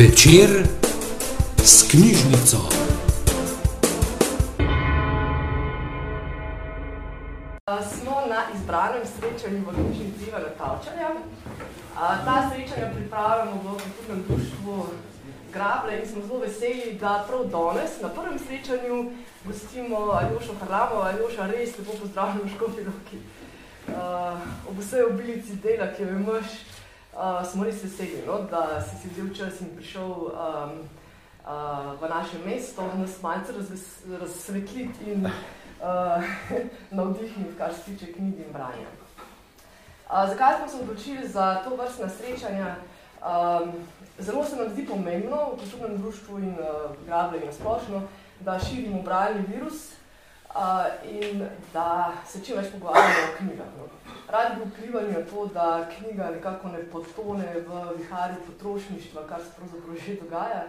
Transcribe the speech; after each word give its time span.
Večer 0.00 0.50
s 1.56 1.90
knjižnico. 1.90 2.56
Smo 7.92 8.16
na 8.28 8.40
izbranem 8.54 9.02
srečanju 9.04 9.60
v 9.60 9.74
knjižnici 9.74 10.28
Ivana 10.28 10.48
Tavčarja. 10.58 11.10
Ta 12.24 12.50
srečanja 12.50 12.92
pripravljamo 12.94 13.62
v 13.62 13.64
kulturnem 13.64 14.24
društvu 14.28 14.86
Grable 15.52 16.00
in 16.00 16.08
smo 16.08 16.26
zelo 16.26 16.38
veseli, 16.38 16.98
da 17.00 17.24
prav 17.28 17.44
danes 17.44 17.90
na 18.02 18.08
prvem 18.08 18.38
srečanju 18.38 19.10
gostimo 19.44 19.96
Aljošo 19.96 20.54
Harlamo. 20.60 21.02
Aljoša, 21.02 21.46
res 21.46 21.78
lepo 21.78 21.92
pozdravljamo 22.00 22.44
v 22.44 22.54
Škofi 22.56 22.82
Roki. 22.84 23.18
Ob 24.68 24.78
vsej 24.78 25.02
obilici 25.02 25.56
dela, 25.56 25.92
ki 25.96 26.02
jo 26.02 26.08
imaš, 26.08 26.46
uh, 27.20 27.46
smo 27.46 27.64
res 27.64 27.82
veseli, 27.84 28.22
no, 28.26 28.38
da 28.50 28.80
si 28.80 28.96
si 28.96 29.12
vzel 29.12 29.34
čas 29.34 29.60
in 29.60 29.74
prišel 29.76 30.08
um, 30.08 30.72
uh, 31.44 31.92
v 32.00 32.08
naše 32.08 32.40
mesto, 32.46 32.86
nas 32.96 33.20
malce 33.22 33.52
razsvetliti 34.20 35.12
in 35.12 35.26
uh, 35.26 36.24
navdihniti, 36.96 37.56
kar 37.58 37.74
se 37.74 37.92
tiče 37.92 38.12
knjig 38.12 38.40
in 38.40 38.52
branja. 38.52 38.88
Uh, 40.08 40.28
zakaj 40.28 40.58
smo 40.58 40.68
se 40.68 40.82
odločili 40.82 41.28
za 41.28 41.54
to 41.64 41.76
vrstna 41.76 42.08
srečanja? 42.08 42.74
Um, 43.20 43.72
zelo 44.18 44.44
se 44.44 44.56
nam 44.56 44.68
zdi 44.72 44.86
pomembno 44.86 45.36
v 45.52 45.58
kulturnem 45.60 45.98
društvu 45.98 46.38
in 46.38 46.56
uh, 46.56 46.96
grabljenju 47.06 47.46
na 47.46 47.52
splošno, 47.52 48.02
da 48.40 48.58
širimo 48.58 49.02
bralni 49.02 49.44
virus 49.48 49.99
in 51.04 51.48
da 51.72 52.12
se 52.26 52.40
čim 52.44 52.56
več 52.56 52.72
pogovarjamo 52.72 53.26
o 53.28 53.36
knjigah. 53.38 53.66
No. 53.78 53.86
Radi 54.30 54.56
bi 54.58 54.70
vplivali 54.70 55.12
na 55.12 55.22
to, 55.30 55.46
da 55.46 55.90
knjiga 55.96 56.30
nekako 56.30 56.68
ne 56.68 56.82
potone 56.92 57.54
v 57.66 57.98
viharju 57.98 58.36
potrošništva, 58.46 59.26
kar 59.28 59.40
se 59.40 59.50
pravzaprav 59.56 59.96
že 60.06 60.16
dogaja. 60.22 60.64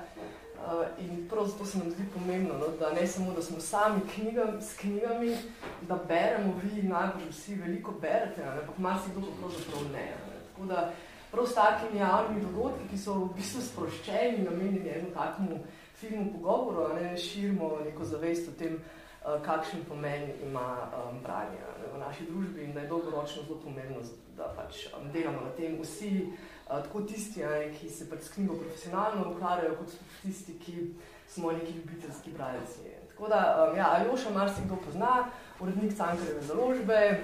Uh, 0.62 0.86
in 1.00 1.28
prav 1.30 1.46
zato 1.46 1.66
se 1.66 1.78
nam 1.78 1.92
zdi 1.92 2.04
pomembno, 2.14 2.54
no, 2.58 2.68
da 2.80 2.92
ne 2.94 3.08
samo, 3.08 3.34
da 3.34 3.42
smo 3.42 3.60
sami 3.60 4.02
knjigam, 4.16 4.62
s 4.62 4.78
knjigami, 4.78 5.38
da 5.82 5.96
beremo, 6.08 6.54
vi 6.64 6.84
najbolj 6.84 7.30
vsi 7.30 7.56
veliko 7.56 7.92
berete, 8.02 8.44
ampak 8.44 8.78
marsikdo 8.78 9.22
pa 9.22 9.40
pravzaprav 9.40 9.84
ne. 9.94 10.06
ne. 10.06 10.38
Tako 10.52 10.66
da 10.66 10.92
prav 11.32 11.48
s 11.48 11.54
takimi 11.54 12.00
javnimi 12.00 12.42
dogodki, 12.42 12.88
ki 12.92 12.98
so 12.98 13.14
v 13.14 13.34
bistvu 13.36 13.62
sproščeni, 13.62 14.46
namenjeni 14.46 14.90
eno 14.90 15.10
takmu 15.14 15.60
filmu 15.98 16.32
pogovoru, 16.34 16.94
ne 16.94 17.18
širimo 17.18 17.78
neko 17.86 18.06
zavest 18.06 18.50
o 18.50 18.52
tem, 18.60 18.76
uh, 18.76 19.01
kakšen 19.22 19.86
pomen 19.86 20.32
ima 20.44 20.78
um, 20.98 21.20
branje 21.24 21.60
ne, 21.80 21.88
v 21.94 22.00
naši 22.00 22.26
družbi 22.26 22.64
in 22.64 22.74
da 22.74 22.80
je 22.80 22.88
dolgoročno 22.88 23.44
zelo 23.44 23.60
pomembno, 23.64 24.02
da 24.38 24.50
pač 24.58 24.88
um, 24.98 25.12
delamo 25.14 25.42
na 25.46 25.52
tem 25.58 25.78
vsi, 25.82 26.26
uh, 26.26 26.82
tako 26.82 27.02
tisti, 27.02 27.44
ne, 27.46 27.70
ki 27.74 27.90
se 27.90 28.10
pač 28.10 28.26
s 28.26 28.34
knjigo 28.34 28.58
profesionalno 28.64 29.30
ukvarjajo, 29.32 29.76
kot 29.78 29.94
tisti, 30.24 30.58
ki 30.66 30.88
smo 31.30 31.52
neki 31.52 31.78
ljubiteljski 31.78 32.32
bralci. 32.32 32.96
Tako 33.10 33.30
da, 33.30 33.42
um, 33.70 33.78
ja, 33.78 33.92
Aljoša 34.00 34.34
marsikdo 34.34 34.80
pozna, 34.86 35.28
urednik 35.60 35.94
Cankareve 35.98 36.42
založbe, 36.42 37.24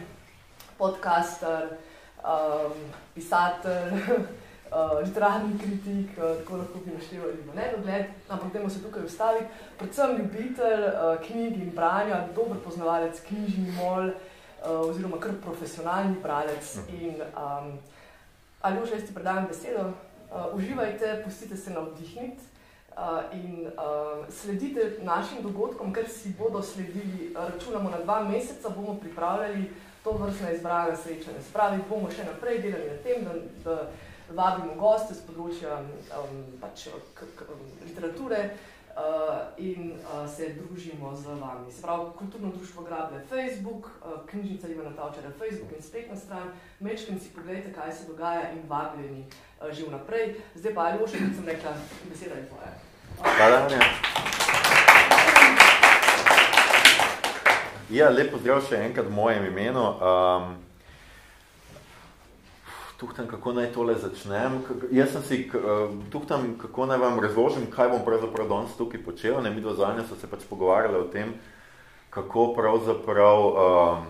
podcaster, 0.78 1.78
um, 2.22 2.78
pisatelj, 3.16 3.98
uh, 4.72 5.00
literarni 5.04 5.60
kritik, 5.60 6.18
uh, 6.18 6.38
tako 6.40 6.58
lahko 6.58 6.80
bi 6.86 6.96
naštevali 6.96 7.44
v 7.46 7.56
nedogled, 7.56 8.06
ampak 8.30 8.54
dajmo 8.54 8.70
se 8.70 8.84
tukaj 8.84 9.06
ustaviti. 9.06 9.46
Predvsem 9.78 10.18
ljubitelj 10.18 10.84
uh, 10.88 11.22
knjig 11.28 11.62
in 11.62 11.72
branja, 11.76 12.28
dober 12.36 12.58
poznavalec 12.64 13.22
knjižni 13.28 13.72
mol, 13.78 14.10
uh, 14.10 14.90
oziroma 14.90 15.20
kar 15.20 15.32
profesionalni 15.44 16.20
bralec. 16.24 16.78
In, 17.00 17.22
um, 17.34 17.78
ali 18.62 18.84
už 18.84 18.92
jaz 18.92 19.08
ti 19.08 19.14
predajam 19.14 19.48
besedo, 19.48 19.90
uh, 19.90 20.56
uživajte, 20.56 21.22
pustite 21.26 21.58
se 21.58 21.72
navdihniti. 21.72 22.44
Uh, 22.98 23.22
in 23.34 23.68
uh, 23.68 24.26
sledite 24.34 24.98
našim 25.06 25.44
dogodkom, 25.44 25.94
ker 25.94 26.10
si 26.10 26.34
bodo 26.40 26.64
sledili, 26.66 27.30
računamo 27.36 27.90
na 27.90 28.00
dva 28.02 28.24
meseca, 28.24 28.70
bomo 28.70 28.98
pripravljali 28.98 29.70
to 30.04 30.12
vrstne 30.12 30.56
izbrane 30.56 30.96
srečanje. 30.98 31.42
Spravi, 31.50 31.84
bomo 31.90 32.10
še 32.12 32.26
naprej 32.26 32.62
delali 32.64 32.90
na 32.90 32.98
tem, 33.04 33.26
da, 33.28 33.34
da 33.66 33.76
vabimo 34.34 34.76
goste 34.76 35.16
z 35.16 35.24
področja 35.28 35.80
um, 36.20 36.42
pač, 36.62 36.88
k, 37.16 37.28
k, 37.38 37.48
um, 37.48 37.62
literature 37.86 38.42
uh, 38.98 39.54
in 39.58 39.94
uh, 39.96 40.26
se 40.30 40.52
družimo 40.58 41.14
z 41.16 41.38
vami. 41.40 41.72
Se 41.72 41.82
pravi, 41.82 42.12
kulturno 42.18 42.52
društvo 42.56 42.84
Grable 42.84 43.22
Facebook, 43.30 43.90
uh, 44.02 44.20
knjižnica 44.28 44.68
Ivana 44.68 44.92
Tavčara 44.98 45.32
Facebook 45.40 45.72
in 45.78 45.84
spletna 45.84 46.20
stran. 46.20 46.52
Mečkem 46.80 47.20
si 47.20 47.32
pogledajte, 47.36 47.74
kaj 47.74 47.94
se 47.94 48.08
dogaja 48.12 48.52
in 48.52 48.64
vabljeni 48.68 49.26
uh, 49.26 49.72
že 49.72 49.88
vnaprej. 49.88 50.36
Zdaj 50.56 50.76
pa, 50.76 50.92
Aljoša, 50.92 51.24
kot 51.24 51.36
sem 51.40 51.50
rekla, 51.54 51.76
beseda 52.10 52.36
je 52.36 52.48
tvoja. 52.52 52.72
Hvala, 53.24 53.66
Anja. 53.66 53.82
Ja, 57.88 58.10
lepo 58.12 58.36
zdrav 58.42 58.60
še 58.68 58.82
enkrat 58.84 59.08
v 59.08 59.16
mojem 59.16 59.46
imenu. 59.48 59.80
Um, 59.80 60.67
tuhtam, 62.98 63.28
kako 63.28 63.54
naj 63.54 63.72
tole 63.74 63.96
začnem. 63.96 64.62
Jaz 64.92 65.12
sem 65.14 65.24
si 65.24 65.38
uh, 65.54 65.94
tuhtam, 66.10 66.56
kako 66.58 66.86
naj 66.90 66.98
vam 66.98 67.20
razložim, 67.20 67.70
kaj 67.72 67.92
bom 67.94 68.02
pravzaprav 68.06 68.50
danes 68.50 68.78
tukaj 68.78 69.04
počel. 69.06 69.42
Ne, 69.44 69.54
mi 69.54 69.62
dva 69.62 69.76
zanje 69.78 70.08
so 70.10 70.18
se 70.18 70.30
pač 70.30 70.46
pogovarjali 70.50 70.98
o 70.98 71.10
tem, 71.14 71.36
kako 72.10 72.54
pravzaprav 72.58 73.46
um, 73.46 74.08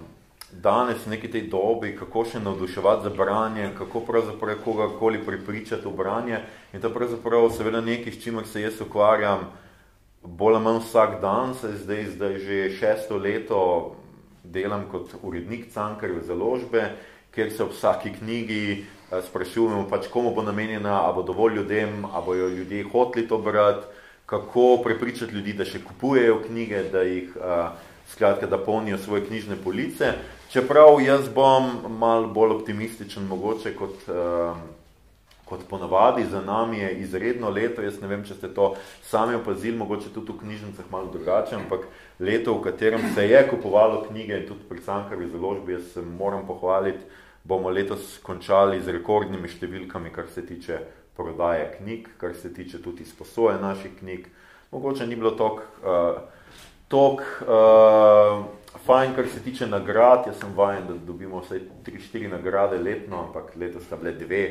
danes 0.51 1.03
v 1.05 1.17
neki 1.17 1.31
tej 1.31 1.49
dobi, 1.51 1.91
kako 1.99 2.23
še 2.31 2.39
navduševati 2.39 3.03
za 3.09 3.11
branje, 3.11 3.73
kako 3.77 4.05
pravzaprav 4.07 4.63
kogarkoli 4.63 5.19
pripričati 5.25 5.87
v 5.87 5.95
branje. 5.97 6.41
In 6.73 6.81
to 6.81 6.93
pravzaprav 6.93 7.49
seveda 7.51 7.83
nekaj, 7.83 8.15
s 8.15 8.23
čimer 8.23 8.47
se 8.47 8.63
jaz 8.63 8.79
ukvarjam 8.81 9.49
bolj 10.23 10.55
ali 10.55 10.63
manj 10.63 10.81
vsak 10.83 11.19
dan, 11.21 11.53
se 11.55 11.75
zdaj, 11.83 12.05
zdaj 12.15 12.39
že 12.39 12.63
šesto 12.79 13.17
leto 13.19 13.59
delam 14.43 14.87
kot 14.91 15.11
urednik 15.23 15.67
Cankarjeve 15.73 16.23
založbe, 16.23 16.95
kjer 17.37 17.51
se 17.53 17.63
ob 17.63 17.75
vsaki 17.75 18.15
knjigi 18.17 18.61
uh, 18.81 19.21
sprašujemo, 19.21 19.85
pač 19.89 20.09
komu 20.09 20.33
bo 20.33 20.41
namenjena, 20.41 21.03
a 21.05 21.11
bo 21.13 21.21
dovolj 21.21 21.61
ljudem, 21.61 22.01
a 22.09 22.21
bojo 22.25 22.49
ljudje 22.49 22.87
hoteli 22.91 23.27
to 23.27 23.37
brati, 23.37 23.85
kako 24.25 24.81
prepričati 24.83 25.35
ljudi, 25.35 25.53
da 25.53 25.65
še 25.65 25.79
kupujejo 25.85 26.41
knjige, 26.47 26.81
da 26.91 27.05
jih 27.05 27.35
uh, 27.37 27.69
skratka, 28.09 28.49
da 28.49 28.57
polnijo 28.57 28.97
svoje 28.97 29.27
knjižne 29.27 29.55
police. 29.63 30.15
Čeprav 30.49 30.97
jaz 31.03 31.29
bom 31.35 31.69
malo 31.99 32.27
bolj 32.33 32.57
optimističen 32.57 33.23
mogoče 33.29 33.75
kot, 33.75 34.09
uh, 34.09 34.57
kot 35.47 35.63
ponavadi, 35.69 36.25
za 36.25 36.41
nami 36.41 36.81
je 36.81 36.91
izredno 37.05 37.49
leto, 37.49 37.85
jaz 37.85 38.01
ne 38.01 38.09
vem, 38.11 38.25
če 38.27 38.35
ste 38.35 38.49
to 38.51 38.73
sami 39.07 39.37
opazili, 39.37 39.77
mogoče 39.77 40.11
tudi 40.15 40.33
v 40.33 40.41
knjižnicah 40.41 40.89
malo 40.91 41.11
drugače, 41.13 41.55
ampak 41.55 41.87
leto, 42.19 42.57
v 42.57 42.65
katerem 42.67 43.07
se 43.15 43.29
je 43.29 43.45
kupovalo 43.47 44.03
knjige 44.09 44.41
tudi 44.49 44.67
pri 44.69 44.83
Cankarvi 44.83 45.29
založbi, 45.31 45.77
jaz 45.77 45.93
se 45.93 46.03
moram 46.03 46.43
pohvaliti, 46.47 47.05
bomo 47.47 47.69
letos 47.69 48.17
končali 48.23 48.81
z 48.83 48.91
rekordnimi 48.99 49.47
številkami, 49.47 50.11
kar 50.11 50.27
se 50.33 50.43
tiče 50.43 50.79
prodaje 51.17 51.69
knjig, 51.77 52.09
kar 52.19 52.35
se 52.35 52.51
tiče 52.53 52.81
tudi 52.83 53.07
izposoje 53.07 53.57
naših 53.61 53.95
knjig. 53.99 54.27
Mogoče 54.71 55.07
ni 55.07 55.15
bilo 55.15 55.31
tok, 55.39 55.61
uh, 55.79 56.19
tok 56.91 57.23
uh, 57.47 58.43
fajn, 58.85 59.15
kar 59.15 59.29
se 59.31 59.39
tiče 59.45 59.69
nagrad. 59.71 60.27
Jaz 60.27 60.41
sem 60.41 60.51
vajen, 60.57 60.89
da 60.89 60.97
dobimo 61.07 61.39
vsaj 61.41 61.63
3-4 61.87 62.33
nagrade 62.35 62.81
letno, 62.83 63.23
ampak 63.29 63.55
letos 63.55 63.87
sta 63.87 63.95
bile 63.95 64.13
dve. 64.19 64.43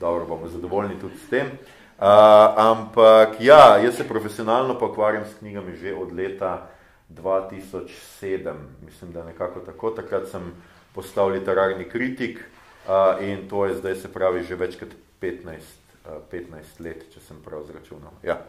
Dobro, 0.00 0.24
bomo 0.24 0.48
zadovoljni 0.48 0.96
tudi 1.00 1.20
s 1.20 1.28
tem. 1.28 1.52
Uh, 2.00 2.08
ampak 2.56 3.36
ja, 3.44 3.76
jaz 3.84 4.00
se 4.00 4.08
profesionalno 4.08 4.78
pokvarjam 4.80 5.28
s 5.28 5.36
knjigami 5.38 5.76
že 5.76 5.92
od 5.94 6.16
leta 6.16 6.70
2007. 7.12 8.54
Mislim, 8.80 9.12
da 9.12 9.24
nekako 9.24 9.60
tako. 9.60 9.90
Takrat 9.90 10.28
sem 10.32 10.52
postal 11.00 11.32
literarni 11.32 11.88
kritik 11.88 12.38
uh, 12.84 13.16
in 13.24 13.48
to 13.48 13.64
je 13.66 13.80
zdaj 13.80 13.96
se 14.04 14.12
pravi 14.12 14.44
že 14.44 14.60
več 14.60 14.76
kot 14.76 14.92
15, 15.22 15.72
uh, 16.04 16.20
15 16.32 16.84
let, 16.84 17.08
če 17.14 17.24
sem 17.24 17.40
prav 17.44 17.64
zračunal. 17.68 18.12
Ja. 18.22 18.40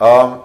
Um, 0.00 0.40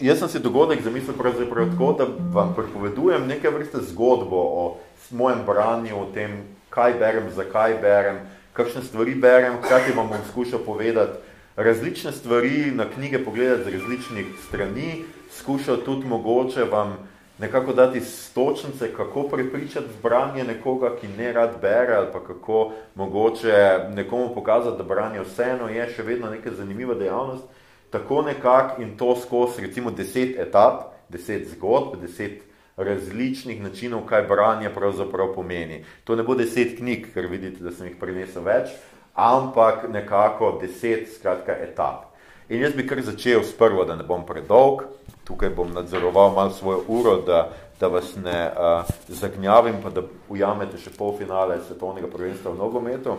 jaz 0.00 0.20
sem 0.20 0.28
si 0.28 0.44
dogodek 0.44 0.84
zamislil 0.84 1.16
pravzaprav 1.16 1.72
tako, 1.72 1.92
da 1.98 2.06
vam 2.36 2.52
pripovedujem 2.54 3.26
nekaj 3.26 3.56
vrste 3.56 3.82
zgodbo 3.90 4.40
o 4.40 4.64
mojem 5.10 5.44
branju, 5.46 5.96
o 5.96 6.08
tem, 6.12 6.42
kaj 6.74 6.98
berem, 7.00 7.30
zakaj 7.32 7.78
berem, 7.80 8.20
kakšne 8.52 8.82
stvari 8.82 9.14
berem, 9.14 9.60
hkrati 9.62 9.96
vam 9.96 10.10
bom 10.12 10.22
skušal 10.30 10.62
povedati 10.66 11.32
različne 11.56 12.12
stvari, 12.12 12.72
na 12.74 12.86
knjige 12.90 13.24
pogledati 13.24 13.70
z 13.70 13.74
različnih 13.78 14.26
strani, 14.48 15.04
skušal 15.38 15.76
tudi 15.86 16.06
mogoče 16.06 16.64
vam 16.64 16.96
nekako 17.38 17.72
dati 17.72 18.00
stočnice, 18.00 18.92
kako 18.96 19.22
prepričati 19.22 19.86
branje 20.02 20.44
nekoga, 20.44 20.96
ki 21.00 21.08
ne 21.08 21.32
rad 21.32 21.60
bere, 21.60 21.94
ali 21.94 22.06
pa 22.12 22.20
kako 22.24 22.72
mogoče 22.94 23.78
nekomu 23.94 24.34
pokazati, 24.34 24.78
da 24.78 24.84
branje 24.84 25.20
vseeno 25.20 25.68
je 25.68 25.88
še 25.96 26.02
vedno 26.02 26.30
neka 26.30 26.50
zanimiva 26.50 26.94
dejavnost, 26.94 27.44
tako 27.90 28.22
nekak 28.22 28.78
in 28.78 28.96
to 28.96 29.16
skozi 29.16 29.66
recimo 29.66 29.90
deset 29.90 30.38
etap, 30.38 30.82
deset 31.08 31.48
zgodb, 31.48 32.00
deset 32.00 32.42
različnih 32.76 33.62
načinov, 33.62 34.06
kaj 34.06 34.22
branje 34.22 34.70
pravzaprav 34.74 35.34
pomeni. 35.34 35.84
To 36.04 36.16
ne 36.16 36.22
bo 36.22 36.34
deset 36.34 36.78
knjig, 36.78 37.12
ker 37.14 37.26
vidite, 37.30 37.62
da 37.62 37.70
sem 37.70 37.86
jih 37.86 38.00
prinesel 38.00 38.42
več, 38.42 38.72
ampak 39.14 39.86
nekako 39.92 40.58
deset 40.62 41.06
skratka 41.14 41.54
etap. 41.54 42.10
In 42.48 42.60
jaz 42.60 42.74
bi 42.74 42.86
kar 42.86 43.00
začel 43.02 43.44
s 43.46 43.54
prvo, 43.56 43.84
da 43.84 43.96
ne 43.96 44.04
bom 44.04 44.26
predolg. 44.26 44.82
Tukaj 45.24 45.50
bom 45.56 45.72
nadzoroval 45.72 46.34
malo 46.34 46.50
svojo 46.50 46.82
uro, 46.88 47.16
da, 47.26 47.48
da 47.80 47.88
vas 47.88 48.16
ne 48.16 48.50
uh, 48.50 48.84
zagnjavim, 49.08 49.80
pa 49.82 49.90
da 49.90 50.02
ujamete 50.28 50.78
še 50.78 50.92
pol 50.96 51.16
finale 51.18 51.56
svetovnega 51.64 52.10
prvenstva 52.12 52.52
v 52.52 52.60
nogometu. 52.60 53.16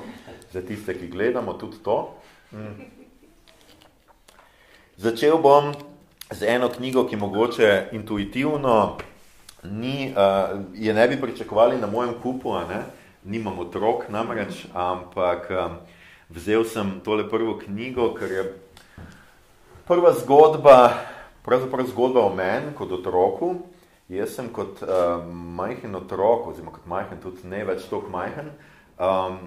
Za 0.54 0.62
tiste, 0.62 0.94
ki 0.94 1.10
gledamo 1.10 1.58
tudi 1.58 1.82
to. 1.84 1.98
Mm. 2.54 2.86
Začel 5.02 5.42
bom 5.42 5.74
z 6.32 6.46
eno 6.48 6.70
knjigo, 6.70 7.08
ki 7.10 7.18
mogoče 7.18 7.90
intuitivno 7.98 8.98
ni, 9.64 10.14
uh, 10.14 10.62
je 10.74 10.94
ne 10.94 11.08
bi 11.08 11.18
pričakovali 11.22 11.82
na 11.82 11.88
mojem 11.88 12.14
kupu, 12.22 12.54
a 12.54 12.68
ne? 12.70 12.84
nimam 13.26 13.60
otrok 13.60 14.06
namreč, 14.10 14.68
ampak 14.74 15.50
um, 15.50 15.78
vzel 16.30 16.62
sem 16.70 17.00
tole 17.02 17.26
prvo 17.30 17.58
knjigo, 17.58 18.14
ker 18.14 18.32
je 18.32 18.44
prva 19.90 20.14
zgodba, 20.14 20.94
pravzaprav 21.46 21.88
zgodba 21.88 22.26
o 22.26 22.36
meni 22.36 22.74
kot 22.78 22.92
otroku. 22.92 23.56
Jaz 24.10 24.36
sem 24.38 24.52
kot 24.54 24.84
uh, 24.86 25.24
majhen 25.58 25.96
otrok, 25.98 26.52
oziroma 26.52 26.76
kot 26.76 26.86
majhen, 26.86 27.22
tudi 27.24 27.48
ne 27.50 27.64
več 27.66 27.88
toliko 27.90 28.12
majhen, 28.14 28.52
um, 29.02 29.40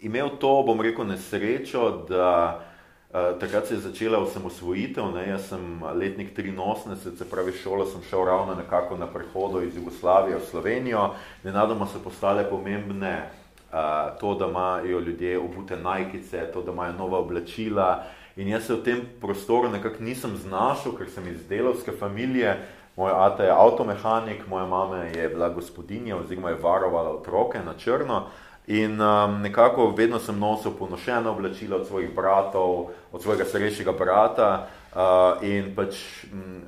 imel 0.00 0.32
to, 0.40 0.52
bom 0.64 0.80
rekel, 0.80 1.04
nesrečo, 1.04 1.82
da 2.08 2.30
uh, 2.56 3.34
takrat 3.42 3.68
se 3.68 3.76
je 3.76 3.82
začela 3.84 4.22
osamosvojitev, 4.24 5.10
ne, 5.12 5.26
jaz 5.28 5.50
sem 5.50 5.84
letnik 5.92 6.32
83, 6.32 7.18
se 7.18 7.28
pravi 7.28 7.52
šolo 7.52 7.84
sem 7.92 8.00
šel 8.08 8.24
ravno 8.30 8.56
nekako 8.56 8.96
na 8.96 9.10
prehodu 9.12 9.60
iz 9.60 9.76
Jugoslavije 9.76 10.40
v 10.40 10.48
Slovenijo, 10.48 11.10
nenadoma 11.44 11.84
so 11.84 12.00
postale 12.00 12.48
pomembne 12.48 13.28
uh, 13.72 14.18
to, 14.20 14.34
da 14.34 14.46
imajo 14.46 15.00
ljudje 15.00 15.38
obute 15.38 15.76
najkice, 15.76 16.50
to, 16.52 16.62
da 16.62 16.72
imajo 16.72 16.92
nova 16.92 17.18
oblačila, 17.18 18.04
In 18.40 18.48
jaz 18.48 18.66
se 18.66 18.74
v 18.74 18.82
tem 18.82 19.00
prostoru 19.20 19.68
nekako 19.68 20.00
nisem 20.00 20.36
znašel, 20.36 20.94
ker 20.96 21.10
sem 21.10 21.26
iz 21.28 21.42
delovske 21.48 21.92
familije, 21.92 22.54
moj 22.96 23.12
ata 23.12 23.44
je 23.44 23.52
avtomehanik, 23.52 24.46
moja 24.48 24.66
mama 24.66 25.04
je 25.04 25.28
bila 25.28 25.48
gospodinja 25.48 26.16
oziroma 26.16 26.54
je 26.54 26.62
varovala 26.62 27.10
otroke 27.10 27.60
na 27.64 27.74
črno. 27.74 28.30
In 28.66 29.00
um, 29.00 29.40
nekako 29.42 29.90
vedno 29.96 30.18
sem 30.18 30.38
nosil 30.38 30.72
ponošeno 30.78 31.30
oblačilo 31.30 31.76
od 31.76 31.86
svojih 31.86 32.14
bratov, 32.14 32.90
od 33.12 33.22
svojega 33.22 33.44
starejšega 33.44 33.92
brata 33.92 34.48
uh, 34.94 35.42
in 35.42 35.74
pač 35.74 36.24
m, 36.32 36.62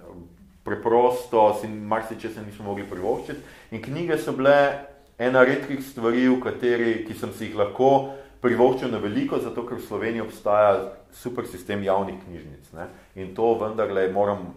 preprosto 0.65 1.55
si 1.61 1.69
marsiče 1.69 2.31
se 2.31 2.43
nismo 2.43 2.65
mogli 2.65 2.85
privoščiti. 2.85 3.41
In 3.71 3.83
knjige 3.83 4.19
so 4.19 4.33
bile 4.37 4.92
ena 5.19 5.44
redkih 5.44 5.85
stvari, 5.85 6.26
kateri, 6.43 7.05
ki 7.06 7.14
sem 7.14 7.32
si 7.32 7.50
jih 7.50 7.56
lahko 7.56 8.14
privoščil 8.43 8.91
na 8.91 8.99
veliko, 8.99 9.38
zato 9.38 9.62
ker 9.67 9.79
v 9.79 9.87
Sloveniji 9.87 10.25
obstaja 10.25 10.75
super 11.14 11.47
sistem 11.47 11.85
javnih 11.87 12.19
knjižnic. 12.25 12.73
Ne? 12.75 12.88
In 13.14 13.35
to 13.37 13.55
vendarle 13.61 14.09
moram 14.12 14.50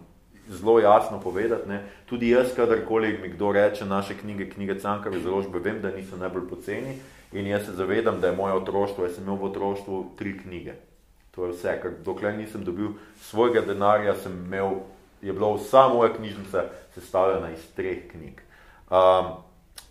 zelo 0.48 0.78
jasno 0.80 1.20
povedati. 1.20 1.68
Ne? 1.68 1.82
Tudi 2.06 2.30
jaz, 2.30 2.54
kadarkoli 2.56 3.18
mi 3.22 3.28
kdo 3.28 3.52
reče 3.52 3.86
naše 3.86 4.18
knjige, 4.18 4.50
knjige 4.50 4.78
Cankarve 4.80 5.20
založbe, 5.20 5.58
vem, 5.58 5.80
da 5.82 5.94
niso 5.94 6.16
najbolj 6.16 6.48
poceni 6.48 6.98
in 7.32 7.46
jaz 7.46 7.66
se 7.66 7.72
zavedam, 7.72 8.20
da 8.20 8.30
je 8.30 8.36
moje 8.36 8.54
otroštvo, 8.54 9.04
jaz 9.04 9.14
sem 9.14 9.24
imel 9.24 9.36
v 9.36 9.48
otroštvu 9.50 10.04
tri 10.18 10.36
knjige. 10.38 10.76
To 11.34 11.46
je 11.46 11.52
vse, 11.52 11.74
ker 11.82 11.96
dokler 12.04 12.36
nisem 12.38 12.64
dobil 12.64 12.94
svojega 13.20 13.60
denarja, 13.66 14.14
sem 14.22 14.32
imel, 14.46 14.80
je 15.22 15.32
bila 15.32 15.52
vsa 15.56 15.88
moja 15.92 16.14
knjižnica 16.14 16.64
sestavljena 16.94 17.50
iz 17.52 17.66
treh 17.76 18.06
knjig. 18.10 18.40
Um, 18.90 19.34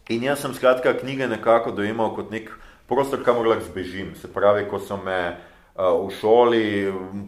in 0.10 0.24
jaz 0.24 0.40
sem 0.40 0.54
skratka 0.54 0.94
knjige 0.94 1.28
nekako 1.28 1.72
dojemal 1.72 2.14
kot 2.16 2.32
nek 2.32 2.52
prostor, 2.88 3.24
kamor 3.26 3.48
lahko 3.48 3.66
zbežim. 3.72 4.14
Se 4.16 4.30
pravi, 4.32 4.68
ko 4.70 4.80
so 4.80 4.98
me 4.98 5.20
uh, 5.34 5.96
v 6.06 6.12
šoli 6.20 6.66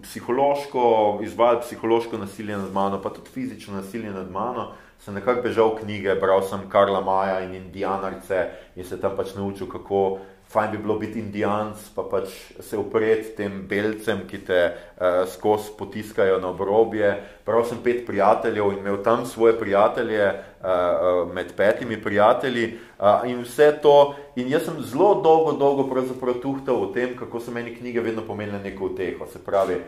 psihološko 0.04 1.20
izvajali 1.26 1.64
psihološko 1.66 2.18
nasilje 2.18 2.58
nad 2.58 2.74
mano, 2.74 3.02
pa 3.02 3.10
tudi 3.10 3.34
fizično 3.34 3.80
nasilje 3.80 4.12
nad 4.14 4.32
mano, 4.32 4.72
sem 5.00 5.14
nekako 5.14 5.42
bežal 5.42 5.76
knjige, 5.78 6.16
bral 6.22 6.42
sem 6.46 6.70
Karla 6.70 7.02
Maja 7.02 7.40
in 7.46 7.56
Indianarce 7.56 8.48
in 8.76 8.86
se 8.86 9.02
tam 9.02 9.18
pač 9.18 9.36
naučil, 9.36 9.70
kako 9.70 10.20
fajn 10.50 10.72
bi 10.72 10.78
bilo 10.78 10.96
biti 11.00 11.20
indijanc, 11.20 11.78
pa 11.96 12.04
pač 12.08 12.32
se 12.64 12.78
upred 12.78 13.34
tem 13.36 13.60
belcem, 13.68 14.22
ki 14.30 14.40
te 14.48 14.60
uh, 14.72 15.26
skozi 15.28 15.74
potiskajo 15.78 16.40
na 16.40 16.54
obrobje. 16.54 17.12
Prav 17.46 17.66
sem 17.68 17.82
pet 17.84 18.06
prijateljev 18.08 18.72
in 18.72 18.80
imel 18.80 19.02
tam 19.04 19.26
svoje 19.26 19.58
prijatelje 19.60 20.24
uh, 20.28 20.68
uh, 20.68 21.34
med 21.34 21.52
petimi 21.58 22.00
prijatelji 22.02 22.78
uh, 23.00 23.28
in 23.28 23.44
vse 23.44 23.74
to. 23.84 24.16
In 24.36 24.48
jaz 24.50 24.66
sem 24.70 24.80
zelo 24.84 25.14
dolgo, 25.24 25.52
dolgo 25.60 25.90
pravzaprav 25.92 26.40
tuhtal 26.42 26.82
o 26.84 26.92
tem, 26.96 27.18
kako 27.20 27.44
so 27.44 27.52
meni 27.52 27.76
knjige 27.76 28.02
vedno 28.02 28.24
pomenile 28.28 28.64
neko 28.64 28.94
uteho. 28.94 29.28
Se 29.28 29.44
pravi, 29.44 29.82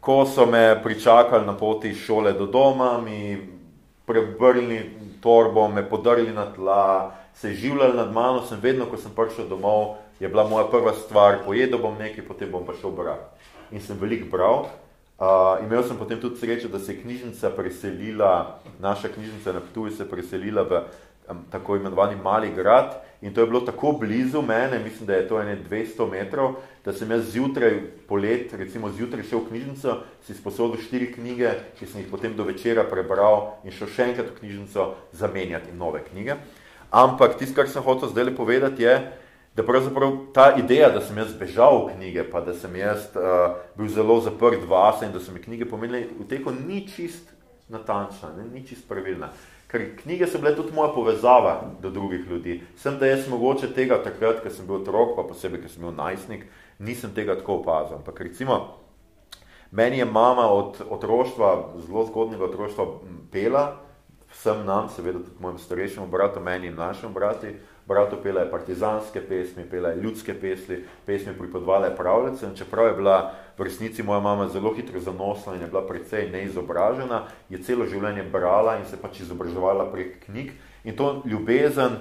ko 0.00 0.24
so 0.26 0.46
me 0.46 0.82
pričakali 0.82 1.46
na 1.46 1.56
poti 1.56 1.94
iz 1.94 2.02
šole 2.02 2.32
do 2.32 2.46
doma, 2.46 2.98
mi 2.98 3.38
prebrli 4.06 4.90
torbo, 5.20 5.68
me 5.68 5.88
podarili 5.88 6.32
na 6.32 6.52
tla, 6.52 7.14
se 7.40 7.54
življali 7.54 7.96
nad 7.96 8.12
mano, 8.12 8.42
sem 8.42 8.60
vedno, 8.60 8.84
ko 8.86 8.98
sem 9.00 9.12
prišel 9.16 9.48
domov, 9.48 9.96
je 10.20 10.28
bila 10.28 10.44
moja 10.48 10.66
prva 10.68 10.92
stvar, 10.92 11.38
pojedel 11.44 11.80
bom 11.80 11.96
nekaj, 11.96 12.26
potem 12.28 12.50
bom 12.52 12.66
pa 12.66 12.74
šel 12.76 12.92
brati. 12.92 13.48
In 13.72 13.80
sem 13.80 13.96
veliko 13.96 14.28
bral. 14.28 14.66
Uh, 15.20 15.64
imel 15.64 15.82
sem 15.84 15.96
potem 15.96 16.20
tudi 16.20 16.36
srečo, 16.36 16.68
da 16.68 16.78
se 16.78 16.92
je 16.92 17.00
knjižnica 17.00 17.50
preselila, 17.56 18.60
naša 18.80 19.08
knjižnica 19.08 19.52
na 19.52 19.60
Ptuju 19.60 19.96
se 19.96 20.02
je 20.02 20.08
preselila 20.08 20.62
v 20.62 20.82
um, 21.30 21.42
tako 21.50 21.76
imenovani 21.76 22.16
mali 22.22 22.52
grad 22.56 23.00
in 23.22 23.34
to 23.34 23.40
je 23.40 23.46
bilo 23.46 23.60
tako 23.60 23.92
blizu 23.92 24.42
mene, 24.42 24.78
mislim, 24.78 25.06
da 25.06 25.14
je 25.14 25.28
to 25.28 25.40
ene 25.40 25.58
200 25.70 26.10
metrov, 26.10 26.54
da 26.84 26.92
sem 26.92 27.10
jaz 27.10 27.32
zjutraj, 27.32 27.80
polet, 28.08 28.52
recimo 28.52 28.92
zjutraj 28.92 29.24
šel 29.24 29.38
v 29.38 29.48
knjižnico, 29.48 29.98
si 30.26 30.34
sposodil 30.34 30.80
štiri 30.80 31.12
knjige, 31.12 31.52
ki 31.78 31.86
sem 31.86 32.00
jih 32.00 32.08
potem 32.10 32.36
do 32.36 32.44
večera 32.44 32.84
prebral 32.84 33.60
in 33.64 33.72
šel 33.72 33.88
še 33.88 34.08
enkrat 34.12 34.32
v 34.32 34.40
knjižnico 34.40 34.94
zamenjati 35.12 35.76
nove 35.76 36.04
knjige. 36.08 36.36
Ampak 36.90 37.38
tisto, 37.38 37.54
kar 37.54 37.68
sem 37.70 37.82
hotel 37.82 38.10
zdaj 38.10 38.34
povedati, 38.34 38.82
je, 38.82 38.94
da 39.56 39.62
pravzaprav 39.62 40.12
ta 40.34 40.54
ideja, 40.58 40.90
da 40.90 41.00
sem 41.00 41.18
jaz 41.18 41.34
bežal 41.38 41.86
v 41.86 41.94
knjige, 41.96 42.24
pa 42.30 42.40
da 42.42 42.54
sem 42.54 42.74
jaz 42.76 43.10
uh, 43.14 43.58
bil 43.78 43.88
zelo 43.90 44.20
zaprt 44.20 44.62
vase 44.68 45.06
in 45.06 45.12
da 45.12 45.20
so 45.20 45.32
mi 45.32 45.42
knjige 45.42 45.68
pomenili 45.70 46.08
v 46.18 46.26
teko, 46.26 46.54
ni 46.54 46.86
čist 46.88 47.30
natančna, 47.70 48.32
ne, 48.36 48.46
ni 48.50 48.66
čist 48.66 48.88
pravilna. 48.88 49.30
Ker 49.70 49.84
knjige 50.02 50.26
so 50.26 50.40
bile 50.42 50.56
tudi 50.56 50.74
moja 50.74 50.90
povezava 50.94 51.52
do 51.82 51.90
drugih 51.94 52.26
ljudi. 52.26 52.60
Sem, 52.76 52.98
da 52.98 53.06
jaz 53.06 53.28
mogoče 53.30 53.70
tega 53.74 54.00
takrat, 54.02 54.42
ko 54.42 54.50
sem 54.50 54.66
bil 54.66 54.80
otrok, 54.80 55.14
pa 55.14 55.22
posebej, 55.28 55.62
ko 55.62 55.70
sem 55.70 55.86
bil 55.86 55.94
najstnik, 55.94 56.48
nisem 56.82 57.14
tega 57.14 57.36
tako 57.38 57.60
opazil. 57.60 58.00
Ampak 58.00 58.18
recimo, 58.26 58.58
meni 59.70 60.02
je 60.02 60.10
mama 60.10 60.48
od 60.50 60.82
otroštva, 60.90 61.52
zelo 61.86 62.06
zgodnega 62.10 62.48
otroštva, 62.50 62.88
pela, 63.30 63.64
vsem 64.32 64.66
nam, 64.66 64.88
seveda 64.88 65.18
tudi 65.18 65.40
mojim 65.40 65.58
starejšim 65.58 66.10
bratom, 66.10 66.42
meni 66.42 66.66
in 66.66 66.74
našim 66.74 67.12
brati, 67.14 67.54
bratu 67.86 68.16
pela 68.22 68.40
je 68.40 68.50
partizanske 68.50 69.20
pesmi, 69.20 69.64
pela 69.70 69.88
je 69.88 70.02
ljudske 70.02 70.34
pesmi, 70.40 70.84
pesmi 71.06 71.34
pripodvale 71.38 71.96
pravljice, 71.96 72.46
in 72.46 72.54
čeprav 72.54 72.86
je 72.86 72.94
bila 72.94 73.34
v 73.58 73.62
resnici 73.62 74.02
moja 74.02 74.20
mama 74.20 74.48
zelo 74.48 74.74
hitro 74.74 75.00
zanosla 75.00 75.54
in 75.54 75.60
je 75.60 75.66
bila 75.66 75.86
precej 75.86 76.30
neizobražena, 76.30 77.24
je 77.48 77.62
celo 77.62 77.86
življenje 77.86 78.22
brala 78.22 78.78
in 78.78 78.86
se 78.86 78.96
pač 78.96 79.20
izobraževala 79.20 79.90
prek 79.92 80.24
knjig 80.24 80.52
in 80.84 80.96
to 80.96 81.22
ljubezen 81.26 81.98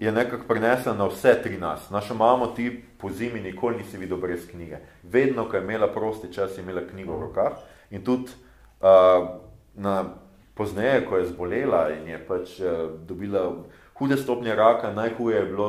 je 0.00 0.12
nekako 0.12 0.48
prenesla 0.48 0.94
na 0.94 1.06
vse 1.06 1.34
tri 1.42 1.58
nas. 1.58 1.90
Naša 1.90 2.14
mama 2.14 2.46
ti 2.56 2.82
po 2.98 3.10
zimi 3.10 3.40
nikoli 3.40 3.76
nisi 3.76 3.98
videl 3.98 4.16
brez 4.16 4.46
knjige. 4.50 4.78
Vedno, 5.02 5.44
ko 5.44 5.56
je 5.56 5.62
imela 5.62 5.88
prosti 5.92 6.32
čas, 6.32 6.58
je 6.58 6.62
imela 6.62 6.80
knjigo 6.90 7.16
v 7.16 7.20
rokah 7.20 7.52
in 7.90 8.04
tudi 8.04 8.32
uh, 8.80 9.28
na 9.74 10.04
pozneje, 10.60 11.06
ko 11.08 11.16
je 11.16 11.32
zbolela 11.32 11.88
in 11.96 12.08
je 12.12 12.18
pač 12.28 12.58
uh, 12.60 12.92
dobila 13.08 13.48
hude 13.96 14.16
stopnje 14.20 14.52
raka, 14.52 14.92
najhuje 14.92 15.36
je 15.36 15.46
bilo 15.48 15.68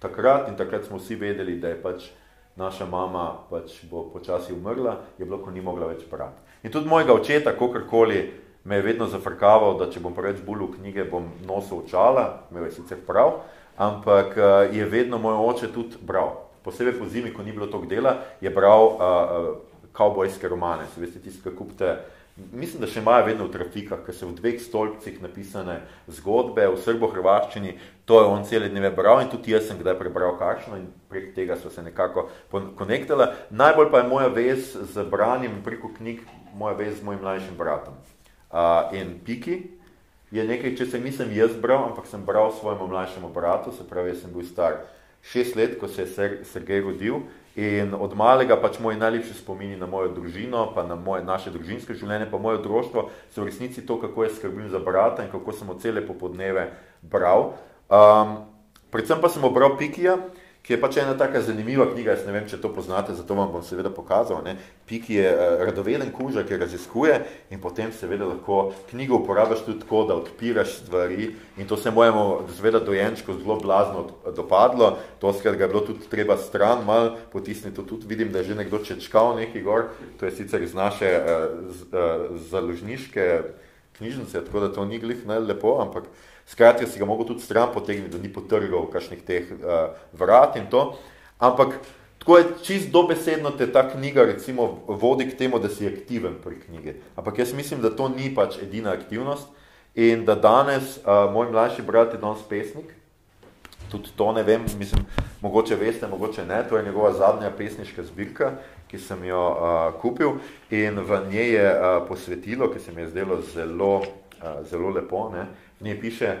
takrat 0.00 0.48
in 0.48 0.56
takrat 0.56 0.88
smo 0.88 0.96
vsi 0.96 1.20
vedeli, 1.20 1.58
da 1.60 1.68
je 1.68 1.82
pač 1.82 2.08
naša 2.56 2.88
mama 2.88 3.44
pač 3.50 3.84
bo 3.90 4.06
počasi 4.08 4.56
umrla, 4.56 4.96
je 5.18 5.28
bilo, 5.28 5.42
ko 5.44 5.52
ni 5.52 5.60
mogla 5.60 5.92
več 5.92 6.08
brati. 6.08 6.40
In 6.64 6.72
tudi 6.72 6.88
mojega 6.88 7.12
očeta, 7.12 7.52
kakorkoli, 7.52 8.32
me 8.64 8.80
je 8.80 8.86
vedno 8.88 9.04
zafrkaval, 9.12 9.76
da 9.76 9.90
če 9.92 10.00
bom 10.00 10.16
preveč 10.16 10.40
bolj 10.46 10.64
v 10.64 10.72
knjige, 10.80 11.04
bom 11.12 11.28
nosil 11.44 11.84
očala, 11.84 12.48
me 12.50 12.64
je 12.64 12.72
sicer 12.80 13.04
prav, 13.04 13.42
ampak 13.76 14.32
uh, 14.40 14.48
je 14.72 14.88
vedno 14.88 15.20
moj 15.20 15.36
oče 15.52 15.72
tudi 15.76 16.00
bral. 16.00 16.38
Posebej 16.64 16.96
po 16.96 17.04
zimi, 17.04 17.36
ko 17.36 17.44
ni 17.44 17.52
bilo 17.52 17.68
toliko 17.68 17.92
dela, 17.92 18.16
je 18.40 18.50
bral 18.50 18.88
uh, 18.88 18.96
uh, 18.96 19.88
kavbojske 19.92 20.48
romane. 20.48 20.88
Se 20.94 21.04
veste, 21.04 21.20
tisti, 21.20 21.44
ki 21.44 21.52
kupite 21.56 21.92
uh, 21.92 22.15
Mislim, 22.36 22.82
da 22.82 22.88
še 22.88 23.00
imajo 23.00 23.24
vedno 23.24 23.46
v 23.46 23.52
trafikah, 23.54 24.02
ker 24.04 24.12
so 24.12 24.26
v 24.28 24.34
dveh 24.36 24.58
stolpcih 24.60 25.22
napisane 25.24 25.78
zgodbe 26.18 26.66
v 26.68 26.80
srbo-hrvaščini, 26.84 27.70
to 28.04 28.18
je 28.20 28.26
on 28.28 28.44
cele 28.44 28.68
dneve 28.68 28.90
bral 28.92 29.22
in 29.22 29.30
tudi 29.32 29.54
jaz 29.54 29.64
sem 29.70 29.78
kdaj 29.80 29.96
prebral 29.96 30.36
kakšno 30.36 30.76
in 30.76 30.90
prek 31.08 31.30
tega 31.32 31.56
so 31.56 31.72
se 31.72 31.80
nekako 31.80 32.26
konektala. 32.76 33.30
Najbolj 33.48 33.88
pa 33.88 34.02
je 34.02 34.08
moja 34.10 34.28
vez 34.28 34.76
z 34.76 35.06
branjem 35.08 35.62
preko 35.64 35.88
knjig, 35.96 36.20
moja 36.52 36.76
vez 36.76 36.98
z 37.00 37.08
mojim 37.08 37.24
mlajšim 37.24 37.56
bratom. 37.56 37.96
Uh, 38.52 38.92
in 38.92 39.16
Piki 39.24 39.56
je 40.28 40.44
nekaj, 40.44 40.76
če 40.76 40.90
se 40.92 41.00
nisem 41.00 41.32
jaz 41.32 41.56
bral, 41.56 41.88
ampak 41.88 42.04
sem 42.04 42.20
bral 42.20 42.52
svojemu 42.52 42.92
mlajšemu 42.92 43.32
bratu, 43.32 43.72
se 43.72 43.88
pravi, 43.88 44.12
sem 44.12 44.28
bil 44.36 44.44
star 44.44 44.84
šest 45.24 45.56
let, 45.56 45.80
ko 45.80 45.88
se 45.88 46.04
je 46.04 46.44
Sergej 46.44 46.84
rodil 46.84 47.24
in 47.56 47.94
od 47.96 48.12
malega 48.12 48.58
pač 48.60 48.76
moji 48.78 48.98
najlepši 49.00 49.34
spomini 49.40 49.78
na 49.80 49.88
mojo 49.88 50.10
družino, 50.12 50.72
pa 50.76 50.84
na 50.84 50.94
moje, 50.94 51.24
naše 51.24 51.50
družinske 51.50 51.96
življenje, 51.96 52.28
pa 52.30 52.38
moje 52.38 52.60
otroštvo, 52.60 53.08
so 53.32 53.40
v 53.40 53.48
resnici 53.48 53.86
to, 53.88 53.96
kako 54.00 54.26
je 54.26 54.34
skrbim 54.36 54.68
za 54.68 54.78
brata 54.78 55.24
in 55.24 55.32
kako 55.32 55.56
sem 55.56 55.70
od 55.72 55.80
cele 55.80 56.04
popodneve 56.04 56.68
bral. 57.00 57.54
Um, 57.88 58.36
predvsem 58.92 59.24
pa 59.24 59.32
sem 59.32 59.44
obral 59.48 59.78
Pikija, 59.80 60.18
ki 60.66 60.74
je 60.74 60.80
pač 60.82 60.96
ena 60.98 61.14
taka 61.14 61.38
zanimiva 61.46 61.84
knjiga, 61.86 62.16
jaz 62.16 62.24
ne 62.26 62.32
vem, 62.34 62.46
če 62.50 62.58
to 62.58 62.72
poznate, 62.74 63.14
zato 63.14 63.36
vam 63.38 63.52
bom 63.54 63.62
seveda 63.62 63.90
pokazal. 63.94 64.40
Ne. 64.42 64.56
Piki 64.90 65.14
je 65.14 65.28
uh, 65.30 65.62
radoveden 65.62 66.10
kuža, 66.14 66.42
ki 66.46 66.58
raziskuje 66.58 67.20
in 67.54 67.62
potem 67.62 67.92
seveda 67.94 68.26
lahko 68.26 68.72
knjigo 68.90 69.20
uporabiš 69.22 69.62
tudi 69.62 69.84
tako, 69.84 70.02
da 70.10 70.18
odpiraš 70.18 70.80
stvari 70.80 71.30
in 71.56 71.70
to 71.70 71.78
se 71.78 71.94
mojemu 71.94 72.48
seveda 72.56 72.82
dojenčku 72.82 73.38
zelo 73.38 73.60
blazno 73.62 74.08
dopadlo, 74.34 74.96
to 75.22 75.30
skrat 75.38 75.54
ga 75.54 75.68
je 75.68 75.70
bilo 75.70 75.84
tudi 75.86 76.10
treba 76.10 76.36
stran 76.36 76.82
mal 76.86 77.14
potisniti, 77.32 77.86
tudi 77.86 78.10
vidim, 78.10 78.34
da 78.34 78.42
je 78.42 78.50
že 78.50 78.58
nekdo 78.58 78.82
čečkal 78.82 79.36
neki 79.38 79.62
gor, 79.62 79.92
to 80.18 80.26
je 80.26 80.34
sicer 80.34 80.66
iz 80.66 80.74
naše 80.74 81.14
uh, 81.14 81.46
z, 81.70 81.86
uh, 81.94 82.40
založniške 82.50 83.42
knjižnice, 83.98 84.44
tako 84.44 84.66
da 84.66 84.72
to 84.72 84.84
ni 84.84 84.98
glih 84.98 85.22
ne 85.26 85.38
lepo, 85.38 85.78
ampak 85.80 86.10
Skratka, 86.46 86.86
si 86.86 86.98
ga 86.98 87.04
mogel 87.04 87.26
tudi 87.26 87.42
stran 87.42 87.72
potegniti, 87.74 88.12
da 88.14 88.22
ni 88.22 88.30
potrgal 88.32 88.86
kakšnih 88.92 89.22
teh 89.26 89.48
uh, 89.50 89.96
vrat 90.14 90.54
in 90.56 90.68
to. 90.70 90.92
Ampak 91.42 91.74
tako 92.22 92.38
je 92.38 92.44
čist 92.62 92.92
dobesedno 92.94 93.50
te 93.50 93.66
ta 93.72 93.82
knjiga 93.90 94.24
recimo 94.24 94.84
vodi 94.86 95.26
k 95.26 95.36
temu, 95.38 95.58
da 95.58 95.68
si 95.68 95.86
aktiven 95.86 96.38
pri 96.44 96.60
knjigi. 96.60 96.94
Ampak 97.16 97.38
jaz 97.38 97.52
mislim, 97.54 97.82
da 97.82 97.90
to 97.90 98.08
ni 98.08 98.30
pač 98.34 98.60
edina 98.62 98.94
aktivnost. 98.94 99.48
In 99.94 100.24
da 100.24 100.34
danes 100.34 100.98
uh, 100.98 101.26
moj 101.32 101.50
mlajši 101.50 101.82
brat 101.82 102.14
je 102.14 102.20
danes 102.22 102.42
pesnik, 102.48 102.94
tudi 103.90 104.12
to 104.16 104.32
ne 104.32 104.42
vem, 104.42 104.62
mislim, 104.78 105.06
mogoče 105.40 105.76
veste, 105.76 106.06
mogoče 106.06 106.44
ne, 106.44 106.62
to 106.68 106.76
je 106.76 106.84
njegova 106.84 107.12
zadnja 107.12 107.50
pesniška 107.50 108.04
zbirka, 108.04 108.52
ki 108.86 108.98
sem 108.98 109.24
jo 109.24 109.42
uh, 109.50 110.00
kupil. 110.00 110.36
In 110.70 111.00
v 111.00 111.22
njej 111.30 111.54
je 111.54 111.68
uh, 111.74 112.08
posvetilo, 112.08 112.70
ki 112.70 112.78
se 112.78 112.92
mi 112.92 113.02
je 113.02 113.08
zdelo 113.08 113.40
zelo, 113.54 113.94
uh, 113.96 114.60
zelo 114.68 114.90
lepo, 114.94 115.30
ne, 115.32 115.40
uh, 115.40 115.65
v 115.80 115.84
njej 115.84 116.00
piše, 116.00 116.36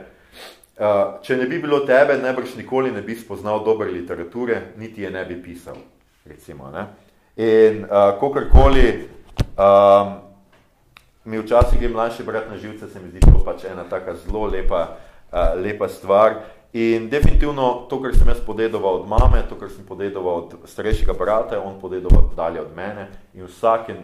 uh, 0.78 1.18
če 1.22 1.36
ne 1.36 1.46
bi 1.46 1.58
bilo 1.62 1.80
tebe, 1.86 2.18
najbrž 2.22 2.56
nikoli 2.56 2.92
ne 2.92 3.02
bi 3.02 3.16
spoznal 3.16 3.64
dobre 3.64 3.90
literature, 3.90 4.72
niti 4.76 5.02
je 5.02 5.10
ne 5.10 5.24
bi 5.24 5.36
pisal, 5.42 5.76
recimo. 6.24 6.70
Ne? 6.70 6.86
In 7.36 7.84
uh, 7.84 8.16
kakorkoli, 8.20 9.08
um, 9.58 10.14
mi 11.24 11.38
včasih 11.38 11.80
gre 11.80 11.88
mlajši 11.88 12.24
brat 12.24 12.50
na 12.50 12.56
živce, 12.56 12.88
se 12.88 13.00
mi 13.00 13.10
zdi 13.10 13.20
to 13.20 13.42
pač 13.44 13.64
ena 13.64 13.84
taka 13.84 14.14
zelo 14.14 14.46
lepa, 14.46 14.96
uh, 15.32 15.56
lepa 15.60 15.88
stvar. 15.88 16.40
In 16.76 17.08
definitivno 17.08 17.86
to, 17.90 18.00
kar 18.02 18.12
sem 18.12 18.28
jaz 18.28 18.40
podedoval 18.44 19.00
od 19.00 19.08
mame, 19.08 19.40
to, 19.48 19.56
kar 19.56 19.70
sem 19.72 19.84
podedoval 19.86 20.42
od 20.42 20.56
starejšega 20.68 21.14
brata, 21.16 21.60
on 21.60 21.80
podedoval 21.80 22.28
dalje 22.36 22.60
od 22.60 22.74
mene 22.76 23.08
in 23.34 23.46
vsak 23.48 23.88
je 23.88 23.96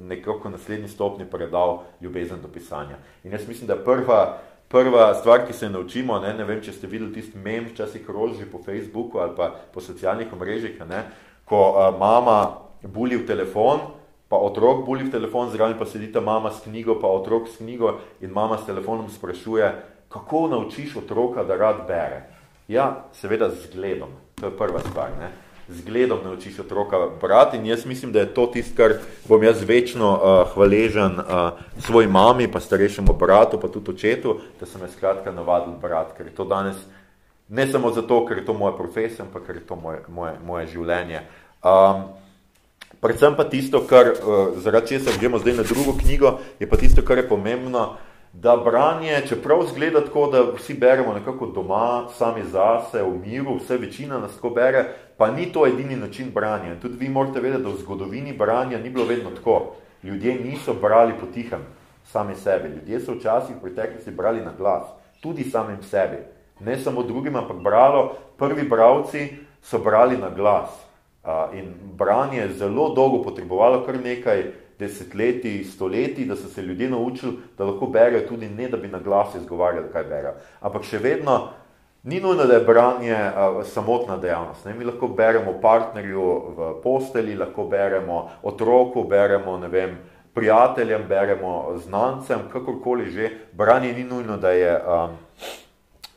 nekako 0.00 0.50
naslednji 0.50 0.88
stopni 0.88 1.24
predal 1.26 1.82
ljubezen 2.00 2.38
do 2.42 2.48
pisanja. 2.48 2.96
In 3.24 3.32
jaz 3.32 3.48
mislim, 3.48 3.66
da 3.66 3.76
prva, 3.76 4.38
prva 4.70 5.14
stvar, 5.14 5.46
ki 5.46 5.52
se 5.52 5.68
naučimo, 5.68 6.20
ne, 6.22 6.30
ne 6.34 6.46
vem, 6.46 6.60
če 6.62 6.72
ste 6.76 6.86
videli 6.86 7.10
tisti 7.16 7.38
mem, 7.38 7.66
včasih 7.72 8.04
kroži 8.06 8.46
po 8.46 8.62
Facebooku 8.62 9.18
ali 9.18 9.34
pa 9.36 9.50
po 9.74 9.82
socialnih 9.82 10.30
omrežjih, 10.32 10.78
ne, 10.86 11.04
ko 11.44 11.74
a, 11.74 11.90
mama 11.98 12.38
buli 12.86 13.18
v 13.18 13.26
telefon, 13.26 13.82
pa 14.30 14.38
otrok 14.38 14.86
buli 14.86 15.08
v 15.08 15.10
telefon, 15.10 15.50
zraven 15.50 15.74
pa 15.78 15.90
sedita 15.90 16.22
mama 16.22 16.54
s 16.54 16.62
knjigo, 16.62 17.00
pa 17.02 17.10
otrok 17.10 17.50
s 17.50 17.58
knjigo 17.58 17.98
in 18.22 18.30
mama 18.30 18.62
s 18.62 18.70
telefonom 18.70 19.10
sprašuje, 19.10 19.74
kako 20.10 20.46
naučiš 20.54 20.96
otroka, 21.02 21.42
da 21.44 21.58
rad 21.58 21.82
bere. 21.90 22.22
Ja, 22.70 23.10
seveda 23.12 23.50
z 23.50 23.66
zgledom. 23.66 24.14
To 24.38 24.46
je 24.46 24.54
prva 24.54 24.78
stvar. 24.86 25.10
Ne 25.18 25.49
zgledom 25.70 26.18
naučiš 26.24 26.58
otroka 26.58 26.98
brati 27.20 27.56
in 27.56 27.66
jaz 27.66 27.86
mislim, 27.86 28.12
da 28.12 28.20
je 28.20 28.34
to 28.34 28.46
tist, 28.46 28.76
kar 28.76 28.94
bom 29.28 29.42
jaz 29.42 29.62
večno 29.62 30.12
uh, 30.12 30.54
hvaležen 30.54 31.18
uh, 31.18 31.50
svoj 31.78 32.06
mami, 32.06 32.48
pa 32.52 32.60
starejšemu 32.60 33.12
bratu, 33.12 33.60
pa 33.60 33.68
tudi 33.68 33.90
očetu, 33.90 34.38
da 34.60 34.66
sem 34.66 34.80
jaz 34.80 34.96
skratka 34.96 35.32
navadil 35.32 35.74
brat, 35.80 36.16
ker 36.16 36.26
je 36.26 36.34
to 36.34 36.44
danes 36.44 36.76
ne 37.50 37.66
samo 37.66 37.90
zato, 37.90 38.26
ker 38.26 38.38
je 38.38 38.44
to 38.44 38.54
moja 38.54 38.76
profesija, 38.76 39.24
ampak 39.24 39.46
ker 39.46 39.56
je 39.56 39.66
to 39.66 39.76
moje, 39.76 39.98
moje, 40.08 40.34
moje 40.46 40.66
življenje. 40.70 41.22
Um, 41.66 42.04
predvsem 43.02 43.34
pa 43.36 43.44
tisto, 43.50 43.82
kar, 43.90 44.12
uh, 44.14 44.54
zaradi 44.62 44.94
česar 44.94 45.18
gremo 45.18 45.40
zdaj 45.42 45.58
na 45.58 45.66
drugo 45.66 45.96
knjigo, 45.98 46.38
je 46.60 46.68
pa 46.70 46.78
tisto, 46.78 47.02
kar 47.02 47.18
je 47.18 47.26
pomembno, 47.28 47.96
da 48.32 48.56
branje, 48.56 49.22
čeprav 49.28 49.62
zgleda 49.72 50.04
tako, 50.04 50.26
da 50.26 50.42
vsi 50.56 50.74
beremo 50.74 51.14
nekako 51.14 51.46
doma, 51.46 52.08
sami 52.14 52.42
zase, 52.44 53.02
v 53.02 53.18
miru, 53.26 53.56
vse 53.56 53.76
večina 53.76 54.18
nas 54.18 54.34
tako 54.34 54.50
bere, 54.50 54.84
pa 55.16 55.30
ni 55.30 55.52
to 55.52 55.66
edini 55.66 55.96
način 55.96 56.30
branja. 56.34 56.80
Tudi 56.82 56.96
vi 56.98 57.08
morate 57.08 57.40
vedeti, 57.40 57.62
da 57.62 57.68
v 57.68 57.80
zgodovini 57.82 58.32
branja 58.32 58.78
ni 58.78 58.90
bilo 58.90 59.04
vedno 59.04 59.30
tako. 59.30 59.72
Ljudje 60.02 60.34
niso 60.34 60.74
brali 60.74 61.12
potihem 61.20 61.60
sami 62.04 62.34
sebi. 62.34 62.68
Ljudje 62.68 63.00
so 63.00 63.14
včasih 63.14 63.56
v 63.56 63.60
preteklosti 63.60 64.10
brali 64.10 64.40
na 64.40 64.52
glas, 64.58 64.86
tudi 65.20 65.44
samim 65.44 65.82
sebi. 65.82 66.16
Ne 66.60 66.78
samo 66.78 67.02
drugim, 67.02 67.36
ampak 67.36 67.56
bralo, 67.56 68.14
prvi 68.36 68.68
bravci 68.68 69.28
so 69.62 69.78
brali 69.78 70.16
na 70.16 70.30
glas. 70.30 70.70
In 71.52 71.74
branje 71.96 72.38
je 72.38 72.52
zelo 72.52 72.94
dolgo 72.94 73.22
potrebovalo 73.22 73.84
kar 73.86 74.00
nekaj 74.00 74.44
desetletij, 74.80 75.64
stoletij, 75.64 76.26
da 76.26 76.36
so 76.36 76.48
se 76.48 76.62
ljudje 76.62 76.90
naučili, 76.90 77.38
da 77.58 77.68
lahko 77.68 77.86
berejo 77.86 78.26
tudi 78.28 78.48
ne, 78.48 78.68
da 78.68 78.76
bi 78.76 78.88
na 78.88 78.98
glas 78.98 79.34
izgovarjali, 79.34 79.92
kaj 79.92 80.04
berejo. 80.08 80.34
Ampak 80.60 80.88
še 80.88 80.98
vedno 80.98 81.40
ni 82.02 82.20
nujno, 82.20 82.46
da 82.48 82.56
je 82.56 82.64
branje 82.64 83.14
a, 83.14 83.62
samotna 83.64 84.16
dejavnost. 84.16 84.64
Ne? 84.64 84.74
Mi 84.74 84.88
lahko 84.88 85.08
beremo 85.08 85.58
partnerju 85.60 86.26
v 86.56 86.70
posteli, 86.82 87.36
lahko 87.36 87.68
beremo 87.68 88.30
otroku, 88.42 89.04
beremo, 89.04 89.58
ne 89.60 89.68
vem, 89.68 89.98
prijateljem, 90.34 91.04
beremo 91.08 91.76
znancem, 91.84 92.48
kakorkoli 92.52 93.10
že. 93.10 93.30
Branje 93.52 93.92
ni 93.92 94.04
nujno, 94.04 94.36
da 94.36 94.50
je 94.50 94.70
a, 94.72 95.08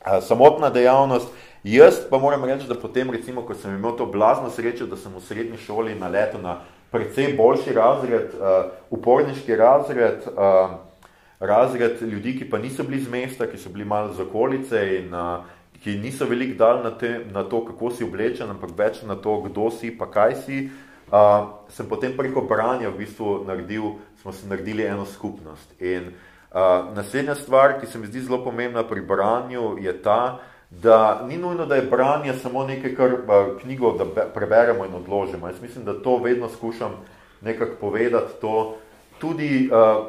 a, 0.04 0.20
samotna 0.20 0.70
dejavnost. 0.70 1.28
Jaz 1.64 1.94
pa 2.10 2.18
moram 2.18 2.44
reči, 2.44 2.68
da 2.68 2.74
potem, 2.76 3.10
recimo, 3.10 3.42
ko 3.42 3.54
sem 3.54 3.72
imel 3.72 3.96
to 3.96 4.06
blazno 4.06 4.50
srečo, 4.50 4.86
da 4.86 4.96
sem 4.96 5.12
v 5.16 5.20
srednji 5.20 5.56
šoli 5.56 5.94
na 5.96 6.08
leto 6.08 6.38
na 6.38 6.60
precej 6.94 7.34
boljši 7.36 7.74
razred, 7.74 8.38
uh, 8.38 8.70
uporniški 8.94 9.56
razred, 9.58 10.28
uh, 10.30 10.78
razred 11.42 12.02
ljudi, 12.02 12.38
ki 12.38 12.48
pa 12.50 12.62
niso 12.62 12.86
bili 12.86 13.02
z 13.02 13.10
mesta, 13.10 13.50
ki 13.50 13.58
so 13.58 13.74
bili 13.74 13.84
malo 13.84 14.14
z 14.14 14.22
okolice 14.22 14.86
in 15.00 15.14
uh, 15.14 15.42
ki 15.84 15.98
niso 16.00 16.24
veliko 16.24 16.56
dali 16.58 16.82
na, 16.82 16.90
te, 16.96 17.20
na 17.32 17.42
to, 17.44 17.60
kako 17.64 17.90
si 17.92 18.06
oblečen, 18.06 18.48
ampak 18.48 18.72
več 18.78 19.02
na 19.04 19.18
to, 19.20 19.42
kdo 19.44 19.68
si, 19.68 19.92
pa 19.92 20.08
kaj 20.08 20.36
si. 20.46 20.60
Uh, 21.12 21.60
sem 21.68 21.84
potem 21.84 22.14
preko 22.16 22.40
branja 22.48 22.88
v 22.88 23.04
bistvu 23.04 23.42
naredil, 23.44 23.98
smo 24.22 24.32
se 24.32 24.48
naredili 24.48 24.86
eno 24.88 25.04
skupnost. 25.04 25.76
In 25.84 26.08
uh, 26.08 26.88
naslednja 26.96 27.36
stvar, 27.36 27.76
ki 27.80 27.90
se 27.90 28.00
mi 28.00 28.08
zdi 28.08 28.24
zelo 28.24 28.40
pomembna 28.40 28.86
pri 28.88 29.04
branju, 29.04 29.76
je 29.84 29.92
ta, 30.00 30.40
da 30.82 31.26
ni 31.28 31.36
nujno, 31.36 31.66
da 31.66 31.76
je 31.76 31.82
branje 31.82 32.34
samo 32.34 32.66
nekaj, 32.66 32.94
kar 32.94 33.10
knjigo 33.60 33.92
da 33.92 34.26
preberemo 34.34 34.84
in 34.84 34.94
odložimo. 34.94 35.46
Jaz 35.46 35.62
mislim, 35.62 35.84
da 35.84 36.02
to 36.02 36.16
vedno 36.16 36.48
skušam 36.48 36.90
nekako 37.40 37.74
povedati, 37.80 38.32
to 38.40 38.76
tudi 39.18 39.70
uh, 39.72 40.06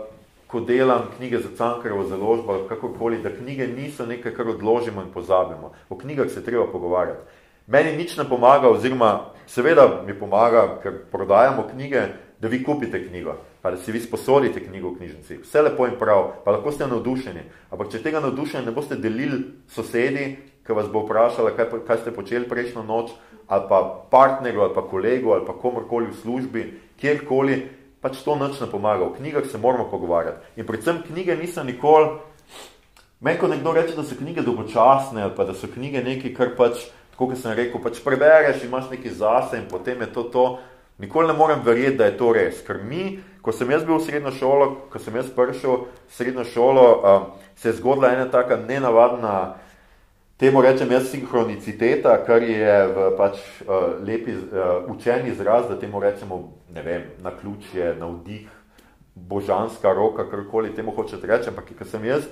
ko 0.47 0.59
delam 0.59 1.01
knjige 1.17 1.37
za 1.37 1.49
Cankarovo 1.57 2.03
založbo, 2.03 2.59
kakorkoli, 2.69 3.17
da 3.23 3.29
knjige 3.29 3.67
niso 3.67 4.05
nekaj, 4.05 4.33
kar 4.33 4.49
odložimo 4.49 5.01
in 5.01 5.11
pozabimo. 5.13 5.71
O 5.89 5.97
knjigah 5.97 6.29
se 6.29 6.43
treba 6.43 6.67
pogovarjati. 6.71 7.19
Meni 7.67 7.97
nič 7.97 8.17
ne 8.17 8.23
pomaga, 8.29 8.69
oziroma 8.69 9.31
seveda 9.47 10.03
mi 10.05 10.13
pomaga, 10.13 10.79
ker 10.83 10.93
prodajamo 11.11 11.67
knjige, 11.71 12.01
da 12.39 12.47
vi 12.47 12.63
kupite 12.63 13.07
knjigo, 13.07 13.37
pa 13.61 13.71
da 13.71 13.77
si 13.77 13.91
vi 13.91 13.99
sposodite 13.99 14.59
knjigo 14.67 14.89
v 14.89 14.97
knjižnici. 14.97 15.37
Vse 15.41 15.61
lepo 15.61 15.87
in 15.87 15.95
prav, 15.99 16.31
pa 16.45 16.51
lahko 16.51 16.71
ste 16.71 16.87
navdušeni. 16.87 17.41
Ampak 17.71 17.89
če 17.91 18.03
tega 18.03 18.19
navdušenja 18.19 18.65
ne 18.65 18.71
boste 18.75 18.95
delili 18.95 19.39
sosedi, 19.71 20.35
ki 20.65 20.73
vas 20.73 20.89
bo 20.89 21.05
vprašala, 21.05 21.53
kaj, 21.55 21.69
kaj 21.85 22.01
ste 22.01 22.13
počeli 22.15 22.49
prejšnjo 22.49 22.83
noč, 22.83 23.13
ali 23.47 23.65
pa 23.69 23.81
partnerju, 24.09 24.61
ali 24.61 24.73
pa 24.73 24.81
kolegu, 24.81 25.33
ali 25.33 25.45
pa 25.45 25.53
komorkoli 25.53 26.09
v 26.09 26.19
službi, 26.21 26.63
kjerkoli, 26.97 27.69
pač 28.01 28.21
to 28.25 28.35
nič 28.37 28.57
ne 28.61 28.67
pomaga. 28.69 29.05
V 29.05 29.21
knjigah 29.21 29.45
se 29.45 29.57
moramo 29.57 29.89
pogovarjati. 29.89 30.57
In 30.57 30.65
predvsem 30.65 31.03
knjige 31.05 31.37
niso 31.37 31.63
nikoli, 31.63 32.17
meni 33.21 33.39
ko 33.39 33.47
nekdo 33.47 33.73
reče, 33.73 33.95
da 33.95 34.03
so 34.03 34.17
knjige 34.17 34.41
dolgočasne, 34.41 35.21
ali 35.21 35.33
pa 35.37 35.45
da 35.45 35.53
so 35.53 35.69
knjige 35.69 36.01
nekaj, 36.01 36.33
kar 36.33 36.55
pač, 36.57 36.89
tako 37.13 37.29
kot 37.31 37.41
sem 37.41 37.53
rekel, 37.53 37.81
pač 37.81 38.01
prebereš, 38.01 38.65
imaš 38.65 38.89
nekaj 38.89 39.13
zase 39.21 39.61
in 39.61 39.69
potem 39.69 40.01
je 40.01 40.09
to 40.13 40.25
to, 40.33 40.45
nikoli 40.97 41.29
ne 41.29 41.37
morem 41.37 41.61
verjeti, 41.65 41.97
da 42.01 42.09
je 42.09 42.17
to 42.17 42.33
res. 42.33 42.61
Ker 42.65 42.81
mi, 42.81 43.19
ko 43.45 43.53
sem 43.53 43.69
jaz 43.69 43.85
bil 43.85 43.99
v 43.99 44.05
srednjo 44.05 44.33
šolo, 44.33 44.67
ko 44.89 44.97
sem 44.97 45.15
jaz 45.15 45.29
prišel 45.29 45.85
v 45.85 46.13
srednjo 46.17 46.45
šolo, 46.49 46.85
uh, 46.89 47.29
se 47.55 47.69
je 47.69 47.77
zgodila 47.77 48.13
ena 48.15 48.25
taka 48.31 48.57
nenavadna, 48.57 49.61
Temu 50.35 50.59
rečem 50.61 50.91
jaz 50.91 51.07
sinhroniciteta, 51.13 52.11
kar 52.27 52.43
je 52.43 52.75
v 52.91 53.03
pač 53.15 53.39
uh, 53.63 53.95
lepi 54.03 54.35
uh, 54.35 54.83
učen 54.91 55.29
izraz, 55.31 55.69
da 55.71 55.79
temu 55.79 56.01
rečemo, 56.03 56.51
ne 56.75 56.81
vem, 56.83 57.05
na 57.23 57.31
ključje, 57.31 57.93
na 57.95 58.09
vdih, 58.11 58.49
božanska 59.15 59.93
roka, 59.95 60.27
karkoli 60.27 60.75
temu 60.75 60.91
hočete 60.91 61.23
reči, 61.23 61.47
ampak 61.47 61.71
ko 61.71 61.87
sem 61.87 62.03
jaz 62.03 62.27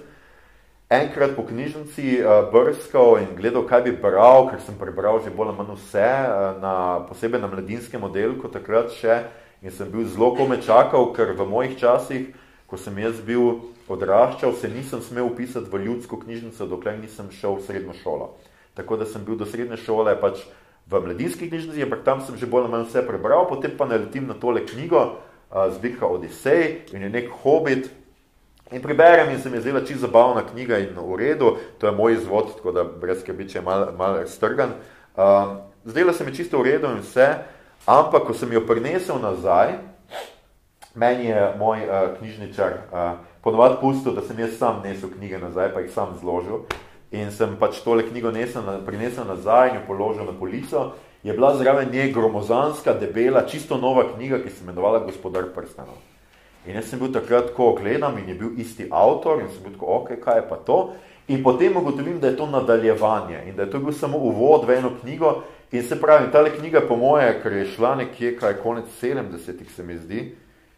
enkrat 0.92 1.32
po 1.40 1.48
knjižnici 1.48 2.20
uh, 2.20 2.52
brskal 2.52 3.24
in 3.24 3.32
gledal, 3.40 3.64
kaj 3.72 3.88
bi 3.88 3.96
bral, 3.96 4.52
ker 4.52 4.60
sem 4.60 4.76
prebral 4.76 5.24
že 5.24 5.32
bolj 5.32 5.56
manj 5.56 5.72
vse, 5.80 6.04
uh, 6.04 6.60
na, 6.60 6.76
posebej 7.08 7.40
na 7.40 7.48
mladinskem 7.48 8.04
oddelku 8.04 8.52
takrat 8.52 8.92
še, 9.00 9.24
in 9.64 9.72
sem 9.72 9.88
bil 9.88 10.04
zelo 10.12 10.36
kome 10.36 10.60
čakal, 10.60 11.16
ker 11.16 11.32
v 11.40 11.48
mojih 11.48 11.80
časih, 11.80 12.36
ko 12.68 12.76
sem 12.76 13.00
jaz 13.00 13.24
bil 13.24 13.73
odraščal, 13.88 14.54
se 14.56 14.70
nisem 14.70 15.02
smel 15.02 15.28
upisati 15.28 15.70
v 15.72 15.84
ljudsko 15.86 16.20
knjižnico, 16.24 16.68
dokler 16.68 17.00
nisem 17.00 17.32
šel 17.32 17.58
v 17.58 17.66
srednjo 17.68 17.96
šolo. 18.04 18.30
Tako 18.74 18.98
da 18.98 19.06
sem 19.06 19.26
bil 19.26 19.36
do 19.36 19.46
srednje 19.46 19.78
šole 19.84 20.16
pač 20.22 20.46
v 20.90 21.02
mladinski 21.04 21.50
knjižnici, 21.50 21.84
ampak 21.84 22.04
tam 22.04 22.22
sem 22.22 22.38
že 22.38 22.50
bolj 22.50 22.70
manj 22.72 22.88
vse 22.90 23.04
prebral, 23.08 23.48
potem 23.48 23.76
pa 23.78 23.86
naletim 23.86 24.28
na 24.28 24.34
tole 24.34 24.66
knjigo, 24.66 25.04
uh, 25.16 25.68
zbirka 25.76 26.08
Odisej 26.08 26.94
in 26.94 27.08
je 27.08 27.10
nek 27.10 27.30
hobit, 27.44 27.92
In 28.74 28.82
preberem 28.82 29.30
in 29.30 29.40
se 29.40 29.50
mi 29.50 29.58
je 29.58 29.62
zdela 29.62 29.80
čisto 29.86 30.08
zabavna 30.08 30.42
knjiga 30.52 30.78
in 30.78 30.96
v 30.98 31.16
redu, 31.18 31.58
to 31.78 31.88
je 31.88 31.92
moj 31.94 32.14
izvod, 32.14 32.56
tako 32.56 32.72
da 32.72 32.84
brez 32.84 33.20
skrbi, 33.22 33.46
če 33.50 33.58
je 33.60 33.62
malo 33.62 33.92
mal 33.98 34.28
strgan. 34.28 34.72
Uh, 35.16 35.58
zdela 35.86 36.14
se 36.14 36.26
mi 36.26 36.36
čisto 36.36 36.58
v 36.58 36.72
redu 36.72 36.90
in 36.90 37.04
vse, 37.04 37.28
ampak 37.86 38.26
ko 38.26 38.34
sem 38.34 38.54
jo 38.54 38.64
prinesel 38.66 39.20
nazaj, 39.22 39.78
meni 40.96 41.30
je 41.30 41.44
moj 41.60 41.86
uh, 41.86 42.18
knjižničar 42.18 42.74
uh, 42.74 43.12
ponovadi 43.44 43.76
pustil, 43.82 44.16
da 44.16 44.22
sem 44.22 44.40
jaz 44.40 44.58
sam 44.58 44.82
nesel 44.84 45.12
knjige 45.12 45.38
nazaj, 45.38 45.74
pa 45.74 45.84
jih 45.84 45.92
sam 45.92 46.16
zložil. 46.20 46.64
In 47.12 47.30
sem 47.32 47.58
pač 47.60 47.84
tole 47.84 48.08
knjigo 48.08 48.32
nesel, 48.32 48.66
prinesel 48.88 49.28
nazaj 49.28 49.70
in 49.70 49.76
jo 49.76 49.88
položil 49.88 50.26
na 50.26 50.34
polico. 50.40 50.94
Je 51.24 51.34
bila 51.34 51.54
zraven 51.56 51.92
nje 51.92 52.10
gromozanska, 52.12 52.94
debela, 53.00 53.46
čisto 53.48 53.78
nova 53.78 54.08
knjiga, 54.16 54.42
ki 54.44 54.50
se 54.50 54.64
imenovala 54.64 55.06
Gospodar 55.06 55.46
prstanov. 55.56 56.00
In 56.66 56.76
jaz 56.80 56.90
sem 56.90 57.00
bil 57.00 57.12
takrat, 57.12 57.52
ko 57.56 57.74
gledam 57.76 58.18
in 58.18 58.30
je 58.32 58.36
bil 58.40 58.60
isti 58.60 58.88
avtor 58.92 59.42
in 59.44 59.50
sem 59.52 59.64
bil 59.64 59.76
tako, 59.76 60.00
ok, 60.00 60.16
kaj 60.24 60.40
je 60.40 60.46
pa 60.50 60.58
to? 60.64 60.80
In 61.28 61.44
potem 61.44 61.78
ugotovim, 61.78 62.20
da 62.20 62.28
je 62.28 62.38
to 62.40 62.48
nadaljevanje 62.48 63.44
in 63.48 63.56
da 63.56 63.64
je 63.64 63.72
to 63.72 63.80
bil 63.80 63.94
samo 63.96 64.18
uvod 64.18 64.68
v 64.68 64.78
eno 64.80 64.92
knjigo 65.02 65.44
in 65.72 65.84
se 65.84 66.00
pravi, 66.00 66.32
tale 66.32 66.52
knjiga 66.52 66.82
po 66.88 66.96
moje, 66.96 67.40
ker 67.44 67.54
je 67.54 67.66
šla 67.76 67.96
nekje, 67.96 68.36
kaj 68.40 68.60
konec 68.64 68.86
70-ih 69.02 69.72
se 69.76 69.84
mi 69.84 69.98
zdi, 69.98 70.36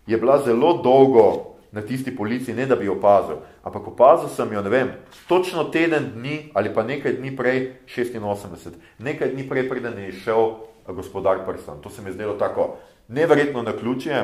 je 0.07 0.17
bila 0.17 0.37
zelo 0.45 0.77
dolgo 0.83 1.54
na 1.75 1.81
tisti 1.83 2.15
polici, 2.15 2.53
ne 2.55 2.65
da 2.65 2.77
bi 2.79 2.87
opazil, 2.87 3.41
ampak 3.63 3.87
opazil 3.91 4.29
sem 4.31 4.53
jo, 4.53 4.61
ne 4.63 4.71
vem, 4.71 4.93
točno 5.27 5.67
teden 5.67 6.13
dni 6.15 6.37
ali 6.55 6.71
pa 6.73 6.85
nekaj 6.87 7.17
dni 7.19 7.33
prej, 7.35 7.65
86, 7.91 8.79
nekaj 9.03 9.33
dni 9.35 9.43
prej, 9.49 9.67
preden 9.69 9.99
je 9.99 10.13
šel 10.23 10.53
gospodar 10.87 11.43
Prstan. 11.45 11.81
To 11.83 11.89
se 11.89 12.01
mi 12.01 12.09
je 12.09 12.13
zdelo 12.13 12.33
tako 12.39 12.77
neverjetno 13.07 13.61
na 13.61 13.75
ključje, 13.75 14.23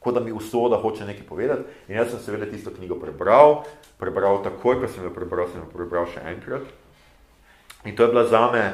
kot 0.00 0.14
da 0.14 0.20
mi 0.20 0.32
usoda 0.32 0.76
hoče 0.76 1.04
nekaj 1.04 1.26
povedati. 1.26 1.62
In 1.88 1.96
jaz 1.96 2.10
sem 2.10 2.20
seveda 2.20 2.50
tisto 2.50 2.74
knjigo 2.74 2.98
prebral, 3.00 3.62
prebral 3.98 4.42
takoj, 4.42 4.80
ko 4.80 4.88
sem 4.88 5.04
jo 5.04 5.14
prebral, 5.14 5.46
sem 5.52 5.62
jo 5.62 5.70
prebral 5.70 6.10
še 6.10 6.26
enkrat. 6.26 6.66
In 7.84 7.96
to 7.96 8.02
je 8.02 8.12
bila 8.12 8.26
zame 8.26 8.64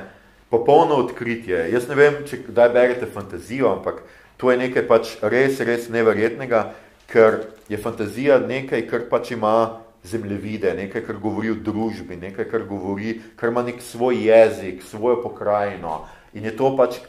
popolno 0.51 0.97
odkritje. 1.05 1.69
Jaz 1.71 1.89
ne 1.89 1.95
vem, 1.95 2.23
če 2.27 2.47
kdaj 2.49 2.73
berete 2.75 3.07
fantazijo, 3.07 3.75
ampak 3.77 4.03
to 4.41 4.51
je 4.51 4.59
nekaj 4.59 4.87
pač 4.89 5.17
res, 5.23 5.61
res 5.61 5.91
neverjetnega, 5.93 6.71
ker 7.11 7.41
je 7.69 7.79
fantazija 7.79 8.39
nekaj, 8.39 8.87
kar 8.89 9.07
pač 9.11 9.33
ima 9.35 9.81
zemljevide, 10.05 10.73
nekaj, 10.75 11.05
kar 11.07 11.19
govori 11.21 11.51
o 11.51 11.59
družbi, 11.61 12.17
nekaj, 12.17 12.47
kar 12.51 12.65
govori, 12.69 13.19
kar 13.37 13.51
ima 13.51 13.63
nek 13.67 13.83
svoj 13.83 14.23
jezik, 14.29 14.83
svojo 14.83 15.21
pokrajino. 15.23 16.05
In 16.33 16.47
je 16.47 16.55
to 16.57 16.71
pač, 16.79 17.01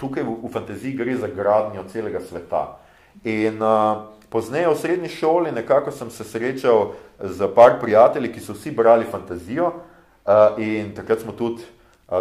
tukaj 0.00 0.24
v, 0.24 0.36
v 0.42 0.52
fantaziji 0.52 0.96
gre 0.98 1.16
za 1.20 1.28
gradnjo 1.28 1.84
celega 1.92 2.22
sveta. 2.24 2.64
In 3.24 3.60
uh, 3.62 4.08
pozneje 4.32 4.70
v 4.70 4.78
srednji 4.78 5.10
šoli 5.12 5.52
nekako 5.52 5.92
sem 5.92 6.10
se 6.10 6.24
srečal 6.24 6.94
z 7.20 7.50
par 7.54 7.76
prijatelji, 7.80 8.32
ki 8.32 8.40
so 8.40 8.56
vsi 8.56 8.72
brali 8.72 9.04
fantazijo 9.04 9.68
uh, 9.68 10.56
in 10.58 10.94
takrat 10.96 11.20
smo 11.20 11.36
tudi, 11.36 11.62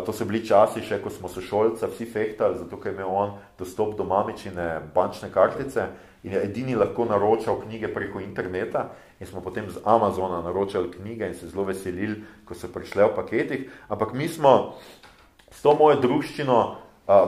to 0.06 0.14
so 0.14 0.26
bili 0.30 0.44
časi 0.46 0.84
še, 0.86 1.00
ko 1.02 1.10
smo 1.10 1.30
se 1.34 1.42
šolca 1.42 1.88
vsi 1.90 2.06
fehtali, 2.06 2.60
zato 2.60 2.78
ker 2.78 2.92
je 2.92 3.00
imel 3.00 3.10
on 3.10 3.32
dostop 3.58 3.96
do 3.98 4.06
mamičine 4.06 4.84
bančne 4.94 5.32
kartice 5.34 5.88
in 6.24 6.34
je 6.34 6.44
edini 6.44 6.76
lahko 6.76 7.06
naročal 7.06 7.62
knjige 7.62 7.94
preko 7.94 8.20
interneta 8.20 8.90
in 9.20 9.28
smo 9.28 9.42
potem 9.42 9.70
z 9.70 9.80
Amazona 9.86 10.42
naročali 10.42 10.92
knjige 10.92 11.28
in 11.28 11.34
se 11.34 11.48
zelo 11.48 11.64
veselili, 11.64 12.24
ko 12.46 12.56
so 12.56 12.68
prišle 12.68 13.04
v 13.04 13.16
paketih, 13.16 13.72
ampak 13.88 14.14
mi 14.14 14.28
smo 14.28 14.76
s 15.52 15.62
to 15.62 15.76
mojo 15.76 16.00
druščino 16.00 16.60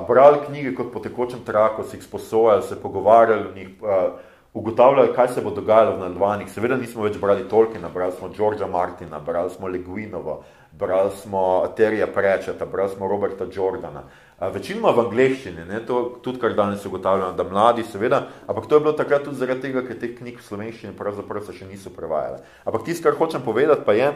brali 0.08 0.40
knjige 0.46 0.76
kot 0.76 0.94
po 0.94 1.00
tekočem 1.00 1.40
traku, 1.46 1.84
si 1.84 1.98
jih 1.98 2.04
sposojali, 2.04 2.64
se 2.64 2.82
pogovarjali 2.82 3.44
v 3.44 3.56
njih, 3.56 3.70
uh, 3.82 4.20
ugotavljali, 4.54 5.14
kaj 5.16 5.28
se 5.28 5.42
bo 5.42 5.50
dogajalo 5.50 5.96
v 5.96 6.00
nadvanjih. 6.00 6.52
Seveda 6.52 6.78
nismo 6.78 7.04
več 7.04 7.18
brali 7.18 7.48
Tolkiena, 7.50 7.90
brali 7.90 8.12
smo 8.12 8.30
Georgea 8.30 8.68
Martina, 8.68 9.20
brali 9.20 9.50
smo 9.50 9.68
Leguinovo, 9.68 10.44
brali 10.72 11.12
smo 11.18 11.68
Terija 11.76 12.08
Prečeta, 12.08 12.66
brali 12.66 12.90
smo 12.90 13.08
Roberta 13.08 13.48
Jordana. 13.52 14.04
Uh, 14.06 14.31
večinoma 14.50 14.90
v 14.96 15.04
angleščini, 15.06 15.66
ne, 15.70 15.80
to 15.86 16.18
tudi 16.24 16.40
kar 16.42 16.56
danes 16.58 16.86
ugotavljamo, 16.86 17.36
da 17.38 17.44
mladi 17.46 17.84
seveda, 17.86 18.24
ampak 18.48 18.66
to 18.66 18.76
je 18.76 18.86
bilo 18.88 18.94
takrat 18.98 19.28
tudi 19.28 19.38
zaradi 19.38 19.68
tega, 19.68 19.84
ker 19.86 20.00
te 20.02 20.10
knjig 20.16 20.40
v 20.40 20.48
slovenščini 20.48 20.98
pravzaprav 20.98 21.46
se 21.46 21.54
še 21.54 21.68
niso 21.70 21.94
prevajale. 21.94 22.42
Ampak 22.66 22.88
tisto, 22.88 23.06
kar 23.06 23.20
hočem 23.20 23.46
povedati, 23.46 23.86
pa 23.86 23.94
je, 23.94 24.10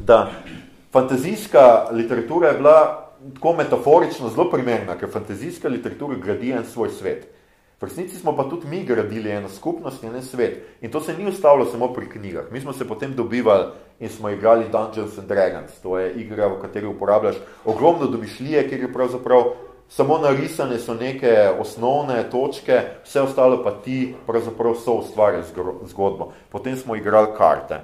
da 0.00 0.26
fantazijska 0.92 1.94
literatura 1.96 2.52
je 2.52 2.58
bila 2.60 2.76
tako 3.34 3.54
metaforično 3.56 4.28
zelo 4.28 4.50
primerna, 4.50 4.98
ker 5.00 5.08
fantazijska 5.08 5.68
literatura 5.68 6.18
gradi 6.20 6.52
en 6.52 6.66
svoj 6.68 6.90
svet. 6.92 7.30
V 7.82 7.88
resnici 7.88 8.14
smo 8.14 8.36
pa 8.36 8.44
tudi 8.46 8.68
mi 8.70 8.84
gradili 8.86 9.30
eno 9.30 9.48
skupnost 9.48 10.04
in 10.04 10.14
en 10.14 10.22
svet. 10.22 10.60
In 10.80 10.90
to 10.90 11.00
se 11.00 11.16
ni 11.18 11.26
ustavilo 11.26 11.66
samo 11.66 11.88
pri 11.92 12.06
knjigah. 12.08 12.52
Mi 12.52 12.60
smo 12.60 12.72
se 12.72 12.88
potem 12.88 13.14
dobivali 13.14 13.72
in 14.02 14.08
smo 14.08 14.30
igrali 14.30 14.64
Dungeons 14.72 15.18
and 15.18 15.28
Dragons. 15.28 15.78
To 15.82 15.98
je 15.98 16.12
igra, 16.12 16.48
v 16.48 16.58
kateri 16.62 16.86
uporabljaš 16.86 17.36
ogromno 17.64 18.06
domišljije, 18.06 18.68
kjer 18.68 18.80
je 18.80 18.92
pravzaprav 18.92 19.44
samo 19.88 20.18
narisane 20.18 20.78
so 20.78 20.94
neke 20.94 21.50
osnovne 21.60 22.24
točke, 22.30 22.80
vse 23.04 23.20
ostalo 23.22 23.62
pa 23.62 23.70
ti 23.70 24.14
pravzaprav 24.26 24.74
so 24.74 24.92
ustvarjali 24.92 25.44
zgodbo. 25.86 26.32
Potem 26.50 26.76
smo 26.76 26.96
igrali 26.96 27.28
karte. 27.36 27.80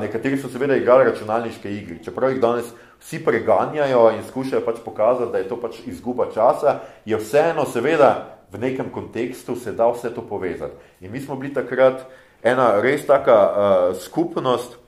Nekateri 0.00 0.38
so 0.38 0.48
seveda 0.48 0.76
igrali 0.76 1.04
računalniške 1.04 1.72
igri, 1.74 2.00
čeprav 2.04 2.32
jih 2.32 2.40
danes 2.40 2.72
vsi 3.00 3.20
preganjajo 3.24 4.10
in 4.16 4.24
skušajo 4.28 4.64
pač 4.64 4.80
pokazati, 4.84 5.32
da 5.32 5.38
je 5.38 5.48
to 5.48 5.60
pač 5.60 5.82
izguba 5.86 6.30
časa, 6.34 6.78
je 7.04 7.16
vseeno 7.16 7.66
seveda 7.68 8.38
v 8.52 8.58
nekem 8.58 8.90
kontekstu 8.90 9.56
se 9.56 9.72
da 9.72 9.92
vse 9.92 10.14
to 10.14 10.22
povezati. 10.22 10.74
In 11.00 11.12
mi 11.12 11.20
smo 11.20 11.36
bili 11.36 11.54
takrat 11.54 12.06
ena 12.42 12.80
res 12.80 13.06
taka 13.06 13.36
uh, 13.36 13.96
skupnost 13.96 14.87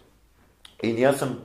in 0.83 0.99
jaz 0.99 1.19
sem 1.23 1.37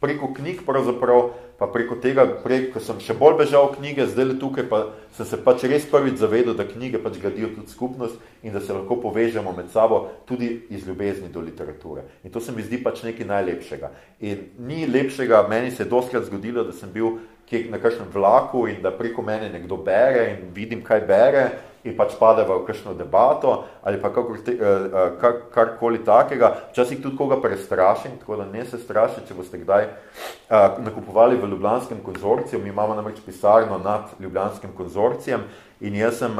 preko 0.00 0.32
knjig 0.36 0.64
pravzaprav 0.66 1.30
pa 1.58 1.66
preko 1.70 1.96
tega, 2.02 2.24
preko 2.42 2.80
sem 2.82 2.98
še 3.00 3.14
bolj 3.14 3.36
bežal 3.38 3.68
knjige, 3.76 4.08
zdaj 4.10 4.26
le 4.26 4.34
tukaj 4.42 4.66
pa 4.68 4.80
sem 5.14 5.26
se 5.28 5.38
pač 5.38 5.62
res 5.70 5.86
prvič 5.86 6.18
zavedel, 6.18 6.56
da 6.58 6.66
knjige 6.66 6.98
pač 7.02 7.20
gradijo 7.22 7.52
tudi 7.54 7.70
skupnost 7.70 8.18
in 8.42 8.52
da 8.52 8.60
se 8.60 8.74
lahko 8.74 8.98
povežemo 9.00 9.54
med 9.54 9.70
sabo 9.70 10.08
tudi 10.26 10.50
iz 10.74 10.86
ljubezni 10.86 11.30
do 11.32 11.40
literature. 11.40 12.08
In 12.24 12.34
to 12.34 12.42
se 12.42 12.52
mi 12.52 12.64
zdi 12.66 12.82
pač 12.82 13.04
nekaj 13.06 13.28
najlepšega. 13.30 13.92
In 14.26 14.48
ni 14.66 14.82
lepšega, 14.90 15.44
meni 15.48 15.70
se 15.70 15.84
je 15.84 15.92
doskrat 15.92 16.26
zgodilo, 16.26 16.66
da 16.66 16.74
sem 16.74 16.90
bil 16.90 17.20
kje 17.46 17.68
na 17.70 17.78
kakšnem 17.78 18.10
vlaku 18.12 18.66
in 18.72 18.82
da 18.82 18.90
preko 18.90 19.22
mene 19.22 19.52
nekdo 19.52 19.78
bere 19.78 20.32
in 20.34 20.50
vidim, 20.56 20.82
kaj 20.82 21.06
bere 21.06 21.44
in 21.84 21.96
pač 21.96 22.14
pade 22.18 22.44
v 22.48 22.60
kakšno 22.66 22.94
debato 22.96 23.64
ali 23.82 24.00
pa 24.00 24.08
kakor 24.08 24.40
te, 24.44 24.56
uh, 24.56 25.16
kar, 25.20 25.40
karkoli 25.52 26.00
takega. 26.04 26.70
Včasih 26.72 27.02
tudi 27.02 27.16
koga 27.16 27.40
prestrašim, 27.40 28.16
tako 28.20 28.40
da 28.40 28.48
ne 28.48 28.64
se 28.64 28.80
straši, 28.80 29.26
če 29.28 29.36
boste 29.36 29.60
kdaj 29.60 29.84
uh, 29.88 30.80
nakupovali 30.84 31.36
v 31.36 31.50
Ljubljanskem 31.52 32.00
konzorciju. 32.04 32.62
Mi 32.62 32.72
imamo 32.72 32.94
namreč 32.94 33.20
pisarno 33.26 33.78
nad 33.78 34.16
Ljubljanskim 34.20 34.72
konzorcijem 34.76 35.44
in 35.80 35.96
jaz 35.98 36.22
sem 36.22 36.38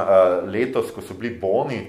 letos, 0.48 0.92
ko 0.94 1.02
so 1.04 1.14
bili 1.18 1.34
boni, 1.36 1.82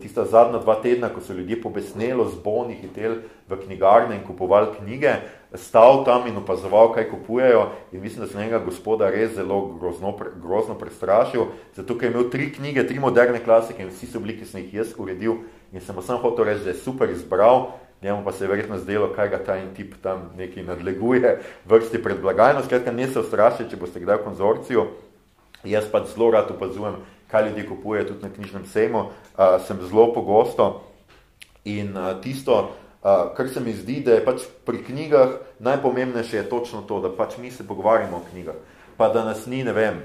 tista 0.00 0.24
zadnja 0.24 0.60
dva 0.62 0.76
tedna, 0.82 1.10
ko 1.12 1.20
so 1.20 1.34
ljudje 1.36 1.60
pobesnelo 1.62 2.28
z 2.28 2.38
boni 2.44 2.78
hitel 2.78 3.20
v 3.48 3.58
knjigarne 3.64 4.16
in 4.16 4.24
kupovali 4.26 4.74
knjige, 4.78 5.14
stal 5.54 6.04
tam 6.04 6.26
in 6.26 6.36
opazoval, 6.36 6.92
kaj 6.94 7.10
kupujejo. 7.10 7.68
In 7.92 8.00
mislim, 8.00 8.24
da 8.24 8.30
sem 8.30 8.40
njega 8.40 8.58
gospoda 8.64 9.10
res 9.10 9.34
zelo 9.34 9.60
grozno, 9.80 10.14
grozno 10.42 10.74
prestrašil, 10.78 11.50
zato 11.76 11.98
ker 11.98 12.10
je 12.10 12.14
imel 12.14 12.30
tri 12.30 12.52
knjige, 12.52 12.86
tri 12.86 12.98
moderne 12.98 13.42
klasike 13.44 13.82
in 13.82 13.90
vsi 13.90 14.06
so 14.06 14.20
bili, 14.20 14.38
ki 14.38 14.46
sem 14.46 14.62
jih 14.62 14.74
jaz 14.74 14.94
uredil. 14.98 15.42
In 15.72 15.80
sem 15.80 15.96
sam 16.02 16.18
hotel 16.22 16.44
reči, 16.44 16.64
da 16.64 16.70
je 16.70 16.82
super 16.82 17.10
izbral, 17.10 17.72
njemu 18.02 18.24
pa 18.24 18.32
se 18.32 18.44
je 18.44 18.48
verjetno 18.48 18.78
zdelo, 18.78 19.12
kaj 19.16 19.28
ga 19.28 19.38
ta 19.44 19.56
in 19.58 19.74
tip 19.74 19.94
tam 20.02 20.30
nekaj 20.36 20.62
nadleguje 20.62 21.38
vrsti 21.66 22.02
pred 22.02 22.20
blagajno, 22.20 22.62
skratka 22.64 22.92
ne 22.92 23.06
se 23.06 23.20
ustraši, 23.20 23.68
če 23.70 23.76
boste 23.76 24.00
kdaj 24.00 24.16
v 24.16 24.24
konzorciju, 24.24 24.86
jaz 25.64 25.90
pa 25.92 26.04
zelo 26.06 26.30
rad 26.30 26.50
opazujem, 26.50 26.96
kaj 27.30 27.48
ljudje 27.48 27.66
kupuje 27.68 28.06
tudi 28.06 28.22
na 28.22 28.30
knjižnem 28.34 28.66
sejmu, 28.66 28.98
uh, 28.98 29.58
sem 29.66 29.78
zelo 29.86 30.12
pogosto 30.14 30.82
in 31.64 31.96
uh, 31.96 32.16
tisto, 32.22 32.70
uh, 33.02 33.34
kar 33.36 33.48
se 33.48 33.60
mi 33.60 33.72
zdi, 33.72 34.00
da 34.04 34.14
je 34.16 34.24
pač 34.24 34.46
pri 34.66 34.84
knjigah 34.84 35.36
najpomembnejše 35.58 36.36
je 36.36 36.48
točno 36.48 36.82
to, 36.82 37.00
da 37.00 37.12
pač 37.16 37.38
mi 37.38 37.50
se 37.50 37.66
pogovarjamo 37.66 38.16
o 38.16 38.24
knjigah, 38.30 38.54
pa 38.96 39.08
da 39.08 39.24
nas 39.24 39.46
ni, 39.46 39.64
ne 39.64 39.72
vem, 39.72 40.02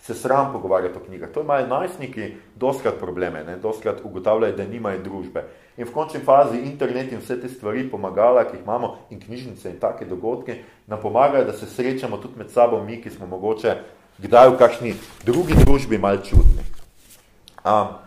se 0.00 0.14
sram 0.14 0.52
pogovarjati 0.52 0.98
o 0.98 1.04
knjigah. 1.06 1.30
To 1.34 1.40
imajo 1.40 1.66
najstniki 1.66 2.32
doskrat 2.56 2.98
probleme, 2.98 3.44
ne? 3.44 3.56
doskrat 3.56 4.00
ugotavljajo, 4.04 4.56
da 4.56 4.64
nimajo 4.64 5.02
družbe. 5.04 5.44
In 5.76 5.86
v 5.86 5.92
končni 5.92 6.20
fazi 6.24 6.58
internet 6.58 7.12
in 7.12 7.20
vse 7.20 7.36
te 7.40 7.48
stvari 7.48 7.84
pomagala, 7.90 8.44
ki 8.48 8.56
jih 8.56 8.64
imamo, 8.64 8.96
in 9.10 9.20
knjižnice 9.20 9.70
in 9.70 9.78
take 9.78 10.06
dogodke, 10.06 10.62
nam 10.86 11.00
pomagajo, 11.02 11.44
da 11.44 11.52
se 11.52 11.66
srečamo 11.66 12.18
tudi 12.18 12.38
med 12.38 12.50
sabo 12.50 12.82
mi, 12.84 13.02
ki 13.02 13.10
smo 13.10 13.26
mogoče 13.26 13.76
kdaj 14.18 14.50
v 14.50 14.58
kakšni 14.58 14.92
drugi 15.24 15.54
družbi 15.54 15.98
mal 15.98 16.18
čudni. 16.22 16.64
Um, 17.62 17.98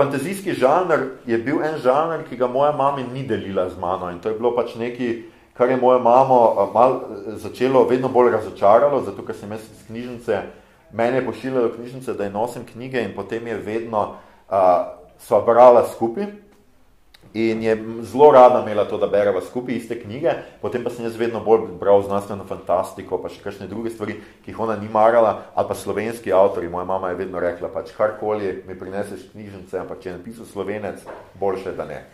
fantazijski 0.00 0.56
žanr 0.56 1.20
je 1.26 1.38
bil 1.38 1.60
en 1.64 1.76
žanr, 1.78 2.24
ki 2.28 2.36
ga 2.40 2.48
moja 2.48 2.72
mama 2.72 3.04
ni 3.12 3.26
delila 3.28 3.68
z 3.70 3.78
mano 3.78 4.10
in 4.10 4.18
to 4.20 4.32
je 4.32 4.38
bilo 4.38 4.54
pač 4.56 4.74
neki, 4.80 5.10
kar 5.54 5.68
je 5.68 5.76
moja 5.76 5.98
mamo 5.98 6.70
mal 6.74 7.00
začelo 7.36 7.84
vedno 7.84 8.08
bolj 8.08 8.32
razočaralo, 8.32 9.02
zato 9.04 9.22
ker 9.26 9.36
sem 9.36 9.52
jaz 9.52 9.68
iz 9.68 9.86
knjižnice 9.86 10.42
mene 10.92 11.16
je 11.16 11.26
pošiljalo 11.26 11.72
knjižnice, 11.76 12.14
da 12.14 12.24
je 12.24 12.30
nosim 12.30 12.62
knjige 12.72 13.02
in 13.02 13.14
potem 13.16 13.46
je 13.46 13.56
vedno 13.56 14.00
uh, 14.00 14.56
sva 15.18 15.40
brala 15.40 15.86
skupaj 15.88 16.26
in 17.34 17.62
je 17.62 17.76
zelo 18.02 18.30
rada 18.32 18.62
imela 18.62 18.84
to, 18.84 18.98
da 18.98 19.06
bereva 19.06 19.40
skupaj 19.40 19.74
iste 19.74 19.98
knjige, 20.02 20.32
potem 20.62 20.84
pa 20.84 20.90
sem 20.90 21.04
jaz 21.04 21.16
vedno 21.16 21.40
bolj 21.44 21.68
bral 21.80 22.02
znanstveno 22.02 22.44
fantastiko, 22.48 23.20
pa 23.22 23.30
še 23.30 23.42
kakšne 23.44 23.68
druge 23.70 23.92
stvari, 23.94 24.18
ki 24.44 24.50
jih 24.50 24.60
ona 24.60 24.76
ni 24.80 24.88
marala, 24.90 25.36
ali 25.54 25.68
pa 25.68 25.74
slovenski 25.78 26.32
avtori. 26.34 26.68
Moja 26.68 26.84
mama 26.84 27.10
je 27.10 27.20
vedno 27.22 27.40
rekla, 27.40 27.70
pač 27.70 27.94
karkoli 27.96 28.62
mi 28.66 28.78
prineseš 28.78 29.30
knjižnice, 29.32 29.78
ampak 29.78 30.02
če 30.02 30.10
je 30.10 30.16
napisal 30.18 30.48
slovenec, 30.50 31.04
boljše, 31.40 31.74
da 31.78 31.86
ne. 31.86 32.04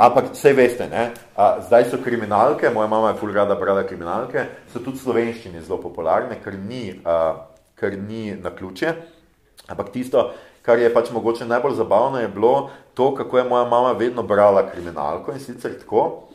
Ampak 0.00 0.30
vse 0.32 0.52
veste, 0.56 0.86
ne? 0.88 1.10
A, 1.36 1.58
zdaj 1.66 1.90
so 1.90 1.98
kriminalke, 2.00 2.70
moja 2.70 2.88
mama 2.88 3.10
je 3.10 3.18
ful 3.20 3.34
rada 3.34 3.58
brala 3.58 3.82
kriminalke, 3.84 4.46
so 4.72 4.80
tudi 4.80 5.02
slovenščine 5.02 5.60
zelo 5.60 5.80
popularne, 5.82 6.38
ker 6.40 6.54
ni 6.56 6.94
a, 7.04 7.48
ker 7.80 7.98
ni 7.98 8.30
na 8.36 8.54
ključe. 8.54 8.94
Ampak 9.70 9.92
tisto, 9.92 10.30
kar 10.62 10.78
je 10.78 10.92
pač 10.94 11.10
mogoče 11.10 11.46
najbolj 11.46 11.74
zabavno, 11.74 12.20
je 12.20 12.28
bilo 12.28 12.70
to, 12.94 13.14
kako 13.14 13.38
je 13.38 13.44
moja 13.44 13.64
mama 13.64 13.92
vedno 13.92 14.22
brala 14.22 14.66
kriminalko 14.70 15.32
in 15.32 15.40
sicer 15.40 15.78
tako, 15.78 16.28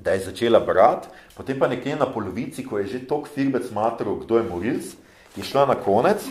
da 0.00 0.12
je 0.12 0.20
začela 0.20 0.60
brati, 0.60 1.08
potem 1.36 1.58
pa 1.58 1.68
nekje 1.68 1.96
na 1.96 2.06
polovici, 2.06 2.66
ko 2.66 2.78
je 2.78 2.86
že 2.86 3.06
tok 3.08 3.28
firbec 3.28 3.70
matrov, 3.72 4.20
kdo 4.24 4.38
je 4.38 4.48
morilc, 4.50 4.94
je 5.36 5.44
šla 5.44 5.66
na 5.66 5.74
konec 5.74 6.24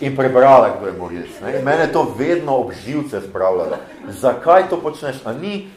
in 0.00 0.16
prebrala, 0.16 0.74
kdo 0.78 0.86
je 0.86 0.98
morilc. 0.98 1.40
Ne? 1.42 1.58
In 1.58 1.64
mene 1.64 1.92
to 1.92 2.14
vedno 2.18 2.56
obživce 2.56 3.20
spravljalo. 3.20 3.78
Zakaj 4.08 4.68
to 4.70 4.80
počneš? 4.82 5.22
A 5.24 5.32
ni 5.32 5.68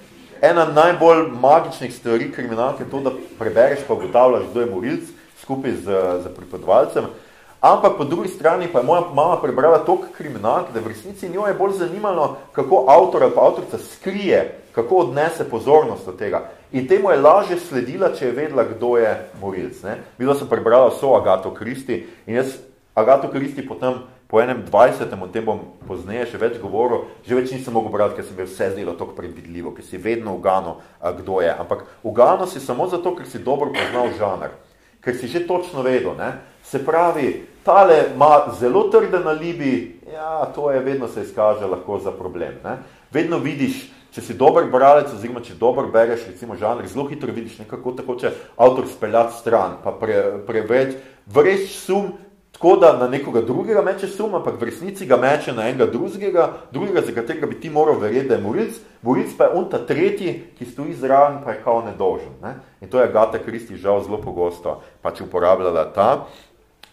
ena 0.41 0.65
najbolj 0.65 1.27
magičnih 1.41 1.93
stvari 1.93 2.31
kriminalke 2.31 2.85
to, 2.91 2.99
da 2.99 3.11
prebereš 3.39 3.85
pa 3.87 3.93
ugotavljaš, 3.93 4.49
kdo 4.51 4.61
je 4.61 4.71
morilc 4.73 5.09
skupaj 5.41 5.71
z, 5.71 5.85
z 6.23 6.33
pripodovalcem, 6.35 7.05
Ampak 7.61 7.97
po 7.97 8.03
drugi 8.03 8.29
strani 8.29 8.67
pa 8.73 8.79
je 8.79 8.85
moja 8.85 9.01
mama 9.13 9.37
prebrala 9.37 9.85
toliko 9.85 10.07
kriminalk, 10.17 10.73
da 10.73 10.79
v 10.79 10.87
resnici 10.87 11.29
njo 11.29 11.45
je 11.47 11.53
bolj 11.53 11.75
zanimalo, 11.77 12.37
kako 12.51 12.85
avtor 12.89 13.23
ali 13.23 13.35
pa 13.35 13.41
avtorica 13.45 13.77
skrije, 13.77 14.57
kako 14.71 14.95
odnese 14.95 15.49
pozornost 15.49 16.07
od 16.07 16.17
tega. 16.17 16.49
In 16.71 16.87
temu 16.87 17.11
je 17.11 17.21
lažje 17.21 17.59
sledila, 17.59 18.09
če 18.17 18.25
je 18.25 18.31
vedela, 18.31 18.63
kdo 18.63 18.97
je 18.97 19.13
morilc. 19.41 19.83
Ne? 19.83 19.97
Bila 20.17 20.35
sem 20.35 20.49
prebrala 20.49 20.89
vso 20.89 21.13
Agato 21.13 21.53
Kristi 21.53 22.07
in 22.25 22.35
jaz 22.35 22.57
Agato 22.95 23.29
Kristi 23.29 23.67
potem 23.67 23.93
po 24.27 24.41
enem 24.41 24.65
20. 24.65 25.23
o 25.23 25.27
tem 25.27 25.45
bom 25.45 25.59
pozneje 25.87 26.31
še 26.31 26.41
več 26.41 26.57
govoril, 26.57 27.05
že 27.27 27.35
več 27.35 27.51
nisem 27.51 27.73
mogel 27.77 27.91
brati, 27.93 28.15
ker 28.15 28.25
se 28.25 28.33
mi 28.33 28.41
je 28.41 28.49
vse 28.49 28.71
zdelo 28.73 28.97
tako 28.97 29.13
predvidljivo, 29.13 29.75
ker 29.75 29.85
si 29.85 30.01
vedno 30.01 30.33
ugano, 30.33 30.79
kdo 30.97 31.41
je. 31.45 31.53
Ampak 31.53 31.85
ugano 32.01 32.47
si 32.47 32.59
samo 32.59 32.87
zato, 32.89 33.13
ker 33.13 33.27
si 33.27 33.43
dobro 33.43 33.69
poznal 33.69 34.09
žanr, 34.17 34.55
ker 35.03 35.13
si 35.13 35.27
že 35.27 35.45
točno 35.45 35.85
vedel. 35.85 36.17
Ne? 36.17 36.50
Se 36.63 36.85
pravi, 36.85 37.45
tale 37.63 38.03
ima 38.15 38.53
zelo 38.59 38.83
trde 38.83 39.19
na 39.19 39.31
libi, 39.31 39.99
ja, 40.13 40.45
to 40.55 40.71
je 40.71 40.79
vedno 40.79 41.07
se 41.07 41.21
izkaže 41.21 41.65
lahko 41.65 41.99
za 41.99 42.11
problem. 42.11 42.53
Ne? 42.63 42.77
Vedno 43.11 43.37
vidiš, 43.37 43.91
če 44.11 44.21
si 44.21 44.33
dober 44.33 44.67
bralec, 44.71 45.11
oziroma 45.13 45.43
če 45.43 45.55
dober 45.59 45.87
bereš, 45.91 46.27
recimo 46.33 46.57
žanr, 46.59 46.87
zelo 46.87 47.07
hitro 47.09 47.31
vidiš 47.31 47.61
nekako 47.63 47.95
tako, 47.99 48.17
če 48.19 48.33
avtor 48.57 48.89
speljati 48.91 49.39
stran, 49.39 49.79
pa 49.83 49.93
pre, 49.95 50.19
preveč, 50.47 50.97
vreč 51.31 51.69
sum, 51.75 52.11
tako 52.51 52.75
da 52.81 52.91
na 52.97 53.07
nekoga 53.07 53.41
drugega 53.41 53.81
meče 53.81 54.09
sum, 54.11 54.35
ampak 54.35 54.59
v 54.59 54.67
resnici 54.67 55.07
ga 55.07 55.17
meče 55.17 55.55
na 55.55 55.69
enega 55.71 55.87
drugega, 55.89 56.47
drugega, 56.71 57.05
za 57.07 57.15
katerega 57.15 57.47
bi 57.47 57.59
ti 57.63 57.71
moral 57.71 57.99
verjeti, 58.01 58.27
da 58.29 58.35
je 58.35 58.43
morilc, 58.43 58.79
morilc 59.01 59.37
pa 59.37 59.47
je 59.47 59.55
on 59.57 59.69
ta 59.71 59.79
tretji, 59.87 60.33
ki 60.59 60.67
stoji 60.67 60.93
zraven, 60.99 61.39
pa 61.45 61.55
je 61.55 61.63
kao 61.63 61.79
nedolžen. 61.85 62.35
Ne? 62.43 62.57
In 62.81 62.91
to 62.91 62.99
je 62.99 63.07
Agata 63.07 63.39
Kristi 63.39 63.79
žal 63.79 64.03
zelo 64.03 64.19
pogosto 64.21 64.81
pač 65.01 65.23
uporabljala 65.23 65.87
ta. 65.95 66.27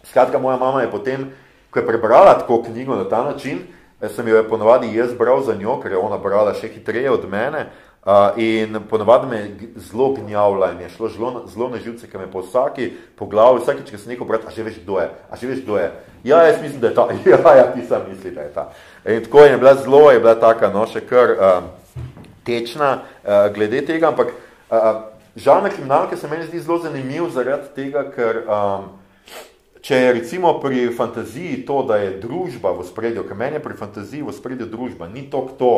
Skratka, 0.03 0.39
moja 0.39 0.57
mama 0.57 0.81
je 0.81 0.91
potem, 0.91 1.29
ko 1.69 1.79
je 1.79 1.87
prebrala 1.87 2.37
tako 2.39 2.63
knjigo 2.63 2.95
na 2.95 3.09
ta 3.09 3.23
način, 3.23 3.59
eh, 4.01 4.09
sem 4.09 4.27
jo 4.27 4.37
je 4.37 4.49
ponovadi 4.49 4.95
jaz 4.95 5.13
bral 5.13 5.43
za 5.43 5.55
njo, 5.55 5.79
ker 5.81 5.91
je 5.91 5.97
ona 5.97 6.17
brala 6.17 6.53
še 6.53 6.67
hitreje 6.67 7.11
od 7.11 7.29
mene 7.29 7.67
uh, 8.05 8.37
in 8.37 8.79
ponovadi 8.89 9.27
me 9.27 9.37
je 9.37 9.69
zelo 9.75 10.13
gnjavila 10.13 10.71
in 10.71 10.79
je 10.81 10.89
šlo 10.89 11.09
zelo, 11.09 11.43
zelo 11.47 11.69
na 11.69 11.77
živce, 11.77 12.07
ker 12.07 12.19
me 12.19 12.31
po 12.31 12.41
vsaki 12.41 12.93
po 13.15 13.25
glavi, 13.25 13.59
vsakič, 13.61 13.91
ko 13.91 13.97
sem 13.97 14.13
nekaj 14.13 14.27
brat, 14.27 14.47
a 14.47 14.51
že 14.51 14.63
veš, 14.63 14.79
kdo 14.83 14.99
je, 14.99 15.09
a 15.29 15.35
že 15.35 15.47
veš, 15.47 15.63
kdo 15.63 15.77
je. 15.77 15.91
Ja, 16.23 16.43
jaz 16.43 16.61
mislim, 16.61 16.81
da 16.81 16.87
je 16.87 16.95
ta, 16.95 17.07
ja, 17.25 17.55
ja, 17.55 17.71
ti 17.73 17.85
sam 17.87 18.01
misli, 18.09 18.31
da 18.31 18.41
je 18.41 18.53
ta. 18.53 18.71
In 19.05 19.23
tako 19.23 19.43
je 19.45 19.57
bila 19.57 19.75
zelo, 19.75 20.11
je 20.11 20.19
bila 20.19 20.35
taka, 20.35 20.71
no, 20.73 20.85
še 20.87 21.03
kar 21.05 21.35
uh, 21.35 21.63
tečna 22.43 23.01
uh, 23.23 23.47
glede 23.53 23.81
tega, 23.85 24.11
ampak 24.11 24.33
uh, 24.71 25.11
žalne 25.35 25.69
kriminalke 25.69 26.17
se 26.17 26.27
meni 26.27 26.47
zdi 26.47 26.59
zelo 26.59 26.79
zanimiv 26.79 27.29
zaradi 27.35 27.71
tega, 27.75 28.03
ker 28.15 28.43
um, 28.47 28.89
Če 29.81 29.95
je 29.95 30.13
recimo 30.13 30.57
pri 30.59 30.89
fantaziji 30.91 31.63
to, 31.65 31.83
da 31.87 32.01
je 32.01 32.17
družba 32.19 32.73
v 32.75 32.83
spredju, 32.83 33.23
ker 33.23 33.37
meni 33.39 33.59
je 33.59 33.63
pri 33.63 33.77
fantaziji 33.79 34.25
v 34.27 34.35
spredju 34.35 34.67
družba, 34.67 35.07
ni 35.07 35.23
to, 35.31 35.45
to 35.55 35.71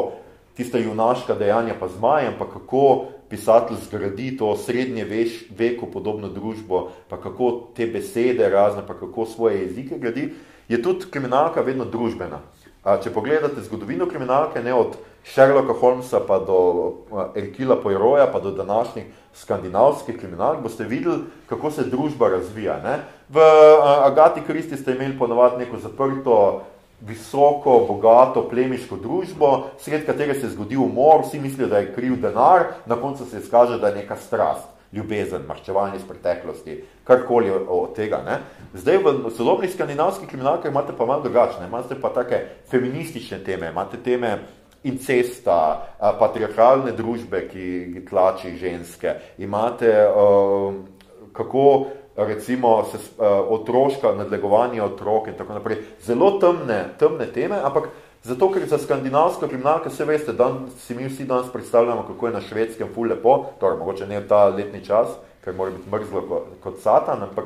tista 0.58 0.82
junaška 0.82 1.38
dejanja 1.38 1.78
pa 1.80 1.88
zmaj, 1.88 2.32
ampak 2.34 2.56
kako 2.58 3.12
pisatelj 3.30 3.78
zgradi 3.86 4.32
to 4.38 4.56
srednje 4.58 5.06
veš, 5.06 5.38
veku 5.58 5.88
podobno 5.88 6.28
družbo, 6.34 6.90
pa 7.08 7.22
kako 7.22 7.72
te 7.78 7.88
besede 7.88 8.50
razne, 8.50 8.82
pa 8.88 8.98
kako 8.98 9.26
svoje 9.26 9.62
jezike 9.62 10.02
gradi, 10.02 10.32
je 10.68 10.82
tudi 10.82 11.08
kriminalka 11.12 11.62
vedno 11.62 11.86
družbena. 11.86 12.42
Če 12.82 13.14
pogledate 13.14 13.62
zgodovino 13.62 14.10
kriminalke, 14.10 14.64
ne 14.66 14.74
od 14.74 14.98
Sherlocka 15.24 15.78
Holmesa 15.78 16.20
pa 16.26 16.40
do 16.42 16.58
Erkila 17.38 17.78
Poiroja, 17.78 18.26
pa 18.34 18.40
do 18.42 18.52
današnjih 18.58 19.06
skandinavskih 19.34 20.18
kriminalk, 20.20 20.62
boste 20.64 20.84
videli, 20.84 21.24
kako 21.50 21.72
se 21.72 21.84
družba 21.84 22.30
razvija. 22.30 22.80
Ne? 22.84 23.00
V 23.30 23.40
Agati 24.04 24.42
Kristi 24.48 24.78
ste 24.78 24.96
imeli 24.96 25.18
ponovati 25.18 25.58
neko 25.58 25.78
zaprto, 25.78 26.64
visoko, 27.02 27.86
bogato, 27.88 28.44
plemiško 28.50 28.98
družbo, 29.02 29.72
sred 29.80 30.06
katere 30.06 30.34
se 30.34 30.46
je 30.46 30.52
zgodil 30.54 30.84
umor, 30.84 31.24
vsi 31.26 31.40
mislijo, 31.40 31.68
da 31.68 31.78
je 31.82 31.94
kriv 31.96 32.20
denar, 32.22 32.64
na 32.86 32.96
koncu 32.96 33.26
se 33.26 33.40
izkaže, 33.40 33.80
da 33.80 33.88
je 33.88 33.96
neka 33.96 34.16
strast, 34.16 34.68
ljubezen, 34.94 35.42
marčevanje 35.48 35.98
iz 35.98 36.04
preteklosti, 36.08 36.84
karkoli 37.04 37.50
od 37.68 37.96
tega. 37.96 38.22
Ne? 38.26 38.38
Zdaj 38.74 38.98
v 38.98 39.32
sodobnih 39.38 39.74
skandinavskih 39.74 40.30
kriminalkah 40.30 40.72
imate 40.72 40.94
pa 40.98 41.06
malo 41.06 41.24
drugačne, 41.24 41.66
imate 41.68 41.98
pa 42.02 42.14
take 42.14 42.46
feministične 42.70 43.40
teme, 43.44 43.72
imate 43.72 43.98
teme 43.98 44.38
incesta, 44.84 45.88
patriarhalne 46.20 46.92
družbe, 46.98 47.46
ki 47.52 48.06
tlači 48.10 48.56
ženske, 48.58 49.16
imate 49.38 49.92
kako 51.34 51.66
recimo 52.18 52.84
se, 52.84 52.98
otroška 53.50 54.12
nadlegovanje 54.18 54.82
otrok 54.84 55.28
in 55.28 55.34
tako 55.38 55.54
naprej. 55.54 55.78
Zelo 56.04 56.32
temne, 56.40 56.86
temne 57.00 57.28
teme, 57.34 57.60
ampak 57.64 57.88
zato, 58.24 58.52
ker 58.52 58.68
za 58.68 58.78
skandinavsko 58.78 59.48
kriminalke 59.48 59.90
se 59.90 60.06
veste, 60.06 60.34
dan 60.34 60.68
si 60.78 60.96
mi 60.96 61.08
vsi 61.08 61.26
danes 61.26 61.52
predstavljamo, 61.54 62.04
kako 62.08 62.28
je 62.28 62.34
na 62.34 62.42
švedskem 62.42 62.94
ful 62.94 63.08
lepo, 63.08 63.46
torej 63.60 63.78
mogoče 63.78 64.08
ne 64.08 64.22
ta 64.28 64.48
letni 64.50 64.84
čas, 64.86 65.16
ker 65.44 65.56
mora 65.56 65.72
biti 65.72 65.90
mrzlo 65.90 66.22
kot, 66.30 66.48
kot 66.64 66.82
satan, 66.84 67.24
ampak 67.24 67.46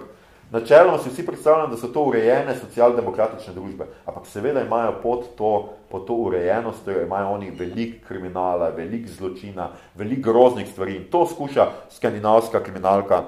Načeloma 0.51 0.97
si 0.97 1.10
vsi 1.10 1.25
predstavljamo, 1.25 1.67
da 1.67 1.77
so 1.77 1.88
to 1.88 2.03
urejene 2.05 2.53
socialdemokratične 2.55 3.53
družbe, 3.53 3.88
ampak 4.05 4.27
seveda 4.29 4.62
imajo 4.62 4.93
pod 5.01 5.23
to, 5.38 5.69
pod 5.89 6.05
to 6.08 6.13
urejenost, 6.13 6.88
imajo 6.88 7.31
oni 7.34 7.49
velik 7.49 8.05
kriminala, 8.08 8.69
velik 8.69 9.08
zločina, 9.10 9.71
velik 9.95 10.19
groznih 10.19 10.69
stvari 10.69 10.95
in 10.95 11.08
to 11.12 11.25
skuša 11.27 11.67
skandinavska 11.91 12.63
kriminalka 12.63 13.23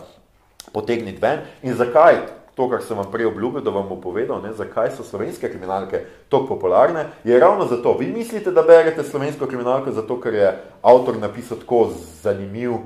potegniti 0.74 1.22
ven. 1.22 1.40
In 1.64 1.74
zakaj? 1.74 2.22
To, 2.58 2.66
kar 2.70 2.82
sem 2.82 2.98
vam 2.98 3.12
prej 3.14 3.28
obljubil, 3.30 3.62
da 3.62 3.70
vam 3.70 3.86
bom 3.90 4.00
povedal, 4.02 4.40
ne, 4.42 4.50
zakaj 4.58 4.90
so 4.96 5.04
slovenske 5.06 5.50
kriminalke 5.50 6.00
tako 6.30 6.56
popularne, 6.56 7.04
je 7.24 7.40
ravno 7.40 7.68
zato. 7.70 7.94
Vi 8.00 8.08
mislite, 8.08 8.52
da 8.52 8.64
berete 8.66 9.04
slovensko 9.04 9.46
kriminalko 9.46 9.92
zato, 9.94 10.18
ker 10.22 10.34
je 10.34 10.48
avtor 10.82 11.20
napisal 11.22 11.62
tako 11.62 11.92
zanimiv 12.24 12.80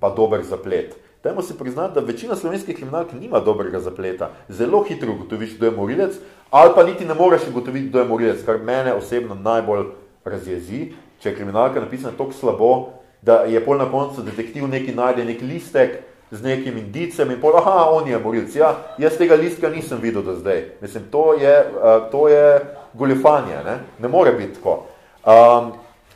pa 0.00 0.10
dober 0.14 0.44
zaplet. 0.46 0.94
Dajmo 1.26 1.42
si 1.42 1.58
priznati, 1.58 1.94
da 1.94 2.00
večina 2.00 2.36
slovenskih 2.36 2.76
kriminalk 2.76 3.12
nima 3.12 3.40
dobrega 3.40 3.80
zapleta. 3.80 4.30
Zelo 4.48 4.82
hitro 4.82 5.12
ugotoviš, 5.12 5.56
kdo 5.56 5.66
je 5.66 5.72
morilec, 5.72 6.14
ali 6.50 6.70
pa 6.74 6.84
niti 6.84 7.04
ne 7.04 7.14
moreš 7.14 7.48
ugotoviti, 7.50 7.88
kdo 7.88 7.98
je 7.98 8.04
morilec, 8.04 8.44
kar 8.46 8.58
mene 8.62 8.94
osebno 8.94 9.34
najbolj 9.34 9.84
razjezi, 10.24 10.92
če 11.18 11.28
je 11.28 11.34
kriminalka 11.34 11.80
napisana 11.80 12.14
tako 12.18 12.32
slabo, 12.32 12.70
da 13.22 13.40
je 13.42 13.64
pol 13.64 13.78
na 13.78 13.90
koncu 13.90 14.22
detektiv 14.22 14.68
neki 14.68 14.94
najde 14.94 15.24
nek 15.24 15.42
listek, 15.42 15.98
z 16.30 16.42
nekim 16.46 16.78
indicem 16.78 17.34
in 17.34 17.42
pol, 17.42 17.58
aha, 17.58 17.88
on 17.90 18.06
je 18.06 18.22
morilc. 18.22 18.54
Ja, 18.54 18.70
jaz 18.98 19.18
tega 19.18 19.34
listka 19.34 19.68
nisem 19.68 19.98
videl 19.98 20.22
do 20.22 20.38
zdaj. 20.38 20.62
Mislim, 20.80 21.10
to 21.10 21.34
je, 21.34 21.56
to 22.12 22.28
je 22.28 22.60
goljefanje, 22.94 23.64
ne? 23.66 23.78
ne 23.98 24.08
more 24.08 24.32
biti 24.32 24.60
tako. 24.60 24.84
Um, 25.26 25.72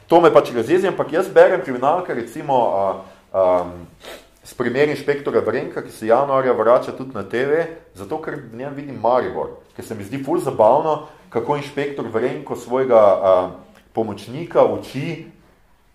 to 0.06 0.20
me 0.20 0.30
pač 0.30 0.54
razjezi, 0.54 0.86
ampak 0.86 1.12
jaz 1.12 1.34
berem 1.34 1.66
kriminalka, 1.66 2.14
recimo 2.14 2.62
um, 3.34 3.74
s 4.44 4.54
primer 4.54 4.88
inšpektora 4.88 5.40
Vrenka, 5.40 5.82
ki 5.82 5.92
se 5.92 6.06
januarja 6.06 6.52
vrača 6.52 6.92
tudi 6.96 7.14
na 7.14 7.22
TV, 7.22 7.64
zato 7.94 8.20
ker 8.22 8.38
v 8.40 8.56
njem 8.56 8.74
vidim 8.74 9.00
Maribor, 9.00 9.58
ker 9.76 9.84
se 9.84 9.94
mi 9.94 10.04
zdi 10.04 10.22
ful 10.24 10.40
zabavno, 10.40 11.06
kako 11.30 11.56
inšpektor 11.60 12.08
Vrenko 12.08 12.56
svojega 12.56 13.00
uh, 13.00 13.50
pomočnika 13.92 14.64
uči, 14.64 15.26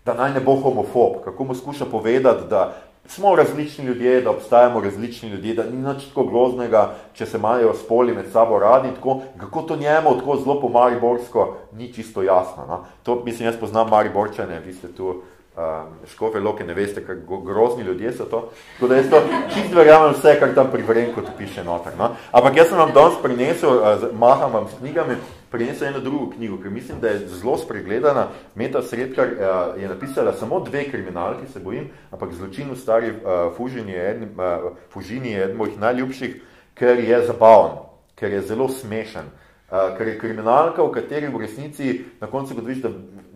da 0.06 0.14
naj 0.14 0.36
ne 0.38 0.40
bo 0.40 0.54
homofob, 0.62 1.24
kako 1.24 1.44
mu 1.44 1.54
skuša 1.54 1.84
povedati, 1.90 2.46
da 2.50 2.86
smo 3.08 3.36
različni 3.36 3.84
ljudje, 3.84 4.20
da 4.20 4.30
obstajamo 4.30 4.80
različni 4.80 5.28
ljudje, 5.28 5.54
da 5.54 5.64
ni 5.64 5.76
nič 5.76 6.08
tako 6.08 6.24
groznega, 6.24 6.94
če 7.14 7.26
se 7.26 7.38
imajo 7.38 7.74
spoli 7.74 8.14
med 8.14 8.30
sabo 8.32 8.58
radi, 8.58 8.94
tako, 8.94 9.20
kako 9.40 9.62
to 9.62 9.76
njemu 9.76 10.14
tako 10.18 10.36
zelo 10.36 10.60
po 10.60 10.68
Mariborsko 10.68 11.56
ni 11.72 11.92
čisto 11.92 12.22
jasno. 12.22 12.66
No? 12.68 12.84
To, 13.02 13.22
mislim, 13.24 13.48
jaz 13.48 13.56
poznam 13.60 13.90
Mariborčane, 13.90 14.60
vi 14.60 14.74
ste 14.74 14.92
tu 14.92 15.22
um, 15.56 15.94
škofe 16.06 16.40
loke, 16.40 16.64
ne 16.64 16.74
veste, 16.74 17.04
kako 17.06 17.40
grozni 17.40 17.84
ljudje 17.84 18.12
so 18.12 18.24
to. 18.24 18.50
Tako 18.74 18.88
da 18.88 18.96
jaz 18.96 19.10
to 19.10 19.22
čist 19.54 19.74
verjamem 19.74 20.14
vse, 20.14 20.36
kar 20.40 20.54
tam 20.54 20.70
pri 20.72 20.82
Vrenku 20.82 21.20
piše 21.38 21.64
noter. 21.64 21.92
No? 21.98 22.10
Ampak 22.32 22.56
jaz 22.56 22.68
sem 22.68 22.78
vam 22.78 22.92
danes 22.92 23.18
prinesel, 23.22 23.70
uh, 23.70 24.18
maham 24.18 24.52
vam 24.52 24.68
s 24.68 24.78
knjigami, 24.78 25.16
prinesel 25.50 25.88
eno 25.88 26.00
drugo 26.00 26.30
knjigo, 26.30 26.58
ker 26.62 26.70
mislim, 26.70 27.00
da 27.00 27.08
je 27.08 27.28
zelo 27.28 27.58
spregledana. 27.58 28.28
Meta 28.54 28.82
Sredkar 28.82 29.26
uh, 29.26 29.82
je 29.82 29.88
napisala 29.88 30.32
samo 30.32 30.60
dve 30.60 30.84
kriminalki, 30.90 31.52
se 31.52 31.60
bojim, 31.60 31.88
ampak 32.10 32.32
zločin 32.32 32.70
v 32.70 32.76
stari 32.76 33.10
uh, 33.10 33.56
Fužini 33.56 33.92
je 33.92 34.10
eden, 34.10 34.28
uh, 34.36 34.76
Fužini 34.92 35.32
je 35.32 35.44
eden 35.44 35.56
mojih 35.56 35.78
najljubših, 35.78 36.40
ker 36.74 37.00
je 37.00 37.26
zabaven, 37.26 37.80
ker 38.14 38.32
je 38.32 38.42
zelo 38.42 38.68
smešen. 38.68 39.32
Uh, 39.66 39.96
ker 39.98 40.06
je 40.08 40.18
kriminalka, 40.18 40.82
v 40.82 40.92
kateri 40.94 41.26
v 41.26 41.40
resnici 41.42 42.04
na 42.20 42.28
koncu 42.30 42.54
kot 42.54 42.66
viš, 42.68 42.84
da 42.84 42.90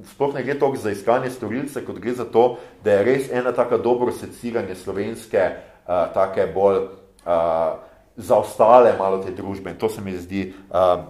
sploh 0.07 0.35
ne 0.35 0.43
gre 0.43 0.59
toliko 0.59 0.83
za 0.83 0.91
iskanje 0.91 1.31
storilce, 1.31 1.85
kot 1.85 1.99
gre 1.99 2.15
za 2.15 2.25
to, 2.25 2.57
da 2.85 2.93
je 2.93 3.05
res 3.05 3.31
ena 3.33 3.53
taka 3.53 3.79
dobro 3.79 4.13
seciranje 4.13 4.75
slovenske, 4.75 5.51
uh, 5.87 6.13
take 6.15 6.47
bolj 6.55 6.77
uh, 7.27 7.79
zaostale 8.17 8.95
malo 8.99 9.23
te 9.25 9.31
družbe. 9.31 9.71
In 9.71 9.79
to 9.79 9.89
se 9.89 10.01
mi 10.01 10.17
zdi 10.17 10.53
uh, 10.71 11.05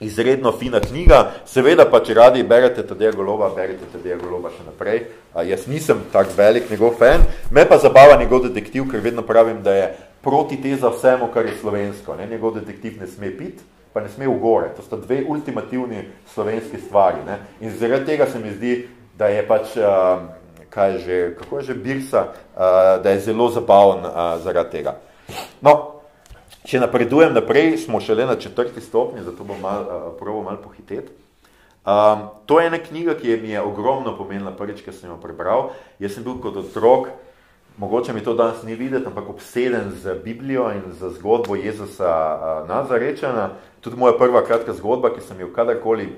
izredno 0.00 0.52
fina 0.52 0.80
knjiga. 0.80 1.22
Seveda 1.46 1.88
pa, 1.90 2.02
če 2.04 2.14
radi 2.14 2.42
berete 2.42 2.86
Tadeja 2.86 3.12
Goloba, 3.12 3.50
berete 3.54 3.86
Tadeja 3.92 4.18
Goloba 4.20 4.52
še 4.54 4.66
naprej. 4.66 5.06
Uh, 5.34 5.42
jaz 5.48 5.66
nisem 5.70 6.04
tak 6.12 6.34
velik 6.36 6.70
njegov 6.70 6.98
fan. 6.98 7.26
Me 7.50 7.66
pa 7.68 7.78
zabava 7.78 8.18
njegov 8.20 8.46
detektiv, 8.48 8.90
ker 8.90 9.02
vedno 9.04 9.22
pravim, 9.26 9.62
da 9.62 9.74
je 9.74 9.88
proti 10.22 10.58
teza 10.62 10.90
vsemu, 10.90 11.30
kar 11.34 11.46
je 11.46 11.58
slovensko. 11.60 12.16
Ne? 12.18 12.26
Njegov 12.26 12.58
detektiv 12.60 13.00
ne 13.00 13.06
sme 13.06 13.32
piti 13.36 13.77
pa 13.98 14.06
ne 14.06 14.14
sme 14.14 14.30
v 14.30 14.38
gore. 14.38 14.70
To 14.78 14.82
sta 14.86 14.94
dve 14.94 15.26
ultimativni 15.26 16.06
slovenski 16.30 16.78
stvari. 16.78 17.18
Ne? 17.26 17.42
In 17.66 17.74
zaradi 17.74 18.14
tega 18.14 18.30
se 18.30 18.38
mi 18.38 18.54
zdi, 18.54 18.86
da 19.18 19.26
je 19.26 19.42
pač, 19.42 19.74
uh, 19.74 20.22
kaj 20.70 20.92
je 20.92 20.98
že, 20.98 21.16
kako 21.42 21.58
je 21.58 21.62
že 21.62 21.74
Birsa, 21.74 22.22
uh, 22.30 23.02
da 23.02 23.10
je 23.10 23.26
zelo 23.26 23.50
zabaven 23.50 24.06
uh, 24.06 24.38
zaradi 24.38 24.78
tega. 24.78 25.02
No, 25.58 25.98
če 26.62 26.78
napredujem 26.78 27.34
naprej, 27.34 27.74
smo 27.82 27.98
šele 27.98 28.22
na 28.22 28.38
četrti 28.38 28.78
stopni, 28.78 29.26
zato 29.26 29.42
bom 29.42 29.58
mal, 29.58 29.82
uh, 29.82 30.06
proval 30.14 30.46
malo 30.46 30.62
pohiteti. 30.62 31.10
Um, 31.82 32.30
to 32.46 32.60
je 32.60 32.70
ena 32.70 32.78
knjiga, 32.78 33.18
ki 33.18 33.40
mi 33.42 33.50
je 33.50 33.64
ogromno 33.64 34.14
pomenila 34.14 34.54
prvič, 34.54 34.84
ki 34.86 34.94
sem 34.94 35.10
jo 35.10 35.18
prebral. 35.18 35.72
Jaz 35.98 36.14
sem 36.14 36.22
bil 36.22 36.38
kot 36.38 36.54
otrok, 36.54 37.10
mogoče 37.78 38.12
mi 38.12 38.22
to 38.22 38.34
danes 38.34 38.62
ni 38.62 38.74
videti, 38.78 39.06
ampak 39.06 39.26
obseden 39.26 39.90
z 39.90 40.14
Biblijo 40.22 40.70
in 40.70 40.92
z 40.94 41.10
zgodbo 41.18 41.56
Jezusa 41.58 42.12
uh, 42.12 42.68
Nazarečana. 42.68 43.58
Tudi 43.80 43.96
moja 43.96 44.16
prva 44.18 44.42
kratka 44.46 44.72
zgodba, 44.74 45.12
ki 45.14 45.20
sem 45.20 45.40
jo 45.40 45.52
kadarkoli, 45.54 46.08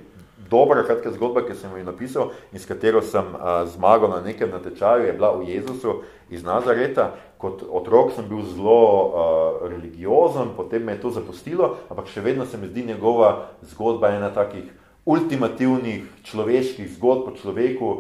dobra 0.51 0.83
kratka 0.83 1.13
zgodba, 1.13 1.45
ki 1.47 1.55
sem 1.55 1.71
jo 1.77 1.85
napisal 1.85 2.33
in 2.53 2.59
s 2.59 2.67
katero 2.67 3.03
sem 3.03 3.25
uh, 3.35 3.63
zmagal 3.71 4.11
na 4.11 4.21
nekem 4.25 4.51
natečaju, 4.51 5.07
je 5.07 5.13
bila 5.13 5.31
o 5.37 5.43
Jezusu 5.43 6.03
iz 6.31 6.43
Nazareta. 6.43 7.15
Kot 7.41 7.63
otrok 7.65 8.13
sem 8.13 8.27
bil 8.29 8.43
zelo 8.45 8.81
uh, 8.85 9.69
religiozen, 9.71 10.53
potem 10.57 10.85
me 10.85 10.93
je 10.93 11.01
to 11.07 11.11
zapustilo, 11.15 11.77
ampak 11.89 12.11
še 12.13 12.21
vedno 12.21 12.45
se 12.47 12.59
mi 12.59 12.69
zdi 12.69 12.85
njegova 12.93 13.49
zgodba 13.73 14.13
ena 14.13 14.29
takih 14.35 14.69
ultimativnih 15.09 16.05
človeških 16.29 16.91
zgodb 16.99 17.31
o 17.31 17.37
človeku, 17.37 17.91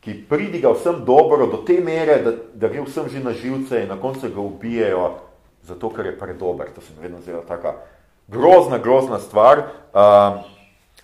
ki 0.00 0.24
pridiga 0.28 0.72
vsem 0.72 1.04
dobro 1.04 1.46
do 1.46 1.62
te 1.64 1.80
mere, 1.84 2.20
da, 2.24 2.32
da 2.54 2.68
gre 2.68 2.84
vsem 2.84 3.08
že 3.08 3.24
na 3.24 3.32
živce 3.32 3.82
in 3.82 3.88
na 3.88 3.96
koncu 4.00 4.28
ga 4.28 4.40
ubijejo, 4.40 5.08
zato 5.62 5.90
ker 5.92 6.06
je 6.06 6.18
predober. 6.18 6.72
To 6.74 6.80
se 6.80 6.92
mi 6.96 7.04
vedno 7.04 7.20
zelo 7.20 7.42
taka 7.48 7.74
grozna, 8.30 8.78
grozna 8.78 9.18
stvar. 9.18 9.58
Uh, 9.58 10.40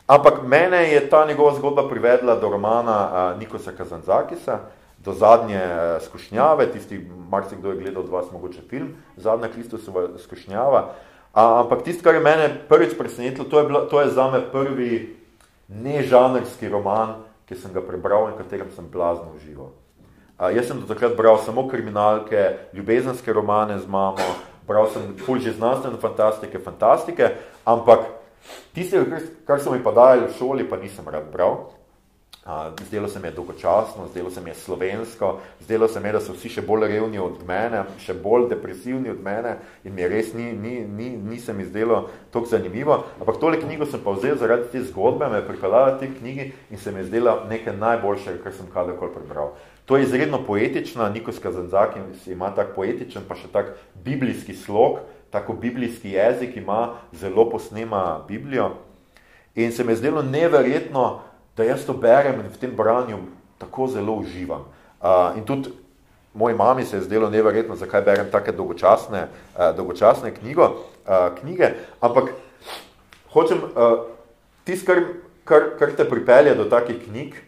ampak 0.07 0.43
mene 0.47 0.93
je 0.93 1.11
ta 1.11 1.27
njegova 1.27 1.55
zgodba 1.55 1.89
privedla 1.89 2.37
do 2.37 2.49
romana 2.49 2.99
uh, 3.11 3.39
Nikosa 3.39 3.73
Kazanzakisa, 3.73 4.59
do 4.99 5.13
zadnje 5.13 5.61
uh, 5.61 6.03
skušnjave, 6.03 6.73
tisti, 6.73 7.11
marsikdo 7.31 7.71
je 7.71 7.77
gledal 7.77 8.03
od 8.03 8.09
vas 8.09 8.27
mogoče 8.33 8.61
film, 8.71 8.89
zadnja 9.17 9.49
Kristusova 9.49 10.09
skušnjava. 10.19 10.81
Uh, 11.35 11.43
ampak 11.43 11.83
tisto, 11.83 12.03
kar 12.03 12.15
je 12.15 12.21
mene 12.21 12.51
prvič 12.69 12.99
presenetilo, 12.99 13.45
to 13.45 13.59
je, 13.59 13.67
bila, 13.67 13.89
to 13.89 14.01
je 14.01 14.11
zame 14.11 14.41
prvi 14.53 15.17
nežanrski 15.69 16.69
roman, 16.69 17.15
ki 17.47 17.55
sem 17.55 17.73
ga 17.75 17.83
prebral 17.83 18.31
in 18.31 18.39
katerem 18.39 18.71
sem 18.75 18.87
blazno 18.93 19.35
užival. 19.37 19.75
Uh, 20.39 20.51
jaz 20.55 20.71
sem 20.71 20.81
do 20.81 20.87
takrat 20.87 21.17
bral 21.17 21.39
samo 21.43 21.69
kriminalke, 21.69 22.71
ljubezenske 22.75 23.33
romane 23.33 23.79
z 23.79 23.87
mamo, 23.87 24.31
bral 24.67 24.91
sem 24.91 25.15
ful 25.25 25.39
že 25.39 25.55
znanstvene 25.57 25.99
fantastike, 26.03 26.59
fantastike, 26.59 27.33
ampak 27.65 28.07
tiste, 28.75 29.01
kar 29.47 29.61
so 29.61 29.71
mi 29.71 29.83
pa 29.83 29.95
dajali 29.95 30.27
v 30.27 30.37
šoli, 30.39 30.69
pa 30.69 30.77
nisem 30.77 31.09
rad 31.09 31.31
bral. 31.33 31.77
Zdelo 32.87 33.09
se 33.09 33.19
mi 33.19 33.27
je 33.27 33.33
dolgočasno, 33.33 34.07
zdelo 34.07 34.31
se 34.31 34.41
mi 34.41 34.51
je 34.51 34.55
slovensko, 34.55 35.41
zdelo 35.61 35.89
se 35.89 36.01
mi 36.01 36.09
je, 36.09 36.13
da 36.13 36.21
so 36.21 36.31
vsi 36.31 36.49
še 36.49 36.63
bolj 36.63 36.87
revni 36.87 37.19
od 37.19 37.41
mene, 37.43 37.83
še 37.99 38.15
bolj 38.15 38.47
depresivni 38.53 39.11
od 39.11 39.19
mene 39.19 39.57
in 39.83 39.95
mi 39.95 40.07
res 40.07 40.31
ni, 40.31 40.53
ni, 40.55 40.77
ni, 40.87 41.09
ni 41.19 41.41
se 41.43 41.51
mi 41.53 41.67
zdelo 41.67 42.05
toliko 42.31 42.51
zanimivo. 42.51 43.01
Ampak 43.19 43.41
tole 43.43 43.59
knjigo 43.59 43.91
sem 43.91 43.99
pa 43.99 44.15
vzel 44.15 44.39
zaradi 44.39 44.71
te 44.71 44.85
zgodbe, 44.87 45.27
me 45.27 45.43
je 45.43 45.49
pripeljala 45.49 45.99
te 45.99 46.07
knjigi 46.07 46.53
in 46.71 46.79
se 46.79 46.95
mi 46.95 47.03
je 47.03 47.09
zdela 47.11 47.41
nekaj 47.51 47.75
najboljšega, 47.83 48.43
kar 48.45 48.55
sem 48.55 48.71
kadarkoli 48.71 49.17
prebral. 49.19 49.57
To 49.87 49.97
je 49.97 50.03
izredno 50.03 50.43
poetična, 50.47 51.09
Nikos 51.09 51.39
Kazanzak 51.39 51.95
ima 52.27 52.51
tak 52.51 52.75
poetičen, 52.75 53.23
pa 53.29 53.39
še 53.39 53.47
tak 53.53 53.77
biblijski 54.05 54.55
slog, 54.55 54.99
tako 55.31 55.55
biblijski 55.55 56.11
jezik 56.11 56.57
ima, 56.57 56.99
zelo 57.13 57.47
posnema 57.51 58.25
Biblijo. 58.29 58.73
In 59.55 59.73
se 59.73 59.85
mi 59.85 59.93
je 59.93 60.03
zdelo 60.03 60.23
neverjetno, 60.23 61.21
da 61.57 61.65
jaz 61.65 61.87
to 61.87 61.95
berem 61.95 62.43
in 62.43 62.51
v 62.51 62.59
tem 62.61 62.75
branju 62.77 63.19
tako 63.59 63.87
zelo 63.87 64.19
uživam. 64.21 64.67
Uh, 65.01 65.39
in 65.39 65.45
tudi 65.47 65.71
moji 66.35 66.55
mami 66.55 66.85
se 66.85 66.97
je 66.97 67.07
zdelo 67.07 67.31
neverjetno, 67.31 67.77
zakaj 67.77 68.03
berem 68.03 68.27
take 68.31 68.53
dolgočasne, 68.53 69.29
uh, 69.55 69.71
dolgočasne 69.77 70.35
knjigo, 70.35 70.67
uh, 71.07 71.31
knjige, 71.41 71.73
ampak 72.01 72.35
hočem, 73.33 73.63
uh, 73.63 74.11
tist, 74.65 74.87
kar, 74.87 75.01
kar, 75.45 75.77
kar 75.79 75.95
te 75.97 76.05
pripelje 76.05 76.55
do 76.59 76.67
takih 76.69 76.99
knjig, 77.07 77.39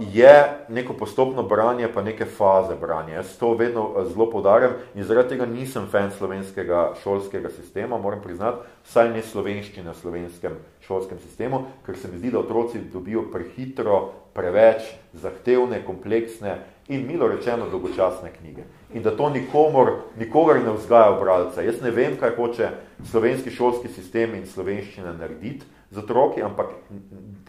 je 0.00 0.44
neko 0.68 0.92
postopno 0.92 1.42
branje, 1.42 1.88
pa 1.94 2.02
neke 2.02 2.24
faze 2.24 2.76
branja. 2.80 3.14
Jaz 3.14 3.38
to 3.38 3.54
vedno 3.54 4.04
zelo 4.04 4.30
podarjam 4.30 4.72
in 4.94 5.04
zaradi 5.04 5.28
tega 5.28 5.46
nisem 5.46 5.86
fan 5.90 6.10
slovenskega 6.10 6.94
šolskega 7.02 7.48
sistema, 7.50 7.98
moram 7.98 8.20
priznati, 8.22 8.58
vsaj 8.84 9.08
ne 9.08 9.22
slovenščine 9.22 9.90
v 9.90 9.96
slovenskem 9.96 10.58
šolskem 10.86 11.18
sistemu, 11.18 11.62
ker 11.86 11.96
se 11.96 12.08
mi 12.12 12.18
zdi, 12.18 12.30
da 12.30 12.42
otroci 12.44 12.82
dobijo 12.92 13.24
prehitro, 13.32 14.12
preveč 14.34 14.84
zahtevne, 15.12 15.80
kompleksne 15.86 16.58
in 16.88 17.06
milo 17.06 17.28
rečeno 17.28 17.70
dolgočasne 17.70 18.32
knjige. 18.38 18.66
In 18.92 19.02
da 19.02 19.16
to 19.16 19.30
nikomor, 19.30 19.94
nikogar 20.20 20.60
ne 20.60 20.76
vzgaja 20.76 21.16
obralca. 21.16 21.62
Jaz 21.62 21.80
ne 21.80 21.90
vem, 21.90 22.18
kaj 22.20 22.36
hoče 22.36 22.68
slovenski 23.10 23.50
šolski 23.50 23.88
sistem 23.88 24.34
in 24.34 24.46
slovenščina 24.46 25.16
narediti 25.16 25.64
z 25.90 26.04
otroki, 26.04 26.42
ampak 26.42 26.74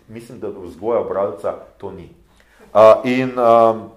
mislim, 0.08 0.40
da 0.40 0.48
vzgoja 0.50 1.00
obralca 1.00 1.56
to 1.78 1.92
ni. 1.92 2.10
Uh, 2.74 2.82
in 3.04 3.32
um, 3.40 3.90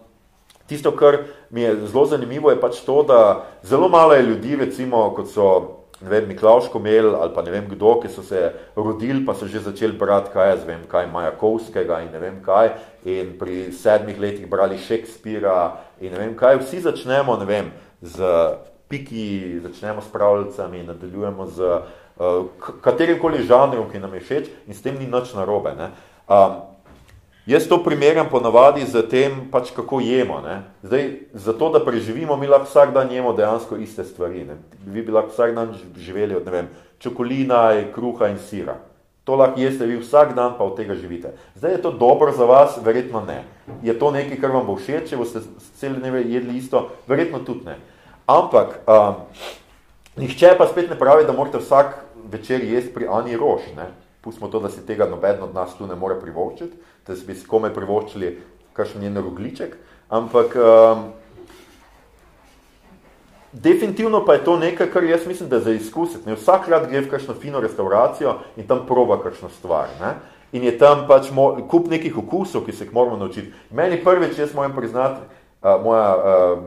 tisto, 0.67 0.93
kar 0.97 1.19
mi 1.51 1.61
je 1.61 1.87
zelo 1.87 2.07
zanimivo, 2.07 2.51
je 2.51 2.61
pač 2.61 2.81
to, 2.87 3.03
da 3.03 3.45
zelo 3.63 3.89
malo 3.89 4.15
je 4.15 4.23
ljudi, 4.23 4.57
recimo, 4.57 5.11
kot 5.17 5.29
so 5.29 5.79
ne 6.01 6.11
vem, 6.11 6.29
Miklaš 6.29 6.69
Komel 6.73 7.17
ali 7.17 7.35
pa 7.35 7.43
ne 7.43 7.51
vem 7.51 7.67
kdo, 7.69 7.97
ki 8.01 8.09
so 8.09 8.23
se 8.23 8.53
rodili, 8.77 9.25
pa 9.27 9.35
so 9.35 9.47
že 9.47 9.65
začeli 9.67 9.99
brati, 9.99 10.31
kaj 10.33 10.49
jaz 10.49 10.65
vem, 10.67 10.85
kaj 10.89 11.11
Majakovskega 11.11 12.03
in 12.07 12.13
ne 12.15 12.23
vem 12.23 12.39
kaj, 12.45 12.71
in 13.05 13.35
pri 13.39 13.73
sedmih 13.73 14.21
letih 14.21 14.47
brali 14.47 14.79
Šekspira 14.79 15.75
in 16.01 16.13
ne 16.15 16.19
vem 16.19 16.37
kaj, 16.39 16.63
vsi 16.63 16.85
začnemo, 16.87 17.37
ne 17.43 17.49
vem, 17.49 17.73
z 18.03 18.23
piki, 18.89 19.59
začnemo 19.65 20.01
s 20.01 20.13
pravljicami, 20.13 20.87
nadaljujemo 20.87 21.47
z 21.51 21.67
uh, 21.67 21.91
katerimkoli 22.83 23.47
žanrom, 23.47 23.91
ki 23.93 24.03
nam 24.03 24.15
je 24.15 24.21
všeč 24.21 24.51
in 24.67 24.75
s 24.75 24.83
tem 24.83 24.99
ni 24.99 25.07
nič 25.07 25.35
narobe. 25.35 25.75
Ne? 25.79 25.93
Um, 26.27 26.69
Jaz 27.49 27.65
to 27.65 27.79
primerjam 27.81 28.27
ponavadi 28.29 28.85
z 28.85 29.01
tem, 29.09 29.49
pač 29.49 29.71
kako 29.73 30.03
jemo. 30.05 30.43
Ne? 30.45 30.69
Zdaj, 30.85 31.33
zato, 31.33 31.71
da 31.73 31.81
preživimo, 31.81 32.37
mi 32.37 32.45
lahko 32.45 32.69
vsak 32.69 32.93
dan 32.93 33.09
jemo 33.09 33.33
dejansko 33.33 33.79
iste 33.81 34.05
stvari. 34.05 34.45
Ne? 34.45 34.59
Vi 34.85 35.01
bi 35.01 35.09
lahko 35.09 35.33
vsak 35.33 35.55
dan 35.57 35.73
živeli 35.97 36.37
od, 36.37 36.45
ne 36.45 36.53
vem, 36.53 36.69
čokolina, 37.01 37.73
kruha 37.95 38.29
in 38.29 38.37
sira. 38.37 38.77
To 39.25 39.37
lahko 39.41 39.61
jeste 39.61 39.89
vi 39.89 39.97
vsak 39.97 40.35
dan, 40.37 40.59
pa 40.59 40.65
od 40.69 40.77
tega 40.77 40.93
živite. 40.93 41.33
Zdaj 41.57 41.73
je 41.73 41.83
to 41.83 41.93
dobro 41.97 42.33
za 42.37 42.45
vas, 42.45 42.77
verjetno 42.85 43.25
ne. 43.25 43.41
Je 43.83 43.97
to 43.97 44.13
nekaj, 44.13 44.37
kar 44.45 44.53
vam 44.53 44.69
bo 44.69 44.77
všeč, 44.77 45.09
če 45.09 45.17
boste 45.17 45.41
cel 45.81 45.97
dneve 45.97 46.27
jedli 46.29 46.61
isto, 46.61 46.91
verjetno 47.09 47.41
tudi 47.49 47.65
ne. 47.65 47.79
Ampak, 48.29 48.85
um, 48.85 49.25
nihče 50.21 50.53
pa 50.61 50.69
spet 50.69 50.93
ne 50.93 51.01
pravi, 51.01 51.25
da 51.25 51.33
morate 51.33 51.65
vsak 51.65 52.08
večer 52.31 52.65
jesti 52.65 52.95
pri 52.95 53.09
Ani 53.11 53.37
Roš. 53.37 53.71
Ne? 53.77 53.91
Pustimo 54.21 54.49
to, 54.49 54.61
da 54.61 54.69
si 54.69 54.87
tega 54.87 55.07
noben 55.07 55.43
od 55.43 55.55
nas 55.55 55.77
tu 55.79 55.87
ne 55.87 55.95
more 55.95 56.19
privoščiti, 56.21 56.77
da 57.07 57.15
bi 57.27 57.35
si 57.35 57.47
kome 57.47 57.73
privoščili 57.75 58.37
kakšen 58.77 59.03
njen 59.03 59.23
rogliček. 59.23 59.77
Ampak, 60.09 60.57
um, 60.57 61.09
Definitivno 63.53 64.25
pa 64.27 64.35
je 64.35 64.45
to 64.45 64.59
nekaj, 64.61 64.91
kar 64.93 65.05
jaz 65.05 65.27
mislim, 65.27 65.49
da 65.49 65.57
je 65.57 65.63
za 65.63 65.73
izkusiti. 65.73 66.29
Ne? 66.29 66.35
Vsak 66.37 66.69
rad 66.69 66.91
gre 66.91 67.01
v 67.01 67.09
kakšno 67.09 67.35
fino 67.35 67.61
restauracijo 67.61 68.35
in 68.57 68.67
tam 68.69 68.85
proba 68.87 69.17
kakšno 69.23 69.49
stvar. 69.49 69.89
Ne? 70.01 70.13
In 70.53 70.65
je 70.65 70.75
tam 70.79 71.07
pač 71.09 71.31
kup 71.71 71.89
nekih 71.89 72.19
okusov, 72.19 72.67
ki 72.67 72.73
se 72.73 72.85
jih 72.85 72.93
moramo 72.93 73.17
naučiti. 73.17 73.53
Meni 73.71 74.05
prvič, 74.05 74.39
jaz 74.39 74.55
moram 74.55 74.77
priznati, 74.77 75.25
moja 75.63 76.17
uh, 76.17 76.59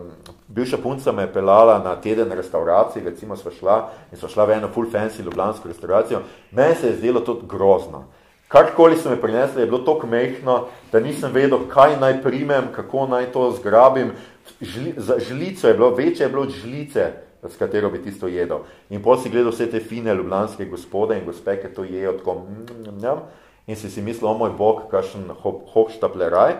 bivša 0.48 0.78
punca 0.84 1.12
me 1.12 1.24
je 1.24 1.34
pelala 1.34 1.80
na 1.80 1.96
teden 1.96 2.32
restauraciji, 2.32 3.04
recimo 3.04 3.36
sva 3.36 3.52
šla 3.52 3.78
in 4.12 4.18
sva 4.18 4.30
šla 4.30 4.46
v 4.46 4.58
eno 4.58 4.70
full 4.74 4.90
fancy 4.92 5.24
ljubljansko 5.24 5.68
restauracijo. 5.68 6.20
Meni 6.52 6.76
se 6.76 6.88
je 6.88 6.98
zdelo 6.98 7.20
to 7.20 7.40
grozno. 7.48 8.06
Karkoli 8.48 8.98
so 8.98 9.10
me 9.10 9.22
prinesli, 9.22 9.62
je 9.62 9.66
bilo 9.66 9.80
tako 9.80 10.08
mehno, 10.08 10.66
da 10.92 11.00
nisem 11.00 11.32
vedel, 11.32 11.60
kaj 11.72 11.96
naj 12.00 12.22
primem, 12.24 12.68
kako 12.76 13.08
naj 13.08 13.32
to 13.32 13.52
zgrabim 13.52 14.12
žli, 14.62 14.94
za 14.98 15.16
žlico 15.20 15.68
je 15.68 15.74
bilo, 15.74 15.90
večje 15.90 16.26
je 16.26 16.30
bilo 16.30 16.42
od 16.42 16.50
žlice, 16.50 17.06
s 17.44 17.58
katero 17.58 17.90
bi 17.90 18.04
tisto 18.04 18.28
jedel. 18.28 18.60
In 18.90 19.04
potem 19.04 19.24
si 19.24 19.30
gledal 19.30 19.52
vse 19.52 19.70
te 19.72 19.80
fine 19.80 20.16
ljubljanske 20.16 20.66
gospode 20.66 21.18
in 21.18 21.26
gospe, 21.26 21.56
ki 21.62 21.74
to 21.76 21.84
jejo 21.84 22.12
tako 22.18 22.34
mm, 22.34 22.92
mm, 22.92 23.24
in 23.68 23.76
si 23.76 23.90
si 23.90 24.02
mislil, 24.02 24.30
o 24.30 24.38
moj 24.38 24.52
bog, 24.58 24.82
kakšen 24.92 25.32
hohštapleraj. 25.74 26.54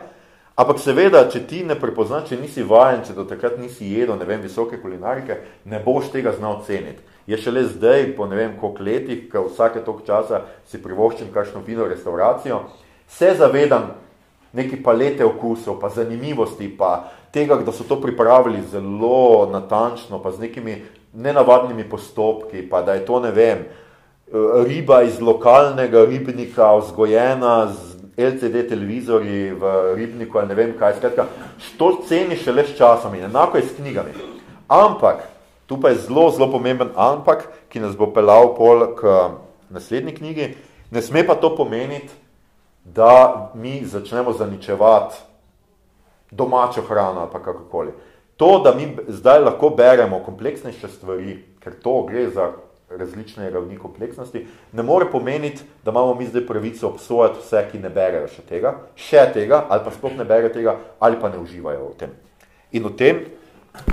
Ampak 0.62 0.78
seveda, 0.78 1.24
če 1.32 1.40
ti 1.50 1.64
ne 1.66 1.74
prepoznaš, 1.80 2.28
če 2.30 2.38
nisi 2.38 2.62
vajen, 2.68 3.02
če 3.08 3.16
do 3.18 3.24
takrat 3.26 3.56
nisi 3.58 3.88
jedel, 3.96 4.14
ne 4.20 4.28
vem, 4.30 4.44
visoke 4.44 4.78
kulinarike, 4.78 5.40
ne 5.66 5.80
boš 5.82 6.12
tega 6.14 6.36
znal 6.36 6.60
ceniti. 6.68 7.02
Je 7.26 7.40
šele 7.42 7.64
zdaj, 7.72 8.12
po 8.18 8.28
ne 8.30 8.38
vem 8.38 8.54
koliko 8.60 8.86
letih, 8.86 9.24
ko 9.32 9.48
vsake 9.48 9.82
toliko 9.82 10.06
časa 10.06 10.44
si 10.70 10.82
privoščim 10.84 11.32
kakšno 11.34 11.64
fino 11.66 11.88
restauracijo, 11.90 12.60
se 13.10 13.34
zavedam 13.40 13.90
neki 14.54 14.78
palete 14.84 15.26
okusov, 15.26 15.80
pa 15.82 15.90
zanimivosti, 15.90 16.70
pa 16.78 17.10
tega, 17.34 17.58
da 17.66 17.74
so 17.74 17.88
to 17.88 17.98
pripravili 18.04 18.62
zelo 18.70 19.48
natančno, 19.50 20.22
pa 20.22 20.36
z 20.36 20.46
nekimi 20.46 20.82
nenavadnimi 21.14 21.88
postopki, 21.90 22.62
pa 22.70 22.84
da 22.86 23.00
je 23.00 23.08
to, 23.08 23.24
ne 23.24 23.32
vem, 23.34 23.66
riba 24.68 25.02
iz 25.04 25.18
lokalnega 25.22 26.06
ribnika 26.06 26.76
vzgojena 26.76 27.68
z 27.68 27.91
LCD 28.18 28.68
televizorji 28.70 29.52
v 29.52 29.94
ribniku 29.96 30.40
ali 30.40 30.48
ne 30.48 30.56
vem 30.56 30.74
kaj, 30.80 30.98
skratka, 30.98 31.28
to 31.78 31.92
ceni 32.08 32.36
šele 32.36 32.66
s 32.68 32.78
časom 32.78 33.16
in 33.16 33.24
enako 33.24 33.58
je 33.58 33.64
s 33.64 33.76
knjigami. 33.76 34.12
Ampak, 34.68 35.24
tu 35.66 35.80
pa 35.82 35.90
je 35.90 36.04
zelo, 36.08 36.30
zelo 36.32 36.52
pomemben 36.52 36.92
ampak, 36.96 37.48
ki 37.70 37.80
nas 37.80 37.96
bo 37.96 38.12
pelal 38.12 38.56
pol 38.58 38.96
k 38.96 39.32
naslednji 39.70 40.16
knjigi, 40.16 40.48
ne 40.92 41.02
sme 41.02 41.24
pa 41.28 41.36
to 41.36 41.56
pomeniti, 41.56 42.12
da 42.86 43.52
mi 43.56 43.86
začnemo 43.86 44.34
zaničevati 44.34 45.16
domačo 46.32 46.82
hrano 46.82 47.20
ali 47.20 47.30
pa 47.32 47.40
kakokoli. 47.40 47.92
To, 48.38 48.60
da 48.64 48.74
mi 48.74 48.98
zdaj 49.08 49.40
lahko 49.40 49.70
beremo 49.70 50.20
kompleksnejše 50.26 50.88
stvari, 50.88 51.44
ker 51.60 51.74
to 51.84 52.02
gre 52.10 52.30
za 52.30 52.52
različne 52.98 53.50
ravni 53.50 53.78
kompleksnosti, 53.78 54.46
ne 54.74 54.84
more 54.84 55.06
pomeniti, 55.12 55.64
da 55.86 55.92
imamo 55.92 56.16
mi 56.16 56.28
zdaj 56.28 56.46
pravico 56.48 56.88
obsojati 56.88 57.40
vse, 57.40 57.66
ki 57.72 57.80
ne 57.80 57.90
berejo 57.90 58.28
še 58.28 58.46
tega, 58.48 58.74
še 58.96 59.28
tega, 59.34 59.66
ali 59.70 59.86
pa 59.86 59.94
sploh 59.96 60.18
ne 60.18 60.26
berejo 60.26 60.54
tega, 60.54 60.78
ali 61.00 61.20
pa 61.22 61.30
ne 61.30 61.40
uživajo 61.40 61.92
v 61.92 61.98
tem. 62.00 62.18
In 62.72 62.88
v 62.88 62.96
tem 62.98 63.24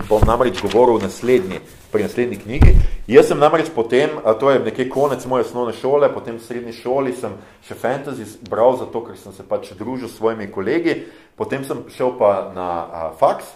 bom 0.08 0.22
namreč 0.26 0.58
govoril 0.62 0.98
v 0.98 1.06
naslednji, 1.06 1.60
pri 1.92 2.02
naslednji 2.02 2.38
knjigi. 2.42 2.72
Jaz 3.08 3.30
sem 3.30 3.38
namreč 3.38 3.70
potem, 3.74 4.18
to 4.40 4.50
je 4.50 4.58
nekaj 4.64 4.88
konec 4.90 5.24
moje 5.26 5.46
osnovne 5.46 5.72
šole, 5.72 6.10
potem 6.12 6.36
v 6.36 6.44
srednji 6.44 6.74
šoli 6.80 7.14
sem 7.16 7.36
še 7.64 7.78
fantasy 7.78 8.26
bral, 8.50 8.76
zato 8.80 9.04
ker 9.06 9.16
sem 9.16 9.32
se 9.32 9.46
pač 9.46 9.70
družil 9.78 10.10
s 10.10 10.18
svojimi 10.18 10.50
kolegi, 10.50 11.06
potem 11.38 11.64
sem 11.64 11.86
šel 11.94 12.18
pa 12.18 12.50
na 12.54 12.68
a, 12.68 13.04
faks, 13.16 13.54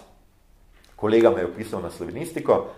kolega 0.95 1.29
me 1.29 1.43
je 1.43 1.51
opisal 1.51 1.83
na 1.83 1.91
slovenistiko, 1.91 2.71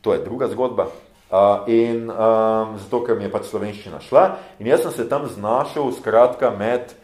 to 0.00 0.14
je 0.14 0.22
druga 0.22 0.46
zgodba, 0.48 0.86
a, 1.30 1.64
in 1.66 2.10
a, 2.10 2.76
zato, 2.82 3.02
ker 3.06 3.18
mi 3.18 3.26
je 3.26 3.32
pač 3.32 3.50
slovenščina 3.50 4.00
šla, 4.04 4.28
in 4.60 4.70
jaz 4.70 4.86
sem 4.86 4.94
se 4.98 5.08
tam 5.08 5.26
znašel 5.30 5.92
skratka 5.98 6.52
med 6.54 6.94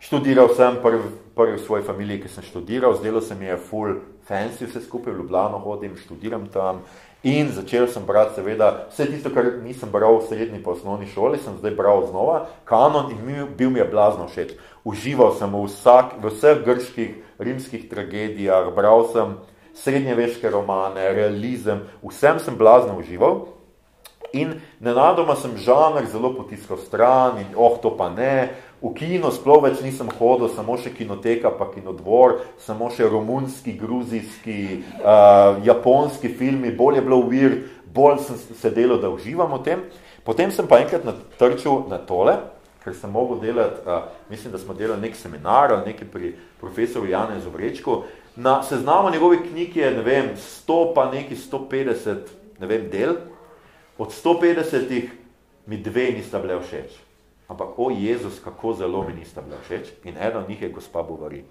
Študiral 0.00 0.48
sem 0.56 0.78
prvi, 0.82 1.12
prvi 1.36 1.58
v 1.60 1.60
svoji 1.60 1.84
familiji, 1.84 2.22
ki 2.24 2.28
sem 2.32 2.42
študiral, 2.42 2.96
zdelo 2.96 3.20
se 3.20 3.34
mi 3.36 3.44
je 3.44 3.56
full 3.60 4.00
fancy 4.24 4.64
vse 4.64 4.80
skupaj, 4.80 5.12
v 5.12 5.20
Ljubljano 5.20 5.60
hodim, 5.60 5.92
študiram 5.96 6.48
tam 6.48 6.80
in 7.22 7.52
začel 7.52 7.84
sem 7.84 8.06
brati 8.08 8.40
seveda 8.40 8.88
vse 8.88 9.06
tisto, 9.06 9.28
kar 9.28 9.60
nisem 9.60 9.92
bral 9.92 10.16
v 10.18 10.24
srednji 10.24 10.62
pa 10.64 10.72
osnovni 10.72 11.04
šoli, 11.06 11.36
sem 11.38 11.58
zdaj 11.60 11.76
bral 11.76 12.06
znova, 12.08 12.48
kanon 12.64 13.12
in 13.12 13.20
mi, 13.26 13.36
bil 13.44 13.70
mi 13.70 13.78
je 13.78 13.90
blazno 13.92 14.24
všeč. 14.24 14.56
Užival 14.88 15.36
sem 15.36 15.52
v, 15.52 15.68
vsak, 15.68 16.16
v 16.16 16.32
vseh 16.32 16.64
grških, 16.64 17.12
rimskih 17.36 17.84
tragedijah, 17.92 18.72
bral 18.72 19.04
sem 19.12 19.36
srednjeveške 19.80 20.50
romane, 20.50 21.12
realizem, 21.16 21.86
vsem 22.04 22.38
sem 22.38 22.56
blazno 22.56 22.98
užival 23.00 23.46
in 24.32 24.60
nenadoma 24.78 25.34
sem 25.34 25.56
žanr 25.58 26.06
zelo 26.06 26.30
potiskal 26.36 26.78
stran 26.78 27.40
in 27.42 27.48
oh, 27.56 27.80
to 27.82 27.90
pa 27.98 28.12
ne, 28.14 28.50
V 28.80 28.94
kino 28.96 29.28
sploh 29.28 29.60
več 29.60 29.82
nisem 29.84 30.08
hodil, 30.16 30.48
samo 30.48 30.78
še 30.80 30.94
kinoteka, 30.96 31.52
pa 31.52 31.68
kinodvor, 31.68 32.38
samo 32.64 32.88
še 32.88 33.10
romunski, 33.12 33.74
gruzijski, 33.76 34.60
uh, 35.04 35.60
japonski 35.66 36.30
filmi, 36.32 36.72
bolj 36.72 36.96
je 36.96 37.02
bilo 37.04 37.18
vir, 37.28 37.58
bolj 37.92 38.22
sem 38.24 38.40
se 38.56 38.70
delal, 38.72 38.96
da 39.02 39.12
uživam 39.12 39.52
v 39.58 39.60
tem. 39.66 39.84
Potem 40.24 40.48
sem 40.48 40.64
pa 40.64 40.80
enkrat 40.80 41.04
natrčil 41.04 41.84
na 41.92 42.00
tole, 42.00 42.38
ker 42.80 42.96
sem 42.96 43.12
mogel 43.12 43.42
delati, 43.44 43.84
uh, 43.84 44.08
mislim, 44.32 44.56
da 44.56 44.62
smo 44.62 44.72
delali 44.72 45.04
nek 45.04 45.20
seminar 45.20 45.76
ali 45.76 45.92
nekaj 45.92 46.08
pri 46.08 46.32
profesoru 46.62 47.12
Jane 47.12 47.36
Zovrečku. 47.44 48.00
Na 48.36 48.62
seznamu 48.62 49.10
njegovih 49.10 49.40
knjig 49.50 49.76
je, 49.76 49.90
ne 49.90 50.02
vem, 50.02 50.30
100 50.36 50.94
pa 50.94 51.10
neki 51.10 51.36
150, 51.36 52.16
ne 52.60 52.66
vem, 52.66 52.88
del. 52.90 53.14
Od 53.98 54.08
150 54.24 55.08
mi 55.66 55.76
dve 55.76 56.10
nista 56.16 56.38
bile 56.38 56.60
všeč 56.60 57.10
ampak 57.50 57.78
o 57.78 57.90
Jezus, 57.90 58.38
kako 58.38 58.72
zelo 58.72 59.02
mi 59.02 59.12
nista 59.18 59.42
bila 59.42 59.58
všeč 59.66 59.90
in 60.04 60.14
ena 60.16 60.38
od 60.38 60.48
njih 60.48 60.62
je 60.62 60.68
gospa 60.68 61.02
Bovari. 61.02 61.44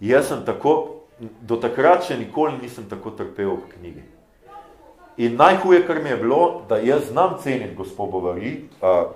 Jaz 0.00 0.28
sem 0.28 0.44
tako, 0.44 1.00
do 1.40 1.56
takrat 1.56 2.04
še 2.04 2.18
nikoli 2.20 2.60
nisem 2.60 2.84
tako 2.90 3.14
trpel 3.16 3.56
v 3.56 3.70
knjigi. 3.72 4.04
In 5.16 5.38
najhuje, 5.40 5.86
kar 5.86 6.02
mi 6.02 6.10
je 6.10 6.16
bilo, 6.20 6.66
da 6.68 6.76
jaz 6.76 7.08
znam 7.08 7.38
ceniti 7.40 7.74
gospo 7.74 8.06
Bovari, 8.06 8.66
uh, 8.82 9.14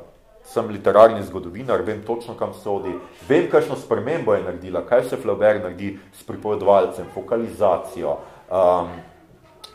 sem 0.48 0.68
literarni 0.72 1.22
zgodovinar, 1.22 1.82
vem 1.84 2.00
točno, 2.06 2.34
kam 2.34 2.54
sodi, 2.56 2.94
vem, 3.28 3.50
kakšno 3.50 3.76
spremembo 3.76 4.34
je 4.34 4.42
naredila, 4.46 4.82
kaj 4.88 5.04
se 5.10 5.16
Flaubert 5.20 5.62
naredi 5.62 5.98
s 6.16 6.24
pripovedvalcem, 6.24 7.06
fokalizacijo, 7.14 8.16
um, 8.48 8.88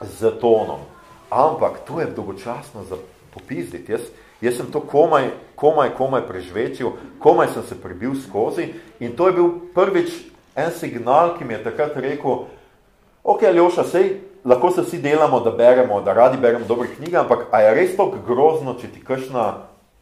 z 0.01 0.33
tonom. 0.41 0.81
Ampak 1.29 1.85
to 1.87 2.01
je 2.01 2.09
dolgočasno 2.15 2.83
za 2.89 2.97
popizditi. 3.33 3.91
Jaz, 3.91 4.09
Jaz 4.43 4.57
sem 4.59 4.67
to 4.67 4.81
komaj, 4.83 5.29
komaj, 5.55 5.93
komaj 5.95 6.25
prežvečil, 6.27 6.91
komaj 7.19 7.53
sem 7.53 7.63
se 7.63 7.77
prebil 7.79 8.11
skozi 8.19 8.73
in 8.99 9.15
to 9.15 9.27
je 9.27 9.33
bil 9.33 9.49
prvič 9.71 10.11
en 10.55 10.71
signal, 10.75 11.37
ki 11.37 11.47
mi 11.47 11.53
je 11.53 11.63
takrat 11.63 11.95
rekel, 11.95 12.43
ok, 13.23 13.43
Aljoša, 13.47 13.85
sej, 13.87 14.09
lahko 14.43 14.71
se 14.75 14.83
vsi 14.83 14.99
delamo, 14.99 15.39
da 15.39 15.51
beremo, 15.51 16.01
da 16.01 16.13
radi 16.13 16.37
beremo 16.37 16.67
dobre 16.67 16.89
knjige, 16.91 17.17
ampak 17.17 17.47
a 17.55 17.61
je 17.63 17.71
res 17.73 17.95
to 17.95 18.09
grozno, 18.27 18.75
če 18.75 18.91
ti 18.91 18.99
kakšna 18.99 19.45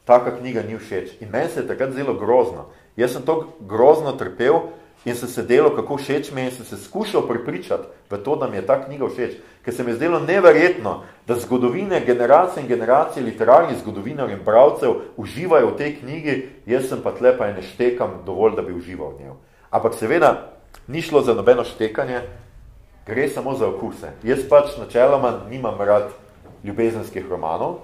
taka 0.06 0.38
knjiga 0.38 0.64
ni 0.64 0.78
všeč? 0.78 1.22
In 1.22 1.30
meni 1.32 1.50
se 1.50 1.60
je 1.60 1.68
takrat 1.68 1.94
zelo 1.94 2.14
grozno. 2.14 2.70
Jaz 2.98 3.14
sem 3.14 3.26
to 3.26 3.54
grozno 3.60 4.12
trpel, 4.12 4.62
in 5.06 5.16
sem 5.16 5.30
se 5.30 5.44
delal, 5.44 5.74
kako 5.76 5.98
všeč 5.98 6.32
mi 6.32 6.46
in 6.46 6.52
sem 6.52 6.66
se 6.66 6.78
skušal 6.78 7.26
pripričati 7.28 7.88
v 8.10 8.18
to, 8.18 8.36
da 8.36 8.48
mi 8.48 8.58
je 8.58 8.66
ta 8.66 8.78
knjiga 8.86 9.10
všeč, 9.10 9.38
ker 9.66 9.74
se 9.74 9.84
mi 9.84 9.92
je 9.92 9.96
zdelo 9.96 10.20
neverjetno, 10.20 11.04
da 11.28 11.36
zgodovine, 11.36 12.02
generacije 12.06 12.62
in 12.62 12.68
generacije 12.68 13.26
literarnih 13.26 13.80
zgodovinarjev 13.82 14.38
in 14.38 14.46
bravcev 14.46 14.94
uživajo 15.18 15.72
v 15.72 15.78
tej 15.78 15.96
knjigi, 16.00 16.36
jaz 16.66 16.90
sem 16.90 17.02
pa 17.02 17.12
tle 17.18 17.34
pa 17.38 17.48
ne 17.48 17.62
štekam 17.62 18.22
dovolj, 18.26 18.56
da 18.56 18.62
bi 18.62 18.74
užival 18.74 19.16
v 19.16 19.24
njej. 19.24 19.34
Ampak 19.72 19.96
seveda, 19.98 20.54
ni 20.88 21.02
šlo 21.02 21.22
za 21.22 21.34
nobeno 21.34 21.64
štekanje, 21.64 22.22
gre 23.08 23.30
samo 23.30 23.56
za 23.56 23.68
okuse. 23.68 24.14
Jaz 24.24 24.46
pač 24.50 24.78
načeloma 24.78 25.48
nimam 25.50 25.82
rad 25.82 26.12
ljubezenskih 26.64 27.26
romanov, 27.30 27.80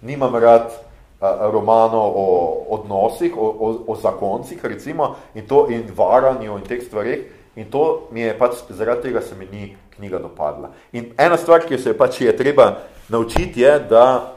nimam 0.00 0.34
rad 0.34 0.72
romanov 1.20 2.12
o 2.16 2.26
odnosih, 2.68 3.36
o, 3.36 3.40
o, 3.40 3.84
o 3.86 3.96
zakoncih, 3.96 4.64
recimo, 4.64 5.16
in 5.34 5.46
to 5.46 5.66
in 5.70 5.88
varanju 5.96 6.58
in 6.58 6.64
teh 6.64 6.82
stvarih, 6.82 7.24
in 7.56 7.70
to 7.70 8.08
mi 8.12 8.20
je 8.20 8.38
pač, 8.38 8.60
zaradi 8.68 9.08
tega 9.08 9.20
se 9.20 9.34
mi 9.34 9.48
ni 9.52 9.76
knjiga 9.96 10.18
dopadla. 10.18 10.70
In 10.92 11.14
ena 11.18 11.36
stvar, 11.36 11.64
ki 11.64 11.78
se 11.78 11.96
pač 11.96 12.20
je 12.20 12.36
treba 12.36 12.82
naučiti, 13.08 13.60
je, 13.60 13.78
da 13.80 14.36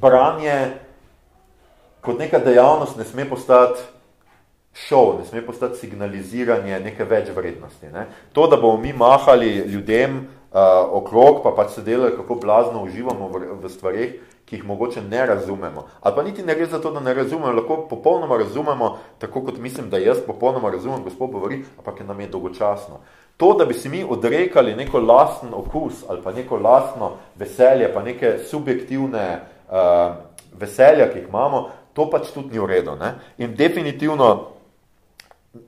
branje 0.00 0.76
kot 2.00 2.18
neka 2.18 2.38
dejavnost 2.38 2.96
ne 2.96 3.04
sme 3.04 3.24
postati 3.24 3.80
šov, 4.76 5.16
ne 5.18 5.24
sme 5.24 5.40
postati 5.46 5.80
signaliziranje 5.80 6.80
neke 6.80 7.04
več 7.04 7.32
vrednosti. 7.34 7.88
Ne? 7.92 8.06
To, 8.32 8.46
da 8.46 8.60
bomo 8.60 8.76
mi 8.76 8.92
mahali 8.92 9.64
ljudem 9.72 10.18
uh, 10.20 10.60
okrog, 11.00 11.40
pa 11.42 11.54
pač 11.56 11.78
se 11.78 11.82
delali, 11.82 12.12
kako 12.16 12.34
blazno 12.34 12.84
uživamo 12.84 13.28
v, 13.32 13.48
v 13.62 13.72
stvarih, 13.72 14.20
ki 14.46 14.56
jih 14.56 14.64
mogoče 14.64 15.02
ne 15.02 15.26
razumemo. 15.26 15.86
Ali 16.00 16.14
pa 16.14 16.22
niti 16.22 16.42
ne 16.42 16.54
gre 16.54 16.66
za 16.66 16.78
to, 16.80 16.90
da 16.90 17.00
ne 17.00 17.14
razumemo, 17.14 17.52
lahko 17.52 17.86
popolnoma 17.90 18.36
razumemo, 18.38 18.98
tako 19.18 19.42
kot 19.44 19.58
mislim, 19.58 19.90
da 19.90 19.98
jaz 19.98 20.20
popolnoma 20.26 20.70
razumem, 20.70 21.02
gospod 21.02 21.30
govori, 21.30 21.64
ampak 21.78 22.00
je 22.00 22.06
nam 22.06 22.20
je 22.20 22.28
dolgočasno. 22.28 23.00
To, 23.36 23.52
da 23.52 23.64
bi 23.64 23.74
si 23.74 23.88
mi 23.88 24.04
odrekali 24.08 24.76
neko 24.76 25.00
lasten 25.00 25.48
okus 25.54 26.04
ali 26.08 26.22
pa 26.22 26.32
neko 26.32 26.56
lastno 26.56 27.10
veselje, 27.36 27.92
pa 27.94 28.02
neke 28.02 28.38
subjektivne 28.38 29.40
uh, 29.68 30.14
veselja, 30.58 31.10
ki 31.12 31.18
jih 31.18 31.28
imamo, 31.28 31.68
to 31.92 32.10
pač 32.10 32.30
tudi 32.34 32.54
ni 32.54 32.58
v 32.58 32.66
redu. 32.66 32.96
Ne? 32.96 33.14
In 33.38 33.54
definitivno 33.56 34.52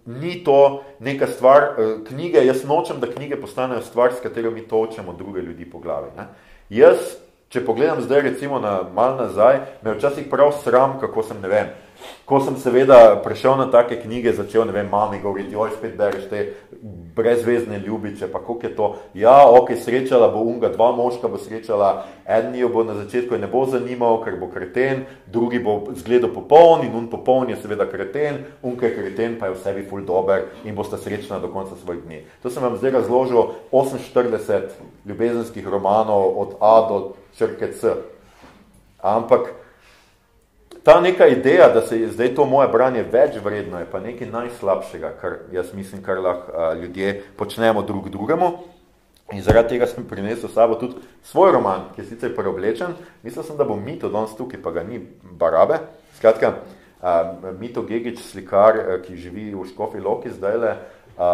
ni 0.06 0.44
to 0.44 0.82
neka 1.00 1.26
stvar, 1.26 1.62
uh, 1.62 1.94
knjige, 2.08 2.46
jaz 2.46 2.64
nočem, 2.64 3.00
da 3.00 3.10
knjige 3.10 3.40
postanejo 3.40 3.82
stvar, 3.82 4.14
s 4.14 4.22
katero 4.22 4.50
mi 4.50 4.68
točemo 4.68 5.12
druge 5.12 5.42
ljudi 5.42 5.70
po 5.70 5.78
glavi. 5.78 6.14
Ne? 6.16 6.28
Jaz, 6.70 7.18
če 7.48 7.64
pogledam 7.64 8.02
zdaj 8.04 8.22
recimo 8.28 8.60
na 8.60 8.80
mal 8.94 9.16
nazaj, 9.16 9.60
me 9.82 9.94
včasih 9.94 10.26
prav 10.30 10.52
sram, 10.62 10.98
kako 11.00 11.22
sem, 11.22 11.40
ne 11.42 11.48
vem, 11.48 11.70
Ko 12.28 12.38
sem 12.44 12.58
seveda 12.60 13.16
prišel 13.24 13.56
na 13.56 13.66
take 13.72 13.96
knjige, 14.02 14.34
začel, 14.36 14.66
ne 14.68 14.72
vem, 14.72 14.86
mami 14.90 15.18
govoriti, 15.22 15.56
oj, 15.56 15.72
spet 15.78 15.96
bereš 15.96 16.28
te 16.28 16.42
brezvezne 17.16 17.80
ljubiče, 17.80 18.28
pa 18.30 18.38
koliko 18.38 18.66
je 18.66 18.74
to, 18.76 18.88
ja, 19.14 19.48
ok, 19.48 19.72
srečala 19.80 20.28
bo 20.30 20.44
unga, 20.44 20.68
dva 20.68 20.92
moška 20.92 21.28
bo 21.28 21.40
srečala, 21.40 22.04
eden 22.28 22.54
jo 22.60 22.68
bo 22.68 22.84
na 22.84 22.94
začetku 23.00 23.38
ne 23.40 23.48
bo 23.50 23.64
zanimal, 23.66 24.20
ker 24.24 24.36
bo 24.38 24.50
kreten, 24.52 25.06
drugi 25.26 25.58
bo 25.64 25.80
zgledal 25.96 26.30
popoln 26.34 26.84
in 26.86 26.94
un 26.94 27.08
popoln 27.10 27.50
je 27.50 27.56
seveda 27.62 27.88
kreten, 27.88 28.44
unka 28.62 28.86
je 28.86 28.96
kreten, 29.00 29.38
pa 29.40 29.48
je 29.48 29.56
v 29.56 29.62
sebi 29.64 29.86
ful 29.88 30.04
dober 30.04 30.46
in 30.68 30.76
boste 30.76 31.00
srečna 31.00 31.40
do 31.40 31.48
konca 31.48 31.80
svojih 31.80 32.04
dni. 32.04 32.22
To 32.44 32.52
sem 32.52 32.62
vam 32.62 32.76
zdaj 32.76 33.00
razložil 33.00 33.56
48 33.72 34.68
ljubezenskih 35.08 35.66
romanov 35.66 36.36
od 36.36 36.54
A 36.60 36.76
do 36.88 37.16
črke 37.38 37.72
C. 37.72 37.94
Ampak, 38.98 39.52
ta 40.82 41.00
neka 41.00 41.26
ideja, 41.26 41.68
da 41.68 41.82
se 41.86 42.00
je 42.00 42.08
zdaj 42.08 42.34
to 42.34 42.46
moje 42.46 42.68
branje 42.68 43.04
več 43.06 43.38
vredno, 43.44 43.78
je 43.78 43.86
pa 43.90 44.00
nekaj 44.00 44.30
najslabšega, 44.32 45.12
kar 45.20 45.38
jaz 45.52 45.70
mislim, 45.74 46.02
kar 46.02 46.18
lahko 46.18 46.74
ljudje 46.80 47.22
počnemo 47.36 47.82
drug 47.82 48.10
drugemu. 48.10 48.52
In 49.32 49.42
zaradi 49.44 49.74
tega 49.76 49.86
sem 49.86 50.06
prinesel 50.08 50.48
sabo 50.48 50.78
tudi 50.80 51.02
svoj 51.28 51.52
roman, 51.52 51.90
ki 51.92 52.00
je 52.00 52.06
sicer 52.08 52.32
preoblečen. 52.32 52.94
Mislil 53.22 53.44
sem, 53.44 53.58
da 53.60 53.66
bo 53.68 53.76
Mito 53.76 54.08
danes 54.08 54.32
tukaj, 54.38 54.56
pa 54.64 54.72
ga 54.72 54.82
ni 54.82 55.02
barabe. 55.20 55.82
Skratka, 56.16 56.54
a, 57.04 57.12
Mito 57.60 57.84
Gegič, 57.84 58.22
slikar, 58.24 58.80
ki 59.04 59.20
živi 59.20 59.50
v 59.52 59.66
Škofi 59.68 60.00
Loki 60.00 60.32
zdajle, 60.32 60.78
a, 61.20 61.28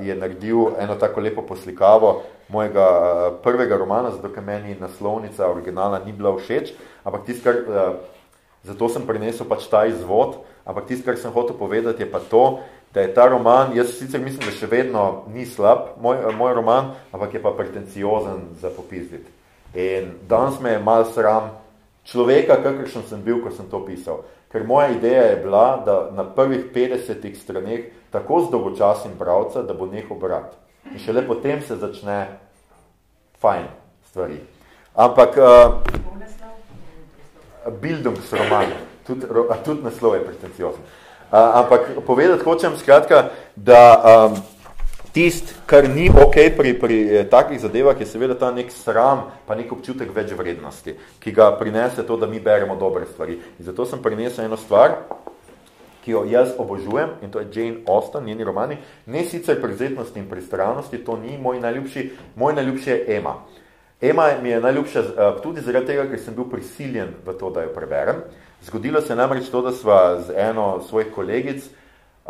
je 0.00 0.14
naredil 0.16 0.74
eno 0.78 0.94
tako 0.96 1.20
lepo 1.20 1.42
poslikavo 1.42 2.22
mojega 2.48 2.86
prvega 3.42 3.76
romana, 3.76 4.10
zato 4.10 4.32
ker 4.32 4.42
meni 4.42 4.76
naslovnica 4.80 5.50
originalna 5.50 6.00
ni 6.04 6.12
bila 6.12 6.32
všeč, 6.36 6.72
ampak 7.04 7.26
tisto, 7.26 7.44
kar 7.44 8.00
Zato 8.60 8.90
sem 8.92 9.06
prinesel 9.08 9.48
pač 9.48 9.64
ta 9.72 9.86
izvod, 9.88 10.42
ampak 10.68 10.90
tisto, 10.90 11.08
kar 11.08 11.16
sem 11.16 11.32
hotel 11.32 11.56
povedati, 11.56 12.04
je 12.04 12.10
pa 12.10 12.20
to, 12.20 12.60
da 12.92 13.00
je 13.00 13.14
ta 13.16 13.24
roman, 13.30 13.72
jaz 13.72 13.94
sicer 13.96 14.20
mislim, 14.20 14.44
da 14.44 14.52
še 14.52 14.68
vedno 14.68 15.04
ni 15.32 15.46
slab, 15.48 15.96
moj, 16.02 16.26
moj 16.36 16.58
roman, 16.58 16.92
ampak 17.14 17.38
je 17.38 17.40
pa 17.40 17.54
pretenciozen 17.56 18.50
za 18.60 18.68
popizditi. 18.74 19.30
In 19.72 20.18
danes 20.28 20.58
me 20.60 20.74
je 20.74 20.82
mal 20.82 21.06
sram 21.08 21.54
človeka, 22.04 22.58
kakršen 22.60 23.06
sem 23.08 23.22
bil, 23.24 23.40
ko 23.40 23.54
sem 23.54 23.70
to 23.70 23.80
pisal. 23.86 24.26
Ker 24.52 24.66
moja 24.66 24.88
ideja 24.90 25.22
je 25.22 25.36
bila, 25.36 25.82
da 25.86 26.10
na 26.10 26.24
prvih 26.34 26.64
50 26.74 27.34
straneh 27.38 27.80
tako 28.10 28.40
zdolgočasim 28.48 29.12
bravca, 29.18 29.62
da 29.62 29.74
bo 29.74 29.86
nehal 29.86 30.18
brati. 30.18 30.56
In 30.92 30.98
šele 30.98 31.26
potem 31.26 31.62
se 31.62 31.76
začne 31.76 32.26
fajn 33.40 33.66
stvari. 34.10 34.40
Ampak... 34.94 35.36
Uh, 35.36 35.74
Bildungsroman, 37.80 38.72
tudi, 39.06 39.26
tudi 39.64 39.82
naslov 39.84 40.14
je 40.14 40.24
pretenciozen. 40.24 40.82
Uh, 41.30 41.38
ampak 41.62 41.80
povedati 42.06 42.44
hočem 42.44 42.76
skratka, 42.76 43.28
da 43.56 44.02
um, 44.02 44.34
tist, 45.12 45.54
kar 45.66 45.88
ni 45.88 46.08
ok 46.10 46.36
pri, 46.56 46.74
pri 46.78 46.96
eh, 47.08 47.24
takih 47.30 47.60
zadevah, 47.60 47.98
je 48.00 48.06
seveda 48.06 48.34
ta 48.38 48.50
nek 48.54 48.70
sram, 48.72 49.30
pa 49.46 49.56
nek 49.58 49.72
občutek 49.72 50.12
več 50.14 50.32
vrednosti, 50.36 50.94
ki 51.20 51.32
ga 51.34 51.50
prinese 51.58 52.06
to, 52.06 52.16
da 52.16 52.28
mi 52.30 52.40
beremo 52.40 52.76
dobre 52.78 53.06
stvari. 53.10 53.38
In 53.58 53.66
zato 53.66 53.86
sem 53.86 54.02
prinesel 54.02 54.46
eno 54.46 54.58
stvar, 54.60 55.00
ki 56.04 56.14
jo 56.14 56.24
jaz 56.30 56.54
obožujem, 56.58 57.18
in 57.22 57.30
to 57.30 57.42
je 57.42 57.50
Jane 57.52 57.82
Austen, 57.88 58.24
njeni 58.24 58.44
romani, 58.44 58.78
ne 59.06 59.24
sicer 59.24 59.60
prezetnosti 59.60 60.18
in 60.18 60.30
pristranosti, 60.30 61.02
to 61.04 61.18
ni 61.20 61.36
moj 61.38 61.60
najljubši, 61.60 62.06
moj 62.36 62.54
najljubši 62.56 62.90
je 62.90 63.02
Emma. 63.16 63.34
Ema 64.00 64.30
mi 64.42 64.48
je 64.48 64.60
najljubša 64.60 65.00
eh, 65.00 65.42
tudi 65.42 65.60
zaradi 65.60 65.92
tega, 65.92 66.06
ker 66.08 66.20
sem 66.20 66.34
bil 66.34 66.48
prisiljen 66.48 67.18
v 67.26 67.34
to, 67.36 67.50
da 67.50 67.66
jo 67.66 67.74
preberem. 67.74 68.22
Zgodilo 68.64 69.00
se 69.00 69.16
namreč 69.16 69.50
to, 69.52 69.60
da 69.62 69.72
sva 69.72 70.20
z 70.20 70.32
eno 70.36 70.80
svojih 70.88 71.12
kolegic, 71.14 71.64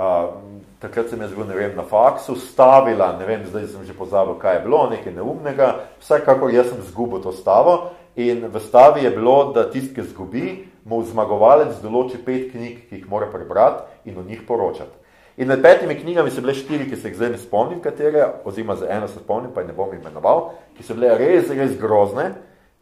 uh, 0.01 0.41
takrat 0.81 1.11
sem 1.11 1.21
jaz 1.21 1.35
bil, 1.37 1.45
ne 1.45 1.57
vem, 1.57 1.77
na 1.77 1.85
faksu, 1.85 2.39
stavila, 2.41 3.13
ne 3.21 3.27
vem, 3.29 3.45
zdaj 3.45 3.69
sem 3.69 3.85
že 3.85 3.97
pozabil, 3.97 4.39
kaj 4.41 4.57
je 4.57 4.65
bilo, 4.65 4.87
nekaj 4.91 5.13
neumnega, 5.13 5.73
vsekakor 6.01 6.53
jaz 6.55 6.73
sem 6.73 6.81
zgubil 6.89 7.21
to 7.21 7.33
stavo 7.37 7.93
in 8.17 8.49
v 8.49 8.61
stavi 8.61 9.05
je 9.05 9.13
bilo, 9.13 9.53
da 9.55 9.69
tist, 9.71 9.93
ki 9.95 10.09
zgubi, 10.09 10.47
mu 10.89 11.03
zmagovalec 11.05 11.77
določi 11.85 12.19
pet 12.25 12.51
knjig, 12.55 12.89
ki 12.89 13.01
jih 13.01 13.07
mora 13.11 13.29
prebrati 13.31 14.11
in 14.11 14.17
o 14.19 14.25
njih 14.25 14.43
poročati. 14.49 14.97
In 15.41 15.49
med 15.49 15.63
petimi 15.63 15.95
knjigami 15.95 16.33
so 16.33 16.43
bile 16.43 16.57
štiri, 16.57 16.89
ki 16.91 16.97
se 16.97 17.09
jih 17.09 17.17
zdaj 17.17 17.31
ne 17.37 17.39
spomnim, 17.41 17.79
katere, 17.85 18.25
oziroma 18.45 18.77
za 18.77 18.89
eno 18.91 19.09
se 19.09 19.21
spomnim, 19.21 19.53
pa 19.55 19.63
ne 19.65 19.77
bom 19.77 19.93
imenoval, 19.95 20.51
ki 20.77 20.85
so 20.85 20.97
bile 20.97 21.15
res, 21.21 21.53
res 21.55 21.77
grozne 21.81 22.33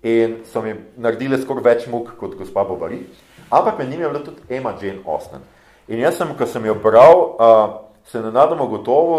in 0.02 0.40
so 0.48 0.62
mi 0.62 0.72
naredile 0.96 1.38
skoraj 1.42 1.66
več 1.66 1.86
muk 1.90 2.14
kot 2.18 2.38
gospa 2.38 2.64
Bobari. 2.64 3.02
Ampak 3.50 3.78
med 3.78 3.90
njimi 3.90 4.06
je 4.06 4.10
bila 4.10 4.24
tudi 4.24 4.54
Emma 4.54 4.74
Jane 4.80 5.02
Austen. 5.06 5.44
In 5.89 6.01
jaz 6.01 6.18
sem, 6.20 6.34
ko 6.36 6.47
sem 6.47 6.64
jo 6.66 6.74
bral, 6.74 7.22
uh, 7.41 7.68
se 8.09 8.20
nenadoma 8.20 8.66
gotovo, 8.68 9.18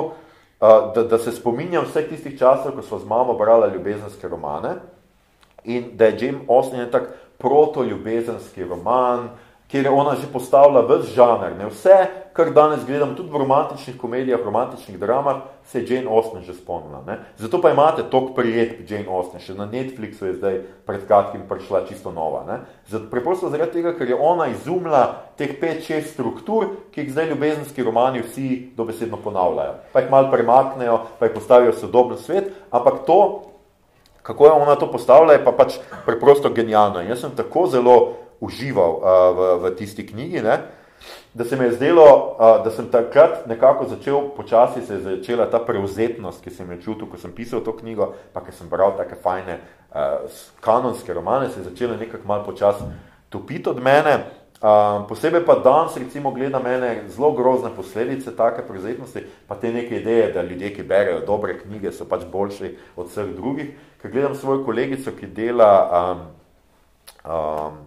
uh, 0.61 0.93
da, 0.95 1.03
da 1.03 1.17
se 1.17 1.31
spominjam 1.31 1.87
vseh 1.87 2.09
tistih 2.09 2.37
časov, 2.39 2.75
ko 2.77 2.85
so 2.85 2.99
z 2.99 3.09
mamo 3.09 3.33
brala 3.37 3.67
ljubezenske 3.73 4.27
romane 4.27 4.77
in 5.63 5.91
da 5.97 6.05
je 6.05 6.25
Jane 6.25 6.45
Austen 6.47 6.91
tak 6.91 7.09
proto-ljubezenski 7.39 8.63
roman, 8.63 9.29
kjer 9.69 9.85
je 9.85 9.91
ona 9.91 10.15
že 10.15 10.27
postavila 10.33 10.81
ves 10.81 11.13
žanr. 11.13 11.53
Ne? 11.57 11.69
Vse, 11.69 12.09
kar 12.33 12.49
danes 12.53 12.81
gledam, 12.85 13.13
tudi 13.15 13.29
v 13.29 13.37
romantičnih 13.37 13.97
komedijah, 14.01 14.41
romantičnih 14.45 14.97
dramah, 14.97 15.43
se 15.63 15.79
je 15.79 15.85
Jane 15.95 16.09
Austen 16.09 16.41
že 16.41 16.53
spomnila. 16.57 17.03
Ne? 17.07 17.19
Zato 17.37 17.61
pa 17.61 17.69
imate 17.69 18.03
tok 18.09 18.33
prijet 18.35 18.89
Jane 18.89 19.05
Austen, 19.05 19.37
še 19.39 19.53
na 19.53 19.69
Netflixu 19.69 20.25
je 20.25 20.37
zdaj 20.41 20.55
pred 20.89 21.05
kratkim 21.05 21.45
prišla 21.45 21.85
čisto 21.85 22.09
nova. 22.11 22.41
Ne? 22.49 22.57
Zato, 22.89 23.11
preprosto 23.13 23.51
zaradi 23.53 23.77
tega, 23.77 23.93
ker 23.93 24.09
je 24.09 24.17
ona 24.17 24.49
izumila 24.49 25.29
teh 25.37 25.53
5-6 25.61 26.15
struktur, 26.17 26.89
ki 26.89 27.05
jih 27.05 27.13
zdaj 27.13 27.29
ljubezenski 27.29 27.85
romani 27.85 28.25
vsi 28.25 28.73
dobesedno 28.73 29.21
ponavljajo. 29.21 29.77
Pa 29.93 30.01
jih 30.01 30.09
malo 30.09 30.33
premaknejo, 30.33 30.97
pa 31.19 31.29
jih 31.29 31.37
postavijo 31.37 31.75
v 31.75 31.77
sodoben 31.77 32.17
svet, 32.17 32.49
ampak 32.73 33.05
to, 33.05 33.19
kako 34.25 34.49
je 34.49 34.51
ona 34.51 34.73
to 34.81 34.89
postavila, 34.89 35.37
je 35.37 35.45
pa 35.45 35.53
pač 35.53 35.77
preprosto 36.09 36.49
genialno. 36.49 37.05
In 37.05 37.13
jaz 37.13 37.21
sem 37.21 37.37
tako 37.37 37.67
zelo 37.69 38.28
užival 38.39 38.91
uh, 38.99 39.03
v, 39.35 39.47
v 39.63 39.75
tisti 39.75 40.05
knjigi, 40.07 40.41
ne? 40.41 40.59
da 41.33 41.45
se 41.45 41.55
mi 41.55 41.65
je 41.65 41.71
zdelo, 41.71 42.35
uh, 42.39 42.63
da 42.63 42.71
sem 42.71 42.89
takrat 42.91 43.45
nekako 43.47 43.85
začel, 43.87 44.29
počasi 44.35 44.81
se 44.81 44.93
je 44.93 44.99
začela 44.99 45.45
ta 45.45 45.59
prevzetnost, 45.59 46.43
ki 46.43 46.49
sem 46.49 46.71
jo 46.71 46.77
čutil, 46.81 47.07
ko 47.07 47.17
sem 47.17 47.31
pisal 47.31 47.61
to 47.63 47.75
knjigo, 47.77 48.13
pa 48.33 48.41
ker 48.43 48.53
sem 48.53 48.69
bral 48.69 48.97
take 48.97 49.15
fajne 49.21 49.59
uh, 49.59 50.25
kanonske 50.59 51.13
romane, 51.13 51.49
se 51.49 51.59
je 51.59 51.69
začela 51.69 51.97
nekako 51.97 52.27
malo 52.27 52.43
počas 52.43 52.81
topiti 53.29 53.69
od 53.69 53.81
mene. 53.83 54.17
Uh, 54.59 55.05
posebej 55.07 55.45
pa 55.47 55.55
danes 55.63 55.95
recimo 55.95 56.33
gleda 56.35 56.59
mene 56.59 57.05
zelo 57.07 57.31
grozne 57.31 57.69
posledice 57.75 58.35
take 58.35 58.65
prevzetnosti, 58.67 59.23
pa 59.47 59.55
te 59.55 59.71
neke 59.71 60.01
ideje, 60.01 60.33
da 60.33 60.41
ljudje, 60.43 60.73
ki 60.75 60.83
berejo 60.83 61.21
dobre 61.25 61.55
knjige, 61.61 61.93
so 61.95 62.03
pač 62.09 62.25
boljši 62.31 62.73
od 62.95 63.07
vseh 63.07 63.29
drugih. 63.37 63.69
Ker 64.01 64.11
gledam 64.11 64.35
svojo 64.35 64.65
kolegico, 64.65 65.11
ki 65.15 65.27
dela 65.27 65.69
um, 65.87 66.25
um, 67.23 67.79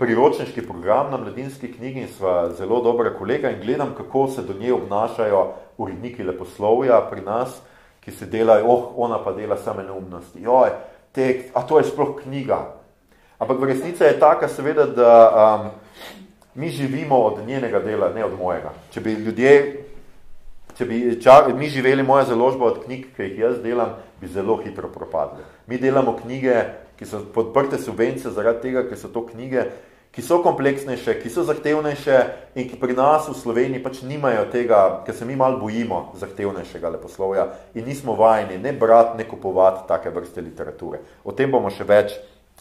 priročniški 0.00 0.64
program 0.66 1.10
na 1.10 1.18
mladinski 1.20 1.72
knjigi 1.72 2.00
in 2.00 2.08
sva 2.08 2.50
zelo 2.56 2.80
dobra 2.82 3.12
kolega 3.18 3.50
in 3.50 3.60
gledam, 3.60 3.94
kako 3.96 4.28
se 4.28 4.42
do 4.42 4.54
nje 4.60 4.72
obnašajo 4.72 5.42
uredniki 5.78 6.24
leposlovja 6.24 7.00
pri 7.10 7.20
nas, 7.20 7.60
ki 8.00 8.10
se 8.10 8.26
delajo, 8.26 8.64
oh, 8.66 8.84
ona 8.96 9.18
pa 9.24 9.32
dela 9.32 9.56
same 9.60 9.84
neumnosti, 9.84 10.40
joj, 10.42 10.72
tekst, 11.12 11.50
a 11.54 11.62
to 11.62 11.78
je 11.78 11.90
sploh 11.92 12.16
knjiga. 12.22 12.62
Ampak 13.38 13.60
v 13.60 13.68
resnici 13.72 14.04
je 14.04 14.18
taka 14.20 14.48
seveda, 14.48 14.86
da 14.86 15.12
um, 15.28 15.70
mi 16.54 16.68
živimo 16.68 17.18
od 17.18 17.46
njenega 17.46 17.80
dela, 17.80 18.08
ne 18.14 18.24
od 18.24 18.38
mojega. 18.38 18.72
Če 18.92 19.00
bi 19.00 19.14
ljudje, 19.20 19.84
če 20.78 20.84
bi 20.84 21.20
ča, 21.22 21.42
mi 21.56 21.68
živeli 21.68 22.02
moja 22.02 22.24
založba 22.24 22.72
od 22.72 22.84
knjig, 22.84 23.06
ki 23.16 23.22
jih 23.22 23.38
jaz 23.38 23.60
delam, 23.62 23.96
bi 24.20 24.28
zelo 24.28 24.56
hitro 24.64 24.88
propadli. 24.88 25.44
Mi 25.66 25.78
delamo 25.78 26.16
knjige, 26.22 26.64
ki 27.00 27.08
so 27.08 27.24
podprte 27.34 27.78
subvencije 27.80 28.34
zaradi 28.36 28.68
tega, 28.68 28.84
ker 28.84 28.98
so 29.00 29.08
to 29.08 29.24
knjige, 29.24 29.70
ki 30.12 30.22
so 30.22 30.42
kompleksnejše, 30.44 31.14
ki 31.22 31.30
so 31.32 31.46
zahtevnejše 31.48 32.18
in 32.60 32.68
ki 32.68 32.76
pri 32.76 32.92
nas 32.98 33.28
v 33.30 33.34
Sloveniji 33.38 33.80
pač 33.80 34.02
nimajo 34.04 34.44
tega, 34.52 35.00
ker 35.06 35.16
se 35.16 35.24
mi 35.24 35.38
malo 35.38 35.62
bojimo 35.62 36.10
zahtevnejšega 36.20 36.92
leposlovja 36.98 37.46
in 37.74 37.88
nismo 37.88 38.18
vajeni 38.18 38.58
ne 38.60 38.74
brati, 38.76 39.16
ne 39.16 39.24
kupovati 39.24 39.88
take 39.88 40.12
vrste 40.12 40.44
literature. 40.44 41.00
O 41.24 41.32
tem 41.32 41.48
bomo 41.48 41.72
še 41.72 41.88
več 41.88 42.18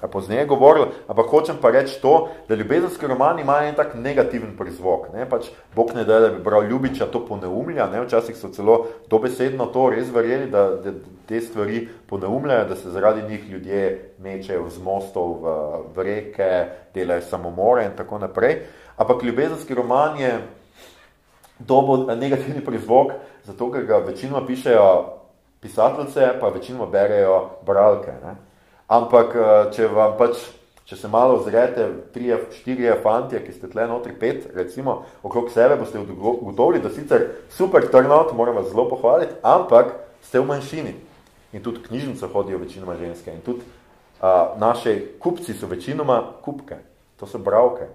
pozneje 0.07 0.45
govoril, 0.45 0.85
ampak 1.07 1.27
hočem 1.27 1.57
pa 1.61 1.71
reči 1.71 1.99
to, 2.01 2.29
da 2.47 2.55
ljubezenski 2.55 3.07
roman 3.07 3.39
ima 3.39 3.57
en 3.67 3.75
tak 3.75 3.95
negativen 3.95 4.55
prizvok. 4.57 5.09
Ne? 5.13 5.25
Pač 5.29 5.49
Bog 5.75 5.91
ne 5.95 6.05
da, 6.07 6.19
da 6.19 6.29
bi 6.29 6.39
bral 6.43 6.63
Ljubiča 6.69 7.09
to 7.11 7.25
poneumlja, 7.25 7.89
ne? 7.91 8.05
včasih 8.05 8.37
so 8.37 8.47
celo 8.55 8.85
dobesedno 9.09 9.65
to 9.73 9.89
res 9.89 10.07
verjeli, 10.13 10.47
da, 10.51 10.69
da 10.79 10.93
te 11.27 11.41
stvari 11.41 11.87
poneumljajo, 12.07 12.69
da 12.69 12.75
se 12.75 12.89
zaradi 12.95 13.27
njih 13.27 13.49
ljudje 13.49 14.13
mečejo 14.23 14.69
z 14.69 14.83
mostov 14.83 15.35
v, 15.43 15.57
v 15.95 16.07
reke, 16.07 16.51
delajo 16.95 17.27
samomore 17.27 17.85
in 17.85 17.97
tako 17.97 18.23
naprej. 18.23 18.61
Ampak 18.97 19.23
ljubezenski 19.23 19.75
roman 19.75 20.19
je 20.19 20.37
dobo 21.59 22.05
negativni 22.15 22.63
prizvok, 22.65 23.11
zato 23.43 23.71
ker 23.71 23.83
ga 23.83 23.97
večinoma 23.97 24.45
pišejo 24.47 25.15
pisateljce, 25.59 26.37
pa 26.39 26.47
večinoma 26.47 26.85
berejo 26.87 27.49
bralke. 27.67 28.15
Ne? 28.23 28.48
Ampak, 28.89 29.35
eh, 29.35 29.69
če 29.75 29.87
vam 29.93 30.15
pač, 30.17 30.39
če 30.89 30.97
se 30.97 31.07
malo 31.07 31.37
ozrete, 31.37 31.85
trije, 32.13 32.39
štirije 32.57 32.95
fantje, 33.03 33.43
ki 33.45 33.53
ste 33.53 33.67
tle 33.69 33.85
notri 33.85 34.15
pet, 34.17 34.47
recimo, 34.57 35.03
okrog 35.21 35.51
sebe, 35.53 35.77
boste 35.77 36.01
ugotovili, 36.01 36.81
da 36.81 36.89
sicer 36.89 37.27
super 37.53 37.85
turnout, 37.85 38.33
moram 38.33 38.57
vas 38.57 38.71
zelo 38.71 38.87
pohvaliti, 38.89 39.37
ampak 39.45 39.93
ste 40.25 40.41
v 40.41 40.49
manjšini. 40.49 40.95
In 41.53 41.61
tudi 41.61 41.83
knjižnico 41.85 42.27
hodijo 42.33 42.57
večinoma 42.57 42.97
ženske. 42.97 43.29
In 43.33 43.45
tudi 43.45 43.61
a, 44.21 44.53
naše 44.57 45.19
kupci 45.21 45.53
so 45.53 45.69
večinoma 45.69 46.23
kupke. 46.41 46.81
To 47.21 47.29
so 47.29 47.37
bravke. 47.37 47.85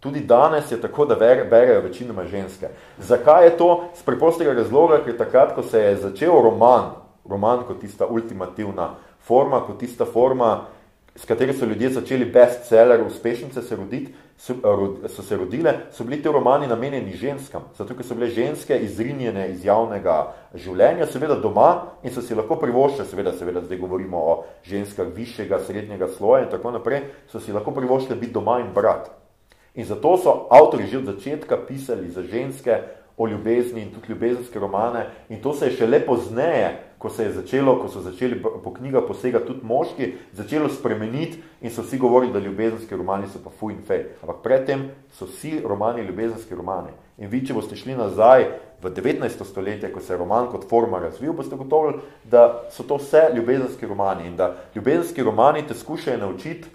Tudi 0.00 0.20
danes 0.24 0.72
je 0.72 0.80
tako, 0.80 1.04
da 1.04 1.16
berejo 1.20 1.80
večinoma 1.84 2.24
ženske. 2.24 2.68
Zakaj 2.98 3.44
je 3.44 3.56
to? 3.56 3.70
Z 3.96 4.04
preprostega 4.08 4.52
razloga, 4.56 5.02
ker 5.04 5.16
takrat, 5.16 5.54
ko 5.54 5.62
se 5.62 5.80
je 5.80 5.96
začel 5.96 6.32
roman, 6.32 6.94
roman 7.28 7.64
kot 7.68 7.80
tista 7.80 8.08
ultimativna 8.08 8.94
forma, 9.30 9.62
kot 9.66 9.78
tista 9.78 10.06
forma, 10.06 10.66
s 11.14 11.26
katero 11.26 11.52
so 11.52 11.66
ljudje 11.66 11.90
začeli 11.90 12.24
bestseller, 12.24 13.02
uspešnice 13.06 13.62
se 13.62 13.76
roditi, 13.76 14.12
so, 14.38 14.54
so 15.08 15.22
se 15.22 15.36
rodile, 15.36 15.74
so 15.92 16.04
bili 16.04 16.22
te 16.22 16.32
romani 16.32 16.66
namenjeni 16.66 17.12
ženskam, 17.16 17.66
zato 17.76 17.94
ker 17.94 18.06
so 18.06 18.16
bile 18.16 18.30
ženske 18.32 18.78
izrinjene 18.86 19.50
iz 19.52 19.64
javnega 19.66 20.16
življenja, 20.54 21.06
seveda 21.10 21.36
doma 21.42 21.70
in 22.02 22.14
so 22.14 22.24
si 22.24 22.34
lahko 22.34 22.56
privoščile, 22.62 23.06
seveda, 23.10 23.34
seveda 23.36 23.62
zdaj 23.66 23.82
govorimo 23.82 24.22
o 24.32 24.36
ženskah 24.66 25.10
višjega, 25.16 25.60
srednjega 25.66 26.08
sloja 26.16 26.46
in 26.46 26.52
tako 26.54 26.72
naprej, 26.78 27.04
so 27.28 27.42
si 27.42 27.52
lahko 27.52 27.74
privoščile 27.76 28.16
biti 28.16 28.32
doma 28.38 28.60
in 28.64 28.72
brat. 28.74 29.10
In 29.76 29.86
zato 29.86 30.16
so 30.18 30.34
avtori 30.50 30.88
že 30.90 31.02
od 31.02 31.12
začetka 31.12 31.60
pisali 31.68 32.10
za 32.10 32.24
ženske 32.26 32.80
o 33.20 33.28
ljubezni 33.28 33.82
in 33.82 33.92
tudi 33.92 34.14
ljubezenske 34.14 34.58
romane 34.58 35.04
in 35.28 35.42
to 35.42 35.52
se 35.54 35.68
je 35.68 35.76
še 35.82 35.86
lepo 35.86 36.16
zneje 36.16 36.78
ko 37.00 37.08
se 37.08 37.24
je 37.24 37.32
začelo, 37.32 37.78
ko 37.80 37.88
so 37.88 38.02
začeli 38.04 38.36
po 38.36 38.74
knjigah 38.76 39.06
posegati 39.08 39.46
tudi 39.48 39.64
moški, 39.64 40.08
začelo 40.36 40.68
spremeniti 40.68 41.38
in 41.64 41.72
so 41.72 41.80
vsi 41.80 41.96
govorili, 41.98 42.32
da 42.32 42.42
ljubezenski 42.44 42.96
romani 42.96 43.28
so 43.32 43.40
pa 43.40 43.48
fuj 43.50 43.72
in 43.72 43.80
fej. 43.88 44.02
Ampak 44.20 44.42
predtem 44.44 44.90
so 45.16 45.24
vsi 45.24 45.62
romani 45.64 46.04
ljubezenski 46.04 46.54
romani. 46.54 46.92
In 47.16 47.32
vi, 47.32 47.40
če 47.40 47.56
boste 47.56 47.76
šli 47.76 47.96
nazaj 47.96 48.44
v 48.84 48.92
19. 48.92 49.44
stoletje, 49.48 49.88
ko 49.92 50.04
se 50.04 50.12
je 50.12 50.20
roman 50.20 50.50
kot 50.52 50.68
forma 50.68 51.00
razvil, 51.00 51.32
boste 51.32 51.56
gotovili, 51.56 52.04
da 52.24 52.68
so 52.68 52.84
to 52.84 53.00
vse 53.00 53.30
ljubezenski 53.32 53.88
romani 53.88 54.28
in 54.28 54.36
da 54.36 54.52
ljubezenski 54.76 55.24
romani 55.24 55.64
te 55.66 55.74
skušajo 55.74 56.20
naučiti, 56.20 56.68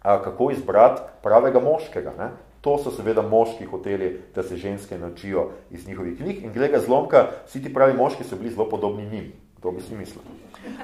kako 0.00 0.50
izbrati 0.50 1.02
pravega 1.22 1.60
moškega. 1.60 2.16
Ne? 2.18 2.32
To 2.66 2.74
so 2.82 2.90
seveda 2.90 3.22
moški 3.22 3.64
hoteli, 3.70 4.08
da 4.34 4.42
se 4.42 4.56
ženske 4.58 4.98
naučijo 4.98 5.50
iz 5.70 5.86
njihovih 5.86 6.16
knjig. 6.18 6.42
In 6.42 6.52
glede 6.52 6.80
zlomka, 6.82 7.28
vsi 7.46 7.62
ti 7.62 7.74
pravi 7.74 7.94
moški 7.94 8.24
so 8.24 8.36
bili 8.36 8.50
zelo 8.50 8.66
podobni 8.68 9.04
njim. 9.06 9.28
To 9.62 9.70
bi 9.70 9.82
si 9.82 9.94
mislil. 9.94 10.24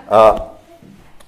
Uh, 0.07 0.39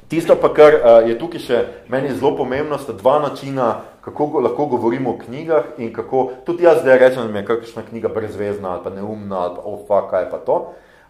tisto 0.08 0.36
pa, 0.38 0.52
kar 0.54 0.74
uh, 0.74 1.08
je 1.08 1.18
tukaj 1.18 1.42
še 1.42 1.58
meni 1.90 2.14
zelo 2.14 2.36
pomembno, 2.38 2.78
sta 2.78 2.94
dva 2.94 3.16
načina, 3.24 3.80
kako 4.04 4.26
go, 4.26 4.44
lahko 4.46 4.66
govorimo 4.76 5.16
o 5.16 5.18
knjigah 5.24 5.74
in 5.78 5.90
kako, 5.92 6.22
tudi 6.46 6.68
jaz 6.68 6.84
zdaj 6.84 6.98
rečem, 7.02 7.26
da 7.26 7.32
mi 7.32 7.42
je 7.42 7.48
kakšna 7.50 7.82
knjiga 7.88 8.12
brezvezna 8.14 8.76
ali 8.76 8.84
pa 8.84 8.94
neumna 8.94 9.40
ali 9.48 9.56
pa 9.56 9.66
oh, 9.66 9.82
fuck, 9.88 10.06
kaj 10.14 10.30
pa 10.30 10.38
to. 10.38 10.60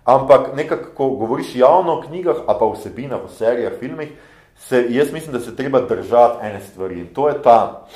Ampak 0.09 0.55
nekako, 0.57 0.89
ko 0.97 1.11
govoriš 1.21 1.53
javno 1.57 1.99
o 1.99 2.03
knjigah, 2.07 2.47
a 2.49 2.57
pa 2.57 2.73
vsebina 2.73 3.21
v 3.21 3.29
serijah, 3.29 3.77
filmih, 3.77 4.17
se, 4.57 4.87
jaz 4.89 5.13
mislim, 5.13 5.37
da 5.37 5.45
se 5.45 5.57
treba 5.57 5.85
držati 5.85 6.47
ene 6.47 6.65
stvari. 6.65 7.01
In 7.01 7.13
to 7.13 7.29
je 7.29 7.43
ta, 7.43 7.87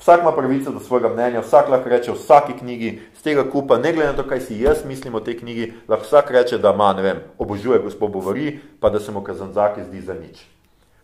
Vsak 0.00 0.20
ima 0.20 0.32
pravico 0.32 0.70
do 0.72 0.80
svojega 0.80 1.08
mnenja, 1.08 1.40
vsak 1.40 1.68
lahko 1.68 1.88
reče 1.88 2.12
v 2.12 2.14
vsaki 2.14 2.52
knjigi, 2.58 2.90
z 3.18 3.22
tega 3.22 3.44
kupa, 3.50 3.76
ne 3.78 3.92
glede 3.92 4.12
na 4.12 4.16
to, 4.16 4.24
kaj 4.24 4.40
si 4.40 4.60
jaz 4.60 4.84
mislim 4.84 5.14
o 5.14 5.20
tej 5.20 5.36
knjigi, 5.38 5.72
lahko 5.88 6.08
vsak 6.08 6.30
reče, 6.30 6.58
da 6.58 6.72
ima, 6.72 6.92
ne 6.96 7.02
vem, 7.02 7.18
obožuje 7.38 7.78
gospod 7.84 8.10
Bovari, 8.10 8.58
pa 8.80 8.88
da 8.90 9.00
se 9.00 9.12
mu 9.12 9.20
kazanzaki 9.20 9.84
zdi 9.84 10.00
za 10.00 10.14
nič. 10.14 10.40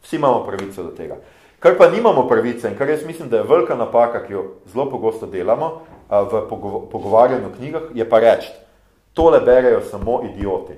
Vsi 0.03 0.17
imamo 0.17 0.47
pravico 0.47 0.83
do 0.83 0.97
tega. 0.97 1.21
Kar 1.61 1.77
pa 1.77 1.91
nimamo 1.91 2.25
pravice 2.29 2.71
in 2.71 2.79
kar 2.79 2.89
jaz 2.89 3.05
mislim, 3.05 3.29
da 3.29 3.37
je 3.37 3.49
velika 3.49 3.77
napaka, 3.77 4.25
ki 4.25 4.33
jo 4.33 4.45
zelo 4.73 4.91
pogosto 4.91 5.27
delamo 5.27 5.83
v 6.09 6.43
pogovarjanju 6.91 7.47
o 7.47 7.55
knjigah, 7.57 7.83
je 7.95 8.09
pa 8.09 8.21
reči, 8.21 8.49
tole 9.13 9.41
berejo 9.41 9.81
samo 9.91 10.23
idioti. 10.25 10.73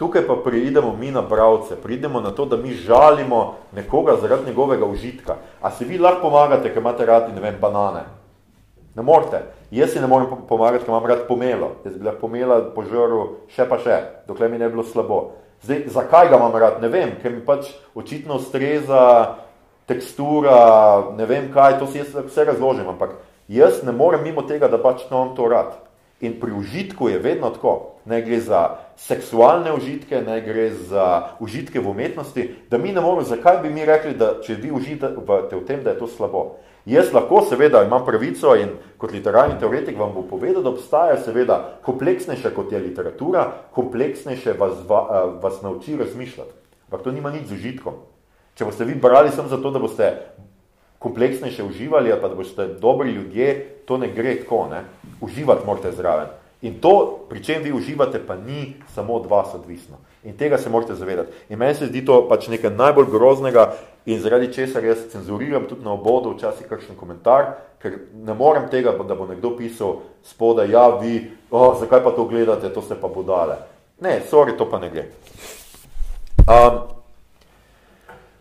Tukaj 0.00 0.24
pa 0.24 0.36
pridemo 0.44 0.96
mi 0.96 1.10
na 1.10 1.20
bravce, 1.20 1.76
pridemo 1.76 2.20
na 2.20 2.30
to, 2.30 2.46
da 2.46 2.56
mi 2.56 2.72
žalimo 2.72 3.54
nekoga 3.76 4.16
zaradi 4.20 4.46
njegovega 4.46 4.86
užitka. 4.86 5.34
A 5.60 5.70
se 5.70 5.84
vi 5.84 5.98
lahko 5.98 6.22
pomagate, 6.22 6.72
ker 6.72 6.80
imate 6.80 7.06
radi, 7.06 7.34
ne 7.34 7.40
vem, 7.40 7.58
banane? 7.60 8.06
Ne 8.96 9.02
morete. 9.02 9.42
Jaz 9.70 9.92
si 9.92 10.00
ne 10.00 10.06
morem 10.06 10.26
pomagati, 10.48 10.84
ker 10.84 10.94
imam 10.94 11.04
rad 11.06 11.26
pomelo. 11.28 11.68
Jaz 11.84 11.98
bi 11.98 12.04
lahko 12.08 12.20
pomela 12.20 12.62
po 12.74 12.86
žoru 12.88 13.20
še 13.52 13.68
pa 13.68 13.76
še, 13.84 13.98
dokler 14.24 14.48
mi 14.48 14.58
ne 14.58 14.70
bilo 14.72 14.86
slabo. 14.88 15.20
Zdaj, 15.68 15.84
zakaj 15.92 16.32
ga 16.32 16.40
imam 16.40 16.56
rad? 16.56 16.80
Ne 16.80 16.88
vem, 16.88 17.12
ker 17.20 17.36
mi 17.36 17.44
pač 17.44 17.68
očitno 17.92 18.40
ustreza 18.40 19.36
tekstura, 19.84 21.12
ne 21.12 21.28
vem 21.28 21.52
kaj, 21.52 21.76
to 21.76 21.90
si 21.92 22.00
jaz 22.00 22.16
vse 22.16 22.48
razložim, 22.48 22.88
ampak 22.88 23.18
jaz 23.52 23.84
ne 23.84 23.92
morem 23.92 24.24
mimo 24.24 24.48
tega, 24.48 24.72
da 24.72 24.80
pač 24.80 25.04
imam 25.10 25.36
to 25.36 25.44
rad. 25.44 25.76
In 26.20 26.40
pri 26.40 26.52
užitku 26.52 27.08
je 27.08 27.18
vedno 27.18 27.50
tako, 27.50 27.96
ne 28.04 28.22
gre 28.22 28.40
za 28.40 28.76
seksualne 28.96 29.72
užitke, 29.72 30.20
ne 30.20 30.40
gre 30.40 30.70
za 30.70 31.36
užitke 31.40 31.80
v 31.80 31.90
umetnosti, 31.90 32.48
da 32.70 32.78
mi 32.78 32.92
ne 32.92 33.00
moramo, 33.00 33.22
zakaj 33.22 33.62
bi 33.62 33.70
mi 33.70 33.84
rekli, 33.84 34.12
da 34.14 34.34
če 34.42 34.58
vi 34.60 34.72
užite 34.72 35.14
v 35.16 35.64
tem, 35.66 35.80
da 35.84 35.94
je 35.94 35.98
to 35.98 36.06
slabo. 36.06 36.60
Jaz 36.86 37.12
lahko 37.12 37.42
seveda 37.44 37.82
imam 37.84 38.04
pravico 38.04 38.54
in 38.56 38.72
kot 38.98 39.12
literarni 39.12 39.58
teoretik 39.60 39.98
vam 39.98 40.12
bo 40.14 40.22
povedal, 40.28 40.62
da 40.62 40.72
obstaja 40.72 41.16
seveda 41.20 41.58
kompleksnejša 41.84 42.52
kot 42.56 42.72
je 42.72 42.80
literatura, 42.80 43.46
kompleksnejše 43.76 44.56
vas, 44.60 44.80
vas 45.42 45.60
nauči 45.62 45.96
razmišljati. 45.96 46.56
Ampak 46.88 47.04
to 47.04 47.12
nima 47.12 47.30
nič 47.30 47.48
z 47.48 47.56
užitkom. 47.56 48.00
Če 48.56 48.64
boste 48.64 48.84
vi 48.84 48.96
brali 48.96 49.30
sem 49.32 49.48
zato, 49.48 49.70
da 49.70 49.78
boste 49.78 50.08
kompleksnejše 50.98 51.64
uživali, 51.64 52.12
pa 52.20 52.28
da 52.28 52.34
boste 52.34 52.66
dobri 52.80 53.12
ljudje, 53.12 53.52
to 53.86 53.96
ne 53.98 54.08
gre 54.12 54.34
tako, 54.42 54.66
ne? 54.72 54.84
Uživati 55.20 55.66
morate 55.66 55.92
zraven. 55.92 56.26
In 56.62 56.80
to, 56.80 57.24
pri 57.28 57.44
čem 57.44 57.62
vi 57.62 57.72
uživate, 57.72 58.20
pa 58.26 58.36
ni 58.36 58.74
samo 58.94 59.14
od 59.14 59.26
vas 59.26 59.54
odvisno. 59.54 59.96
In 60.24 60.36
tega 60.36 60.58
se 60.58 60.68
morate 60.70 60.94
zavedati. 60.94 61.32
In 61.48 61.58
meni 61.58 61.74
se 61.74 61.86
zdi 61.86 62.04
to 62.04 62.28
pač 62.28 62.48
nekaj 62.48 62.70
najbolj 62.70 63.06
groznega 63.10 63.72
in 64.06 64.20
zaradi 64.20 64.52
česar 64.52 64.84
jaz 64.84 65.06
cenzuriram 65.12 65.64
tudi 65.68 65.84
na 65.84 65.92
obodu 65.92 66.34
včasih 66.34 66.68
kakšen 66.68 66.96
komentar, 66.96 67.54
ker 67.80 67.96
ne 68.12 68.34
morem 68.34 68.68
tega, 68.68 68.92
da 68.92 69.14
bo 69.14 69.26
nekdo 69.26 69.54
pisal 69.56 70.02
spoda, 70.24 70.64
ja, 70.68 70.88
vi, 71.00 71.30
oh, 71.50 71.80
zakaj 71.80 72.04
pa 72.04 72.12
to 72.12 72.24
gledate, 72.28 72.68
to 72.74 72.82
se 72.82 72.96
pa 73.00 73.08
bodale. 73.08 73.56
Ne, 74.00 74.20
sorry, 74.30 74.56
to 74.56 74.68
pa 74.68 74.78
ne 74.78 74.90
gre. 74.90 75.08
Um, 76.44 76.99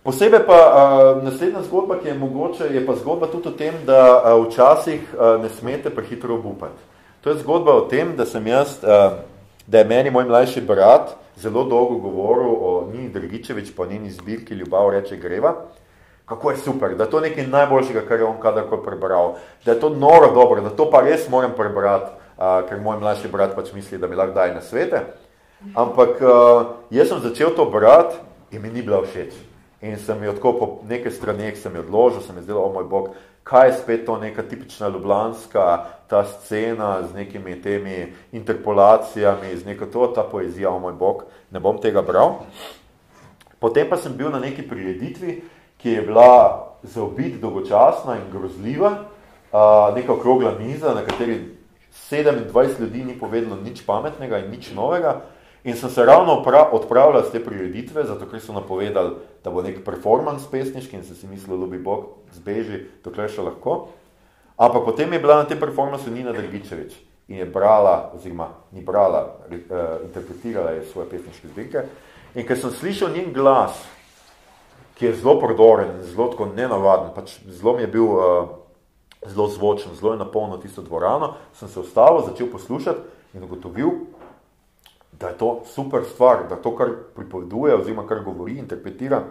Posebej 0.10 0.42
pa 0.42 0.58
uh, 0.58 1.22
naslednja 1.22 1.62
zgodba, 1.62 2.00
ki 2.02 2.08
je 2.08 2.14
mogoče, 2.18 2.68
je 2.74 2.82
pa 2.82 2.96
zgodba 2.98 3.28
tudi 3.30 3.48
o 3.48 3.52
tem, 3.54 3.76
da 3.86 4.18
uh, 4.18 4.40
včasih 4.42 5.04
uh, 5.14 5.38
ne 5.38 5.50
smete 5.54 5.92
prehitro 5.94 6.34
obupati. 6.34 6.82
To 7.22 7.30
je 7.30 7.38
zgodba 7.44 7.76
o 7.78 7.84
tem, 7.86 8.16
da 8.18 8.26
sem 8.26 8.48
jaz, 8.48 8.80
uh, 8.82 9.20
da 9.68 9.84
je 9.84 9.86
meni 9.86 10.10
moj 10.10 10.26
mlajši 10.26 10.64
brat 10.66 11.14
zelo 11.38 11.62
dolgo 11.70 12.00
govoril 12.02 12.50
o 12.50 12.72
Nini 12.90 13.12
Drgičevič, 13.14 13.70
po 13.78 13.86
njeni 13.86 14.10
zbirki 14.10 14.58
Ljubav 14.58 14.90
reče 14.90 15.18
greva, 15.18 15.54
kako 16.26 16.52
je 16.52 16.58
super, 16.58 16.96
da 16.98 17.06
je 17.06 17.10
to 17.10 17.22
nekaj 17.22 17.48
najboljšega, 17.48 18.02
kar 18.08 18.20
je 18.20 18.26
on 18.26 18.42
kadarkoli 18.42 18.82
prebral, 18.86 19.36
da 19.66 19.78
je 19.78 19.80
to 19.80 19.90
noro 19.90 20.32
dobro, 20.34 20.64
da 20.66 20.74
to 20.74 20.90
pa 20.90 21.04
res 21.06 21.30
moram 21.30 21.54
prebrati, 21.54 22.10
uh, 22.40 22.66
ker 22.66 22.82
moj 22.82 22.98
mlajši 22.98 23.30
brat 23.30 23.54
pač 23.54 23.70
misli, 23.78 24.02
da 24.02 24.10
mi 24.10 24.18
lahko 24.18 24.34
daje 24.34 24.58
na 24.58 24.66
svete. 24.66 25.06
Ampak 25.76 26.18
uh, 26.18 26.66
jaz 26.90 27.14
sem 27.14 27.22
začel 27.22 27.54
to 27.54 27.70
brati 27.70 28.18
in 28.50 28.66
mi 28.66 28.74
ni 28.74 28.82
bila 28.82 29.04
všeč. 29.06 29.49
In 29.82 29.98
sem 29.98 30.24
jo 30.24 30.34
tako 30.36 30.54
po 30.54 30.68
nekaj 30.90 31.12
straneh 31.12 31.58
sem 31.58 31.76
jo 31.76 31.82
odložil, 31.86 32.22
sem 32.22 32.36
je 32.36 32.44
zdelo, 32.44 32.66
o 32.68 32.74
moj 32.74 32.84
bog, 32.84 33.14
kaj 33.44 33.68
je 33.68 33.78
spet 33.80 34.06
to 34.06 34.18
neka 34.20 34.44
tipična 34.44 34.88
ljubljanska 34.88 35.86
ta 36.08 36.26
scena 36.26 37.08
z 37.08 37.16
nekimi 37.16 37.62
temi 37.62 38.14
interpolacijami, 38.32 39.58
z 39.58 39.66
neko 39.66 39.86
to, 39.86 40.08
ta 40.08 40.24
poezija, 40.24 40.70
o 40.70 40.80
moj 40.80 40.94
bog, 40.94 41.24
ne 41.52 41.60
bom 41.60 41.80
tega 41.82 42.02
bral. 42.02 42.44
Potem 43.60 43.90
pa 43.90 43.98
sem 43.98 44.14
bil 44.18 44.30
na 44.30 44.40
neki 44.40 44.68
prireditvi, 44.68 45.42
ki 45.78 45.90
je 45.90 46.02
bila 46.02 46.68
za 46.84 47.04
obit 47.04 47.40
dolgočasna 47.42 48.18
in 48.20 48.28
grozljiva, 48.32 48.92
uh, 48.92 49.96
neka 49.96 50.14
okrogla 50.14 50.58
miza, 50.60 50.94
na 50.94 51.06
kateri 51.08 51.40
27 52.12 52.80
ljudi 52.80 53.04
ni 53.04 53.20
povedalo 53.20 53.56
nič 53.56 53.86
pametnega 53.86 54.40
in 54.40 54.52
nič 54.52 54.72
novega. 54.76 55.22
In 55.64 55.76
sem 55.76 55.90
se 55.90 56.06
ravno 56.06 56.44
odpravljal 56.72 57.24
z 57.24 57.32
te 57.32 57.44
prireditve, 57.44 58.04
zato 58.04 58.26
ker 58.32 58.40
so 58.40 58.54
napovedali, 58.56 59.16
da 59.44 59.52
bo 59.52 59.62
nek 59.62 59.82
performance 59.84 60.48
pesniški 60.52 60.96
in 60.96 61.04
sem 61.04 61.16
si 61.16 61.28
mislil, 61.28 61.60
ljubi 61.60 61.78
Bog, 61.84 62.06
zbeži, 62.32 62.86
dokler 63.04 63.28
še 63.32 63.44
lahko. 63.44 63.90
Ampak 64.60 64.86
potem 64.86 65.14
je 65.14 65.20
bila 65.20 65.42
na 65.42 65.48
tem 65.48 65.60
performancu 65.60 66.12
Nina 66.12 66.32
Drgičevič 66.36 66.96
in 67.30 67.44
je 67.44 67.46
brala, 67.46 68.12
oziroma 68.16 68.50
ni 68.72 68.82
brala, 68.82 69.22
uh, 69.48 70.02
interpretirala 70.08 70.72
je 70.72 70.88
svoje 70.90 71.10
pesniške 71.12 71.52
zbirke. 71.52 71.84
In 72.36 72.48
ker 72.48 72.58
sem 72.58 72.72
slišal 72.72 73.12
njen 73.14 73.34
glas, 73.34 73.78
ki 74.98 75.06
je 75.06 75.20
zelo 75.22 75.38
prodoren, 75.40 76.00
zelo 76.04 76.32
tako 76.32 76.50
nenavaden, 76.56 77.12
pač 77.16 77.38
zelo 77.48 77.76
mi 77.78 77.86
je 77.86 77.92
bil 77.94 78.08
uh, 78.08 78.50
zelo 79.28 79.48
zvočen, 79.48 79.96
zelo 79.96 80.16
je 80.16 80.24
napolnil 80.24 80.60
tisto 80.64 80.82
dvorano, 80.82 81.36
sem 81.54 81.70
se 81.70 81.80
ustavil, 81.80 82.26
začel 82.28 82.50
poslušati 82.52 83.38
in 83.38 83.44
ugotovil, 83.44 83.92
da 85.20 85.28
je 85.28 85.38
to 85.38 85.62
super 85.66 86.04
stvar, 86.06 86.48
da 86.50 86.56
to, 86.56 86.76
kar 86.76 86.90
pripoveduje 87.16 87.76
oziroma 87.76 88.08
kar 88.08 88.24
govori, 88.24 88.58
interpretira, 88.58 89.24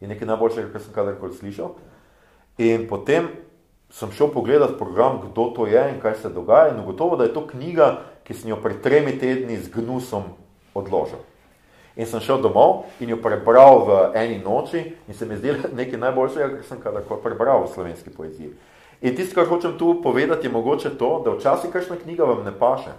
je 0.00 0.08
nekaj 0.08 0.28
najboljšega, 0.28 0.72
kar 0.72 0.82
sem 0.82 0.92
kadarkoli 0.92 1.34
slišal. 1.34 1.74
In 2.58 2.88
potem 2.88 3.28
sem 3.90 4.12
šel 4.12 4.28
pogledati 4.32 4.78
program, 4.78 5.20
kdo 5.22 5.48
to 5.56 5.66
je 5.66 5.90
in 5.94 6.00
kaj 6.00 6.14
se 6.14 6.28
dogaja 6.28 6.74
in 6.74 6.80
ugotovo, 6.80 7.16
da 7.16 7.24
je 7.24 7.34
to 7.34 7.46
knjiga, 7.46 8.02
ki 8.24 8.34
sem 8.34 8.50
jo 8.50 8.56
pred 8.56 8.82
tremi 8.82 9.18
tedni 9.18 9.56
z 9.56 9.70
gnusom 9.72 10.22
odložil. 10.74 11.22
In 11.96 12.06
sem 12.06 12.20
šel 12.20 12.42
domov 12.42 12.90
in 13.00 13.12
jo 13.14 13.20
prebral 13.22 13.84
v 13.86 13.98
eni 14.18 14.40
noči 14.42 14.96
in 15.08 15.14
se 15.14 15.26
mi 15.26 15.36
zdelo 15.36 15.70
nekaj 15.78 15.98
najboljšega, 15.98 16.48
kar 16.56 16.68
sem 16.68 16.80
kadarkoli 16.82 17.22
prebral 17.22 17.64
v 17.64 17.72
slovenski 17.74 18.10
poeziji. 18.10 18.52
In 19.00 19.16
tisto, 19.16 19.34
kar 19.34 19.48
hočem 19.48 19.78
tu 19.78 20.00
povedati, 20.02 20.46
je 20.46 20.52
mogoče 20.52 20.96
to, 20.98 21.22
da 21.24 21.36
včasih 21.36 21.70
kakšna 21.70 21.96
knjiga 22.02 22.24
vam 22.24 22.44
ne 22.44 22.52
paše. 22.58 22.92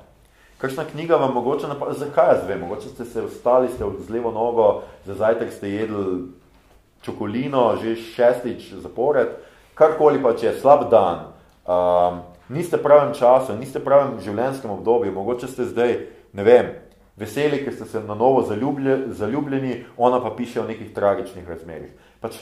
Kakšna 0.58 0.86
knjiga 0.92 1.16
vam 1.16 1.34
mogoče 1.34 1.68
ne 1.68 1.76
paše, 1.80 2.00
zakaj 2.00 2.30
jaz 2.34 2.48
vem, 2.48 2.60
mogoče 2.60 2.90
ste 2.90 3.06
se 3.06 3.24
ostali, 3.24 3.68
ste 3.70 3.84
z 4.08 4.10
levo 4.10 4.32
nogo, 4.32 4.82
za 5.06 5.14
zajtrk 5.14 5.52
ste 5.52 5.70
jedli 5.70 6.28
čokolino, 7.04 7.76
že 7.82 7.96
šestič 7.96 8.74
zapored, 8.80 9.36
karkoli 9.76 10.24
pa, 10.24 10.34
če 10.34 10.48
je 10.48 10.56
slab 10.62 10.88
dan, 10.90 11.36
um, 11.68 12.24
niste 12.50 12.80
pravem 12.82 13.14
času, 13.14 13.54
niste 13.60 13.84
pravem 13.84 14.18
življenjskem 14.24 14.72
obdobju, 14.72 15.12
mogoče 15.14 15.52
ste 15.52 15.68
zdaj, 15.70 15.96
ne 16.34 16.48
vem, 16.48 16.72
veseli, 17.20 17.62
ker 17.66 17.76
ste 17.76 17.86
se 17.86 18.02
na 18.04 18.16
novo 18.16 18.42
zaljubljeni, 18.48 19.84
ona 19.98 20.22
pa 20.24 20.32
piše 20.38 20.62
o 20.62 20.68
nekih 20.68 20.94
tragičnih 20.96 21.48
razmerih. 21.48 21.92
Pač, 22.24 22.40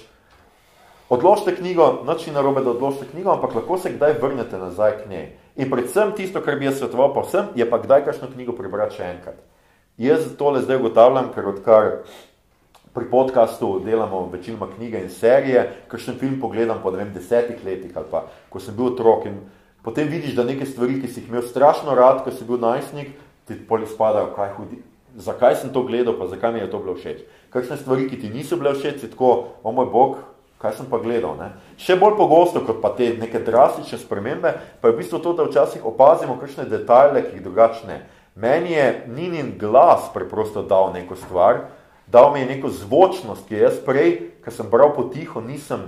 odložite 1.09 1.55
knjigo, 1.57 2.05
noč 2.05 2.28
ni 2.28 2.34
narobe, 2.34 2.64
da 2.64 2.72
odložite 2.72 3.09
knjigo, 3.11 3.34
ampak 3.34 3.55
lahko 3.55 3.78
se 3.78 3.93
kdaj 3.97 4.20
vrnete 4.22 4.57
nazaj 4.57 5.01
k 5.03 5.09
njej. 5.09 5.28
In 5.56 5.70
predvsem 5.70 6.16
tisto, 6.18 6.41
kar 6.41 6.58
bi 6.58 6.66
jaz 6.66 6.80
svetoval 6.82 7.14
pa 7.14 7.22
vsem, 7.22 7.51
je 7.56 7.66
pa 7.70 7.78
kdaj 7.78 8.08
kakšno 8.08 8.32
knjigo 8.34 8.56
prebrati 8.58 8.97
še 8.97 9.10
enkrat. 9.14 9.38
Jaz 10.01 10.32
tole 10.38 10.64
zdaj 10.66 10.80
ugotavljam, 10.82 11.30
ker 11.36 11.49
odkar 11.51 11.89
pri 12.93 13.10
podcastu 13.10 13.80
delamo 13.86 14.26
večinoma 14.34 14.68
knjige 14.72 15.01
in 15.01 15.12
serije, 15.14 15.68
kakšen 15.91 16.18
film 16.18 16.39
pogledam 16.41 16.82
po, 16.82 16.89
vem, 16.93 17.14
desetih 17.14 17.62
letih 17.66 17.93
ali 17.97 18.10
pa, 18.10 18.26
ko 18.49 18.62
sem 18.62 18.74
bil 18.78 18.91
otrok 18.93 19.28
in 19.30 19.38
potem 19.86 20.10
vidiš, 20.10 20.34
da 20.38 20.45
neke 20.45 20.66
stvari, 20.66 20.99
ki 21.01 21.10
si 21.10 21.22
jih 21.22 21.30
imel 21.30 21.45
strašno 21.45 21.93
rad, 21.97 22.24
ko 22.26 22.34
si 22.34 22.45
bil 22.49 22.62
najstnik, 22.62 23.14
ti 23.45 23.58
poli 23.70 23.89
spadajo, 23.89 24.32
kaj 24.34 24.54
hudi, 24.58 24.82
zakaj 25.22 25.58
sem 25.62 25.74
to 25.74 25.86
gledal, 25.86 26.18
pa 26.18 26.30
zakaj 26.34 26.54
mi 26.54 26.62
je 26.64 26.70
to 26.72 26.82
bilo 26.82 26.97
všeč. 26.97 27.26
Kakšne 27.54 27.78
stvari, 27.78 28.10
ki 28.10 28.22
ti 28.22 28.34
niso 28.34 28.58
bile 28.58 28.74
všeč, 28.74 29.01
si 29.01 29.10
tako, 29.14 29.54
o 29.62 29.74
moj 29.76 29.89
bog, 29.93 30.22
kaj 30.64 30.78
sem 30.80 30.88
pa 30.88 30.97
gledal. 31.03 31.36
Ne? 31.36 31.49
Še 31.76 31.97
bolj 31.99 32.16
pogosto, 32.16 32.61
kot 32.64 32.80
pa 32.80 32.93
te 32.95 33.09
neke 33.20 33.41
drastične 33.43 33.99
spremembe, 33.99 34.53
pa 34.80 34.88
je 34.88 34.95
v 34.95 35.01
bistvu 35.01 35.20
to, 35.20 35.34
da 35.36 35.43
včasih 35.43 35.84
opazimo 35.84 36.38
kakšne 36.39 36.70
detajle, 36.72 37.26
ki 37.28 37.36
jih 37.36 37.43
drugačne. 37.43 37.97
Meni 38.39 38.72
je 38.72 38.86
Ninin 39.11 39.57
glas 39.59 40.07
preprosto 40.16 40.64
dal 40.64 40.93
neko 40.95 41.20
stvar, 41.20 41.68
dal 42.07 42.32
mi 42.32 42.39
je 42.39 42.53
neko 42.55 42.72
zvočnost, 42.72 43.43
ki 43.51 43.59
jaz 43.59 43.84
prej, 43.84 44.39
ker 44.39 44.55
sem 44.55 44.72
bral 44.72 44.95
potiho, 44.95 45.43
nisem 45.43 45.84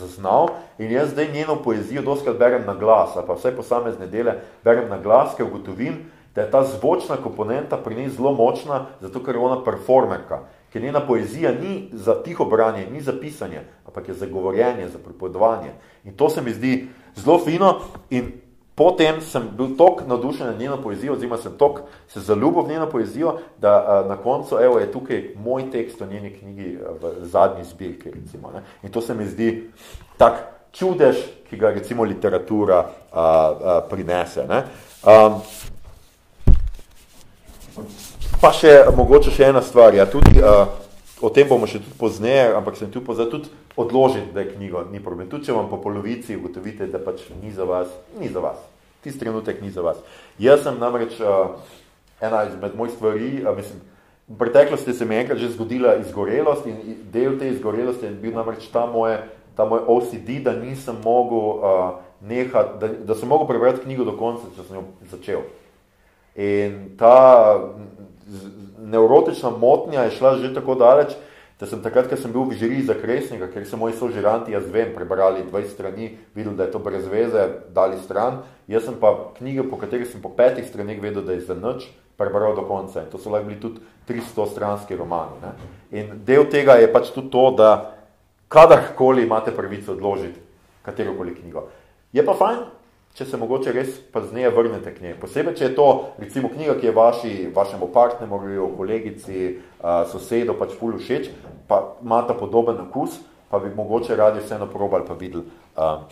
zaznal 0.00 0.56
in 0.80 0.90
jaz 0.92 1.12
zdaj 1.12 1.32
njeno 1.32 1.60
poezijo 1.60 2.02
doskrat 2.02 2.40
berem 2.40 2.64
na 2.66 2.74
glas, 2.74 3.14
pa 3.14 3.36
vsaj 3.36 3.52
posamezne 3.56 4.08
dele 4.08 4.40
berem 4.64 4.88
na 4.88 4.96
glas, 4.96 5.36
ker 5.36 5.44
ugotovim, 5.44 6.08
da 6.34 6.42
je 6.42 6.50
ta 6.50 6.64
zvočna 6.64 7.16
komponenta 7.20 7.76
pri 7.76 7.94
njej 7.94 8.16
zelo 8.16 8.32
močna, 8.32 8.86
zato 9.00 9.20
ker 9.24 9.36
je 9.36 9.40
ona 9.40 9.60
performerka, 9.64 10.42
ker 10.76 10.82
njena 10.82 11.00
poezija 11.00 11.52
ni 11.52 11.88
za 11.92 12.22
tiho 12.22 12.44
branje, 12.44 12.86
ni 12.90 13.00
za 13.00 13.12
pisanje, 13.20 13.60
ampak 13.86 14.08
je 14.08 14.14
za 14.14 14.26
govorjenje, 14.26 14.88
za 14.88 14.98
pripovedovanje. 14.98 15.72
In 16.04 16.16
to 16.16 16.28
se 16.30 16.42
mi 16.42 16.52
zdi 16.52 16.88
zelo 17.14 17.38
fino 17.38 17.80
in 18.10 18.32
potem 18.74 19.20
sem 19.20 19.48
bil 19.56 19.76
tok 19.76 20.02
navdušen 20.06 20.46
na 20.46 20.52
njeno 20.52 20.76
poezijo, 20.82 21.12
oziroma 21.12 21.38
sem 21.38 21.52
tok 21.58 21.80
se 22.08 22.20
zaljubil 22.20 22.62
v 22.62 22.68
njeno 22.68 22.90
poezijo, 22.90 23.38
da 23.58 24.04
na 24.08 24.16
koncu, 24.16 24.58
evo, 24.60 24.78
je 24.78 24.92
tukaj 24.92 25.30
moj 25.44 25.70
tekst 25.70 26.02
o 26.02 26.06
njeni 26.06 26.30
knjigi 26.30 26.76
v 27.00 27.14
zadnji 27.22 27.64
zbirki, 27.64 28.10
recimo. 28.10 28.52
In 28.82 28.92
to 28.92 29.00
se 29.00 29.14
mi 29.14 29.24
zdi 29.26 29.70
tak 30.16 30.44
čudež, 30.72 31.16
ki 31.48 31.56
ga 31.56 31.70
recimo 31.70 32.04
literatura 32.04 32.84
a, 33.12 33.22
a, 33.22 33.80
prinese. 33.88 34.44
Ne? 34.44 34.64
Um, 35.06 35.40
Pa 38.36 38.50
še, 38.52 38.70
mogoče 38.92 39.32
še 39.32 39.46
ena 39.48 39.62
stvar, 39.64 39.94
ja, 39.96 40.04
tudi, 40.04 40.36
uh, 40.44 40.68
o 41.24 41.30
tem 41.32 41.48
bomo 41.48 41.64
še 41.64 41.80
tudi 41.80 41.96
pozneje, 41.96 42.50
ampak 42.58 42.76
sem 42.76 42.90
tu 42.92 43.00
pozad 43.00 43.30
tudi 43.32 43.48
odložiti, 43.80 44.28
da 44.34 44.44
je 44.44 44.52
knjigo, 44.52 44.82
ni 44.92 45.00
problem. 45.00 45.30
Tudi, 45.32 45.48
če 45.48 45.56
vam 45.56 45.70
po 45.70 45.78
polovici 45.80 46.36
ugotovite, 46.36 46.88
da 46.92 47.00
pač 47.00 47.24
ni 47.40 47.54
za 47.56 47.64
vas, 47.64 47.88
ni 48.20 48.28
za 48.28 48.44
vas. 48.44 48.60
Tisti 49.00 49.24
trenutek 49.24 49.64
ni 49.64 49.72
za 49.72 49.80
vas. 49.86 50.04
Jaz 50.42 50.66
sem 50.66 50.76
namreč 50.76 51.16
uh, 51.24 51.56
ena 52.20 52.44
izmed 52.50 52.76
mojih 52.76 52.92
stvari, 52.98 53.32
uh, 53.40 53.56
mislim, 53.56 53.80
v 54.28 54.38
preteklosti 54.42 54.92
se 54.92 55.08
mi 55.08 55.16
enkrat 55.16 55.40
že 55.40 55.54
zgodila 55.54 55.96
izgorelost 56.02 56.66
in 56.66 56.96
del 57.14 57.38
te 57.40 57.48
izgorelosti 57.48 58.10
je 58.10 58.16
bil 58.20 58.36
namreč 58.36 58.68
ta 58.68 58.84
moje, 58.90 59.20
ta 59.56 59.64
moj 59.64 59.86
OCD, 59.88 60.42
da 60.44 60.52
nisem 60.52 60.98
mogel 61.04 61.56
uh, 61.56 61.84
nehati, 62.20 62.80
da, 62.84 62.88
da 63.00 63.14
sem 63.16 63.32
mogel 63.32 63.48
prebrati 63.48 63.86
knjigo 63.86 64.04
do 64.04 64.18
konca, 64.20 64.50
če 64.52 64.66
sem 64.66 64.76
jo 64.76 64.90
začel. 65.08 65.46
In 66.36 66.96
ta 67.00 67.56
neurotična 68.78 69.50
motnja 69.50 70.02
je 70.02 70.16
šla 70.18 70.36
že 70.36 70.54
tako 70.54 70.74
daleč, 70.74 71.14
da 71.60 71.66
sem 71.66 71.80
takrat, 71.80 72.08
ker 72.08 72.20
sem 72.20 72.32
bil 72.32 72.44
v 72.44 72.56
žiri 72.58 72.82
za 72.84 72.94
kresnika, 72.94 73.48
ker 73.48 73.64
so 73.64 73.78
moji 73.80 73.96
sožiranti, 73.96 74.52
jaz 74.52 74.66
vem, 74.68 74.90
prebrali 74.92 75.44
20 75.46 75.72
strani, 75.72 76.10
videl, 76.36 76.52
da 76.52 76.66
je 76.66 76.74
to 76.74 76.78
brez 76.84 77.06
veze, 77.08 77.46
dali 77.72 77.96
stran. 78.02 78.42
Jaz 78.68 78.84
sem 78.84 78.98
pa 79.00 79.32
knjige, 79.38 79.64
po 79.70 79.80
kateri 79.80 80.04
sem 80.04 80.20
po 80.20 80.28
petih 80.36 80.66
stranih 80.68 81.00
vedel, 81.00 81.24
da 81.24 81.32
je 81.32 81.46
za 81.48 81.56
noč, 81.56 81.88
prebral 82.20 82.52
do 82.56 82.66
konca. 82.68 83.06
In 83.06 83.08
to 83.08 83.16
so 83.16 83.32
lahko 83.32 83.48
bili 83.48 83.60
tudi 83.60 83.80
300 84.08 84.50
stranski 84.52 84.96
romani. 85.00 85.40
Ne? 85.40 85.54
In 85.96 86.12
del 86.28 86.44
tega 86.52 86.76
je 86.76 86.92
pač 86.92 87.08
tudi 87.14 87.32
to, 87.32 87.48
da 87.56 87.96
kadarkoli 88.52 89.24
imate 89.24 89.56
pravico 89.56 89.96
odložiti 89.96 90.40
katerokoli 90.84 91.34
knjigo. 91.34 91.66
Je 92.12 92.24
pa 92.24 92.36
fajn, 92.36 92.60
če 93.16 93.24
se 93.24 93.38
mogoče 93.40 93.72
res 93.72 93.94
nje 94.32 94.50
vrnete 94.52 94.92
k 94.94 95.02
njej. 95.02 95.14
Posebej, 95.20 95.54
če 95.56 95.64
je 95.64 95.74
to 95.76 95.86
recimo 96.20 96.50
knjiga, 96.52 96.76
ki 96.76 96.90
je 96.90 96.92
vaši, 96.92 97.32
vašemu 97.54 97.88
partnerju, 97.94 98.68
kolegici, 98.76 99.56
sosedu 100.12 100.56
pač 100.58 100.76
ful 100.76 100.98
všeč, 101.00 101.30
pa 101.68 101.96
imata 102.04 102.36
podoben 102.36 102.82
okus, 102.84 103.16
pa 103.48 103.58
bi 103.62 103.72
mogoče 103.72 104.16
radi 104.16 104.44
vseeno 104.44 104.68
probali 104.68 105.06
pa 105.08 105.16
videli, 105.16 105.46
uh, 105.76 106.04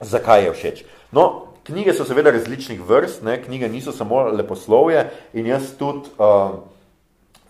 zakaj 0.00 0.44
je 0.44 0.52
všeč. 0.52 0.84
No, 1.16 1.54
knjige 1.64 1.94
so 1.96 2.04
seveda 2.04 2.34
različnih 2.34 2.80
vrst, 2.84 3.22
ne? 3.24 3.38
knjige 3.42 3.68
niso 3.72 3.92
samo 3.92 4.26
leposlovje 4.28 5.06
in 5.32 5.48
jaz 5.48 5.72
tudi 5.80 6.12
uh, 6.20 6.60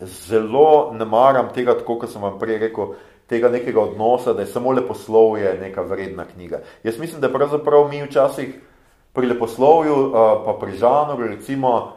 zelo 0.01 0.95
ne 0.95 1.05
maram 1.05 1.51
tega, 1.55 1.75
tako 1.75 1.99
kot 1.99 2.13
sem 2.13 2.23
vam 2.23 2.39
prej 2.39 2.63
rekel, 2.63 2.95
tega 3.29 3.49
nekega 3.49 3.81
odnosa, 3.81 4.33
da 4.33 4.41
je 4.43 4.47
samo 4.47 4.73
leposlovje 4.73 5.59
neka 5.61 5.83
vredna 5.83 6.25
knjiga. 6.25 6.61
Jaz 6.83 6.99
mislim, 6.99 7.21
da 7.21 7.33
pravzaprav 7.33 7.89
mi 7.89 8.03
včasih 8.03 8.55
pri 9.13 9.27
leposlovju, 9.27 10.13
pa 10.45 10.57
pri 10.61 10.77
žanru, 10.77 11.27
recimo, 11.27 11.93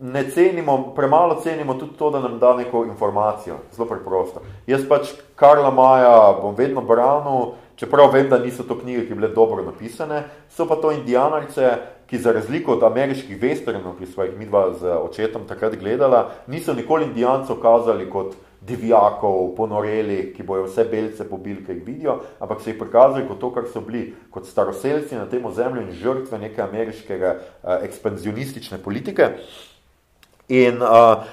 ne 0.00 0.30
cenimo, 0.30 0.92
premalo 0.96 1.40
cenimo 1.40 1.74
tudi 1.74 1.96
to, 1.98 2.10
da 2.10 2.20
nam 2.20 2.38
da 2.38 2.56
neko 2.56 2.84
informacijo. 2.84 3.56
Zelo 3.72 3.88
preprosto. 3.88 4.42
Jaz 4.66 4.82
pač 4.88 5.14
Karla 5.34 5.70
Maja 5.70 6.38
bom 6.42 6.54
vedno 6.58 6.82
branil, 6.82 7.54
čeprav 7.76 8.12
vem, 8.12 8.28
da 8.28 8.38
niso 8.38 8.62
to 8.62 8.78
knjige, 8.78 9.06
ki 9.08 9.14
bile 9.14 9.28
dobro 9.28 9.62
napisane, 9.62 10.24
so 10.50 10.66
pa 10.68 10.76
to 10.76 10.92
indijanarice, 10.92 11.76
ki 12.10 12.18
za 12.18 12.32
razliko 12.32 12.74
od 12.74 12.82
ameriških 12.82 13.38
westernov, 13.40 13.96
ki 13.98 14.06
smo 14.06 14.26
jih 14.26 14.34
midva 14.38 14.72
z 14.76 14.90
očetom 15.00 15.46
takrat 15.48 15.78
gledala, 15.80 16.28
niso 16.46 16.74
nikoli 16.74 17.06
indijancov 17.08 17.62
kazali 17.62 18.10
kot 18.10 18.34
divjakov, 18.66 19.56
ponorelih, 19.56 20.30
ki 20.36 20.44
bojo 20.46 20.68
vse 20.68 20.84
belce 20.86 21.26
pobili, 21.28 21.64
ki 21.66 21.74
jih 21.74 21.82
vidijo, 21.86 22.18
ampak 22.40 22.60
se 22.62 22.70
jih 22.70 22.78
prikazali 22.78 23.26
kot 23.26 23.40
to, 23.40 23.50
kar 23.54 23.66
so 23.72 23.82
bili, 23.82 24.12
kot 24.30 24.46
staroseljci 24.46 25.18
na 25.18 25.26
tem 25.26 25.44
ozemlju 25.46 25.82
in 25.82 25.92
žrtve 25.98 26.38
neke 26.38 26.62
ameriškega 26.62 27.32
uh, 27.34 27.76
ekspanzionistične 27.82 28.78
politike. 28.78 29.32
In 30.48 30.78
uh, 30.82 31.24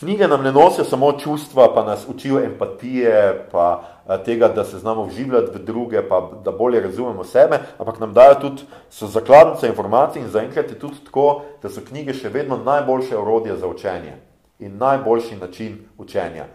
knjige 0.00 0.28
nam 0.28 0.42
ne 0.42 0.52
nosijo 0.52 0.84
samo 0.84 1.12
čustva, 1.20 1.68
pa 1.74 1.84
nas 1.84 2.06
učijo 2.08 2.40
empatije, 2.44 3.48
pa 3.52 3.66
uh, 3.76 4.14
tega, 4.24 4.48
da 4.48 4.64
se 4.64 4.78
znamo 4.78 5.04
vživljati 5.06 5.58
v 5.58 5.64
druge, 5.64 6.02
pa 6.08 6.22
da 6.44 6.52
bolje 6.52 6.80
razumemo 6.80 7.24
sebe, 7.24 7.58
ampak 7.78 8.00
nam 8.00 8.14
dajo 8.16 8.38
tudi, 8.40 8.64
so 8.90 9.06
zakladnice 9.06 9.68
informacij 9.68 10.22
in 10.22 10.30
zaenkrat 10.32 10.70
je 10.70 10.78
tudi 10.78 11.04
tako, 11.04 11.42
da 11.62 11.68
so 11.68 11.84
knjige 11.84 12.16
še 12.16 12.32
vedno 12.32 12.56
najboljše 12.64 13.18
orodje 13.18 13.56
za 13.56 13.68
učenje 13.68 14.16
in 14.58 14.78
najboljši 14.78 15.36
način 15.36 15.76
učenja. 15.98 16.48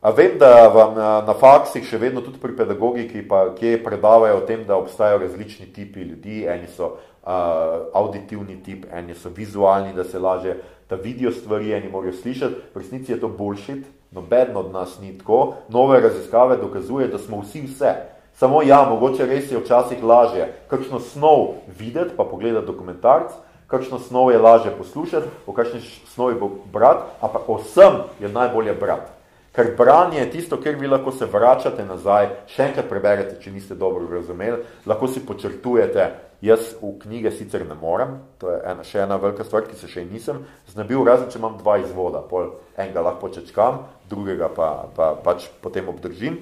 A 0.00 0.10
vem, 0.10 0.38
da 0.38 0.68
vam 0.68 0.94
na, 0.96 1.08
na 1.20 1.34
faksih 1.36 1.84
še 1.84 1.98
vedno 2.00 2.22
tudi 2.24 2.38
pri 2.40 2.54
pedagogiki, 2.56 3.20
pa 3.28 3.50
kje 3.52 3.82
predavajo 3.84 4.38
o 4.38 4.44
tem, 4.48 4.62
da 4.64 4.78
obstajajo 4.80 5.18
različni 5.20 5.66
tipi 5.76 6.06
ljudi, 6.08 6.46
eni 6.48 6.70
so 6.72 6.94
uh, 6.94 7.90
auditivni 7.92 8.56
tip, 8.64 8.86
eni 8.88 9.12
so 9.12 9.28
vizualni, 9.28 9.92
da 9.92 10.06
se 10.08 10.16
laže, 10.16 10.56
da 10.88 10.96
vidijo 10.96 11.34
stvari, 11.36 11.74
eni 11.76 11.92
morajo 11.92 12.16
slišati. 12.16 12.72
V 12.72 12.80
resnici 12.80 13.12
je 13.12 13.20
to 13.20 13.28
bullshit, 13.28 13.84
noben 14.16 14.56
od 14.56 14.72
nas 14.72 14.96
ni 15.04 15.12
tako. 15.18 15.60
Nove 15.68 16.00
raziskave 16.00 16.56
dokazuje, 16.56 17.12
da 17.12 17.20
smo 17.20 17.44
vsi 17.44 17.66
vse. 17.68 17.94
Samo 18.40 18.64
ja, 18.64 18.80
mogoče 18.88 19.28
res 19.28 19.52
je 19.52 19.60
včasih 19.60 20.00
lažje 20.00 20.48
kakšno 20.72 21.04
snov 21.12 21.60
videti, 21.76 22.16
pa 22.16 22.24
pogledati 22.24 22.72
dokumentarc, 22.72 23.36
kakšno 23.68 24.00
snov 24.00 24.32
je 24.32 24.40
lažje 24.40 24.72
poslušati, 24.80 25.28
o 25.44 25.52
kakšni 25.52 25.84
snovi 26.14 26.40
bo 26.40 26.54
brat, 26.72 27.04
ampak 27.20 27.44
o 27.44 27.60
vsem 27.60 28.06
je 28.16 28.32
najbolje 28.32 28.80
brati. 28.80 29.19
Ker 29.52 29.72
branje 29.76 30.20
je 30.20 30.30
tisto, 30.30 30.56
kjer 30.62 30.76
vi 30.78 30.86
lahko 30.86 31.10
se 31.12 31.26
vračate 31.26 31.82
nazaj, 31.84 32.28
še 32.52 32.68
enkrat 32.68 32.86
preberete, 32.86 33.38
če 33.42 33.50
niste 33.50 33.74
dobro 33.74 34.06
razumeli, 34.06 34.60
lahko 34.86 35.08
si 35.10 35.24
počrtujete, 35.26 36.04
jaz 36.40 36.76
v 36.78 36.92
knjige 37.02 37.32
sicer 37.34 37.64
ne 37.66 37.74
morem, 37.74 38.20
to 38.38 38.52
je 38.52 38.60
ena, 38.62 38.84
še 38.86 39.02
ena 39.02 39.18
velika 39.20 39.44
stvar, 39.44 39.66
ki 39.66 39.74
se 39.76 39.90
še 39.90 40.04
nisem 40.06 40.44
znabil, 40.70 41.02
razen 41.04 41.32
če 41.32 41.40
imam 41.42 41.58
dva 41.58 41.80
izvoda, 41.82 42.22
pol 42.22 42.54
enega 42.78 43.02
lahko 43.02 43.26
počečkam, 43.26 43.82
drugega 44.12 44.52
pa, 44.54 44.70
pa 44.94 45.10
pač 45.18 45.50
potem 45.64 45.90
obdržim. 45.90 46.38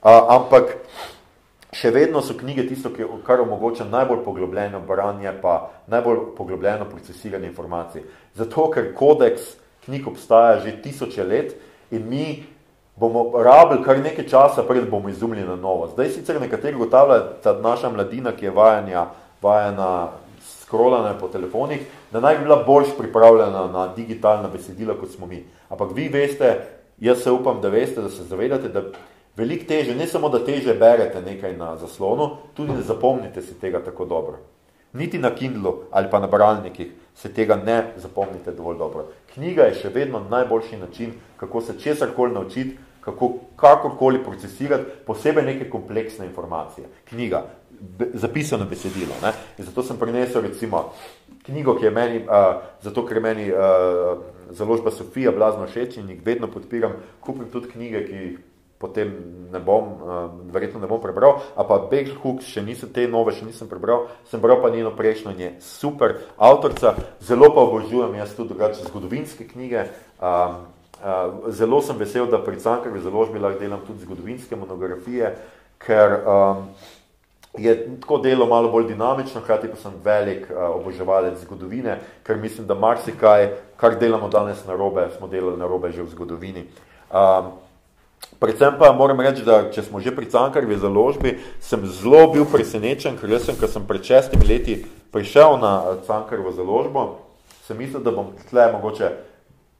A, 0.00 0.16
ampak 0.38 0.72
še 1.76 1.92
vedno 1.92 2.24
so 2.24 2.38
knjige 2.40 2.66
tisto, 2.70 2.88
kar 3.28 3.44
omogoča 3.44 3.84
najbolj 3.84 4.24
poglobljeno 4.24 4.80
branje, 4.88 5.28
pa 5.44 5.74
najbolj 5.92 6.32
poglobljeno 6.40 6.88
procesiranje 6.88 7.52
informacij. 7.52 8.08
Zato, 8.40 8.70
ker 8.72 8.94
kodeks 8.96 9.54
knjig 9.86 10.08
obstaja 10.08 10.60
že 10.64 10.78
tisoče 10.82 11.24
let, 11.24 11.54
in 11.90 12.08
mi 12.08 12.44
bomo 12.96 13.30
rabili 13.42 13.84
kar 13.84 13.98
nekaj 13.98 14.28
časa, 14.28 14.62
pred 14.62 14.90
bomo 14.90 15.08
izumili 15.08 15.44
na 15.44 15.56
novo. 15.56 15.88
Zdaj 15.92 16.08
sicer 16.08 16.40
nekateri 16.40 16.76
gotavljajo, 16.76 17.24
da 17.44 17.58
naša 17.60 17.90
mladina, 17.90 18.32
ki 18.32 18.44
je 18.44 18.50
vajanja, 18.50 19.06
vajena 19.42 20.08
scrollane 20.40 21.18
po 21.20 21.28
telefonih, 21.28 21.80
da 22.12 22.20
naj 22.20 22.38
bi 22.38 22.44
bila 22.44 22.62
boljš 22.66 22.96
pripravljena 22.98 23.66
na 23.72 23.88
digitalna 23.96 24.48
besedila, 24.48 24.94
kot 25.00 25.10
smo 25.10 25.26
mi. 25.26 25.44
Ampak 25.68 25.92
vi 25.94 26.08
veste, 26.08 26.56
jaz 26.98 27.22
se 27.22 27.30
upam, 27.30 27.60
da 27.60 27.68
veste, 27.68 28.00
da 28.00 28.08
se 28.08 28.24
zavedate, 28.24 28.68
da 28.68 28.82
veliko 29.36 29.64
teže, 29.68 29.94
ne 29.94 30.06
samo, 30.06 30.28
da 30.28 30.44
teže 30.44 30.74
berete 30.74 31.22
nekaj 31.22 31.56
na 31.56 31.76
zaslonu, 31.76 32.30
tudi 32.54 32.72
ne 32.72 32.82
zapomnite 32.82 33.42
si 33.42 33.54
tega 33.60 33.84
tako 33.84 34.04
dobro. 34.04 34.38
Niti 34.92 35.18
na 35.18 35.30
Kindlu 35.34 35.74
ali 35.90 36.08
pa 36.10 36.20
na 36.20 36.26
bralnikih 36.26 36.92
se 37.16 37.32
tega 37.32 37.56
ne 37.56 37.92
zapomnite 37.96 38.52
dovolj 38.52 38.78
dobro. 38.78 39.06
Knjiga 39.34 39.70
je 39.70 39.74
še 39.74 39.88
vedno 39.94 40.20
najboljši 40.30 40.76
način, 40.76 41.12
kako 41.36 41.60
se 41.60 41.78
česarkoli 41.80 42.32
naučiti, 42.32 42.76
kako 43.00 43.32
kakorkoli 43.56 44.24
procesirati, 44.24 44.84
posebej 45.06 45.44
neke 45.44 45.70
kompleksne 45.70 46.26
informacije. 46.26 46.88
Knjiga, 47.08 47.44
be, 47.70 48.10
zapisano 48.14 48.64
besedilo. 48.64 49.14
Ne? 49.22 49.32
In 49.58 49.64
zato 49.64 49.82
sem 49.82 49.96
prinesel 49.96 50.42
recimo 50.42 50.92
knjigo, 51.46 51.76
ki 51.78 51.84
je 51.84 51.90
meni, 51.90 52.18
uh, 52.26 52.60
zato 52.82 53.06
ker 53.06 53.16
je 53.16 53.22
meni 53.22 53.46
uh, 53.52 54.18
založba 54.50 54.90
Sofija 54.90 55.32
blazno 55.32 55.66
všeč 55.66 55.96
in 55.96 56.10
jih 56.10 56.20
vedno 56.26 56.50
podpiram, 56.52 56.98
kupim 57.20 57.48
tudi 57.52 57.70
knjige, 57.72 58.04
ki 58.06 58.14
jih 58.14 58.38
potem 58.78 59.12
ne 59.52 59.60
bom, 59.60 59.84
uh, 59.84 60.30
verjetno 60.52 60.80
ne 60.80 60.86
bom 60.86 61.00
prebral, 61.00 61.40
a 61.56 61.64
pa 61.64 61.78
Bell 61.90 62.12
Hooks, 62.20 62.48
še 62.52 62.62
nisem 62.64 62.92
te 62.92 63.06
nove, 63.08 63.32
še 63.32 63.46
nisem 63.48 63.70
prebral, 63.70 64.08
sem 64.28 64.42
bral 64.42 64.60
pa 64.60 64.70
njeno 64.70 64.92
prejšnjo, 64.96 65.32
je 65.38 65.52
super 65.64 66.18
avtorca, 66.36 66.96
zelo 67.24 67.48
pa 67.56 67.64
obožujem 67.64 68.18
jaz 68.20 68.36
tudi 68.36 68.52
drugače 68.52 68.84
zgodovinske 68.90 69.48
knjige, 69.48 69.86
um, 70.20 70.60
uh, 71.00 71.48
zelo 71.56 71.80
sem 71.80 71.96
vesel, 71.96 72.28
da 72.28 72.42
pri 72.42 72.60
Cankarvi 72.60 73.00
založbi 73.00 73.40
lahko 73.40 73.64
delam 73.64 73.80
tudi 73.86 74.04
zgodovinske 74.04 74.60
monografije, 74.60 75.32
ker 75.80 76.20
um, 76.20 76.68
je 77.56 77.72
tako 78.00 78.18
delo 78.18 78.46
malo 78.46 78.68
bolj 78.68 78.90
dinamično, 78.92 79.40
hkrati 79.40 79.72
pa 79.72 79.80
sem 79.80 79.92
velik 80.04 80.50
uh, 80.50 80.76
oboževalec 80.76 81.40
zgodovine, 81.44 82.00
ker 82.28 82.36
mislim, 82.36 82.66
da 82.68 82.76
marsikaj, 82.76 83.52
kar 83.80 83.96
delamo 83.96 84.28
danes 84.28 84.66
na 84.68 84.76
robe, 84.76 85.08
smo 85.16 85.28
delali 85.28 85.56
na 85.56 85.64
robe 85.64 85.92
že 85.92 86.02
v 86.02 86.12
zgodovini. 86.12 86.68
Um, 87.08 87.56
Predvsem 88.38 88.74
pa 88.78 88.92
moram 88.92 89.20
reči, 89.20 89.44
da 89.44 89.70
če 89.72 89.86
smo 89.86 90.00
že 90.04 90.12
pri 90.12 90.28
Cankarvi 90.28 90.76
založbi, 90.76 91.38
sem 91.60 91.80
zelo 91.88 92.26
bil 92.32 92.44
presenečen, 92.44 93.16
ker 93.16 93.32
jaz 93.32 93.48
sem, 93.48 93.56
ko 93.56 93.68
sem 93.68 93.86
pred 93.88 94.04
šestimi 94.04 94.44
leti 94.44 94.82
prišel 95.12 95.56
na 95.56 95.72
eh, 95.80 96.02
Cankarvo 96.04 96.52
založbo, 96.52 97.06
sem 97.64 97.80
mislil, 97.80 98.04
da 98.04 98.12
bom 98.12 98.34
tle 98.50 98.68
mogoče 98.74 99.10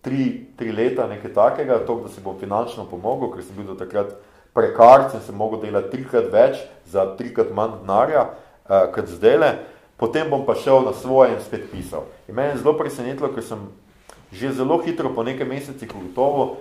tri, 0.00 0.46
tri 0.56 0.72
leta 0.72 1.04
nekaj 1.10 1.34
takega, 1.36 1.82
to, 1.84 2.00
da 2.06 2.08
se 2.08 2.24
bom 2.24 2.38
finančno 2.40 2.86
pomogel, 2.88 3.34
ker 3.34 3.44
sem 3.44 3.58
bil 3.58 3.68
do 3.68 3.76
takrat 3.76 4.14
prekarc 4.56 5.12
in 5.14 5.24
sem 5.26 5.36
mogel 5.36 5.60
delati 5.60 5.92
trikrat 5.92 6.30
več 6.32 6.60
za 6.88 7.04
trikrat 7.18 7.52
manj 7.52 7.82
denarja, 7.82 8.28
uh, 8.70 8.86
kot 8.94 9.10
zdajle. 9.12 9.52
Potem 10.00 10.30
bom 10.32 10.46
pa 10.46 10.54
šel 10.56 10.84
na 10.86 10.92
svoje 10.96 11.34
in 11.34 11.42
spet 11.44 11.66
pisal. 11.72 12.06
In 12.28 12.36
meni 12.36 12.54
je 12.54 12.62
zelo 12.62 12.76
presenetilo, 12.78 13.32
ker 13.34 13.44
sem 13.44 13.66
že 14.32 14.52
zelo 14.52 14.78
hitro 14.82 15.12
po 15.14 15.22
nekaj 15.22 15.46
mesecih 15.48 15.88
gotovo 15.88 16.56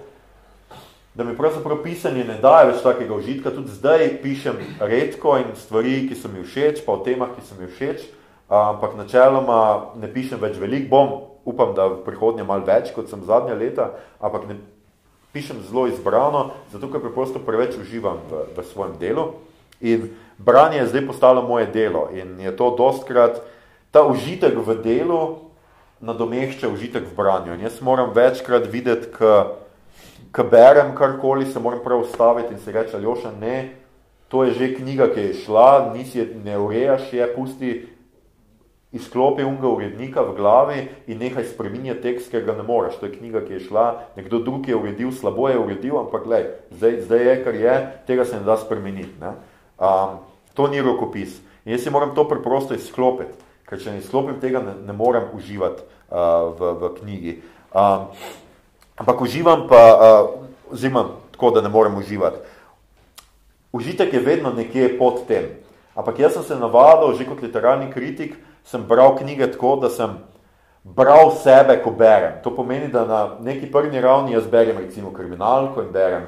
da 1.16 1.24
mi 1.24 1.38
pravzaprav 1.38 1.80
pisanje 1.84 2.26
ne 2.28 2.36
daje 2.42 2.72
več 2.72 2.84
takega 2.84 3.16
užitka. 3.16 3.54
Tudi 3.56 3.72
zdaj 3.72 4.10
pišem 4.22 4.60
redko 4.80 5.38
in 5.40 5.56
stvari, 5.56 6.04
ki 6.10 6.16
so 6.20 6.32
mi 6.32 6.44
všeč, 6.44 6.84
pa 6.86 6.98
o 6.98 7.04
temah, 7.06 7.32
ki 7.38 7.46
so 7.48 7.56
mi 7.60 7.72
všeč, 7.72 8.04
ampak 8.52 8.98
načeloma 9.00 9.96
ne 9.96 10.12
pišem 10.12 10.44
več 10.44 10.60
veliko. 10.60 10.92
Bom, 10.92 11.16
upam, 11.48 11.72
da 11.78 11.88
v 11.88 12.04
prihodnje 12.04 12.44
malo 12.44 12.68
več, 12.68 12.92
kot 12.92 13.08
sem 13.08 13.24
zadnja 13.24 13.56
leta, 13.56 13.94
ampak 14.20 14.50
ne 14.52 14.60
pišem 15.32 15.64
zelo 15.68 15.88
izbrano, 15.88 16.52
zato 16.72 16.92
ker 16.92 17.04
preprosto 17.04 17.40
preveč 17.40 17.80
uživam 17.80 18.20
v, 18.28 18.46
v 18.56 18.68
svojem 18.68 19.00
delu. 19.00 19.30
In 19.80 20.10
branje 20.40 20.84
je 20.84 20.92
zdaj 20.92 21.08
postalo 21.08 21.44
moje 21.44 21.68
delo 21.72 22.08
in 22.16 22.40
je 22.40 22.52
to 22.56 22.72
dostkrat, 22.76 23.44
ta 23.92 24.04
užitek 24.08 24.56
v 24.56 24.80
delu 24.84 25.20
nadomešča 26.04 26.68
užitek 26.68 27.08
v 27.08 27.16
branju. 27.16 27.56
In 27.56 27.64
jaz 27.64 27.80
moram 27.80 28.12
večkrat 28.12 28.68
videti, 28.68 29.12
k 29.16 29.48
ko 30.36 30.44
berem 30.44 30.96
karkoli, 30.96 31.46
se 31.46 31.60
moram 31.60 31.80
prav 31.84 32.02
ustaviti 32.04 32.54
in 32.54 32.60
se 32.60 32.72
reči, 32.72 32.96
Aljoša, 32.96 33.32
ne, 33.40 33.76
to 34.28 34.44
je 34.44 34.52
že 34.52 34.74
knjiga, 34.76 35.08
ki 35.14 35.22
je 35.30 35.34
šla, 35.46 35.94
nisi 35.96 36.26
ne 36.44 36.58
urejaš 36.60 37.14
je, 37.14 37.28
pusti, 37.36 37.72
izklopi 38.96 39.44
unga 39.44 39.68
urednika 39.68 40.24
v 40.24 40.36
glavi 40.36 40.78
in 41.08 41.20
nehaj 41.20 41.50
spreminja 41.52 41.98
tekst, 42.00 42.32
ker 42.32 42.46
ga 42.48 42.56
ne 42.56 42.64
moraš. 42.64 42.96
To 43.00 43.10
je 43.10 43.18
knjiga, 43.18 43.44
ki 43.44 43.58
je 43.58 43.66
šla, 43.68 43.86
nekdo 44.16 44.40
drug 44.44 44.68
je 44.68 44.76
uredil, 44.76 45.12
slabo 45.12 45.50
je 45.52 45.60
uredil, 45.60 45.98
ampak 46.00 46.24
glej, 46.24 46.48
zdaj, 46.72 47.02
zdaj 47.08 47.28
je, 47.28 47.36
kar 47.44 47.56
je, 47.60 47.76
tega 48.08 48.26
se 48.26 48.40
ne 48.40 48.48
da 48.48 48.56
spremeniti. 48.58 49.20
Ne? 49.20 49.36
Um, 49.76 50.24
to 50.56 50.68
ni 50.72 50.80
rokopis. 50.82 51.42
In 51.66 51.76
jaz 51.76 51.84
si 51.84 51.92
moram 51.92 52.16
to 52.16 52.24
preprosto 52.30 52.78
izklopiti, 52.78 53.36
ker 53.68 53.82
če 53.82 53.98
ne 53.98 54.00
izklopim 54.00 54.40
tega, 54.40 54.64
ne, 54.64 54.78
ne 54.88 54.96
morem 54.96 55.28
uživati 55.36 55.84
uh, 55.84 56.56
v, 56.56 56.72
v 56.80 56.92
knjigi. 57.02 57.38
Um, 57.76 58.08
Ampak 58.98 59.22
uživam 59.22 59.68
pa, 59.68 59.82
uh, 59.96 60.74
oziroma 60.74 61.06
tako, 61.32 61.52
da 61.52 61.62
ne 61.62 61.70
morem 61.70 61.98
uživati. 61.98 62.38
Užitek 63.72 64.14
je 64.14 64.20
vedno 64.20 64.54
nekje 64.56 64.98
pod 64.98 65.26
tem. 65.28 65.50
Ampak 65.96 66.20
jaz 66.20 66.34
sem 66.34 66.44
se 66.44 66.56
navadil, 66.56 67.16
že 67.18 67.28
kot 67.28 67.42
literarni 67.44 67.92
kritik, 67.92 68.36
sem 68.64 68.84
bral 68.84 69.18
knjige 69.18 69.52
tako, 69.52 69.76
da 69.84 69.90
sem 69.90 70.16
bral 70.84 71.32
sebe, 71.44 71.80
ko 71.84 71.92
berem. 71.92 72.40
To 72.44 72.56
pomeni, 72.56 72.88
da 72.88 73.06
na 73.06 73.20
neki 73.42 73.72
prvi 73.72 74.02
ravni 74.02 74.34
jaz 74.34 74.48
berem 74.48 74.78
recimo 74.78 75.12
kriminalko 75.12 75.82
in 75.82 75.92
berem 75.92 76.28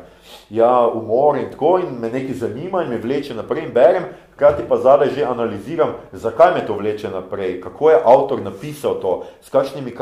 ja, 0.49 0.87
umor 0.87 1.37
in 1.37 1.51
tako 1.51 1.77
in 1.79 1.99
me 1.99 2.09
nekaj 2.09 2.35
zanima 2.35 2.83
in 2.83 2.89
me 2.89 2.97
vleče 2.97 3.35
naprej 3.35 3.65
in 3.65 3.73
berem, 3.73 4.03
hkrati 4.37 4.63
pa 4.69 4.77
zadaj 4.77 5.09
že 5.17 5.25
analiziram, 5.25 5.95
zakaj 6.13 6.53
me 6.53 6.65
to 6.65 6.75
vleče 6.77 7.09
naprej, 7.09 7.61
kako 7.61 7.89
je 7.89 8.01
avtor 8.05 8.41
napisal 8.41 8.99
to, 9.01 9.23
s 9.41 9.49
kakšnimi, 9.49 9.93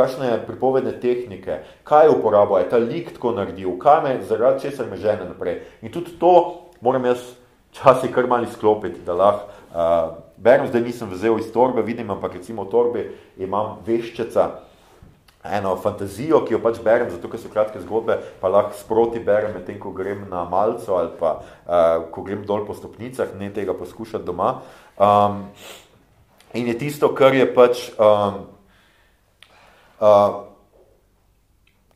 pripovedne 0.47 0.91
tehnike, 0.99 1.63
kaj 1.83 2.05
je 2.05 2.09
uporabo, 2.09 2.57
je 2.57 2.69
ta 2.69 2.77
lik 2.77 3.13
tako 3.13 3.31
naredil, 3.31 3.79
kaj 3.79 4.03
me, 4.03 4.19
zaradi 4.27 4.61
česar 4.61 4.91
me 4.91 4.97
žene 4.97 5.23
naprej. 5.23 5.61
In 5.81 5.91
tudi 5.91 6.19
to 6.19 6.67
moram 6.81 7.05
jaz 7.05 7.23
časi 7.71 8.11
kar 8.11 8.27
malo 8.27 8.43
izklopiti, 8.43 8.99
da 9.05 9.13
lahko 9.13 9.47
uh, 9.71 10.19
berem, 10.37 10.67
zdaj 10.67 10.81
nisem 10.81 11.09
vzel 11.09 11.39
iz 11.39 11.47
torbe, 11.53 11.81
vidim, 11.81 12.11
ampak 12.11 12.35
recimo 12.35 12.67
v 12.67 12.71
torbi 12.71 13.05
imam 13.37 13.79
veščeca, 13.87 14.49
eno 15.51 15.75
fantazijo, 15.75 16.41
ki 16.45 16.55
jo 16.55 16.59
pač 16.63 16.79
berem, 16.83 17.09
zato 17.13 17.29
ker 17.29 17.39
so 17.41 17.51
kratke 17.53 17.81
zgodbe, 17.83 18.17
pa 18.41 18.51
lahko 18.51 18.77
sproti 18.79 19.21
berem 19.23 19.53
med 19.53 19.65
tem, 19.67 19.77
ko 19.81 19.91
grem 19.95 20.25
na 20.31 20.45
malco 20.49 20.97
ali 20.97 21.11
pa 21.19 21.37
uh, 21.39 22.05
ko 22.11 22.25
grem 22.25 22.45
dol 22.45 22.65
po 22.65 22.73
stopnicah, 22.77 23.35
ne 23.39 23.51
tega 23.53 23.75
poskušati 23.77 24.25
doma. 24.25 24.61
Um, 24.97 25.45
in 26.53 26.67
je 26.71 26.77
tisto, 26.79 27.11
kar 27.15 27.35
je 27.35 27.45
pač, 27.53 27.89
um, 27.99 28.45
uh, 29.99 30.41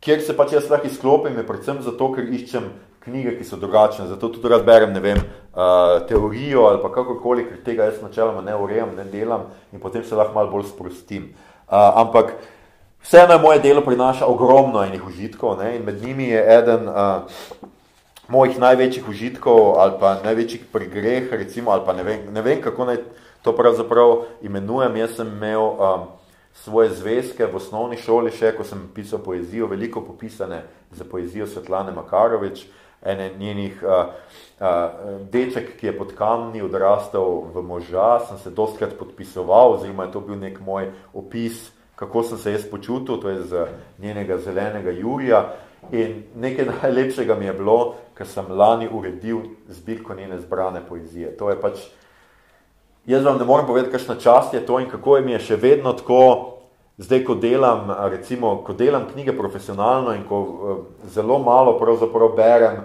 kjer 0.03 0.21
se 0.25 0.37
pač 0.37 0.53
jaz 0.57 0.69
lahko 0.69 0.91
izklopim, 0.91 1.37
je 1.37 1.47
predvsem 1.47 1.81
zato, 1.85 2.11
ker 2.15 2.27
iščem 2.27 2.69
knjige, 2.99 3.37
ki 3.39 3.47
so 3.47 3.57
drugačne, 3.57 4.07
zato 4.11 4.29
tudi 4.29 4.51
rad 4.51 4.65
berem, 4.67 4.93
ne 4.93 5.01
vem, 5.03 5.19
uh, 5.53 5.99
teorijo 6.07 6.67
ali 6.69 6.81
pa 6.83 6.91
kakorkoli, 6.93 7.47
ker 7.49 7.63
tega 7.65 7.89
jaz 7.89 8.01
načeloma 8.03 8.43
ne 8.45 8.55
urejam, 8.55 8.93
ne 8.97 9.07
delam 9.09 9.49
in 9.73 9.81
potem 9.81 10.03
se 10.03 10.15
lahko 10.15 10.35
malo 10.35 10.51
bolj 10.51 10.69
sprostim. 10.73 11.31
Uh, 11.69 11.77
ampak 12.01 12.33
Vseeno 13.01 13.33
je 13.33 13.39
moje 13.39 13.59
delo 13.59 13.81
prinaša 13.81 14.27
ogromno 14.27 14.83
enih 14.83 15.07
užitkov 15.07 15.57
ne? 15.57 15.75
in 15.75 15.83
med 15.83 16.03
njimi 16.03 16.27
je 16.27 16.57
eden 16.57 16.87
uh, 16.87 16.95
mojih 18.27 18.59
največjih 18.59 19.09
užitkov 19.09 19.79
ali 19.79 19.93
pa 19.99 20.17
največjih 20.23 20.65
prigreh, 20.73 21.31
recimo, 21.31 21.71
ali 21.71 21.81
pa 21.85 21.93
ne 21.93 22.03
vem, 22.03 22.33
ne 22.33 22.41
vem 22.41 22.61
kako 22.61 22.85
naj 22.85 22.97
to 23.41 23.55
pravzaprav 23.55 24.25
imenujem. 24.41 24.95
Jaz 24.95 25.15
sem 25.15 25.27
imel 25.27 25.63
um, 25.63 26.03
svoje 26.53 26.89
zvezke 26.89 27.45
v 27.45 27.55
osnovni 27.55 27.97
šoli 27.97 28.35
še, 28.35 28.51
ko 28.57 28.67
sem 28.67 28.83
pisal 28.93 29.23
poezijo, 29.23 29.71
veliko 29.71 30.03
popisane 30.03 30.61
za 30.91 31.07
poezijo 31.07 31.47
Svetlane 31.47 31.95
Makarovič, 31.95 32.65
ene 33.01 33.31
njenih 33.39 33.79
uh, 33.83 34.11
uh, 34.59 34.69
deček, 35.31 35.77
ki 35.79 35.87
je 35.87 35.97
pod 35.97 36.13
kamni 36.19 36.61
odrastel 36.61 37.47
v 37.55 37.63
moža, 37.63 38.19
sem 38.27 38.37
se 38.43 38.51
dostkrat 38.51 38.97
podpisoval, 38.99 39.79
oziroma 39.79 40.09
je 40.09 40.17
to 40.17 40.21
bil 40.21 40.35
nek 40.35 40.59
moj 40.59 40.91
opis 41.13 41.69
kako 41.99 42.23
sem 42.23 42.37
se 42.37 42.51
jaz 42.51 42.63
počutil, 42.71 43.17
to 43.19 43.29
je 43.29 43.41
z 43.43 43.65
njenega 43.99 44.37
zelenega 44.37 44.91
Jurija. 44.91 45.53
In 45.91 46.23
nekaj 46.35 46.65
najlepšega 46.81 47.35
mi 47.35 47.45
je 47.45 47.53
bilo, 47.53 47.95
ker 48.15 48.27
sem 48.27 48.45
lani 48.49 48.87
uredil 48.91 49.39
zbirko 49.67 50.15
njene 50.15 50.39
zbrane 50.39 50.81
poezije. 50.89 51.35
To 51.37 51.49
je 51.49 51.59
pač, 51.59 51.79
jaz 53.05 53.25
vam 53.25 53.37
ne 53.37 53.45
morem 53.45 53.67
povedati, 53.67 53.91
kakšna 53.91 54.15
čast 54.15 54.53
je 54.53 54.65
to 54.65 54.79
in 54.79 54.87
kako 54.89 55.17
je 55.17 55.25
mi 55.25 55.35
je 55.35 55.39
še 55.39 55.55
vedno 55.59 55.93
tako, 55.93 56.55
zdaj, 56.97 57.23
ko 57.23 57.35
delam, 57.35 57.91
recimo, 58.11 58.57
ko 58.63 58.73
delam 58.73 59.07
knjige 59.11 59.35
profesionalno 59.37 60.15
in 60.15 60.23
ko 60.27 60.39
uh, 60.39 60.79
zelo 61.07 61.39
malo 61.39 61.77
pravzaprav 61.79 62.35
berem 62.35 62.81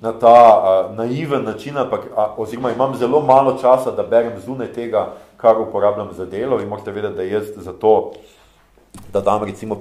na 0.00 0.12
ta 0.12 0.36
uh, 0.36 0.96
naiven 0.96 1.44
način, 1.44 1.76
ampak, 1.78 2.04
uh, 2.12 2.36
oziroma 2.36 2.72
imam 2.72 2.96
zelo 2.96 3.20
malo 3.20 3.56
časa, 3.60 3.92
da 3.96 4.02
berem 4.02 4.40
zunaj 4.44 4.72
tega, 4.72 5.06
kar 5.36 5.60
uporabljam 5.60 6.12
za 6.12 6.24
delo. 6.26 6.56
Vi 6.56 6.66
morate 6.66 6.92
vedeti, 6.92 7.16
da 7.16 7.22
jaz 7.22 7.52
za 7.56 7.72
to 7.72 8.12
da 9.12 9.20
dam 9.20 9.44
recimo 9.44 9.74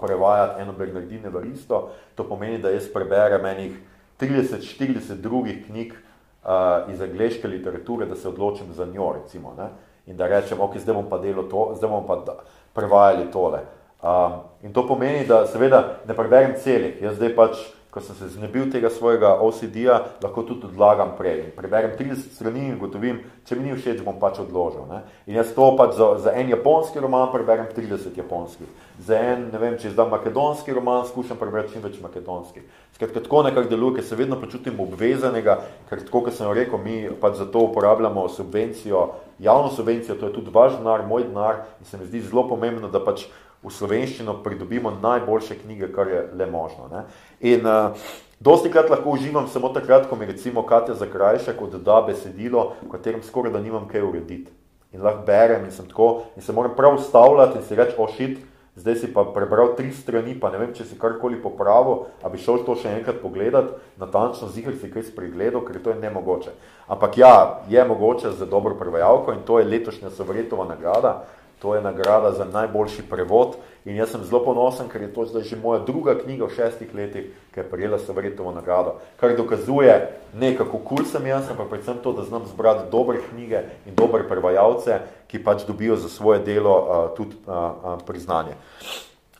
prevajati 0.00 0.62
eno 0.62 0.72
Bernardine 0.72 1.28
Varisto, 1.28 1.90
to 2.14 2.24
pomeni, 2.24 2.58
da 2.58 2.70
jaz 2.70 2.88
preberem 2.92 3.46
enih 3.46 3.78
30-40 4.20 5.14
drugih 5.14 5.66
knjig 5.66 5.92
uh, 5.92 6.92
iz 6.92 7.00
angleške 7.00 7.48
literature, 7.48 8.06
da 8.06 8.16
se 8.16 8.28
odločim 8.28 8.72
za 8.72 8.86
njo, 8.86 9.12
recimo, 9.22 9.54
ne? 9.58 9.68
in 10.06 10.16
da 10.16 10.26
rečem, 10.26 10.60
ok, 10.60 10.78
zdaj 10.78 10.94
bom 10.94 11.08
pa 11.08 11.18
delo 11.18 11.42
to, 11.42 11.72
zdaj 11.76 11.90
bom 11.90 12.06
pa 12.06 12.16
da, 12.16 12.38
prevajali 12.72 13.30
tole. 13.32 13.60
Um, 14.02 14.32
in 14.62 14.72
to 14.72 14.86
pomeni, 14.88 15.26
da 15.26 15.46
seveda 15.46 16.00
ne 16.08 16.14
preberem 16.16 16.54
celih, 16.56 17.02
jaz 17.02 17.16
zdaj 17.16 17.34
pač 17.36 17.58
ko 17.98 18.04
sem 18.06 18.14
se 18.14 18.28
znebil 18.28 18.70
tega 18.70 18.90
svojega 18.90 19.34
OCD-ja, 19.42 19.98
lahko 20.22 20.44
tudi 20.46 20.68
odlagam 20.70 21.16
prej. 21.18 21.50
Preberem 21.56 21.96
30 21.98 22.30
strani 22.36 22.68
in 22.70 22.78
gotovim, 22.78 23.18
če 23.48 23.58
mi 23.58 23.66
ni 23.66 23.74
všeč, 23.74 24.04
bom 24.06 24.20
pač 24.22 24.38
odložil. 24.38 24.86
Ne? 24.86 25.02
In 25.26 25.34
jaz 25.40 25.50
to 25.56 25.72
pač 25.74 25.96
za, 25.98 26.12
za 26.22 26.34
en 26.38 26.52
japonski 26.52 27.02
roman 27.02 27.32
preberem 27.34 27.66
30 27.74 28.14
japonskih. 28.14 28.70
Za 29.02 29.18
en, 29.18 29.48
ne 29.50 29.58
vem, 29.58 29.74
če 29.82 29.90
zdaj 29.96 30.10
makedonski 30.12 30.76
roman, 30.78 31.02
skušam 31.10 31.40
prebrati 31.40 31.74
čim 31.74 31.82
več 31.82 31.98
makedonski. 32.02 32.62
Skratka, 32.94 33.24
tako 33.26 33.42
nekako 33.48 33.72
deluje, 33.72 33.98
ker 33.98 34.06
se 34.06 34.18
vedno 34.18 34.38
počutim 34.38 34.78
obvezanega, 34.82 35.58
ker 35.90 36.04
tako, 36.06 36.22
kot 36.28 36.38
sem 36.38 36.54
rekel, 36.54 36.78
mi 36.82 37.00
pač 37.18 37.42
za 37.42 37.48
to 37.50 37.66
uporabljamo 37.66 38.28
subvencijo, 38.30 39.08
javno 39.42 39.74
subvencijo, 39.74 40.18
to 40.18 40.30
je 40.30 40.38
tudi 40.38 40.54
vaš 40.54 40.78
denar, 40.78 41.06
moj 41.06 41.26
denar 41.26 41.64
in 41.78 41.90
se 41.90 41.98
mi 41.98 42.06
zdi 42.06 42.22
zelo 42.30 42.46
pomembno, 42.50 42.90
da 42.90 43.02
pač 43.02 43.26
v 43.62 43.72
slovenščino 43.74 44.38
pridobimo 44.44 44.92
najboljše 45.02 45.58
knjige, 45.62 45.92
kar 45.92 46.08
je 46.08 46.22
le 46.38 46.46
možno. 46.50 46.88
Ne? 46.92 47.04
In 47.40 47.66
uh, 47.66 47.96
dosti 48.40 48.70
krat 48.70 48.90
lahko 48.90 49.16
uživam 49.16 49.48
samo 49.48 49.72
takrat, 49.74 50.06
ko 50.08 50.16
mi 50.16 50.26
recimo 50.26 50.62
Katja 50.66 50.94
Zakrajšek 50.94 51.62
odda 51.62 52.02
besedilo, 52.06 52.72
v 52.82 52.92
katerem 52.92 53.22
skoraj 53.22 53.52
da 53.52 53.62
nimam 53.62 53.88
kaj 53.90 54.06
urediti. 54.06 54.52
In 54.92 55.02
lahko 55.02 55.26
berem 55.26 55.66
in 55.66 55.74
sem 55.74 55.88
tako, 55.88 56.28
in 56.36 56.42
se 56.42 56.52
moram 56.52 56.76
prav 56.76 56.94
ustavljati 56.96 57.58
in 57.58 57.64
si 57.66 57.76
reči, 57.76 57.96
shit, 58.14 58.38
zdaj 58.78 58.96
si 58.96 59.08
pa 59.12 59.24
prebral 59.34 59.74
tri 59.76 59.90
strani, 59.92 60.36
pa 60.38 60.52
ne 60.54 60.60
vem, 60.62 60.70
če 60.74 60.86
si 60.86 60.98
karkoli 60.98 61.40
popravil, 61.42 62.06
a 62.22 62.30
bi 62.30 62.38
šel 62.38 62.62
to 62.64 62.76
še 62.78 62.92
enkrat 63.00 63.18
pogledati, 63.20 63.74
natančno 63.98 64.48
zihar 64.54 64.78
si 64.78 64.90
kaj 64.92 65.08
spregledal, 65.10 65.64
ker 65.66 65.80
to 65.82 65.90
je 65.90 65.98
nemogoče. 65.98 66.54
Ampak 66.86 67.18
ja, 67.18 67.34
je 67.68 67.84
mogoče 67.84 68.32
za 68.38 68.46
dobro 68.46 68.78
prevajalko 68.78 69.34
in 69.34 69.42
to 69.46 69.58
je 69.58 69.66
letošnja 69.66 70.14
Sovretova 70.14 70.68
nagrada, 70.70 71.26
To 71.58 71.74
je 71.74 71.82
nagrada 71.82 72.32
za 72.32 72.44
najboljši 72.44 73.02
prevod 73.10 73.56
in 73.84 73.96
jaz 73.96 74.12
sem 74.12 74.24
zelo 74.24 74.44
ponosen, 74.44 74.88
ker 74.88 75.02
je 75.02 75.12
to 75.14 75.24
zdaj 75.26 75.42
že 75.42 75.56
moja 75.56 75.80
druga 75.80 76.14
knjiga 76.18 76.46
v 76.46 76.54
šestih 76.54 76.94
letih, 76.94 77.30
ki 77.54 77.60
je 77.60 77.64
prijela 77.70 77.98
Savritovo 77.98 78.52
nagrado, 78.52 78.98
kar 79.16 79.36
dokazuje 79.36 79.94
ne 80.34 80.56
kako 80.56 80.78
kul 80.78 81.04
sem 81.04 81.26
jaz, 81.26 81.50
ampak 81.50 81.68
predvsem 81.68 81.98
to, 82.02 82.12
da 82.12 82.22
znam 82.22 82.46
zbrati 82.46 82.90
dobre 82.90 83.18
knjige 83.30 83.62
in 83.86 83.94
dobre 83.94 84.28
prevajalce, 84.28 85.00
ki 85.26 85.42
pač 85.44 85.64
dobijo 85.66 85.96
za 85.96 86.08
svoje 86.08 86.40
delo 86.44 86.76
uh, 86.78 87.16
tudi 87.16 87.36
uh, 87.46 87.54
uh, 87.54 87.98
priznanje. 88.06 88.54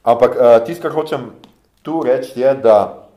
Ampak 0.03 0.31
uh, 0.35 0.65
tisto, 0.67 0.89
kar 0.89 0.97
hočem 0.97 1.31
tu 1.83 2.03
reči, 2.03 2.41
je, 2.41 2.55
da 2.55 3.08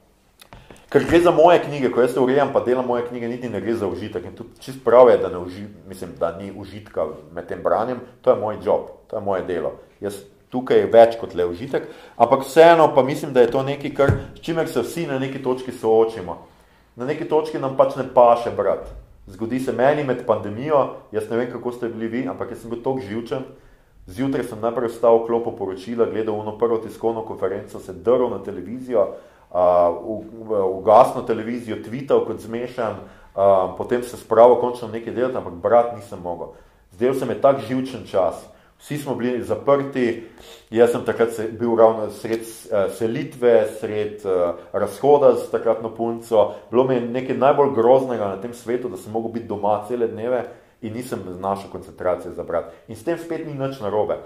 Ker 0.92 1.06
gre 1.08 1.22
za 1.24 1.32
moje 1.32 1.62
knjige, 1.64 1.88
ko 1.92 2.02
jaz 2.04 2.18
urejam, 2.20 2.50
pa 2.52 2.60
delam 2.66 2.86
moje 2.86 3.06
knjige, 3.08 3.30
niti 3.32 3.50
ne 3.50 3.62
gre 3.64 3.74
za 3.80 3.88
užitek. 3.88 4.26
In 4.28 4.34
tudi 4.36 4.60
čist 4.60 4.82
prav 4.84 5.08
je, 5.10 5.18
da, 5.22 5.30
ne 5.32 5.40
uži, 5.40 5.64
mislim, 5.88 6.12
da 6.20 6.34
ni 6.36 6.52
užitka 6.52 7.06
med 7.32 7.48
tem 7.48 7.62
branjem, 7.64 8.02
to 8.22 8.34
je 8.34 8.40
moj 8.40 8.58
job, 8.66 8.90
to 9.08 9.16
je 9.16 9.22
moje 9.24 9.46
delo. 9.48 9.72
Jaz 10.04 10.20
tukaj 10.52 10.84
je 10.84 10.90
več 10.92 11.16
kot 11.22 11.32
le 11.32 11.46
užitek, 11.48 11.88
ampak 12.20 12.44
vseeno 12.44 12.90
pa 12.96 13.06
mislim, 13.08 13.32
da 13.32 13.46
je 13.46 13.54
to 13.54 13.64
nekaj, 13.64 13.94
kar, 13.96 14.12
s 14.36 14.44
čimer 14.44 14.68
se 14.68 14.84
vsi 14.84 15.08
na 15.08 15.20
neki 15.20 15.40
točki 15.40 15.72
soočimo. 15.72 16.38
Na 17.00 17.08
neki 17.08 17.24
točki 17.24 17.60
nam 17.60 17.80
pač 17.80 17.96
ne 17.96 18.04
paše, 18.14 18.52
brat. 18.52 18.92
Zgodi 19.32 19.64
se 19.64 19.72
meni 19.72 20.04
med 20.04 20.26
pandemijo, 20.28 20.86
jaz 21.16 21.32
ne 21.32 21.40
vem, 21.40 21.52
kako 21.54 21.72
ste 21.72 21.88
bili 21.88 22.12
vi, 22.12 22.28
ampak 22.28 22.52
jaz 22.52 22.66
sem 22.66 22.74
bil 22.74 22.84
toliko 22.84 23.08
živčen. 23.08 23.48
Zjutraj 24.12 24.44
sem 24.50 24.60
najprej 24.60 24.92
vstal 24.92 25.22
v 25.22 25.28
klopo 25.30 25.56
poročila, 25.56 26.10
gledal 26.12 26.36
ono 26.36 26.58
prvo 26.60 26.82
tiskovno 26.84 27.24
konferenco, 27.24 27.80
se 27.80 27.94
drl 27.94 28.28
na 28.34 28.42
televizijo, 28.44 29.14
ugasno 29.52 31.22
televizijo, 31.28 31.78
tweetal 31.84 32.26
kot 32.26 32.40
zmešan, 32.40 32.96
uh, 33.36 33.76
potem 33.78 34.04
se 34.04 34.18
spravil 34.18 34.56
končno 34.62 34.88
nekaj 34.88 35.14
delati, 35.14 35.38
ampak 35.38 35.54
brat 35.54 35.96
nisem 35.96 36.20
mogel. 36.24 36.56
Zdaj 36.92 37.14
se 37.14 37.26
mi 37.26 37.36
tak 37.42 37.60
živčen 37.68 38.08
čas. 38.08 38.48
Vsi 38.82 38.98
smo 38.98 39.16
bili 39.16 39.44
zaprti, 39.44 40.24
jaz 40.70 40.92
sem 40.92 41.04
takrat 41.06 41.36
se, 41.36 41.48
bil 41.48 41.76
ravno 41.78 42.10
sred 42.10 42.42
uh, 42.42 42.90
selitve, 42.98 43.68
sred 43.80 44.26
uh, 44.26 44.56
razhoda 44.74 45.36
z 45.36 45.52
takratno 45.52 45.96
punco. 45.96 46.54
Bilo 46.72 46.84
mi 46.84 46.96
je 46.96 47.02
nekaj 47.02 47.38
najbolj 47.38 47.76
groznega 47.76 48.28
na 48.28 48.42
tem 48.42 48.54
svetu, 48.54 48.90
da 48.90 48.98
sem 48.98 49.12
mogel 49.12 49.32
biti 49.32 49.48
doma 49.48 49.84
cele 49.88 50.08
dneve 50.08 50.46
in 50.82 50.94
nisem 50.94 51.20
našel 51.40 51.70
koncentracije 51.72 52.34
za 52.34 52.44
brat. 52.44 52.74
In 52.88 52.96
s 52.96 53.04
tem 53.04 53.18
spet 53.18 53.46
ni 53.46 53.54
nič 53.54 53.80
narobe. 53.80 54.18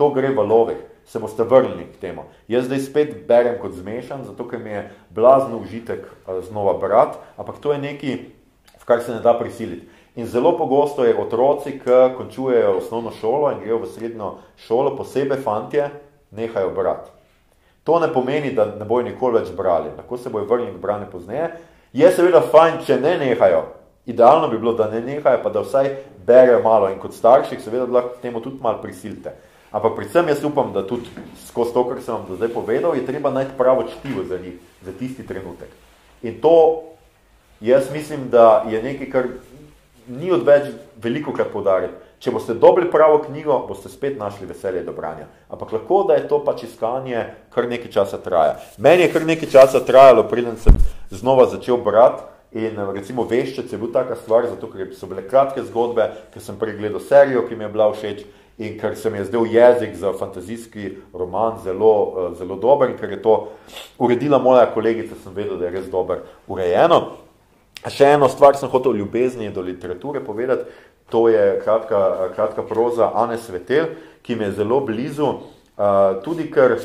To 0.00 0.08
gre 0.16 0.32
v 0.32 0.40
lovih 0.40 0.80
se 1.04 1.20
boste 1.20 1.44
vrnili 1.44 1.84
k 1.92 2.00
temu. 2.00 2.22
Jaz 2.48 2.64
zdaj 2.64 2.78
spet 2.80 3.10
berem 3.28 3.58
kot 3.60 3.74
zmešan, 3.76 4.24
zato 4.24 4.46
ker 4.48 4.62
mi 4.62 4.70
je 4.72 4.86
blazno 5.12 5.58
užitek 5.60 6.06
znova 6.48 6.78
brat, 6.80 7.18
ampak 7.36 7.60
to 7.60 7.74
je 7.76 7.82
nekaj, 7.82 8.14
v 8.80 8.84
kar 8.88 9.02
se 9.04 9.12
ne 9.12 9.20
da 9.20 9.34
prisiliti. 9.36 9.84
In 10.16 10.26
zelo 10.26 10.56
pogosto 10.56 11.04
je 11.04 11.12
otroci, 11.12 11.76
ki 11.84 12.14
končujejo 12.16 12.78
osnovno 12.78 13.12
šolo 13.20 13.50
in 13.52 13.60
grejo 13.60 13.82
v 13.84 13.90
srednjo 13.92 14.30
šolo, 14.56 14.96
posebej 14.96 15.42
fantje, 15.44 15.90
nehajo 16.30 16.72
brati. 16.72 17.10
To 17.84 18.00
ne 18.00 18.08
pomeni, 18.12 18.54
da 18.56 18.70
ne 18.72 18.88
bojo 18.88 19.04
nikoli 19.04 19.40
več 19.40 19.52
brali, 19.52 19.92
lahko 19.96 20.16
se 20.16 20.32
bojo 20.32 20.48
vrnili 20.48 20.78
k 20.78 20.80
brane 20.80 21.10
pozneje. 21.12 21.52
Je 21.92 22.08
seveda 22.08 22.40
fajn, 22.40 22.80
če 22.86 22.96
ne 23.00 23.18
nehajo. 23.18 23.66
Idealno 24.06 24.48
bi 24.48 24.58
bilo, 24.58 24.72
da 24.72 24.88
ne 24.88 25.04
nehajo, 25.04 25.44
pa 25.44 25.52
da 25.52 25.60
vsaj 25.60 25.92
berejo 26.26 26.62
malo 26.64 26.88
in 26.88 26.98
kot 26.98 27.12
starših 27.12 27.60
seveda 27.60 27.84
lahko 27.84 28.16
temu 28.22 28.40
tudi 28.40 28.62
malo 28.62 28.80
prisilite. 28.82 29.36
Ampak 29.70 29.94
predvsem 29.96 30.28
jaz 30.28 30.44
upam, 30.44 30.72
da 30.74 30.82
tudi 30.86 31.06
skozi 31.46 31.72
to, 31.72 31.84
kar 31.86 32.02
sem 32.02 32.14
vam 32.14 32.26
do 32.28 32.36
zdaj 32.36 32.50
povedal, 32.50 32.96
je 32.98 33.06
treba 33.06 33.30
najti 33.30 33.54
pravo 33.58 33.86
čtivo 33.86 34.24
za 34.26 34.38
njih, 34.38 34.58
za 34.82 34.92
tisti 34.92 35.26
trenutek. 35.26 35.70
In 36.22 36.40
to, 36.42 36.82
jaz 37.60 37.92
mislim, 37.92 38.28
da 38.30 38.64
je 38.68 38.82
nekaj, 38.82 39.10
kar 39.10 39.28
ni 40.08 40.32
odveč 40.32 40.72
veliko 41.02 41.32
krat 41.32 41.52
podariti. 41.52 41.94
Če 42.20 42.34
boste 42.34 42.54
dobili 42.54 42.90
pravo 42.90 43.22
knjigo, 43.22 43.54
boste 43.68 43.88
spet 43.88 44.18
našli 44.18 44.48
veselje 44.50 44.82
do 44.84 44.92
branja. 44.92 45.30
Ampak 45.48 45.72
lahko, 45.72 46.02
da 46.08 46.18
je 46.18 46.26
to 46.28 46.42
pač 46.44 46.66
iskanje 46.66 47.22
kar 47.54 47.68
nekaj 47.70 47.94
časa 47.94 48.18
traja. 48.20 48.58
Meni 48.76 49.06
je 49.06 49.12
kar 49.14 49.24
nekaj 49.24 49.48
časa 49.48 49.80
trajalo, 49.86 50.26
preden 50.28 50.58
sem 50.60 50.76
znova 51.14 51.46
začel 51.48 51.80
brati 51.80 52.26
in 52.52 52.76
recimo 52.90 53.24
Veščec 53.30 53.72
je 53.72 53.78
bil 53.78 53.92
taka 53.94 54.18
stvar, 54.18 54.50
zato 54.50 54.68
ker 54.68 54.90
so 54.98 55.06
bile 55.06 55.22
kratke 55.22 55.62
zgodbe, 55.64 56.10
ker 56.34 56.42
sem 56.42 56.58
pregledal 56.58 57.00
serijo, 57.00 57.46
ki 57.48 57.56
mi 57.56 57.64
je 57.64 57.72
bila 57.72 57.88
všeč 57.94 58.26
in 58.60 58.76
ker 58.76 58.96
se 58.96 59.10
mi 59.10 59.18
je 59.18 59.24
zdel 59.24 59.46
jezik 59.48 59.94
za 59.96 60.12
fantazijski 60.12 60.90
roman 61.12 61.58
zelo, 61.64 61.92
uh, 62.04 62.36
zelo 62.38 62.56
dober 62.60 62.90
in 62.90 62.98
ker 62.98 63.10
je 63.10 63.22
to 63.22 63.48
uredila 63.98 64.38
moja 64.38 64.66
kolegica, 64.74 65.16
sem 65.22 65.32
vedel, 65.34 65.56
da 65.56 65.64
je 65.70 65.78
res 65.78 65.88
dober 65.88 66.20
urejeno. 66.46 67.00
Še 67.88 68.12
eno 68.18 68.28
stvar 68.28 68.58
sem 68.60 68.68
hotel 68.68 68.98
ljubezni 69.00 69.48
do 69.50 69.64
literature 69.64 70.20
povedati, 70.20 70.68
to 71.08 71.24
je 71.32 71.56
kratka, 71.64 72.30
kratka 72.36 72.62
proza 72.62 73.08
Ane 73.16 73.38
Svetel, 73.40 73.94
ki 74.22 74.36
mi 74.36 74.44
je 74.44 74.58
zelo 74.60 74.82
blizu, 74.84 75.30
uh, 75.32 76.20
tudi 76.20 76.50
ker 76.52 76.76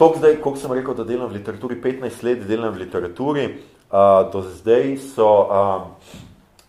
tok 0.00 0.16
zdaj, 0.16 0.40
koliko 0.40 0.64
sem 0.64 0.72
rekel, 0.72 0.96
da 0.96 1.04
delam 1.04 1.28
v 1.28 1.42
literaturi, 1.42 1.76
15 1.76 2.24
let 2.24 2.48
delam 2.48 2.72
v 2.72 2.86
literaturi, 2.86 3.48
do 4.32 4.40
zdaj 4.42 4.96
so, 4.98 5.28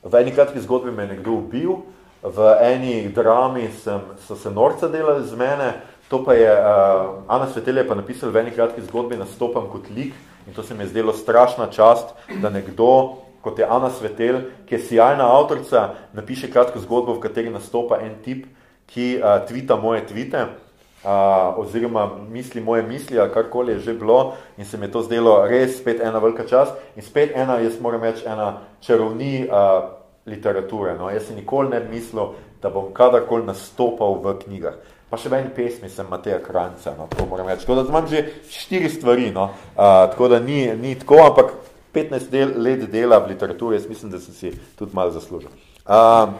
v 0.05 0.19
eni 0.19 0.33
kratki 0.35 0.61
zgodbi 0.61 0.91
me 0.93 1.07
je 1.07 1.15
nekdo 1.15 1.39
ubil, 1.39 1.79
v 2.25 2.37
eni 2.61 3.09
drami 3.13 3.69
sem, 3.83 4.01
so 4.27 4.35
se 4.35 4.49
norca 4.49 4.87
delali 4.87 5.27
z 5.27 5.37
mene, 5.37 5.73
to 6.09 6.23
pa 6.25 6.33
je, 6.33 6.49
uh, 6.49 7.25
Ana 7.27 7.47
Svetel 7.49 7.77
je 7.77 7.87
pa 7.87 7.95
napisala 7.95 8.31
v 8.31 8.45
eni 8.45 8.51
kratki 8.53 8.81
zgodbi, 8.85 9.17
nastopam 9.17 9.69
kot 9.69 9.89
lik, 9.89 10.13
In 10.47 10.53
to 10.53 10.63
se 10.63 10.73
mi 10.73 10.83
je 10.83 10.87
zdelo 10.87 11.13
strašna 11.13 11.67
čast, 11.67 12.13
da 12.41 12.49
nekdo, 12.49 13.17
kot 13.41 13.59
je 13.59 13.65
Ana 13.69 13.89
Svetel, 13.89 14.35
ki 14.65 14.75
je 14.75 14.79
sijajna 14.79 15.37
avtorica, 15.37 15.89
napiše 16.13 16.51
kratko 16.51 16.79
zgodbo, 16.79 17.13
v 17.13 17.19
kateri 17.19 17.49
nastopa 17.49 17.97
en 18.01 18.13
tip, 18.23 18.45
ki 18.85 19.17
uh, 19.17 19.41
tvita 19.47 19.75
moje 19.81 20.05
tvite, 20.05 20.45
uh, 20.45 21.57
oziroma 21.57 22.09
misli 22.29 22.61
moje 22.61 22.83
misli, 22.83 23.19
ali 23.19 23.33
karkoli 23.33 23.71
je 23.71 23.79
že 23.79 23.93
bilo, 23.93 24.35
in 24.57 24.65
se 24.65 24.77
mi 24.77 24.85
je 24.85 24.91
to 24.91 25.01
zdelo 25.01 25.47
res 25.47 25.79
spet 25.79 26.01
ena 26.01 26.19
velika 26.19 26.45
čast. 26.45 26.73
In 26.95 27.01
spet 27.01 27.31
ena, 27.35 27.57
jaz 27.59 27.81
moram 27.81 28.03
reči, 28.03 28.25
ena 28.25 28.61
čarovni 28.81 29.47
uh, 29.49 29.94
literature. 30.25 30.97
No? 30.97 31.09
Jaz 31.09 31.29
si 31.29 31.37
nikoli 31.37 31.69
ne 31.69 31.79
mislil, 31.89 32.35
da 32.61 32.69
bom 32.73 32.91
kadarkoli 32.93 33.45
nastopal 33.45 34.19
v 34.23 34.37
knjigah 34.43 34.75
pa 35.09 35.21
še 35.21 35.29
v 35.29 35.37
eni 35.39 35.51
pesmi 35.53 35.87
sem 35.87 36.07
Mateja 36.09 36.41
Kranca, 36.43 36.95
no, 36.97 37.05
to 37.07 37.23
moram 37.29 37.47
reči. 37.47 37.63
Tako 37.63 37.77
da 37.77 37.85
imam 37.87 38.07
že 38.09 38.25
štiri 38.51 38.89
stvari, 38.89 39.29
no, 39.31 39.47
uh, 39.53 40.09
tako 40.11 40.27
da 40.33 40.41
ni, 40.43 40.65
ni 40.75 40.95
tako, 40.99 41.21
ampak 41.29 41.53
15 41.95 42.31
del, 42.33 42.51
let 42.59 42.83
dela 42.91 43.21
v 43.23 43.31
literaturi, 43.31 43.77
jaz 43.77 43.87
mislim, 43.87 44.11
da 44.11 44.19
sem 44.19 44.35
si 44.35 44.51
tudi 44.75 44.91
malo 44.97 45.13
zaslužil. 45.15 45.53
Uh, 45.85 46.33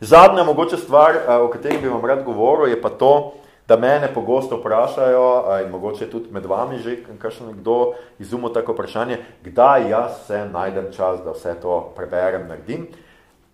zadnja 0.00 0.42
mogoče 0.48 0.80
stvar, 0.80 1.20
uh, 1.20 1.44
o 1.44 1.52
kateri 1.52 1.78
bi 1.78 1.92
vam 1.92 2.02
rad 2.02 2.24
govoril, 2.26 2.72
je 2.72 2.80
pa 2.80 2.90
to, 2.90 3.38
da 3.68 3.76
mene 3.76 4.08
pogosto 4.14 4.56
vprašajo, 4.56 5.44
in 5.64 5.70
mogoče 5.70 6.10
tudi 6.10 6.32
med 6.32 6.46
vami 6.46 6.78
že 6.78 6.96
kakšen 7.20 7.46
nekdo 7.52 7.92
izumil 8.18 8.52
tako 8.52 8.72
vprašanje, 8.72 9.18
kdaj 9.44 9.90
jaz 9.90 10.12
se 10.26 10.46
najdem 10.52 10.88
čas, 10.92 11.20
da 11.24 11.36
vse 11.36 11.54
to 11.62 11.92
preberem, 11.96 12.48
naredim. 12.48 12.88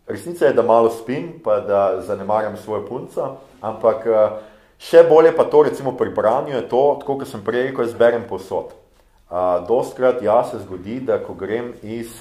Resnica 0.07 0.47
je, 0.47 0.53
da 0.53 0.63
malo 0.63 0.91
spim, 0.91 1.41
pa 1.45 1.61
da 1.61 2.01
zanemarjam 2.01 2.57
svojo 2.57 2.87
punco, 2.87 3.27
ampak 3.61 4.07
še 4.79 5.03
bolje 5.09 5.33
pa 5.37 5.45
to, 5.45 5.63
recimo 5.67 5.97
pri 5.97 6.15
branju 6.15 6.55
je 6.55 6.69
to, 6.69 6.85
tako 7.01 7.19
kot 7.19 7.29
sem 7.29 7.43
prej 7.43 7.71
rekel, 7.71 7.89
jaz 7.89 7.99
berem 7.99 8.29
posod. 8.29 8.71
Dostkrat 9.67 10.23
ja 10.23 10.45
se 10.45 10.61
zgodi, 10.63 11.01
da 11.01 11.19
ko 11.19 11.35
grem 11.35 11.73
iz 11.83 12.21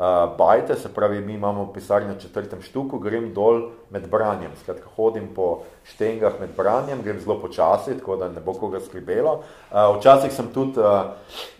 uh, 0.00 0.36
bajte, 0.38 0.76
se 0.76 0.88
pravi, 0.88 1.20
mi 1.20 1.34
imamo 1.34 1.72
pisarni 1.72 2.08
na 2.08 2.18
četrtem 2.18 2.62
štuku, 2.62 2.98
grem 2.98 3.34
dol 3.34 3.68
med 3.90 4.08
branjem. 4.10 4.50
Skratka, 4.62 4.88
hodim 4.96 5.28
po 5.34 5.62
štengah 5.84 6.40
med 6.40 6.50
branjem, 6.56 7.02
grem 7.04 7.20
zelo 7.20 7.36
počasi, 7.40 7.98
tako 7.98 8.16
da 8.16 8.28
ne 8.28 8.40
bo 8.40 8.54
koga 8.56 8.80
skrbelo. 8.80 9.42
Uh, 9.70 9.98
včasih 9.98 10.32
sem 10.32 10.48
tudi, 10.54 10.80
uh, 10.80 11.12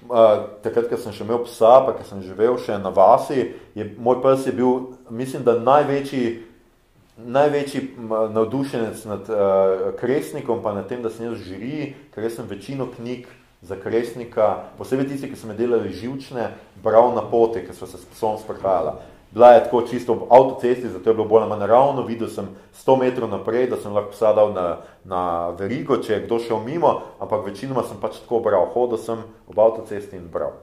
uh, 0.09 0.47
takrat, 0.65 0.89
ko 0.89 0.97
sem 0.97 1.13
še 1.13 1.25
imel 1.25 1.45
psa, 1.45 1.81
pa 1.85 1.93
ko 1.93 2.07
sem 2.09 2.25
živel 2.25 2.57
še 2.59 2.81
na 2.81 2.89
vasi, 2.89 3.51
je, 3.77 3.91
moj 3.99 4.23
pes 4.25 4.49
je 4.49 4.57
bil, 4.57 4.95
mislim, 5.11 5.45
da 5.45 5.59
največji 5.61 6.47
največji 7.21 7.81
navdušenec 8.33 9.05
nad 9.05 9.29
uh, 9.29 9.91
kresnikom, 10.01 10.63
pa 10.65 10.73
nad 10.73 10.89
tem, 10.89 11.03
da 11.03 11.11
sem 11.13 11.27
jaz 11.27 11.43
žiri, 11.45 11.93
ker 12.15 12.25
jaz 12.25 12.39
sem 12.39 12.49
večino 12.49 12.87
knjig 12.97 13.27
za 13.63 13.77
kresnika, 13.77 14.73
posebej 14.79 15.09
tisti, 15.09 15.29
ki 15.31 15.37
so 15.37 15.47
me 15.47 15.55
delali 15.55 15.93
živčne, 15.93 16.51
bral 16.83 17.13
na 17.15 17.23
poti, 17.23 17.61
ki 17.67 17.77
so 17.77 17.87
se 17.87 18.01
s 18.01 18.09
psom 18.15 18.39
sprehajala. 18.41 19.01
Bila 19.31 19.53
je 19.53 19.65
tako 19.65 19.83
čisto 19.83 20.15
v 20.15 20.27
avtocesti, 20.31 20.89
zato 20.89 21.11
je 21.11 21.15
bilo 21.15 21.29
bolj 21.29 21.47
manj 21.47 21.67
ravno, 21.67 22.03
videl 22.03 22.29
sem 22.29 22.49
100 22.75 22.97
metrov 22.99 23.31
naprej, 23.31 23.69
da 23.71 23.77
sem 23.77 23.93
lahko 23.95 24.11
psa 24.11 24.33
dal 24.35 24.51
na, 24.57 24.65
na 25.05 25.23
verigo, 25.55 26.01
če 26.03 26.13
je 26.13 26.25
kdo 26.25 26.41
šel 26.43 26.65
mimo, 26.65 27.03
ampak 27.23 27.47
večinoma 27.47 27.85
sem 27.87 28.01
pač 28.01 28.19
tako 28.25 28.41
bral, 28.43 28.67
hodil 28.75 28.99
sem 28.99 29.23
v 29.47 29.61
avtocesti 29.61 30.19
in 30.19 30.27
bral. 30.33 30.57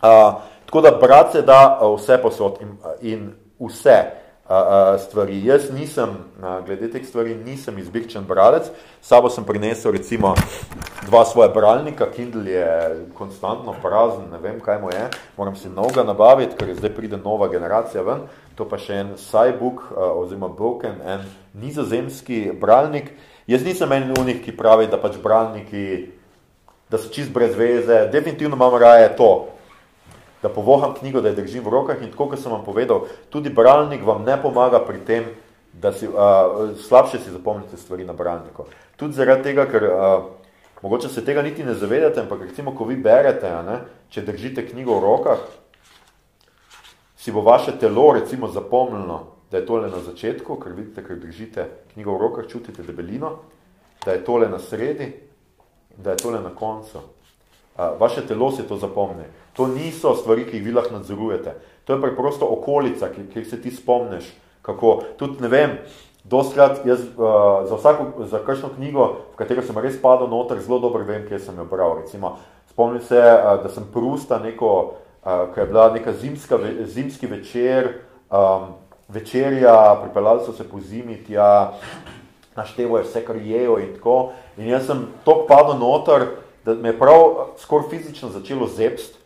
Uh, 0.00 0.40
tako 0.64 0.80
da 0.80 0.96
brat 0.96 1.32
se 1.32 1.42
da 1.42 1.76
vse 1.84 2.16
posod 2.22 2.62
in, 2.64 2.72
in 3.02 3.28
vse 3.60 3.98
stvari. 4.98 5.38
Jaz 5.46 5.70
nisem, 5.70 6.16
glede 6.66 6.90
teh 6.90 7.04
stvari, 7.06 7.36
nisem 7.38 7.78
izbirčen 7.78 8.24
bralec, 8.26 8.66
sabo 9.00 9.30
sem 9.30 9.44
prinesel 9.46 9.92
recimo 9.94 10.34
dva 11.06 11.24
svoja 11.24 11.48
bralnika, 11.54 12.10
Kindle 12.10 12.50
je 12.50 13.06
konstantno 13.14 13.74
prazen, 13.82 14.26
ne 14.32 14.38
vem, 14.42 14.58
kaj 14.60 14.80
mu 14.82 14.90
je, 14.90 15.06
moram 15.36 15.56
si 15.56 15.70
novega 15.70 16.02
nabaviti, 16.02 16.56
ker 16.58 16.74
zdaj 16.74 16.94
pride 16.96 17.20
nova 17.22 17.48
generacija 17.48 18.02
ven, 18.02 18.26
to 18.58 18.66
pa 18.68 18.78
še 18.78 18.98
en 19.04 19.14
Cybook 19.16 19.86
oziroma 19.94 20.50
Broken, 20.50 20.98
en 21.06 21.22
nizozemski 21.54 22.50
bralnik. 22.60 23.14
Jaz 23.46 23.62
nisem 23.64 23.92
en 23.92 24.10
unik, 24.18 24.44
ki 24.44 24.56
pravi, 24.58 24.90
da 24.90 24.98
pač 24.98 25.16
bralniki, 25.22 26.10
da 26.90 26.98
so 26.98 27.08
čist 27.14 27.30
brez 27.30 27.54
veze, 27.54 28.08
definitivno 28.10 28.58
imam 28.58 28.74
raje 28.82 29.14
to, 29.14 29.48
da 30.42 30.48
povoham 30.48 30.94
knjigo, 30.94 31.20
da 31.20 31.28
jo 31.28 31.34
držim 31.34 31.64
v 31.64 31.70
rokah 31.70 32.02
in 32.02 32.10
tako, 32.10 32.30
kot 32.32 32.40
sem 32.40 32.52
vam 32.52 32.64
povedal, 32.64 33.06
tudi 33.30 33.50
bralnik 33.50 34.04
vam 34.06 34.24
ne 34.24 34.38
pomaga 34.42 34.80
pri 34.84 35.00
tem, 35.04 35.24
da 35.72 35.92
si, 35.92 36.08
uh, 36.08 36.72
slabše 36.76 37.18
si 37.18 37.30
zapomnite 37.30 37.76
stvari 37.76 38.04
na 38.04 38.12
bralniku. 38.12 38.64
Tudi 38.96 39.14
zaradi 39.14 39.42
tega, 39.42 39.66
ker 39.70 39.84
uh, 39.84 40.24
mogoče 40.82 41.08
se 41.08 41.24
tega 41.24 41.42
niti 41.42 41.64
ne 41.64 41.74
zavedate, 41.74 42.20
ampak 42.20 42.42
recimo, 42.48 42.74
ko 42.74 42.84
vi 42.88 42.96
berete, 42.96 43.50
ne, 43.66 43.80
če 44.10 44.24
držite 44.26 44.66
knjigo 44.70 44.98
v 44.98 45.04
rokah, 45.04 45.44
si 47.20 47.32
bo 47.32 47.44
vaše 47.44 47.76
telo 47.78 48.12
recimo 48.16 48.48
zapomnilo, 48.48 49.36
da 49.50 49.58
je 49.58 49.66
tole 49.66 49.90
na 49.90 50.00
začetku, 50.00 50.56
ker 50.62 50.72
vidite, 50.72 51.04
ker 51.04 51.18
držite 51.20 51.68
knjigo 51.92 52.16
v 52.16 52.22
rokah, 52.22 52.48
čutite 52.48 52.82
debelino, 52.82 53.36
da 54.04 54.16
je 54.16 54.24
tole 54.24 54.48
na 54.48 54.58
sredi, 54.58 55.12
da 55.96 56.16
je 56.16 56.22
tole 56.22 56.40
na 56.40 56.54
koncu. 56.54 56.98
Uh, 57.76 57.92
vaše 58.00 58.26
telo 58.26 58.50
si 58.52 58.64
to 58.66 58.80
zapomni. 58.80 59.28
To 59.60 59.66
niso 59.68 60.14
stvari, 60.16 60.46
ki 60.48 60.56
jih 60.56 60.64
vi 60.64 60.72
lahko 60.72 60.94
nadzorujete. 60.94 61.52
To 61.84 61.92
je 61.92 62.00
preprosto 62.00 62.46
okolica, 62.48 63.10
ki 63.12 63.44
se 63.44 63.58
ti 63.60 63.68
spomneš, 63.70 64.24
kako. 64.64 65.02
Tudi 65.20 65.44
ne 65.44 65.50
vem, 65.52 65.74
doskrat 66.24 66.80
jaz 66.88 67.02
uh, 67.04 67.68
za 67.68 67.76
vsako, 67.76 68.24
za 68.24 68.40
kakšno 68.46 68.70
knjigo, 68.78 69.04
v 69.34 69.36
katero 69.36 69.60
sem 69.60 69.76
res 69.76 70.00
padel 70.00 70.32
noter, 70.32 70.62
zelo 70.64 70.78
dobro 70.80 71.04
vem, 71.04 71.28
kje 71.28 71.42
sem 71.44 71.60
jo 71.60 71.68
bral. 71.68 71.98
Recimo, 72.00 72.38
spomnim 72.72 73.04
se, 73.04 73.20
uh, 73.20 73.60
da 73.60 73.68
sem 73.68 73.84
Prusta 73.92 74.40
neko, 74.40 74.72
uh, 75.20 75.52
ko 75.52 75.60
je 75.60 75.68
bila 75.68 75.90
neka 75.92 76.16
zimska, 76.16 76.56
ve, 76.56 76.88
zimski 76.88 77.28
večer, 77.28 77.92
um, 78.32 78.72
večerja, 79.12 79.76
pripeljali 80.06 80.48
so 80.48 80.56
se 80.56 80.64
po 80.64 80.80
zimi 80.80 81.20
tja, 81.28 81.76
naštevo 82.56 82.96
je 82.96 83.04
vse, 83.04 83.26
kar 83.28 83.36
jejo 83.36 83.76
in 83.76 83.92
tako. 84.00 84.32
In 84.56 84.72
jaz 84.72 84.88
sem 84.88 85.04
tok 85.28 85.44
padel 85.52 85.76
noter, 85.76 86.30
da 86.64 86.80
me 86.80 86.94
je 86.94 86.98
prav 86.98 87.50
skoraj 87.60 87.90
fizično 87.92 88.32
začelo 88.32 88.64
zepst, 88.72 89.19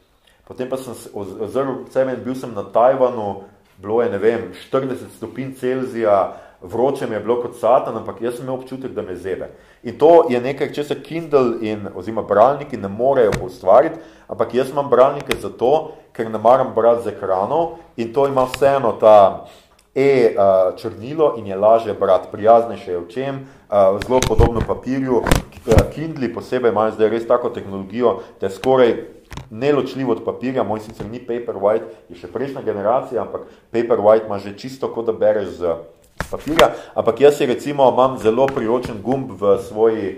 Potem 0.45 0.69
pa 0.69 0.77
sem 0.77 0.93
ozrl 1.15 1.85
sebe 1.91 2.13
in 2.13 2.25
bil 2.25 2.35
sem 2.35 2.53
na 2.55 2.63
Tajvanu, 2.63 3.45
bilo 3.81 4.03
je, 4.03 4.19
vem, 4.19 4.51
40 4.73 5.17
stopinj 5.17 5.55
Celzija, 5.61 6.37
vroče 6.61 7.07
mi 7.07 7.17
je 7.17 7.21
bilo 7.21 7.41
kot 7.43 7.57
satan, 7.61 7.97
ampak 7.97 8.21
jaz 8.21 8.37
sem 8.37 8.45
imel 8.45 8.61
občutek, 8.61 8.93
da 8.93 9.03
me 9.03 9.17
zebe. 9.17 9.51
In 9.83 9.99
to 9.99 10.27
je 10.31 10.41
nekaj, 10.41 10.73
če 10.73 10.85
se 10.85 11.01
Kindle 11.03 11.59
in 11.61 11.89
oziroma 11.95 12.23
bralniki 12.23 12.77
ne 12.77 12.89
morejo 12.89 13.33
ustvariti, 13.45 14.01
ampak 14.29 14.55
jaz 14.55 14.71
imam 14.71 14.89
bralnike 14.89 15.37
zato, 15.41 15.93
ker 16.13 16.31
ne 16.31 16.39
maram 16.39 16.73
brati 16.77 17.05
z 17.05 17.17
ekranov 17.17 17.81
in 17.97 18.13
to 18.13 18.29
ima 18.29 18.47
vseeno 18.49 18.95
ta 19.01 19.47
e 19.95 20.35
črnilo 20.77 21.35
in 21.39 21.47
je 21.47 21.57
lažje 21.57 21.95
brati, 21.95 22.29
prijaznejše 22.33 22.93
je 22.93 22.99
v 22.99 23.09
čem, 23.09 23.47
zelo 24.07 24.21
podobno 24.29 24.61
papirju. 24.67 25.23
Kindli 25.95 26.33
posebej 26.35 26.73
imajo 26.73 26.97
zdaj 26.97 27.09
res 27.09 27.29
tako 27.29 27.51
tehnologijo, 27.51 28.19
da 28.41 28.47
je 28.47 28.57
skoraj 28.57 28.97
neločljiv 29.55 30.11
od 30.11 30.25
papirja, 30.25 30.67
moj 30.67 30.83
sicer 30.83 31.07
ni 31.07 31.21
Paperwhite, 31.23 31.87
je 32.11 32.19
še 32.19 32.31
prejšnja 32.33 32.65
generacija, 32.67 33.23
ampak 33.23 33.47
Paperwhite 33.71 34.27
ima 34.27 34.39
že 34.43 34.57
čisto, 34.59 34.91
kot 34.91 35.07
da 35.07 35.15
bereš 35.15 35.61
z 35.63 35.77
papirja, 36.31 36.73
ampak 36.95 37.23
jaz 37.23 37.39
si 37.39 37.47
recimo 37.47 37.87
imam 37.93 38.19
zelo 38.19 38.47
priročen 38.51 38.99
gumb 39.03 39.31
v 39.39 39.59
svoji, 39.63 40.09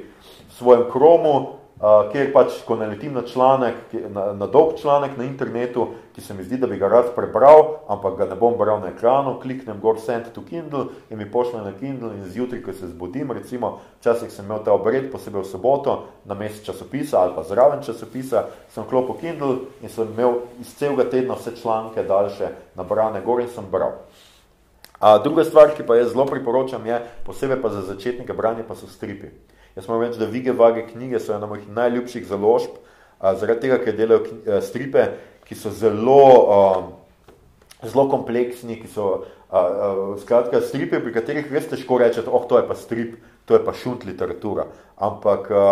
svojem 0.56 0.88
kromu, 0.92 1.55
uh, 1.80 2.08
kjer 2.12 2.30
pač, 2.32 2.60
ko 2.66 2.76
naletim 2.76 3.14
na 3.16 3.22
članek, 3.26 3.92
na, 4.12 4.30
na 4.32 4.46
dolg 4.46 4.76
članek 4.80 5.16
na 5.18 5.24
internetu, 5.24 5.88
ki 6.14 6.22
se 6.24 6.34
mi 6.34 6.44
zdi, 6.44 6.56
da 6.56 6.66
bi 6.66 6.78
ga 6.80 6.88
rad 6.88 7.10
prebral, 7.14 7.82
ampak 7.92 8.16
ga 8.18 8.28
ne 8.30 8.36
bom 8.40 8.56
bral 8.56 8.80
na 8.80 8.90
ekranu, 8.94 9.36
kliknem 9.42 9.80
gor 9.82 10.00
send 10.00 10.30
to 10.34 10.44
Kindle 10.44 10.86
in 11.10 11.18
mi 11.20 11.28
pošle 11.30 11.60
na 11.64 11.72
Kindle 11.76 12.14
in 12.16 12.24
zjutraj, 12.24 12.62
ko 12.64 12.72
se 12.72 12.88
zbudim, 12.88 13.32
recimo, 13.36 13.80
včasih 14.00 14.32
sem 14.32 14.48
imel 14.48 14.64
ta 14.64 14.72
obred, 14.72 15.10
posebej 15.12 15.44
v 15.44 15.50
soboto, 15.50 15.96
na 16.24 16.34
mesec 16.34 16.64
časopisa 16.64 17.20
ali 17.20 17.36
pa 17.36 17.44
zraven 17.44 17.84
časopisa, 17.84 18.46
sem 18.72 18.88
klopil 18.88 19.20
Kindle 19.20 19.68
in 19.82 19.92
sem 19.92 20.08
imel 20.08 20.40
iz 20.60 20.72
celega 20.78 21.10
tedna 21.10 21.36
vse 21.36 21.56
članke 21.60 22.06
daljše 22.06 22.54
nabrane 22.76 23.20
gor 23.20 23.44
in 23.44 23.52
sem 23.52 23.68
bral. 23.70 24.00
A, 24.96 25.18
druga 25.20 25.44
stvar, 25.44 25.74
ki 25.76 25.84
pa 25.84 25.98
jaz 25.98 26.14
zelo 26.14 26.24
priporočam, 26.24 26.86
je 26.86 27.02
posebej 27.26 27.60
pa 27.60 27.68
za 27.68 27.82
začetnike 27.84 28.32
branje, 28.32 28.64
pa 28.64 28.72
so 28.74 28.88
stripi. 28.88 29.28
Jaz 29.76 29.88
moram 29.88 30.02
reči, 30.02 30.18
da 30.18 30.24
Vige 30.24 30.52
Vage 30.52 30.86
knjige 30.88 31.18
so 31.20 31.34
ena 31.36 31.46
mojih 31.46 31.68
najljubših 31.68 32.24
založb, 32.26 32.78
a, 33.20 33.34
zaradi 33.36 33.66
tega, 33.66 33.76
ker 33.84 33.96
delajo 33.96 34.22
a, 34.24 34.60
stripe, 34.64 35.02
ki 35.44 35.54
so 35.54 35.68
zelo, 35.68 36.20
a, 36.48 36.60
zelo 37.84 38.06
kompleksni, 38.08 38.78
ki 38.80 38.88
so 38.88 39.10
a, 39.50 39.60
a, 39.60 39.88
skratka 40.22 40.62
stripe, 40.64 40.96
pri 41.04 41.12
katerih 41.12 41.50
res 41.52 41.68
težko 41.68 41.98
rečete, 42.00 42.32
oh, 42.32 42.46
to 42.48 42.56
je 42.56 42.64
pa 42.64 42.76
strip, 42.78 43.18
to 43.44 43.58
je 43.58 43.60
pa 43.66 43.74
šunt 43.76 44.06
literatura. 44.08 44.64
Ampak 44.96 45.50
a, 45.52 45.66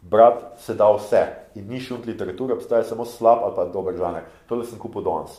brat 0.00 0.62
se 0.64 0.72
da 0.78 0.88
vse 0.94 1.20
in 1.60 1.68
ni 1.68 1.82
šunt 1.84 2.08
literatura, 2.08 2.56
obstaja 2.56 2.86
samo 2.88 3.04
slab 3.04 3.44
ali 3.44 3.58
pa 3.58 3.66
dober 3.68 3.98
žanek. 3.98 4.30
Tole 4.48 4.64
sem 4.64 4.80
kupil 4.80 5.04
danes. 5.04 5.36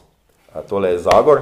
Tole 0.69 0.93
je 0.93 1.01
Zagor. 1.07 1.41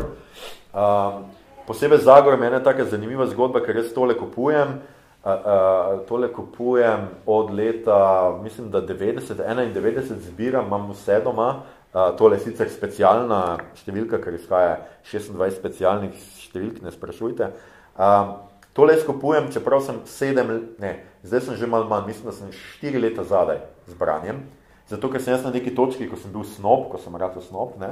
Um, 0.72 1.28
posebej 1.68 2.06
Zagor 2.06 2.40
je 2.40 2.48
ena 2.48 2.62
taka 2.64 2.86
zanimiva 2.88 3.28
zgodba, 3.28 3.60
ker 3.66 3.82
jaz 3.82 3.92
tole 3.92 4.16
kupujem. 4.16 4.78
Uh, 4.78 4.96
uh, 5.26 6.00
tole 6.08 6.34
kupujem 6.34 7.08
od 7.26 7.54
leta, 7.54 8.40
mislim, 8.44 8.72
da 8.72 8.82
90, 8.82 9.36
91 9.36 10.20
zbiram, 10.20 10.66
imam 10.66 10.92
vse 10.92 11.22
doma. 11.24 11.62
Uh, 11.94 12.18
tole 12.18 12.38
je 12.38 12.46
sicer 12.46 12.70
specialna 12.70 13.58
številka, 13.82 14.20
ker 14.22 14.36
izhaja 14.38 14.76
26 15.10 15.58
specialnih 15.58 16.14
številk, 16.46 16.84
ne 16.86 16.94
sprašujte. 16.94 17.50
Um, 17.98 18.36
tole 18.78 18.94
jaz 18.94 19.04
kupujem, 19.08 19.50
čeprav 19.52 19.82
sem 19.84 19.98
sedem, 20.06 20.54
ne, 20.80 20.94
zdaj 21.26 21.48
sem 21.48 21.58
že 21.58 21.68
malo 21.68 21.90
manj, 21.90 22.12
mislim, 22.12 22.30
da 22.30 22.36
sem 22.38 22.54
štiri 22.54 23.02
leta 23.02 23.26
zadaj 23.26 23.64
z 23.90 23.98
branjem. 23.98 24.46
Zato, 24.90 25.10
ker 25.10 25.22
sem 25.22 25.34
jaz 25.34 25.44
na 25.46 25.52
neki 25.54 25.74
točki, 25.78 26.08
ko 26.10 26.18
sem 26.18 26.32
bil 26.34 26.46
snob, 26.46 26.88
ko 26.94 27.02
sem 27.02 27.14
rad 27.18 27.36
snob, 27.46 27.76
ne, 27.82 27.92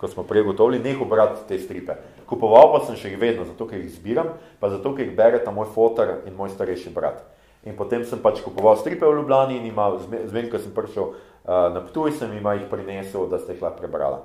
ko 0.00 0.08
smo 0.08 0.24
prej 0.28 0.44
gotovili, 0.48 0.82
nehal 0.82 1.08
brati 1.08 1.44
te 1.48 1.60
stripe. 1.60 1.96
Kupoval 2.26 2.72
pa 2.72 2.80
sem 2.86 2.96
še 2.96 3.12
jih 3.12 3.20
vedno, 3.20 3.44
zato 3.44 3.66
ker 3.68 3.78
jih 3.80 3.92
zbiram, 3.92 4.34
pa 4.60 4.70
zato 4.72 4.94
ker 4.96 5.06
jih 5.06 5.16
bere 5.16 5.42
ta 5.44 5.52
moj 5.52 5.68
fotar 5.74 6.22
in 6.24 6.36
moj 6.36 6.52
starejši 6.54 6.92
brat. 6.94 7.22
In 7.64 7.76
potem 7.76 8.04
sem 8.04 8.20
pač 8.20 8.42
kupoval 8.44 8.76
stripe 8.80 9.06
v 9.06 9.20
Ljubljani 9.20 9.56
in 9.58 9.68
ima, 9.70 9.90
zvem, 10.28 10.50
ko 10.52 10.60
sem 10.60 10.72
prišel 10.74 11.12
uh, 11.12 11.70
na 11.72 11.80
Ptuj, 11.84 12.16
sem 12.20 12.32
ima 12.36 12.56
jih 12.58 12.68
prinesel, 12.68 13.28
da 13.28 13.40
ste 13.40 13.56
jih 13.56 13.64
lahko 13.64 13.80
prebrala. 13.80 14.20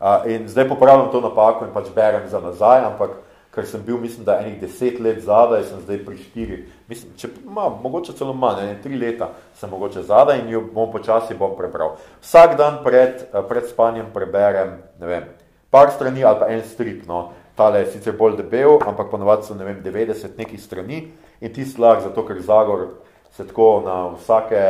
Uh, 0.00 0.24
in 0.30 0.46
zdaj 0.48 0.68
popravljam 0.70 1.10
to 1.12 1.20
napako 1.20 1.66
in 1.66 1.74
pač 1.74 1.90
berem 1.94 2.28
za 2.30 2.38
nazaj, 2.40 2.86
ampak 2.92 3.18
ker 3.50 3.66
sem 3.66 3.82
bil, 3.82 3.98
mislim, 3.98 4.24
da 4.24 4.38
enih 4.38 4.60
deset 4.60 5.00
let 5.02 5.22
zadaj, 5.26 5.64
sem 5.66 5.80
zdaj 5.82 5.98
pri 6.06 6.18
štiri, 6.22 6.58
mislim, 6.88 7.14
če, 7.18 7.32
ma, 7.50 7.66
mogoče 7.82 8.14
celo 8.18 8.34
manj, 8.34 8.62
ne, 8.62 8.76
tri 8.82 8.98
leta 8.98 9.32
sem 9.58 9.70
mogoče 9.70 10.04
zadaj 10.06 10.44
in 10.44 10.52
jo 10.54 10.62
bom 10.70 10.92
počasi 10.92 11.34
bom 11.34 11.56
prebral. 11.58 11.96
Vsak 12.22 12.54
dan 12.60 12.78
pred, 12.86 13.26
eh, 13.26 13.42
pred 13.48 13.66
spanjem 13.66 14.12
preberem, 14.14 14.78
ne 15.02 15.10
vem, 15.10 15.26
par 15.70 15.92
strani 15.94 16.24
ali 16.24 16.38
pa 16.38 16.48
en 16.50 16.62
strip, 16.66 17.06
no, 17.06 17.32
tale 17.56 17.84
je 17.84 17.92
sicer 17.94 18.16
bolj 18.16 18.36
debel, 18.40 18.78
ampak 18.86 19.10
ponovadi 19.10 19.46
so, 19.46 19.54
ne 19.54 19.64
vem, 19.64 19.82
90 19.84 20.38
nekih 20.38 20.60
strani 20.60 21.04
in 21.40 21.52
ti 21.52 21.64
slag, 21.64 22.02
zato 22.02 22.24
ker 22.26 22.40
Zagor 22.42 22.88
se 23.36 23.46
tako 23.46 23.82
na 23.84 24.00
vsake 24.16 24.64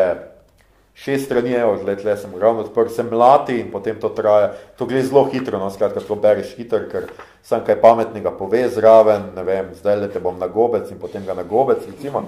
šest 0.95 1.25
strani, 1.25 1.55
evo, 1.57 1.77
tle, 1.81 1.97
tle 1.97 2.17
sem 2.21 2.33
ravno 2.39 2.67
odprl, 2.67 2.91
sem 2.93 3.09
mlati 3.09 3.57
in 3.61 3.71
potem 3.73 3.97
to 4.01 4.11
traja, 4.13 4.53
to 4.77 4.87
gre 4.87 5.03
zelo 5.03 5.25
hitro, 5.33 5.59
no, 5.59 5.71
skratka, 5.73 6.03
to 6.05 6.17
bereš 6.21 6.53
hitro, 6.59 6.83
ker 6.91 7.09
sem 7.47 7.63
kaj 7.65 7.81
pametnega 7.81 8.35
pove 8.37 8.67
zraven, 8.75 9.31
ne 9.37 9.45
vem, 9.47 9.73
zdaj 9.79 10.01
le 10.03 10.11
te 10.13 10.21
bom 10.21 10.37
na 10.39 10.51
gobec 10.51 10.91
in 10.93 11.01
potem 11.01 11.25
ga 11.27 11.39
na 11.39 11.47
gobec, 11.47 11.87
recimo. 11.89 12.27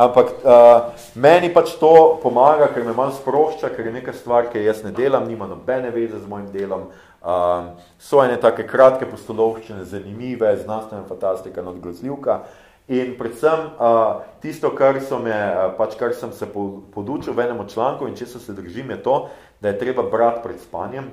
Ampak 0.00 0.28
uh, 0.44 0.92
meni 1.20 1.50
pač 1.52 1.74
to 1.80 2.20
pomaga, 2.22 2.70
ker 2.72 2.84
me 2.86 2.94
manj 2.96 3.18
sprošča, 3.18 3.72
ker 3.74 3.88
je 3.88 3.96
neka 3.98 4.14
stvar, 4.16 4.48
ki 4.52 4.62
jaz 4.64 4.84
ne 4.84 4.92
delam, 4.96 5.26
nima 5.28 5.48
nobene 5.48 5.90
veze 5.92 6.20
z 6.20 6.28
mojim 6.28 6.46
delom, 6.52 6.88
uh, 7.22 7.70
so 7.98 8.24
ene 8.24 8.40
take 8.40 8.66
kratke 8.68 9.06
postolovščine, 9.06 9.84
zanimive, 9.84 10.56
znanstvena 10.64 11.06
fantastika, 11.08 11.62
nadgrozljivka, 11.62 12.42
In 12.90 13.12
predvsem 13.14 13.68
uh, 13.78 14.24
tisto, 14.42 14.72
kar, 14.74 14.96
me, 15.22 15.30
uh, 15.30 15.68
pač, 15.78 15.94
kar 15.94 16.10
sem 16.10 16.32
se 16.34 16.48
podučil 16.50 17.36
v 17.38 17.44
enem 17.44 17.62
članku 17.70 18.08
in 18.08 18.16
če 18.18 18.26
se 18.26 18.50
držim, 18.50 18.90
je 18.90 18.96
to, 19.04 19.14
da 19.62 19.70
je 19.70 19.78
treba 19.78 20.02
brati 20.02 20.42
pred 20.42 20.58
spanjem, 20.58 21.06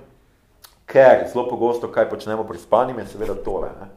ker 0.89 1.27
zelo 1.29 1.45
pogosto, 1.45 1.91
kaj 1.93 2.09
počnemo 2.09 2.47
pred 2.49 2.63
spanjem, 2.63 2.97
je 3.03 3.11
seveda 3.13 3.37
tole. 3.45 3.69
Ne? 3.77 3.91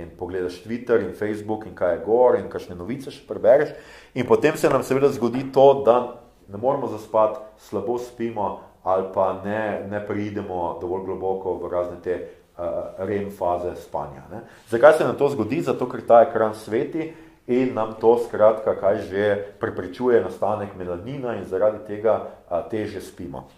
In 0.00 0.16
pogledaš 0.16 0.62
Twitter 0.64 1.04
in 1.04 1.12
Facebook 1.12 1.68
in 1.68 1.76
kaj 1.76 1.98
je 1.98 2.02
gor 2.06 2.40
in 2.40 2.48
kakšne 2.48 2.72
novice 2.72 3.12
še 3.12 3.26
prebereš. 3.28 3.76
In 4.16 4.24
potem 4.24 4.56
se 4.56 4.72
nam 4.72 4.80
seveda 4.80 5.12
zgodi 5.12 5.44
to, 5.52 5.84
da 5.84 5.98
ne 6.48 6.56
moramo 6.56 6.88
zaspati, 6.88 7.36
slabo 7.68 8.00
spimo 8.00 8.63
ali 8.84 9.04
pa 9.14 9.40
ne, 9.44 9.86
ne 9.90 10.06
pridemo 10.06 10.78
dovolj 10.80 11.04
globoko 11.04 11.56
v 11.56 11.72
razne 11.72 11.96
te 12.04 12.14
uh, 12.20 12.64
REM 12.98 13.30
faze 13.32 13.76
spanja. 13.76 14.22
Ne? 14.30 14.44
Zakaj 14.68 14.98
se 14.98 15.04
nam 15.04 15.16
to 15.16 15.28
zgodi? 15.28 15.62
Zato, 15.62 15.88
ker 15.88 16.04
ta 16.06 16.22
ekran 16.28 16.54
sveti 16.54 17.12
in 17.46 17.74
nam 17.74 17.96
to 18.00 18.18
skratka, 18.26 18.76
kaj 18.80 19.02
že 19.08 19.36
preprečuje 19.60 20.20
nastanek 20.20 20.76
melanina 20.76 21.36
in 21.36 21.44
zaradi 21.48 21.80
tega 21.88 22.20
uh, 22.20 22.60
teže 22.70 23.00
spimo. 23.00 23.48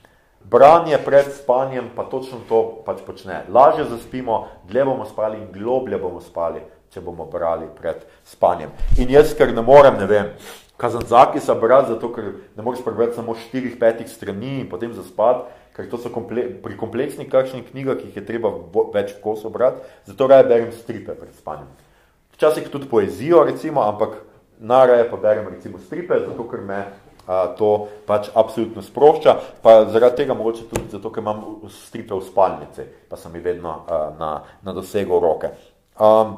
Branje 0.47 0.99
pred 1.03 1.27
spanjem 1.35 1.91
pa 1.97 2.05
točno 2.07 2.39
to 2.49 2.83
pač 2.87 3.03
počne. 3.03 3.43
Lažje 3.51 3.85
zaspimo, 3.91 4.47
dlje 4.71 4.85
bomo 4.85 5.05
spali 5.05 5.43
in 5.43 5.51
globlje 5.51 5.99
bomo 5.99 6.21
spali, 6.23 6.63
če 6.95 7.03
bomo 7.03 7.27
brali 7.27 7.67
pred 7.75 8.07
spanjem. 8.23 8.71
In 9.03 9.11
jaz, 9.11 9.35
ker 9.35 9.51
ne 9.51 9.63
morem, 9.67 9.99
ne 9.99 10.07
vem, 10.07 10.31
kazanzaki 10.77 11.41
sa 11.41 11.55
brati, 11.55 11.93
zato 11.93 12.13
ker 12.13 12.33
ne 12.57 12.63
moreš 12.63 12.85
prebrati 12.85 13.17
samo 13.17 13.35
4-5 13.53 14.07
strani 14.07 14.61
in 14.61 14.69
potem 14.69 14.93
zaspati, 14.95 15.49
ker 15.77 15.89
to 15.91 15.99
so 16.01 16.13
komple 16.13 16.45
pri 16.63 16.77
kompleksnih 16.77 17.29
kakšnih 17.29 17.71
knjigah, 17.71 17.99
ki 18.01 18.09
jih 18.11 18.21
je 18.21 18.27
treba 18.29 18.53
več 18.95 19.17
kosov 19.23 19.53
brati, 19.57 19.85
zato 20.09 20.29
raje 20.29 20.49
berem 20.49 20.73
stripe 20.73 21.17
pred 21.17 21.35
spanjem. 21.37 21.69
Včasih 22.37 22.69
tudi 22.73 22.89
poezijo, 22.89 23.45
recimo, 23.45 23.83
ampak 23.85 24.21
naraje 24.61 25.09
pa 25.11 25.17
berem 25.17 25.49
recimo 25.49 25.79
stripe, 25.79 26.21
zato 26.21 26.49
ker 26.49 26.61
me 26.61 26.81
a, 27.27 27.47
to 27.59 27.89
pač 28.07 28.29
absolutno 28.35 28.83
sprošča, 28.83 29.37
pa 29.63 29.85
zaradi 29.91 30.23
tega 30.23 30.37
mogoče 30.37 30.69
tudi 30.71 30.93
zato, 30.93 31.11
ker 31.11 31.25
imam 31.25 31.43
stripe 31.73 32.15
v 32.15 32.25
spalnici, 32.25 32.85
pa 33.09 33.17
sem 33.17 33.33
mi 33.33 33.41
vedno 33.41 33.73
a, 33.73 34.03
na, 34.19 34.31
na 34.63 34.77
dosegu 34.77 35.21
roke. 35.21 35.51
Um, 35.97 36.37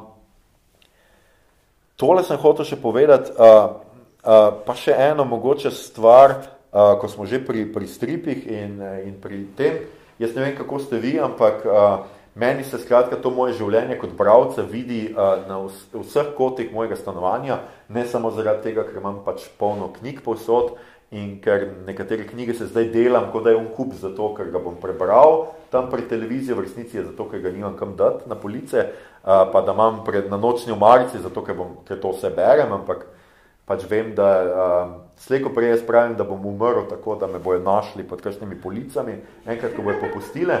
tole 1.99 2.23
sem 2.23 2.39
hotel 2.39 2.65
še 2.65 2.79
povedati, 2.81 3.35
a, 3.35 3.43
a, 3.45 3.88
pa 4.23 4.75
še 4.75 4.95
eno 4.97 5.25
mogoče 5.25 5.71
stvar, 5.71 6.35
uh, 6.71 6.95
ko 6.99 7.07
smo 7.07 7.25
že 7.25 7.39
pri, 7.39 7.65
pri 7.71 7.87
stripih 7.87 8.47
in, 8.47 8.79
in 9.07 9.15
pri 9.21 9.45
tem, 9.55 9.85
jaz 10.19 10.35
ne 10.35 10.43
vem, 10.43 10.55
kako 10.57 10.79
ste 10.83 10.99
vi, 10.99 11.15
ampak 11.19 11.63
uh, 11.65 12.03
meni 12.35 12.63
se 12.63 12.79
skratka 12.79 13.15
to 13.15 13.31
moje 13.31 13.57
življenje 13.59 13.97
kot 13.99 14.13
bravca 14.19 14.63
vidi 14.67 15.07
uh, 15.11 15.39
na 15.47 15.61
vseh 15.67 16.33
kotih 16.37 16.71
mojega 16.73 16.99
stanovanja, 16.99 17.61
ne 17.89 18.05
samo 18.05 18.31
zaradi 18.35 18.69
tega, 18.69 18.85
ker 18.87 18.99
imam 18.99 19.23
pač 19.25 19.47
polno 19.59 19.91
knjig 19.99 20.23
povsod 20.25 20.75
in 21.09 21.39
ker 21.41 21.65
nekatere 21.87 22.27
knjige 22.29 22.53
se 22.53 22.67
zdaj 22.69 22.91
delam, 22.93 23.31
kot 23.33 23.47
da 23.47 23.55
je 23.55 23.57
on 23.57 23.71
kup 23.73 23.95
zato, 23.97 24.29
ker 24.37 24.51
ga 24.53 24.61
bom 24.61 24.75
prebral 24.77 25.55
tam 25.73 25.89
pri 25.89 26.05
televiziji, 26.09 26.53
v 26.53 26.65
resnici 26.65 26.99
je 26.99 27.07
zato, 27.07 27.25
ker 27.31 27.41
ga 27.41 27.53
nimam 27.53 27.73
kam 27.77 27.95
dati 27.97 28.29
na 28.29 28.37
police, 28.37 28.83
uh, 28.83 29.47
pa 29.49 29.63
da 29.65 29.73
imam 29.73 30.03
pred, 30.05 30.29
na 30.29 30.37
nočni 30.37 30.75
omarici, 30.75 31.21
zato, 31.23 31.41
ker, 31.45 31.57
bom, 31.57 31.79
ker 31.87 31.97
to 32.01 32.13
vse 32.13 32.29
berem, 32.35 32.75
ampak 32.77 33.07
pač 33.69 33.85
vem, 33.85 34.15
da 34.17 34.27
uh, 34.41 34.93
slejko 35.21 35.51
prej 35.53 35.75
jaz 35.75 35.81
pravim, 35.85 36.15
da 36.17 36.25
bom 36.25 36.41
umrl 36.49 36.87
tako, 36.89 37.13
da 37.21 37.27
me 37.29 37.37
bojo 37.37 37.61
našli 37.61 38.01
pod 38.03 38.23
kakšnimi 38.25 38.57
policami, 38.63 39.19
enkrat, 39.45 39.75
ko 39.77 39.85
bojo 39.85 39.99
popustile. 40.01 40.57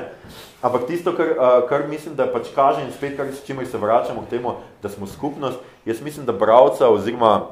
Ampak 0.61 0.85
tisto, 0.85 1.15
kar, 1.17 1.31
uh, 1.33 1.55
kar 1.65 1.87
mislim, 1.89 2.13
da 2.19 2.29
pač 2.29 2.51
kaže 2.53 2.83
in 2.85 2.91
spet, 2.93 3.15
kar 3.17 3.31
s 3.33 3.41
čimer 3.47 3.65
se 3.65 3.81
vračamo 3.81 4.27
k 4.27 4.35
temu, 4.35 4.59
da 4.83 4.93
smo 4.93 5.09
skupnost, 5.09 5.57
jaz 5.89 6.03
mislim, 6.05 6.27
da 6.29 6.37
bravca 6.37 6.91
oziroma 6.93 7.47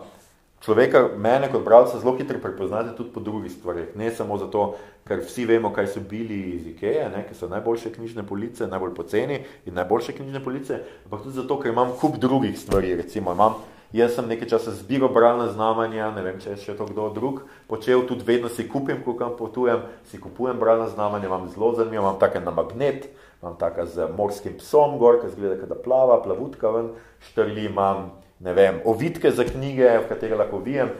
človeka, 0.61 1.07
mene 1.17 1.49
kot 1.49 1.63
bravca, 1.65 1.97
zelo 1.97 2.13
hitro 2.17 2.37
prepoznate 2.43 2.93
tudi 2.97 3.09
po 3.13 3.23
drugih 3.25 3.51
stvarih. 3.51 3.95
Ne 3.97 4.11
samo 4.13 4.37
zato, 4.37 4.75
ker 5.09 5.23
vsi 5.25 5.47
vemo, 5.49 5.71
kaj 5.73 5.89
so 5.93 6.03
bili 6.05 6.37
iz 6.57 6.67
Ikeje, 6.69 7.07
ne, 7.13 7.23
ki 7.25 7.37
so 7.37 7.49
najboljše 7.49 7.95
knjižne 7.95 8.27
police, 8.27 8.67
najbolj 8.69 8.93
poceni 8.93 9.41
in 9.65 9.73
najboljše 9.73 10.17
knjižne 10.19 10.43
police, 10.43 10.81
ampak 11.05 11.25
tudi 11.25 11.39
zato, 11.41 11.57
ker 11.61 11.73
imam 11.73 11.95
kup 12.01 12.21
drugih 12.21 12.53
stvari, 12.59 12.93
recimo 13.01 13.33
imam 13.33 13.57
Jaz 13.95 14.17
sem 14.17 14.27
nekaj 14.27 14.49
časa 14.51 14.73
zbiral 14.75 15.07
bralna 15.15 15.47
znamanja, 15.47 16.09
ne 16.11 16.19
vem, 16.25 16.41
če 16.43 16.57
je 16.57 16.57
še 16.65 16.73
to 16.75 16.83
kdo 16.89 17.07
drug. 17.15 17.45
Počel, 17.71 18.03
tudi 18.03 18.25
vedno 18.27 18.51
si 18.51 18.65
kupim, 18.67 18.99
ko 19.05 19.15
kam 19.15 19.37
potujem, 19.39 19.85
si 20.11 20.19
kupujem 20.19 20.59
bralna 20.59 20.89
znamanja, 20.91 21.29
imam 21.29 21.47
zelo 21.47 21.71
zanimivo, 21.77 22.03
imam 22.03 22.19
take 22.19 22.41
na 22.43 22.51
magnet, 22.51 23.07
imam 23.39 23.55
taka 23.55 23.87
z 23.87 24.09
morskim 24.17 24.59
psom 24.59 24.99
gor, 24.99 25.21
ki 25.21 25.31
zgleda, 25.31 25.55
kada 25.63 25.79
plava, 25.79 26.19
plavutka 26.19 26.73
ven, 26.75 26.91
štrli, 27.29 27.69
imam, 27.71 28.11
vem, 28.43 28.83
ovitke 28.83 29.31
za 29.31 29.47
knjige, 29.47 29.87
v 30.03 30.11
katere 30.11 30.35
lahko 30.35 30.59
vijem, 30.59 30.91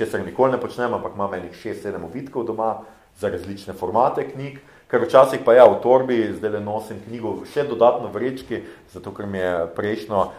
če 0.00 0.08
se 0.08 0.24
nikoli 0.24 0.56
ne 0.56 0.64
počnem, 0.64 0.96
ampak 0.96 1.20
imam 1.20 1.36
enih 1.36 1.52
6-7 1.52 2.08
ovitkov 2.08 2.48
doma 2.48 2.78
za 3.20 3.28
različne 3.28 3.76
formate 3.76 4.24
knjig, 4.32 4.62
ker 4.88 5.04
včasih 5.04 5.44
pa 5.44 5.54
ja, 5.54 5.68
v 5.68 5.76
torbi 5.84 6.22
zdaj 6.32 6.56
le 6.56 6.60
nosim 6.64 6.98
knjigo 7.04 7.42
še 7.52 7.68
dodatno 7.68 8.08
vrečki, 8.10 8.64
zato 8.90 9.12
ker 9.12 9.28
mi 9.28 9.38
je 9.38 9.66
prejšnjo 9.76 10.30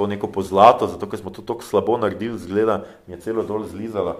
to 0.00 0.06
neko 0.08 0.32
pozlato, 0.32 0.88
zato 0.88 1.04
ker 1.04 1.20
smo 1.20 1.28
to 1.30 1.44
tako 1.44 1.60
slabo 1.60 1.98
naredili, 2.00 2.38
zgleda, 2.40 2.84
mi 3.06 3.14
je 3.14 3.20
celo 3.20 3.44
dol 3.44 3.68
zlizalo. 3.68 4.16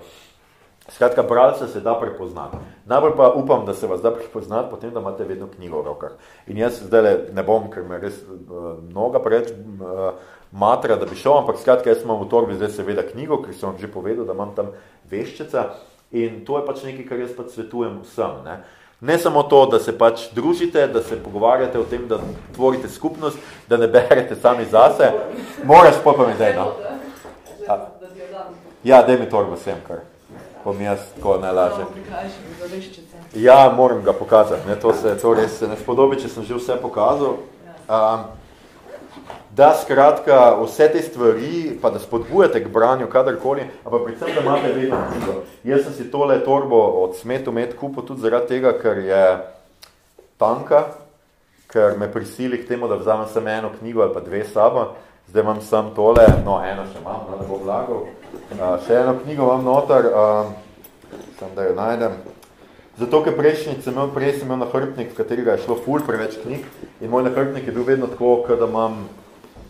Skratka, 0.91 1.23
bralce 1.23 1.69
se 1.69 1.81
da 1.81 1.95
prepoznati. 1.95 2.57
Najbolj 2.91 3.15
pa 3.17 3.31
upam, 3.37 3.65
da 3.67 3.75
se 3.75 3.87
vas 3.87 4.03
da 4.03 4.13
prepoznati, 4.13 4.69
potem, 4.71 4.91
da 4.93 5.01
imate 5.01 5.25
vedno 5.25 5.47
knjigo 5.47 5.81
v 5.81 5.87
rokah. 5.87 6.19
In 6.47 6.59
jaz 6.59 6.83
zdaj 6.83 7.33
ne 7.33 7.45
bom, 7.47 7.71
ker 7.73 7.87
me 7.89 8.01
res 8.03 8.19
uh, 8.27 8.75
mnoga 8.91 9.23
preč 9.25 9.53
uh, 9.55 10.19
matra, 10.53 10.99
da 11.01 11.09
bi 11.09 11.17
šel, 11.17 11.39
ampak 11.39 11.63
skratka, 11.63 11.95
jaz 11.95 12.05
imam 12.05 12.21
v 12.21 12.29
torbi 12.29 12.59
zdaj 12.59 12.75
seveda 12.77 13.07
knjigo, 13.07 13.41
ker 13.45 13.55
sem 13.55 13.71
vam 13.71 13.79
že 13.81 13.89
povedal, 13.89 14.27
da 14.29 14.37
imam 14.37 14.53
tam 14.57 14.75
veščica 15.09 15.71
in 16.11 16.43
to 16.45 16.59
je 16.59 16.67
pač 16.67 16.85
nekaj, 16.85 17.07
kar 17.09 17.25
jaz 17.25 17.33
pač 17.39 17.55
svetujem 17.55 18.03
vsem. 18.03 18.43
Ne? 18.45 18.61
Ne 19.01 19.19
samo 19.19 19.43
to, 19.43 19.67
da 19.67 19.79
se 19.81 19.97
pač 19.99 20.27
družite, 20.37 20.87
da 20.93 21.03
se 21.03 21.17
pogovarjate 21.17 21.79
o 21.79 21.85
tem, 21.89 22.09
da 22.09 22.19
tvorite 22.55 22.89
skupnost, 22.89 23.39
da 23.69 23.77
ne 23.77 23.89
berete 23.89 24.37
sami 24.37 24.67
zase. 24.69 25.13
Moraš 25.65 26.03
popametej, 26.05 26.55
no. 26.57 26.73
Ja, 28.85 29.03
daj 29.03 29.19
mi 29.21 29.29
torbo 29.31 29.57
sem, 29.57 29.77
kar 29.89 30.05
bom 30.65 30.81
jaz 30.81 30.99
tako 31.17 31.39
najlažje. 31.41 31.85
Ja, 33.35 33.73
moram 33.77 34.03
ga 34.05 34.13
pokazati. 34.13 34.69
Ne, 34.69 34.77
to 34.77 34.93
se 34.95 35.19
to 35.19 35.35
res 35.35 35.59
se 35.59 35.69
ne 35.69 35.77
spodobi, 35.77 36.21
če 36.21 36.29
sem 36.29 36.45
že 36.45 36.59
vse 36.59 36.77
pokazal. 36.83 37.39
Um, 37.89 38.29
da 39.61 39.75
skratka 39.83 40.57
vse 40.63 40.89
te 40.89 41.03
stvari, 41.03 41.79
pa 41.83 41.91
da 41.91 41.99
spodbujate 41.99 42.63
k 42.65 42.69
branju 42.73 43.11
kadarkoli, 43.13 43.67
ampak 43.85 44.07
predvsem, 44.07 44.29
da 44.35 44.41
imate 44.41 44.73
vedno 44.73 44.97
knjigo. 45.11 45.35
Jaz 45.65 45.83
sem 45.85 45.93
si 45.93 46.11
tole 46.11 46.39
torbo 46.45 46.81
od 47.03 47.17
smetu 47.17 47.53
med 47.53 47.75
kupil 47.77 48.07
tudi 48.09 48.25
zaradi 48.25 48.55
tega, 48.55 48.73
ker 48.81 49.03
je 49.05 49.21
tanka, 50.41 50.81
ker 51.69 51.99
me 52.01 52.09
prisili 52.09 52.63
k 52.63 52.69
temu, 52.73 52.89
da 52.89 52.97
vzamem 52.97 53.29
samo 53.29 53.53
eno 53.53 53.75
knjigo 53.79 54.03
ali 54.03 54.15
pa 54.15 54.25
dve 54.25 54.45
sabo. 54.49 54.87
Zdaj 55.29 55.43
imam 55.43 55.61
sam 55.61 55.93
tole, 55.95 56.25
no 56.45 56.57
eno 56.65 56.89
še 56.89 56.99
imam, 57.05 57.29
da 57.29 57.45
bo 57.45 57.61
vlagal. 57.61 58.09
Uh, 58.57 58.67
še 58.87 58.97
eno 59.05 59.19
knjigo 59.21 59.45
imam 59.45 59.65
noter, 59.65 60.09
uh, 60.09 61.21
sem 61.39 61.53
da 61.55 61.69
jo 61.69 61.77
najdem. 61.77 62.17
Zato, 62.97 63.21
ker 63.29 63.37
prejšnjič 63.37 63.85
sem 63.85 63.93
imel, 63.93 64.09
prej 64.17 64.39
sem 64.39 64.49
imel 64.49 64.65
nahrbtnik, 64.65 65.13
v 65.13 65.21
katerega 65.21 65.59
je 65.59 65.69
šlo 65.69 65.77
ful 65.85 66.01
preveč 66.01 66.41
knjig 66.41 66.65
in 67.01 67.13
moj 67.13 67.29
nahrbtnik 67.29 67.69
je 67.69 67.77
bil 67.77 67.85
vedno 67.85 68.09
tako, 68.09 68.57
da 68.57 68.65
imam 68.65 69.05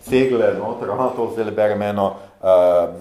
cegle 0.08 0.54
noter, 0.58 0.90
aha, 0.90 1.10
to 1.16 1.30
zdaj 1.34 1.50
berem 1.56 1.82
eno 1.82 2.14
uh, 2.42 2.94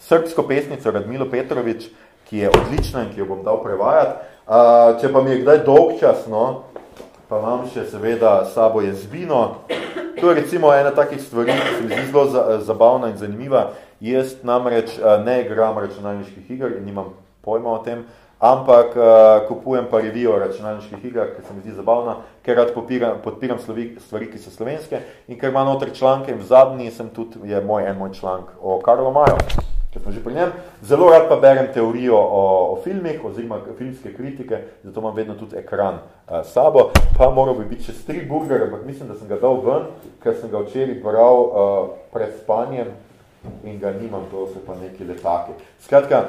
srbsko 0.00 0.42
pesnico 0.48 0.90
Radmilo 0.90 1.30
Petrovič, 1.30 1.88
ki 2.28 2.44
je 2.44 2.50
odlična 2.50 3.06
in 3.06 3.12
ki 3.14 3.20
jo 3.20 3.26
bom 3.28 3.42
dal 3.44 3.62
prevajati. 3.62 4.18
Uh, 4.46 5.00
če 5.00 5.12
pa 5.12 5.22
mi 5.22 5.30
je 5.30 5.42
kdaj 5.44 5.64
dolg 5.66 5.98
čas, 6.00 6.26
no, 6.28 6.64
pa 7.28 7.38
imam 7.40 7.64
še 7.72 7.86
seveda 7.88 8.42
sabo 8.52 8.82
jezbino. 8.84 9.62
To 10.20 10.28
je 10.30 10.34
recimo 10.34 10.72
ena 10.74 10.90
takih 10.94 11.22
stvari, 11.22 11.54
ki 11.56 11.76
se 11.76 11.82
mi 11.82 11.94
zdi 11.94 12.10
zelo 12.10 12.58
zabavna 12.60 13.08
in 13.08 13.16
zanimiva. 13.16 13.70
Jaz 14.02 14.34
namreč 14.42 14.98
ne 15.24 15.38
igram 15.44 15.78
računalniških 15.78 16.50
iger 16.50 16.76
in 16.76 16.84
nimam 16.84 17.12
pojma 17.42 17.70
o 17.70 17.78
tem, 17.84 18.04
ampak 18.42 18.96
kupujem 19.48 19.86
pa 19.90 20.00
revijo 20.02 20.36
računalniških 20.38 21.04
iger, 21.04 21.32
ki 21.36 21.46
se 21.46 21.54
mi 21.54 21.62
zdi 21.62 21.76
zabavna, 21.78 22.16
ker 22.42 22.56
rad 22.56 22.72
podpiram, 22.74 23.20
podpiram 23.24 23.58
stvari, 23.58 24.30
ki 24.30 24.38
so 24.38 24.50
slovenske 24.50 25.02
in 25.28 25.38
ker 25.38 25.50
ima 25.50 25.64
noter 25.64 25.94
članke 25.94 26.32
in 26.32 26.40
v 26.40 26.48
zadnji 26.48 26.90
sem 26.90 27.10
tudi, 27.14 27.42
je 27.50 27.60
moj 27.60 27.86
en 27.88 27.98
moj 27.98 28.16
članek 28.18 28.56
o 28.60 28.80
Karlo 28.84 29.12
Maju 29.12 29.62
če 29.92 30.00
smo 30.00 30.12
že 30.12 30.22
pri 30.24 30.34
njem. 30.34 30.52
Zelo 30.80 31.10
rad 31.12 31.28
pa 31.28 31.36
berem 31.36 31.68
teorijo 31.74 32.16
o, 32.16 32.42
o 32.72 32.76
filmih 32.84 33.20
oziroma 33.24 33.60
filmske 33.78 34.14
kritike, 34.16 34.62
zato 34.84 35.00
imam 35.00 35.14
vedno 35.14 35.34
tudi 35.36 35.56
ekran 35.60 36.00
uh, 36.00 36.40
sabo. 36.48 36.90
Pa 37.18 37.28
moral 37.30 37.58
bi 37.60 37.68
biti 37.74 37.90
še 37.90 37.98
stri 38.00 38.24
burger, 38.28 38.64
ampak 38.64 38.86
mislim, 38.88 39.12
da 39.12 39.18
sem 39.20 39.28
ga 39.28 39.36
dal 39.42 39.60
ven, 39.60 39.90
ker 40.24 40.38
sem 40.40 40.50
ga 40.50 40.64
včeraj 40.64 40.96
bral 41.04 41.44
uh, 41.44 41.90
pred 42.14 42.32
spanjem 42.40 42.94
in 43.68 43.76
ga 43.82 43.92
nimam, 43.92 44.24
to 44.32 44.46
so 44.54 44.62
pa 44.64 44.78
neki 44.80 45.04
letaki. 45.04 45.58
Skratka, 45.84 46.22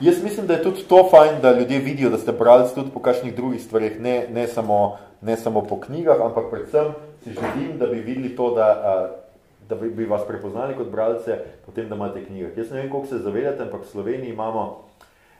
jaz 0.00 0.22
mislim, 0.22 0.46
da 0.46 0.54
je 0.54 0.62
tudi 0.62 0.82
to 0.88 1.08
fajn, 1.10 1.40
da 1.42 1.52
ljudje 1.52 1.78
vidijo, 1.78 2.10
da 2.10 2.18
ste 2.18 2.32
brali 2.32 2.68
tudi 2.74 2.90
po 2.90 3.00
kakšnih 3.00 3.34
drugih 3.36 3.62
stvarih, 3.62 4.00
ne, 4.00 4.26
ne, 4.30 4.46
samo, 4.46 4.98
ne 5.20 5.36
samo 5.36 5.62
po 5.62 5.80
knjigah, 5.80 6.20
ampak 6.20 6.50
predvsem 6.50 6.92
si 7.24 7.30
želim, 7.32 7.78
da 7.78 7.86
bi 7.86 8.00
videli 8.00 8.36
to, 8.36 8.54
da 8.54 8.68
uh, 8.80 9.20
da 9.70 9.76
bi, 9.76 9.90
bi 9.90 10.04
vas 10.04 10.22
prepoznali 10.26 10.74
kot 10.76 10.90
bralce, 10.90 11.38
potem 11.66 11.88
da 11.88 11.94
imate 11.94 12.24
knjige. 12.24 12.50
Jaz 12.56 12.70
ne 12.70 12.80
vem, 12.80 12.90
koliko 12.90 13.08
se 13.08 13.18
zavedate, 13.18 13.62
ampak 13.62 13.82
v 13.82 13.90
Sloveniji 13.92 14.32
imamo 14.32 14.84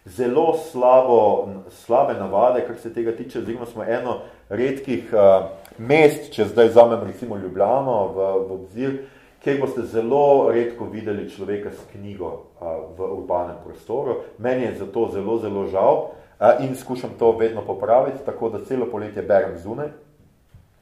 zelo 0.05 0.55
slabo, 0.71 1.49
slabe 1.85 2.15
navade, 2.15 2.63
kar 2.67 2.77
se 2.79 2.93
tega 2.95 3.13
tiče, 3.17 3.39
oziroma 3.39 3.67
smo 3.67 3.85
eno 3.85 4.21
redkih 4.49 5.11
uh, 5.13 5.51
mest, 5.79 6.31
če 6.33 6.47
zdaj 6.55 6.71
vzamem 6.71 7.03
recimo 7.07 7.37
Ljubljano 7.37 7.97
v, 8.15 8.31
v 8.47 8.55
obzir, 8.55 8.97
kjer 9.41 9.61
boste 9.61 9.83
zelo 9.83 10.51
redko 10.53 10.85
videli 10.85 11.31
človeka 11.31 11.71
s 11.71 11.87
knjigo 11.93 12.29
uh, 12.29 12.69
v 12.99 13.13
urbanem 13.21 13.57
prostoru. 13.65 14.21
Meni 14.39 14.63
je 14.63 14.75
zato 14.85 15.09
zelo, 15.13 15.39
zelo 15.39 15.67
žal 15.67 15.97
uh, 15.97 16.65
in 16.65 16.77
skušam 16.77 17.17
to 17.19 17.33
vedno 17.33 17.65
popraviti, 17.67 18.25
tako 18.27 18.51
da 18.51 18.65
celo 18.65 18.87
poletje 18.87 19.23
berem 19.23 19.59
zunaj, 19.59 19.89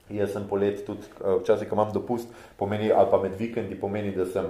Jaz 0.09 0.33
sem 0.33 0.45
polet 0.49 0.81
tudi, 0.87 1.05
včasih, 1.21 1.69
ko 1.69 1.77
imam 1.77 1.91
dopust, 1.93 2.31
pomeni, 2.57 2.89
ali 2.93 3.11
pa 3.11 3.21
med 3.21 3.35
vikendi 3.37 3.77
pomeni, 3.77 4.15
da 4.17 4.25
sem 4.27 4.47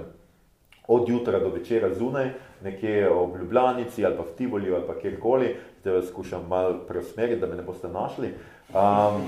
od 0.87 1.09
jutra 1.09 1.39
do 1.39 1.49
večera 1.53 1.91
zunaj, 1.93 2.31
nekje 2.63 3.09
ob 3.11 3.35
Ljubljanici 3.37 4.05
ali 4.05 4.15
pa 4.17 4.23
v 4.23 4.35
Tivoli 4.37 4.71
ali 4.73 4.87
pa 4.87 4.95
kjerkoli, 4.95 5.55
zdaj 5.81 5.93
vas 5.93 6.07
skušam 6.09 6.47
malo 6.49 6.79
preusmeriti, 6.87 7.41
da 7.41 7.47
me 7.47 7.55
ne 7.55 7.63
boste 7.63 7.87
našli. 7.87 8.31
Um, 8.69 9.21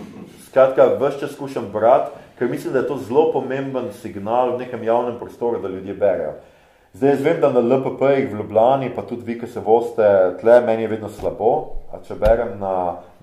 skratka, 0.48 0.88
vse 1.00 1.20
čas 1.20 1.36
skušam 1.36 1.70
brati, 1.74 2.12
ker 2.42 2.50
mislim, 2.50 2.74
da 2.74 2.80
je 2.80 2.88
to 2.88 2.98
zelo 2.98 3.32
pomemben 3.32 3.92
signal 3.94 4.56
v 4.56 4.60
nekem 4.66 4.84
javnem 4.84 5.20
prostoru, 5.20 5.60
da 5.62 5.70
ljudje 5.70 5.94
berejo. 5.94 6.32
Zdaj, 6.94 7.10
jaz 7.10 7.22
vem, 7.24 7.38
da 7.40 7.48
na 7.56 7.62
LPP-jih 7.64 8.26
v 8.28 8.36
Ljubljani, 8.36 8.90
pa 8.92 9.06
tudi 9.08 9.24
vi, 9.24 9.38
ki 9.40 9.48
se 9.48 9.62
voste 9.64 10.04
tle, 10.42 10.58
meni 10.66 10.84
je 10.84 10.90
vedno 10.92 11.08
slabo, 11.08 11.52
a 11.88 12.02
če 12.04 12.18
berem 12.20 12.58
na, 12.60 12.74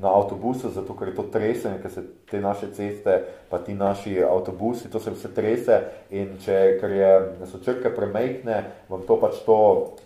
na 0.00 0.14
avtobusu, 0.16 0.70
zato 0.72 0.96
ker 0.96 1.10
je 1.10 1.14
to 1.18 1.26
tresen, 1.34 1.74
ker 1.82 1.92
se 1.92 2.06
te 2.30 2.40
naše 2.40 2.70
ceste, 2.72 3.18
pa 3.50 3.60
ti 3.60 3.76
naši 3.76 4.22
avtobusi, 4.24 4.88
to 4.88 5.02
se 5.04 5.12
vse 5.12 5.28
trese 5.36 5.82
in 6.08 6.38
če, 6.40 6.56
ker 6.80 6.94
je, 6.96 7.10
so 7.50 7.60
črke 7.60 7.92
premejhne, 7.92 8.62
vam 8.88 9.04
to 9.04 9.20
pač 9.20 9.36
to 9.44 9.58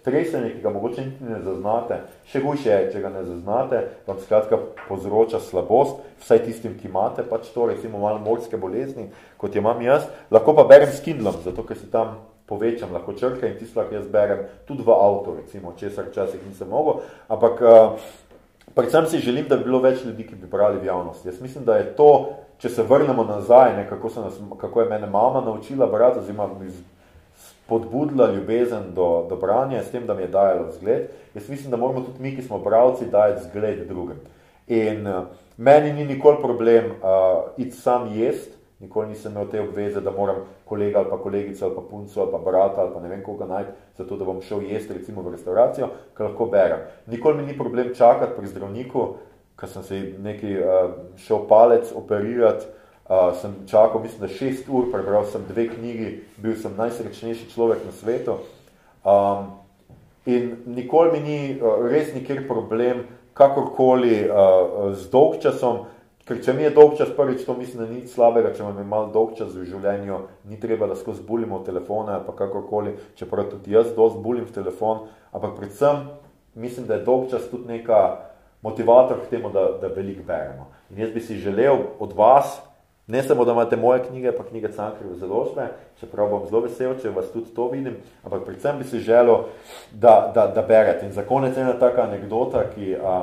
tresenje, 0.03 0.57
ki 0.57 0.67
ga 0.67 0.75
mogoče 0.75 1.07
niti 1.07 1.31
ne 1.31 1.39
zaznate, 1.47 2.01
še 2.35 2.43
hujše 2.43 2.75
je, 2.75 2.91
če 2.97 3.05
ga 3.07 3.15
ne 3.15 3.23
zaznate, 3.31 3.85
vam 4.11 4.19
skratka 4.27 4.59
povzroča 4.89 5.39
slabost, 5.39 6.03
vsaj 6.27 6.43
tistim, 6.49 6.75
ki 6.83 6.91
imate 6.91 7.23
pač 7.31 7.47
to, 7.55 7.71
recimo 7.71 8.03
malo 8.03 8.19
morske 8.27 8.59
bolezni, 8.59 9.13
kot 9.39 9.55
je 9.55 9.63
imam 9.63 9.87
jaz, 9.87 10.11
lahko 10.35 10.59
pa 10.59 10.67
berem 10.67 10.91
s 10.91 10.99
Kindlom, 11.07 11.39
zato 11.47 11.63
ker 11.63 11.79
se 11.79 11.87
tam 11.95 12.19
povečam 12.53 12.93
lahko 12.93 13.17
črke 13.17 13.49
in 13.49 13.57
tisto 13.57 13.81
lahko 13.81 13.97
jaz 13.97 14.09
berem 14.13 14.45
tudi 14.69 14.85
v 14.85 14.93
avto, 14.93 15.37
recimo, 15.41 15.73
česar 15.81 16.11
včasih 16.11 16.45
nisem 16.45 16.69
mogel, 16.69 17.01
ampak 17.33 17.65
uh, 17.65 17.97
predvsem 18.77 19.09
si 19.09 19.25
želim, 19.25 19.49
da 19.49 19.57
bi 19.57 19.65
bilo 19.71 19.81
več 19.81 20.05
ljudi, 20.05 20.29
ki 20.29 20.37
bi 20.37 20.51
brali 20.53 20.81
v 20.83 20.91
javnosti. 20.91 21.29
Jaz 21.29 21.41
mislim, 21.41 21.65
da 21.65 21.81
je 21.81 21.93
to, 21.97 22.11
če 22.61 22.69
se 22.77 22.85
vrnemo 22.85 23.25
nazaj, 23.25 23.77
ne, 23.77 23.87
kako, 23.89 24.13
nas, 24.21 24.37
kako 24.61 24.85
je 24.85 24.91
mene 24.93 25.09
mama 25.09 25.41
naučila 25.41 25.89
brati, 25.89 26.21
oziroma 26.21 26.51
spodbudila 27.65 28.29
ljubezen 28.35 28.93
do, 28.95 29.27
do 29.31 29.37
branja, 29.41 29.83
s 29.83 29.91
tem, 29.91 30.07
da 30.07 30.15
mi 30.15 30.27
je 30.27 30.33
dajala 30.35 30.71
zgled, 30.77 31.09
jaz 31.35 31.49
mislim, 31.49 31.71
da 31.73 31.81
moramo 31.81 32.05
tudi 32.05 32.21
mi, 32.21 32.37
ki 32.37 32.45
smo 32.45 32.61
bralci, 32.61 33.09
dajati 33.09 33.49
zgled 33.49 33.87
drugim. 33.89 34.21
In 34.69 35.07
uh, 35.09 35.25
meni 35.57 35.93
ni 35.93 36.05
nikoli 36.05 36.37
problem 36.43 36.93
uh, 37.01 37.49
iti 37.57 37.77
sam 37.77 38.13
jest, 38.13 38.62
nikoli 38.83 39.09
nisem 39.09 39.33
imel 39.33 39.49
te 39.49 39.61
obveze, 39.61 40.01
da 40.01 40.11
moram 40.11 40.43
kolega 40.65 40.99
ali 40.99 41.11
pa 41.11 41.19
kolegica 41.23 41.67
ali 41.67 41.75
pa 41.75 41.83
punco 41.91 42.21
ali 42.21 42.31
pa 42.33 42.39
brata 42.39 42.81
ali 42.83 42.91
pa 42.95 43.01
ne 43.01 43.09
vem 43.09 43.23
koga 43.23 43.47
najti, 43.47 43.73
zato 43.99 44.17
da 44.17 44.25
bom 44.25 44.41
šel 44.43 44.63
jesti 44.63 44.99
recimo 44.99 45.23
v 45.23 45.37
restauracijo, 45.37 45.89
ker 46.17 46.27
lahko 46.27 46.47
berem. 46.47 46.83
Nikoli 47.07 47.37
mi 47.39 47.47
ni 47.47 47.59
problem 47.59 47.95
čakati 47.95 48.37
pri 48.37 48.51
zdravniku, 48.51 49.07
ker 49.57 49.69
sem 49.69 49.83
se 49.83 50.01
neki 50.19 50.57
uh, 50.59 50.91
šel 51.17 51.47
palec 51.49 51.93
operirati, 51.95 52.67
uh, 53.07 53.31
sem 53.41 53.55
čakal, 53.71 54.03
mislim, 54.03 54.27
da 54.27 54.29
šest 54.29 54.69
ur, 54.69 54.91
prebral 54.93 55.25
sem 55.31 55.45
dve 55.49 55.69
knjigi, 55.69 56.13
bil 56.43 56.57
sem 56.59 56.75
najsrečnejši 56.77 57.51
človek 57.55 57.85
na 57.87 57.93
svetu. 57.93 58.39
Um, 59.05 59.53
in 60.27 60.57
nikoli 60.67 61.13
mi 61.13 61.21
ni 61.21 61.39
uh, 61.61 61.87
res 61.87 62.11
nikjer 62.15 62.49
problem, 62.49 63.07
kakorkoli 63.39 64.25
uh, 64.27 64.91
z 64.99 65.07
dolgčasom, 65.15 65.85
Ker 66.33 66.39
če 66.41 66.53
mi 66.57 66.63
je 66.65 66.71
dolg 66.73 66.95
čas, 66.97 67.11
prvič 67.13 67.43
to 67.45 67.53
mislim, 67.53 67.83
da 67.83 67.87
ni 67.93 68.07
slabega, 68.09 68.55
če 68.57 68.63
imam 68.65 68.79
malo 68.89 69.11
dolg 69.13 69.35
čas 69.37 69.51
v 69.53 69.67
življenju, 69.69 70.23
ni 70.49 70.57
treba, 70.57 70.87
da 70.89 70.95
skozi 70.97 71.21
bulimo 71.29 71.59
telefone 71.61 72.15
ali 72.15 72.33
kakorkoli, 72.39 72.95
čeprav 73.21 73.51
tudi 73.51 73.75
jaz 73.75 73.91
dosti 73.93 74.23
bulim 74.25 74.47
v 74.49 74.55
telefon, 74.55 75.03
ampak 75.29 75.59
predvsem 75.59 76.07
mislim, 76.57 76.87
da 76.89 76.97
je 76.97 77.05
dolg 77.05 77.27
čas 77.29 77.45
tudi 77.51 77.69
neka 77.69 77.99
motivator 78.65 79.21
k 79.21 79.29
temu, 79.35 79.51
da, 79.53 79.67
da 79.83 79.91
veliko 79.93 80.25
beremo. 80.25 80.71
In 80.89 81.03
jaz 81.05 81.13
bi 81.13 81.21
si 81.21 81.37
želel 81.37 81.85
od 82.01 82.17
vas, 82.17 82.63
ne 83.13 83.21
samo, 83.29 83.45
da 83.45 83.53
imate 83.53 83.77
moje 83.77 84.01
knjige, 84.09 84.33
pa 84.33 84.49
knjige 84.49 84.73
Cankarjeve 84.73 85.21
založbe, 85.21 85.69
čeprav 86.01 86.33
bom 86.33 86.49
zelo 86.49 86.65
vesel, 86.65 86.97
če 86.97 87.13
vas 87.13 87.29
tudi 87.35 87.53
to 87.53 87.69
vidim, 87.75 88.01
ampak 88.25 88.49
predvsem 88.49 88.81
bi 88.81 88.89
si 88.89 89.05
želel, 89.05 89.51
da, 89.93 90.33
da, 90.33 90.49
da 90.49 90.65
berete. 90.65 91.05
In 91.05 91.13
za 91.13 91.29
konec 91.29 91.61
ena 91.61 91.77
taka 91.77 92.09
anekdota, 92.09 92.65
ki... 92.73 92.97
A, 92.97 93.21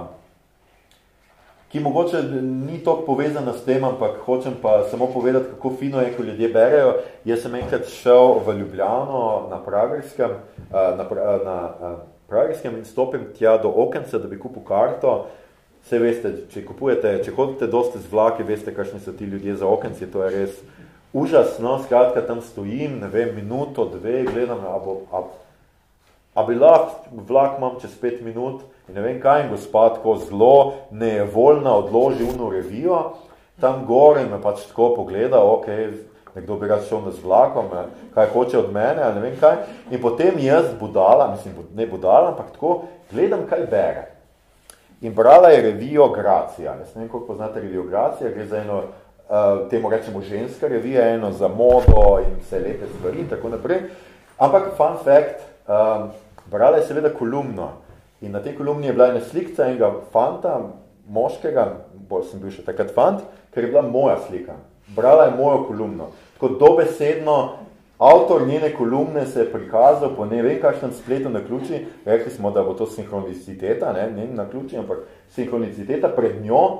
ki 1.71 1.79
mogoče 1.79 2.23
ni 2.41 2.79
toliko 2.83 3.05
povezana 3.05 3.53
s 3.53 3.65
tem, 3.65 3.83
ampak 3.83 4.17
hočem 4.25 4.55
pa 4.61 4.83
samo 4.91 5.07
povedati, 5.13 5.51
kako 5.53 5.75
fino 5.79 6.01
je, 6.01 6.13
ko 6.17 6.23
ljudje 6.23 6.49
berejo. 6.49 6.93
Jaz 7.25 7.43
sem 7.45 7.55
enkrat 7.55 7.85
šel 7.87 8.39
v 8.45 8.57
Ljubljano 8.59 9.47
na 9.49 9.59
Pragerskem, 9.65 10.31
na, 10.71 11.05
na, 11.45 11.95
Pragerskem 12.27 12.77
in 12.77 12.85
stopim 12.85 13.27
tja 13.37 13.57
do 13.57 13.69
okence, 13.75 14.19
da 14.19 14.27
bi 14.27 14.39
kupil 14.39 14.63
karto. 14.65 15.27
Vse 15.85 15.99
veste, 16.01 16.31
če 16.51 16.65
kupujete, 16.65 17.13
če 17.23 17.33
hodite 17.37 17.67
dosti 17.69 18.01
z 18.01 18.11
vlaki, 18.11 18.43
veste, 18.43 18.73
kakšni 18.75 18.99
so 18.99 19.13
ti 19.15 19.25
ljudje 19.25 19.55
za 19.61 19.67
okenci, 19.67 20.09
to 20.11 20.25
je 20.25 20.29
res 20.33 20.57
užasno. 21.13 21.77
Skratka, 21.85 22.25
tam 22.27 22.41
stojim, 22.41 22.99
ne 22.99 23.07
vem, 23.13 23.31
minuto, 23.35 23.85
dve, 23.93 24.25
gledam, 24.27 24.65
a, 24.67 24.75
bo, 24.83 24.99
a, 25.13 25.23
a 26.33 26.45
bi 26.49 26.57
lahko 26.59 27.23
vlak 27.29 27.57
imam 27.57 27.79
čez 27.81 27.95
pet 28.01 28.19
minut 28.25 28.65
in 28.89 28.95
ne 28.95 29.01
vem 29.01 29.21
kaj, 29.21 29.43
in 29.45 29.49
gospod 29.53 29.99
tako 29.99 30.17
zelo 30.25 30.73
nevoljna 30.91 31.75
odloži 31.75 32.25
uno 32.35 32.49
revijo, 32.49 33.03
tam 33.61 33.85
gore 33.87 34.21
in 34.21 34.31
me 34.31 34.41
pač 34.41 34.65
tako 34.67 34.93
pogleda, 34.95 35.43
ok, 35.43 35.67
nekdo 36.35 36.55
bi 36.55 36.67
rad 36.67 36.85
šel 36.89 37.11
z 37.11 37.23
vlakom, 37.23 37.65
kaj 38.13 38.27
hoče 38.33 38.57
od 38.57 38.73
mene, 38.73 39.13
ne 39.15 39.21
vem 39.21 39.35
kaj. 39.39 39.57
In 39.91 40.01
potem 40.01 40.39
jaz 40.39 40.71
budala, 40.79 41.31
mislim, 41.31 41.55
ne 41.75 41.87
budala, 41.87 42.31
ampak 42.31 42.53
tako 42.53 42.81
gledam, 43.11 43.45
kaj 43.49 43.67
bere. 43.71 44.05
In 45.01 45.13
brala 45.15 45.49
je 45.49 45.61
revijo 45.61 46.09
Gracija. 46.09 46.75
Ne 46.75 46.85
vem, 46.95 47.07
koliko 47.07 47.27
poznate 47.27 47.59
revijo 47.59 47.83
Gracija, 47.83 48.29
gre 48.29 48.45
za 48.45 48.57
eno, 48.57 48.77
uh, 48.77 49.69
temu 49.69 49.89
rečemo 49.89 50.21
ženska 50.21 50.67
revija, 50.67 51.09
eno 51.09 51.31
za 51.31 51.47
modo 51.47 52.19
in 52.19 52.39
vse 52.41 52.59
lepe 52.59 52.87
stvari 52.97 53.19
in 53.19 53.29
tako 53.29 53.49
naprej. 53.49 53.81
Ampak 54.37 54.63
fun 54.77 54.97
fact, 55.03 55.39
um, 55.67 56.09
brala 56.51 56.77
je 56.77 56.83
seveda 56.83 57.09
kolumno. 57.09 57.71
In 58.21 58.31
na 58.35 58.43
tej 58.43 58.57
kolumni 58.57 58.87
je 58.87 58.93
bila 58.93 59.11
ena 59.13 59.21
slikca 59.23 59.69
enega 59.69 59.93
fanta, 60.11 60.57
moškega, 61.09 61.67
bolj 62.09 62.27
sem 62.31 62.41
bil 62.41 62.51
še 62.51 62.65
takrat 62.67 62.91
fant, 62.93 63.23
ker 63.53 63.63
je 63.63 63.71
bila 63.71 63.85
moja 63.85 64.19
slika 64.27 64.59
brala 64.95 65.23
je 65.23 65.35
mojo 65.37 65.63
kolumno. 65.63 66.07
Tako 66.33 66.47
dobesedno, 66.47 67.53
avtor 67.97 68.47
njene 68.47 68.73
kolumne 68.73 69.25
se 69.25 69.39
je 69.39 69.51
prikazal 69.51 70.15
po 70.15 70.25
ne 70.25 70.41
vem 70.41 70.61
kakšnem 70.61 70.91
spletu 70.91 71.29
na 71.29 71.39
ključi, 71.45 71.85
rekli 72.05 72.31
smo, 72.31 72.51
da 72.51 72.63
bo 72.63 72.73
to 72.73 72.85
sinhroniciteta, 72.85 73.93
ne, 73.93 74.11
ne 74.11 74.27
na 74.33 74.49
ključi, 74.49 74.77
ampak 74.77 74.97
sinhroniciteta 75.29 76.07
pred 76.07 76.45
njo 76.45 76.77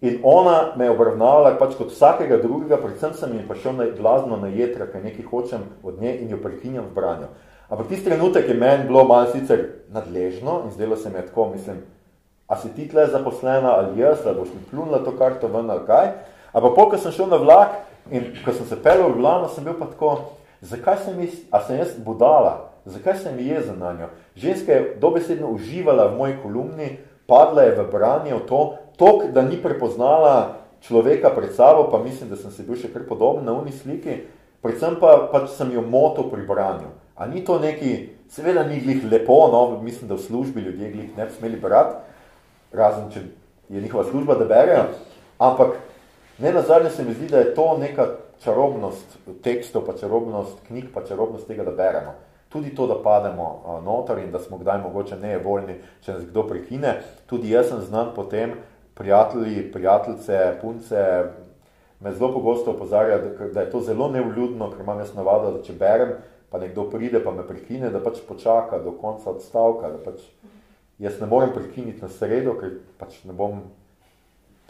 in 0.00 0.20
ona 0.22 0.72
me 0.76 0.84
je 0.84 0.90
obravnavala 0.90 1.56
pač 1.58 1.74
kot 1.76 1.90
vsakega 1.92 2.36
drugega, 2.36 2.76
predvsem 2.76 3.14
sem 3.14 3.32
jim 3.36 3.48
pa 3.48 3.54
šel 3.54 3.76
na 3.76 3.86
glazno 3.98 4.36
na 4.36 4.48
jetra, 4.48 4.86
kaj 4.86 5.02
nekaj 5.02 5.24
hočem 5.24 5.64
od 5.82 6.00
nje 6.00 6.16
in 6.20 6.30
jo 6.30 6.38
prekinjam 6.42 6.84
v 6.90 6.94
branju. 6.94 7.28
Ampak 7.70 7.86
tisti 7.88 8.10
trenutek 8.10 8.48
je 8.48 8.54
meni 8.54 8.88
bilo 8.88 9.04
malo 9.06 9.30
sicer 9.30 9.86
nadležno 9.94 10.64
in 10.66 10.74
zdelo 10.74 10.96
se 10.96 11.10
mi 11.10 11.22
je 11.22 11.26
tako, 11.26 11.48
mislim, 11.54 11.76
a 12.50 12.58
si 12.58 12.68
ti 12.74 12.88
tle 12.88 13.06
zaposlena 13.06 13.76
ali 13.78 14.00
jaz, 14.00 14.26
ali 14.26 14.42
boš 14.42 14.48
mi 14.54 14.66
plunila 14.70 15.04
to 15.04 15.14
karto 15.18 15.48
ven 15.48 15.70
ali 15.70 15.86
kaj, 15.86 16.10
Ampak 16.50 16.74
pol, 16.74 16.90
ko 16.90 16.98
sem 16.98 17.14
šel 17.14 17.30
na 17.30 17.38
vlak 17.38 17.78
in 18.10 18.32
ko 18.42 18.50
sem 18.50 18.66
se 18.66 18.78
pel 18.82 19.04
v 19.04 19.12
Ljubljano, 19.12 19.50
sem 19.54 19.64
bil 19.64 19.76
pa 19.78 19.86
tako, 19.86 20.34
zakaj 20.66 21.04
sem 21.04 21.20
jaz, 21.22 21.36
a 21.54 21.62
sem 21.62 21.78
jaz 21.78 21.94
budala, 22.02 22.72
zakaj 22.90 23.20
sem 23.22 23.38
jezen 23.38 23.78
na 23.78 23.94
njo? 23.94 24.10
Ženska 24.34 24.72
je 24.72 24.96
dobesedno 24.98 25.52
uživala 25.54 26.10
v 26.10 26.18
moji 26.18 26.34
kolumni, 26.42 26.88
padla 27.30 27.68
je 27.68 27.76
v 27.78 27.86
branje 27.92 28.34
v 28.34 28.42
to, 28.50 28.60
tok, 28.98 29.30
da 29.30 29.46
ni 29.46 29.60
prepoznala 29.62 30.58
človeka 30.82 31.30
pred 31.30 31.54
sabo, 31.54 31.86
pa 31.86 32.02
mislim, 32.02 32.32
da 32.32 32.36
sem 32.36 32.50
se 32.50 32.66
bil 32.66 32.74
še 32.74 32.90
kar 32.90 33.06
podoben 33.06 33.46
na 33.46 33.54
uni 33.54 33.70
sliki, 33.70 34.26
predvsem 34.64 34.98
pa 34.98 35.30
pač 35.30 35.54
sem 35.54 35.70
jo 35.70 35.86
motil 35.86 36.26
pri 36.32 36.42
branju. 36.48 36.90
A 37.20 37.28
ni 37.28 37.44
to 37.44 37.58
neki, 37.60 38.08
seveda 38.32 38.64
ni 38.64 38.80
glih 38.80 39.04
lepo, 39.04 39.36
no, 39.52 39.82
mislim, 39.84 40.08
da 40.08 40.16
v 40.16 40.24
službi 40.24 40.64
ljudje 40.64 40.90
glih 40.94 41.16
ne 41.18 41.26
bi 41.28 41.36
smeli 41.36 41.60
brati, 41.60 42.00
razen, 42.72 43.10
če 43.12 43.20
je 43.68 43.82
njihova 43.84 44.04
služba, 44.08 44.38
da 44.40 44.48
berejo, 44.48 44.86
ampak 45.38 45.76
Ne 46.40 46.52
nazadnje 46.52 46.90
se 46.90 47.04
mi 47.04 47.14
zdi, 47.14 47.26
da 47.28 47.38
je 47.38 47.54
to 47.54 47.78
neka 47.78 48.06
čarobnost 48.44 49.18
tekstov, 49.42 49.82
pa 49.86 49.92
čarobnost 49.92 50.58
knjig, 50.66 50.84
pa 50.94 51.04
čarobnost 51.04 51.46
tega, 51.46 51.64
da 51.64 51.70
beremo. 51.70 52.14
Tudi 52.48 52.74
to, 52.74 52.86
da 52.86 52.96
pademo 53.02 53.80
noter 53.84 54.18
in 54.18 54.32
da 54.32 54.38
smo 54.38 54.58
kdaj 54.58 54.78
mogoče 54.78 55.16
nejevoljni, 55.16 55.76
če 56.00 56.12
nas 56.12 56.24
kdo 56.24 56.46
prekine. 56.48 56.94
Tudi 57.26 57.50
jaz 57.50 57.68
sem 57.68 57.82
znan 57.84 58.14
potem, 58.16 58.54
prijatelji, 58.94 59.68
prijateljce, 59.72 60.38
punce, 60.62 61.04
me 62.00 62.12
zelo 62.12 62.32
pogosto 62.32 62.70
opozarja, 62.70 63.18
da, 63.18 63.48
da 63.52 63.60
je 63.60 63.70
to 63.70 63.80
zelo 63.80 64.08
nevljudno, 64.08 64.70
ker 64.70 64.80
imam 64.80 64.98
jaz 64.98 65.12
navado, 65.14 65.52
da 65.58 65.62
če 65.62 65.76
berem, 65.76 66.16
pa 66.50 66.58
nekdo 66.58 66.88
pride, 66.90 67.20
pa 67.24 67.30
me 67.30 67.46
prekine, 67.46 67.90
da 67.90 68.02
pač 68.02 68.22
počaka 68.28 68.78
do 68.82 68.92
konca 68.98 69.30
odstavka, 69.30 69.90
da 69.90 70.00
pač 70.02 70.24
jaz 70.98 71.20
ne 71.20 71.26
morem 71.30 71.52
prekiniti 71.54 72.02
na 72.02 72.10
sredo, 72.12 72.56
ker 72.60 72.80
pač 72.98 73.22
ne 73.24 73.36
bom 73.36 73.62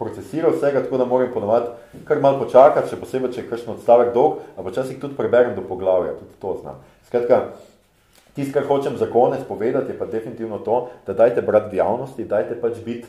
procesiral 0.01 0.55
vsega, 0.57 0.85
tako 0.85 1.01
da 1.01 1.05
moram 1.05 1.32
ponovati 1.32 2.01
kar 2.09 2.20
malo 2.20 2.40
počakati, 2.44 2.89
še 2.89 3.01
posebej, 3.01 3.32
če 3.35 3.43
je 3.43 3.48
kakšen 3.51 3.74
odstavek 3.74 4.15
dolg, 4.16 4.40
a 4.57 4.65
počasih 4.65 5.01
tudi 5.01 5.19
preberem 5.19 5.57
do 5.57 5.65
poglavja, 5.66 6.16
tudi 6.16 6.39
to 6.40 6.55
znam. 6.62 6.81
Skratka, 7.09 7.40
tisto, 8.36 8.55
kar 8.57 8.69
hočem 8.69 8.97
za 8.97 9.11
konec 9.12 9.44
povedati, 9.48 9.93
je 9.93 9.98
pa 9.98 10.09
definitivno 10.09 10.62
to, 10.65 10.86
da 11.07 11.16
dajte 11.16 11.44
brati 11.44 11.81
javnosti, 11.81 12.24
dajte 12.24 12.57
pač 12.62 12.81
biti 12.86 13.09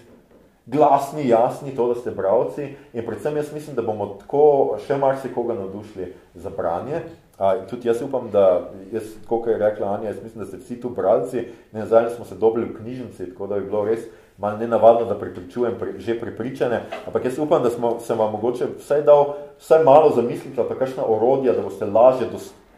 glasni, 0.65 1.27
jasni, 1.29 1.75
to, 1.75 1.87
da 1.93 1.99
ste 1.99 2.11
bravci 2.11 2.75
in 2.93 3.05
predvsem 3.05 3.37
jaz 3.39 3.53
mislim, 3.53 3.75
da 3.75 3.85
bomo 3.85 4.15
tako 4.21 4.77
še 4.85 4.99
marsikoga 4.99 5.55
navdušili 5.57 6.11
za 6.35 6.51
branje. 6.53 7.01
A, 7.41 7.55
tudi 7.65 7.87
jaz 7.87 8.01
upam, 8.05 8.27
da, 8.31 8.69
jaz, 8.93 9.03
koliko 9.27 9.49
je 9.49 9.57
rekla 9.57 9.93
Anja, 9.93 10.07
jaz 10.07 10.23
mislim, 10.23 10.43
da 10.43 10.45
ste 10.45 10.57
vsi 10.57 10.81
tu 10.81 10.89
bralci, 10.89 11.37
ne 11.71 11.79
nazadnje 11.79 12.09
smo 12.09 12.25
se 12.25 12.35
dobili 12.35 12.65
v 12.65 12.75
knjižnici, 12.77 13.31
tako 13.31 13.47
da 13.47 13.57
bi 13.57 13.65
bilo 13.65 13.85
res 13.85 14.03
malo 14.37 14.57
nenavadno, 14.57 15.05
da 15.09 15.17
pripričujem 15.19 15.73
pri, 15.79 15.93
že 15.97 16.19
pripričane, 16.19 16.83
ampak 17.07 17.25
jaz 17.25 17.39
upam, 17.39 17.63
da 17.63 17.69
smo, 17.69 17.95
sem 17.99 18.17
vam 18.17 18.31
mogoče 18.31 18.67
vsaj 18.77 19.01
dal 19.09 19.33
vsaj 19.59 19.83
malo 19.83 20.13
zamisliti, 20.15 20.55
pa 20.55 20.75
kakšna 20.75 21.07
orodja, 21.07 21.57
da 21.57 21.65
boste 21.65 21.85
lažje 21.85 22.29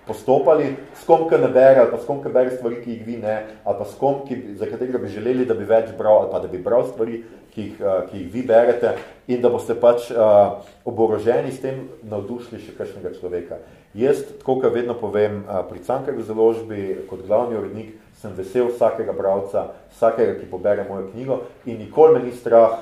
postopali, 0.07 0.75
s 0.95 1.03
kom, 1.07 1.27
ki 1.29 1.41
ne 1.43 1.51
bere, 1.51 1.83
ali 1.83 1.91
pa 1.91 1.99
s 1.99 2.07
kom, 2.07 2.23
ki 2.23 2.31
bere 2.31 2.55
stvari, 2.55 2.79
ki 2.85 2.91
jih 2.91 3.05
vi 3.07 3.17
ne, 3.19 3.37
ali 3.63 3.77
pa 3.79 3.85
s 3.85 3.99
kom, 3.99 4.23
ki, 4.27 4.55
za 4.55 4.71
katerega 4.71 5.03
bi 5.03 5.11
želeli, 5.11 5.45
da 5.45 5.59
bi 5.59 5.67
več 5.67 5.91
bral, 5.97 6.23
ali 6.23 6.31
pa 6.31 6.39
da 6.39 6.47
bi 6.47 6.63
bral 6.63 6.87
stvari, 6.87 7.19
ki 7.53 7.61
jih, 7.61 7.81
ki 8.09 8.17
jih 8.17 8.29
vi 8.33 8.41
berete, 8.49 8.95
in 9.27 9.41
da 9.41 9.49
boste 9.53 9.75
pač 9.77 10.09
uh, 10.11 10.63
oboroženi 10.89 11.51
s 11.53 11.61
tem 11.61 11.85
navdušili 12.09 12.61
še 12.63 12.73
kakšnega 12.77 13.13
človeka. 13.19 13.59
Jaz, 13.93 14.23
tako 14.39 14.57
kot 14.63 14.73
vedno 14.73 14.95
povem, 14.97 15.43
uh, 15.45 15.61
pri 15.69 15.83
Cankarju 15.85 16.25
založbi, 16.25 17.05
kot 17.09 17.21
glavni 17.27 17.59
urednik, 17.59 17.93
sem 18.23 18.33
vesel 18.37 18.71
vsakega 18.71 19.13
bravca, 19.13 19.67
vsakega, 19.93 20.39
ki 20.39 20.49
pobere 20.49 20.85
mojo 20.87 21.09
knjigo 21.11 21.41
in 21.67 21.81
nikoli 21.83 22.17
me 22.17 22.23
ni 22.23 22.31
strah 22.31 22.79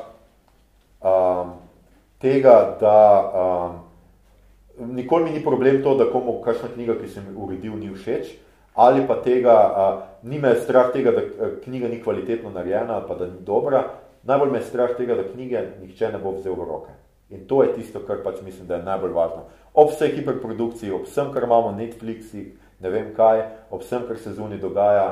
um, 1.01 1.55
tega, 2.21 2.77
da 2.79 2.97
um, 3.41 3.79
nikoli 4.95 5.25
mi 5.25 5.35
ni 5.35 5.43
problem 5.43 5.81
to, 5.83 5.95
da 5.97 6.07
komu 6.11 6.39
kakšna 6.45 6.71
knjiga, 6.75 6.95
ki 7.01 7.09
sem 7.09 7.25
uredil, 7.35 7.73
ni 7.75 7.89
všeč, 7.89 8.37
ali 8.77 9.03
pa 9.07 9.17
tega, 9.25 9.57
uh, 9.67 9.97
ni 10.23 10.39
me 10.39 10.53
strah 10.61 10.93
tega, 10.93 11.11
da 11.11 11.51
knjiga 11.65 11.89
ni 11.89 11.99
kvalitetno 12.03 12.53
narejena, 12.53 13.01
ali 13.01 13.09
pa 13.09 13.17
da 13.19 13.27
ni 13.27 13.41
dobra, 13.45 13.83
najbolj 14.23 14.51
me 14.51 14.59
je 14.59 14.67
strah 14.69 14.95
tega, 14.97 15.15
da 15.15 15.27
knjige 15.27 15.63
nihče 15.81 16.11
ne 16.11 16.19
bo 16.21 16.35
vzel 16.37 16.57
v 16.57 16.67
roke. 16.67 16.97
In 17.31 17.45
to 17.47 17.63
je 17.63 17.73
tisto, 17.77 18.01
kar 18.07 18.23
pač 18.23 18.41
mislim, 18.43 18.67
da 18.67 18.75
je 18.75 18.87
najbolj 18.87 19.13
važno. 19.15 19.45
Ob 19.73 19.93
vsej 19.93 20.17
hiperprodukciji, 20.17 20.91
ob 20.91 21.07
vsem, 21.07 21.31
kar 21.33 21.47
imamo 21.47 21.71
Netflixi, 21.77 22.51
ne 22.83 22.89
vem 22.91 23.13
kaj, 23.15 23.45
ob 23.71 23.85
vsem, 23.85 24.03
kar 24.07 24.19
se 24.19 24.33
zunaj 24.35 24.59
dogaja, 24.59 25.07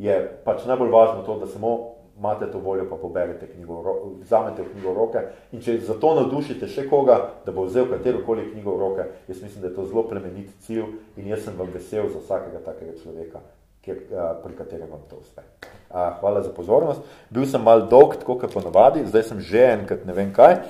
je 0.00 0.16
pač 0.44 0.66
najbolj 0.66 0.90
važno 0.90 1.22
to, 1.26 1.38
da 1.38 1.46
samo 1.46 2.00
imate 2.20 2.50
to 2.52 2.58
voljo, 2.58 2.84
pa 2.90 2.96
poberete 2.96 3.46
knjigo, 3.46 3.96
vzamete 4.20 4.64
knjigo 4.72 4.92
v 4.92 4.96
roke 4.96 5.22
in 5.52 5.62
če 5.64 5.78
zato 5.86 6.12
navdušite 6.18 6.68
še 6.68 6.84
koga, 6.90 7.16
da 7.46 7.52
bo 7.52 7.64
vzel 7.64 7.88
katerokoli 7.88 8.50
knjigo 8.50 8.74
v 8.76 8.80
roke, 8.80 9.06
jaz 9.28 9.40
mislim, 9.40 9.62
da 9.62 9.70
je 9.70 9.76
to 9.78 9.86
zelo 9.88 10.04
plemenit 10.08 10.50
cilj 10.66 10.84
in 11.16 11.30
jaz 11.32 11.46
sem 11.46 11.56
vam 11.56 11.72
vesel 11.72 12.10
za 12.12 12.20
vsakega 12.20 12.60
takega 12.66 12.98
človeka, 13.00 13.40
kjer, 13.90 14.36
pri 14.44 14.56
katerem 14.58 14.90
vam 14.90 15.02
to 15.10 15.18
uspe. 15.20 15.42
Hvala 15.90 16.42
za 16.42 16.52
pozornost. 16.54 17.02
Bil 17.30 17.46
sem 17.50 17.62
mal 17.62 17.88
dolg, 17.90 18.14
tako 18.20 18.38
kot 18.38 18.54
ponovadi, 18.54 19.02
zdaj 19.06 19.26
sem 19.32 19.40
že 19.42 19.66
enkrat 19.72 20.06
ne 20.06 20.14
vem 20.14 20.30
kaj, 20.32 20.60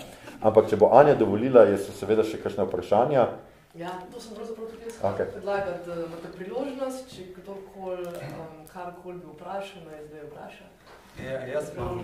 ampak 0.40 0.70
če 0.72 0.80
bo 0.80 0.90
Anja 0.96 1.14
dovolila, 1.14 1.66
je 1.68 1.78
so 1.78 1.92
seveda 1.92 2.24
še 2.24 2.40
kakšne 2.40 2.64
vprašanja, 2.68 3.28
Ja, 3.74 3.90
to 4.12 4.20
sem 4.20 4.34
pravzaprav 4.34 4.66
tudi 4.66 4.82
jaz 4.86 4.96
okay. 4.98 5.26
predlagati, 5.32 5.86
da 5.86 5.94
imate 5.94 6.28
priložnost, 6.34 7.04
če 7.14 7.26
kdorkoli, 7.36 8.02
um, 8.02 8.64
karkoli 8.66 9.20
bi 9.22 9.30
vprašal, 9.30 9.84
naj 9.86 10.00
zdaj 10.08 10.24
vpraša. 10.26 10.66
Ja, 11.22 11.36
jaz 11.46 11.70
imam, 11.76 12.00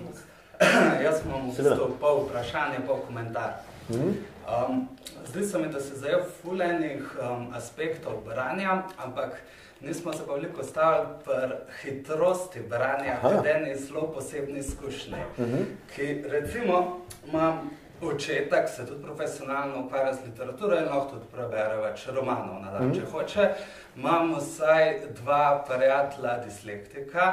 jaz 1.07 1.25
imam 1.27 1.49
v 1.49 1.57
bistvu 1.57 1.89
pol 2.01 2.23
vprašanje, 2.29 2.85
pol 2.87 3.03
komentar. 3.09 3.59
Mm 3.89 3.95
-hmm. 3.97 4.15
um, 4.55 4.89
zdaj 5.27 5.43
se 5.43 5.59
mi, 5.59 5.73
da 5.73 5.81
se 5.81 5.99
zajel 5.99 6.23
fulenih 6.43 7.19
um, 7.19 7.49
aspektov 7.55 8.23
branja, 8.25 8.83
ampak 8.99 9.43
nismo 9.81 10.13
se 10.13 10.27
pa 10.27 10.35
veliko 10.35 10.65
stavili 10.65 11.07
pri 11.25 11.57
hitrosti 11.83 12.61
branja, 12.61 13.17
kad 13.23 13.47
eni 13.47 13.77
zelo 13.77 14.13
posebni 14.13 14.59
izkušnji, 14.59 15.17
mm 15.39 15.45
-hmm. 15.45 15.65
ki 15.95 16.23
recimo 16.29 17.01
imam 17.29 17.71
očetek 18.03 18.69
se 18.69 18.87
tudi 18.87 19.03
profesionalno 19.03 19.85
ukvarja 19.87 20.15
z 20.15 20.19
literaturo 20.27 20.77
in 20.77 20.85
lahko 20.85 21.11
tudi 21.11 21.27
prebere 21.33 21.77
več 21.77 22.07
romanov 22.07 22.61
na 22.63 22.71
dan, 22.71 22.89
mm. 22.89 22.95
če 22.95 23.07
hoče. 23.13 23.49
Imam 23.97 24.35
vsaj 24.37 24.99
dva 25.23 25.65
prijatelja 25.69 26.35
dislektika, 26.45 27.27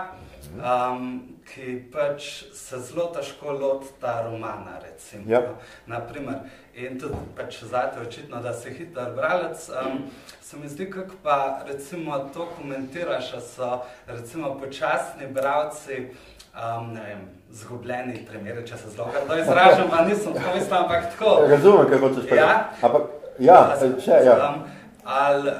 um, 0.55 1.09
ki 1.53 1.75
pač 1.91 2.29
se 2.55 2.79
zelo 2.79 3.09
težko 3.15 3.51
loti 3.51 3.91
ta 4.01 4.21
romana. 4.29 4.79
Recimo, 4.83 5.23
Ja. 5.27 5.41
Naprimer, 5.87 6.39
in 6.75 6.99
tudi 6.99 7.13
pač 7.37 7.63
zate 7.63 7.99
očitno, 7.99 8.41
da 8.41 8.53
si 8.53 8.69
hiter 8.69 9.11
bralec. 9.15 9.69
Um, 9.69 9.99
se 10.41 10.57
mi 10.57 10.67
zdi, 10.67 10.89
kako 10.89 11.15
pa 11.23 11.37
recimo 11.67 12.19
to 12.33 12.47
komentiraš, 12.57 13.31
da 13.31 13.41
so 13.41 13.69
recimo 14.07 14.59
počasni 14.59 15.27
bralci. 15.27 16.07
Um, 16.53 16.93
ne 16.93 17.01
vem, 17.01 17.19
zgubljeni 17.51 18.25
primeri, 18.29 18.67
če 18.67 18.77
se 18.77 18.89
zelo 18.89 19.07
grdo 19.13 19.37
izražam, 19.41 19.87
pa 19.89 20.05
nisem 20.05 20.33
tako 20.33 20.55
mislim, 20.55 20.77
ampak 20.77 21.03
tako. 21.11 21.45
Razumem, 21.49 21.89
kaj 21.89 21.97
hočeš 21.99 22.23
Ja. 22.23 22.29
povedati. 22.29 22.85
Ampak, 22.85 23.01
ja, 23.39 23.77
še, 24.05 24.11
ja. 24.25 24.49
Um, 24.49 24.63
ali 25.03 25.51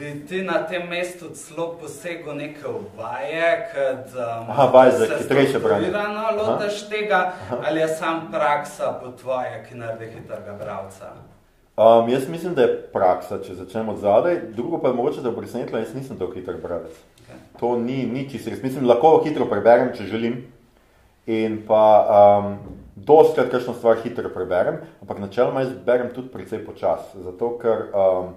bi 0.00 0.26
ti 0.28 0.42
na 0.42 0.66
tem 0.66 0.88
mestu 0.88 1.28
celo 1.34 1.76
posegel 1.80 2.36
neke 2.36 2.68
vaje, 2.96 3.68
kad 3.74 4.06
um, 4.16 4.50
Aha, 4.50 4.64
vaje 4.72 4.92
za 4.92 5.06
hitrejše 5.06 5.58
branje. 5.58 5.86
strukturirano 5.86 6.22
lotaš 6.36 6.88
tega, 6.88 7.32
ali 7.68 7.80
je 7.80 7.88
sam 7.88 8.28
praksa 8.32 9.00
po 9.02 9.10
tvoje, 9.10 9.66
ki 9.68 9.76
naredi 9.76 10.08
hitrega 10.14 10.56
bralca? 10.64 11.12
Um, 11.76 12.08
jaz 12.08 12.28
mislim, 12.28 12.54
da 12.54 12.62
je 12.62 12.82
praksa, 12.92 13.42
če 13.44 13.54
začnemo 13.54 13.92
od 13.92 13.98
zadaj. 13.98 14.40
Drugo 14.56 14.80
pa 14.80 14.88
je 14.88 14.94
mogoče, 14.94 15.20
da 15.20 15.30
bo 15.30 15.40
presenetilo, 15.40 15.78
jaz 15.78 15.94
nisem 15.94 16.18
tako 16.18 16.32
hiter 16.32 16.56
bralec. 16.62 16.96
Okay. 17.20 17.38
To 17.60 17.76
ni, 17.78 18.06
ni 18.06 18.28
čisto 18.30 18.50
res. 18.50 18.62
Mislim, 18.62 18.88
lahko 18.88 19.20
hitro 19.24 19.46
preberem, 19.52 19.92
če 19.96 20.08
želim. 20.08 20.42
In 21.26 21.60
pa 21.68 21.84
um, 22.08 22.54
dostkrat 22.96 23.52
kakšno 23.52 23.76
stvar 23.76 24.00
hitro 24.04 24.32
preberem, 24.32 24.80
ampak 25.04 25.20
načeloma 25.20 25.60
jaz 25.60 25.74
berem 25.84 26.08
tudi 26.14 26.32
precej 26.32 26.64
počas. 26.64 27.12
Zato, 27.14 27.58
ker 27.60 27.90
um, 27.92 28.32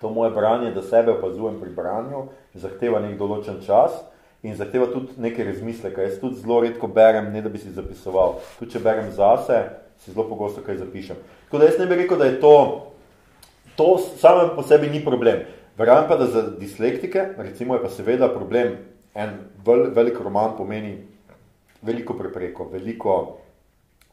to 0.00 0.10
moje 0.10 0.30
branje, 0.30 0.70
da 0.74 0.82
sebe 0.82 1.12
opazujem 1.12 1.60
pri 1.60 1.70
branju, 1.70 2.26
zahteva 2.54 3.00
nek 3.00 3.16
določen 3.18 3.62
čas 3.66 3.96
in 4.44 4.56
zahteva 4.56 4.90
tudi 4.92 5.16
neke 5.20 5.44
razmisleke. 5.44 6.04
Jaz 6.04 6.18
tudi 6.20 6.40
zelo 6.42 6.60
redko 6.64 6.88
berem, 6.88 7.32
ne 7.32 7.42
da 7.42 7.52
bi 7.52 7.58
si 7.58 7.72
zapisoval. 7.74 8.38
Tudi 8.58 8.76
če 8.76 8.82
berem 8.84 9.08
zase, 9.16 9.62
si 10.04 10.12
zelo 10.12 10.26
pogosto 10.28 10.62
kaj 10.64 10.82
zapišem. 10.82 11.18
Tako 11.46 11.62
da 11.62 11.70
jaz 11.70 11.80
ne 11.80 11.88
bi 11.88 11.98
rekel, 12.02 12.20
da 12.20 12.28
je 12.28 12.36
to, 12.42 12.56
to 13.76 13.88
samo 14.20 14.50
po 14.56 14.64
sebi 14.66 14.92
ni 14.92 15.02
problem. 15.04 15.46
Verjamem 15.76 16.08
pa, 16.08 16.16
da 16.16 16.28
za 16.32 16.42
dislektike, 16.56 17.34
recimo 17.38 17.76
je 17.76 17.82
pa 17.82 17.90
seveda 17.92 18.30
problem, 18.32 18.76
en 19.16 19.32
vel, 19.64 19.90
velik 19.96 20.20
roman 20.20 20.54
pomeni 20.56 20.94
veliko 21.84 22.16
prepreko, 22.16 22.68
veliko 22.72 23.16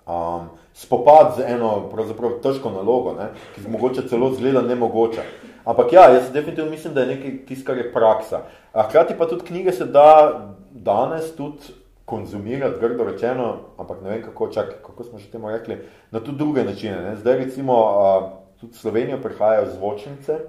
um, 0.08 0.50
spopad 0.74 1.36
z 1.38 1.46
eno 1.48 1.90
težko 2.44 2.72
nalogo, 2.72 3.14
ne, 3.20 3.30
ki 3.56 3.70
mogoče 3.70 4.08
celo 4.08 4.32
zgleda 4.34 4.62
nemogoče. 4.62 5.24
Ampak 5.66 5.94
ja, 5.94 6.10
jaz 6.12 6.32
definitivno 6.32 6.72
mislim, 6.72 6.94
da 6.94 7.02
je 7.02 7.16
nekaj 7.16 7.38
tisto, 7.46 7.66
kar 7.66 7.78
je 7.78 7.94
praksa. 7.94 8.42
A 8.74 8.84
hkrati 8.84 9.16
pa 9.18 9.28
tudi 9.28 9.46
knjige 9.46 9.72
se 9.72 9.86
da 9.86 10.40
danes 10.72 11.36
tudi 11.36 11.74
konzumirati, 12.06 12.80
grdo 12.82 13.04
rečeno, 13.04 13.58
ampak 13.78 14.02
ne 14.02 14.10
vem 14.10 14.24
kako, 14.24 14.48
čak, 14.48 14.74
kako 14.86 15.04
smo 15.04 15.20
že 15.20 15.32
temu 15.32 15.50
rekli, 15.50 15.78
na 16.12 16.20
tudi 16.20 16.38
druge 16.38 16.64
načine. 16.64 17.02
Ne. 17.02 17.16
Zdaj 17.16 17.38
recimo 17.38 17.74
uh, 17.74 18.30
tudi 18.60 18.74
Slovenijo 18.74 19.22
prihajajo 19.22 19.72
zvočnice, 19.76 20.40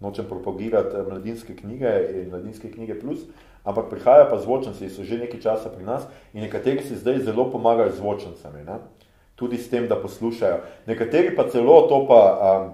nočem 0.00 0.24
propagirati 0.28 0.96
eh, 0.96 1.02
mladinske 1.08 1.56
knjige 1.56 1.92
in 2.12 2.28
mladinske 2.30 2.70
knjige 2.72 3.00
plus, 3.00 3.24
ampak 3.66 3.90
prihajajo 3.90 4.30
pa 4.30 4.38
zvočnice, 4.38 4.88
so 4.94 5.02
že 5.02 5.18
nekaj 5.18 5.42
časa 5.42 5.68
pri 5.68 5.82
nas 5.82 6.06
in 6.32 6.46
nekateri 6.46 6.86
si 6.86 6.94
zdaj 6.94 7.26
zelo 7.26 7.50
pomagajo 7.50 7.90
z 7.90 7.98
zvočnicami, 7.98 8.62
tudi 9.34 9.58
s 9.58 9.68
tem, 9.68 9.88
da 9.90 9.98
poslušajo. 9.98 10.62
Nekateri 10.86 11.34
pa 11.36 11.50
celo 11.50 11.82
to 11.90 12.06
pa, 12.06 12.20
um, 12.38 12.64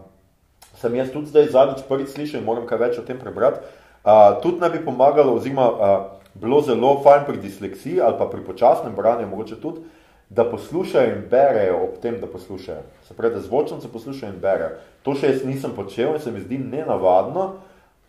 sem 0.77 0.95
jaz 0.95 1.11
tudi 1.11 1.33
zdaj 1.33 1.49
zadnjič 1.51 1.89
prvič 1.89 2.13
slišal 2.13 2.41
in 2.41 2.47
moram 2.47 2.69
kaj 2.69 2.79
več 2.79 3.01
o 3.01 3.07
tem 3.09 3.17
prebrati, 3.19 3.65
uh, 4.05 4.37
tudi 4.45 4.61
naj 4.61 4.77
bi 4.77 4.85
pomagalo 4.85 5.35
oziroma 5.41 5.67
uh, 5.73 6.23
bilo 6.37 6.61
zelo 6.61 7.01
fajn 7.01 7.25
pri 7.27 7.41
disleksiji 7.41 8.01
ali 8.01 8.21
pa 8.21 8.29
pri 8.29 8.45
počasnem 8.45 8.95
branju, 8.95 9.27
mogoče 9.33 9.61
tudi, 9.61 9.81
da 10.29 10.45
poslušajo 10.49 11.09
in 11.09 11.25
berejo 11.31 11.83
ob 11.85 11.99
tem, 12.01 12.21
da 12.21 12.27
poslušajo. 12.27 12.85
Se 13.09 13.15
pravi, 13.15 13.35
da 13.35 13.41
zvočnice 13.41 13.89
poslušajo 13.93 14.33
in 14.33 14.41
berejo. 14.41 14.79
To 15.03 15.17
še 15.17 15.29
jaz 15.29 15.45
nisem 15.45 15.75
počel 15.77 16.15
in 16.15 16.23
se 16.25 16.33
mi 16.33 16.41
zdi 16.41 16.59
nenavadno, 16.59 17.51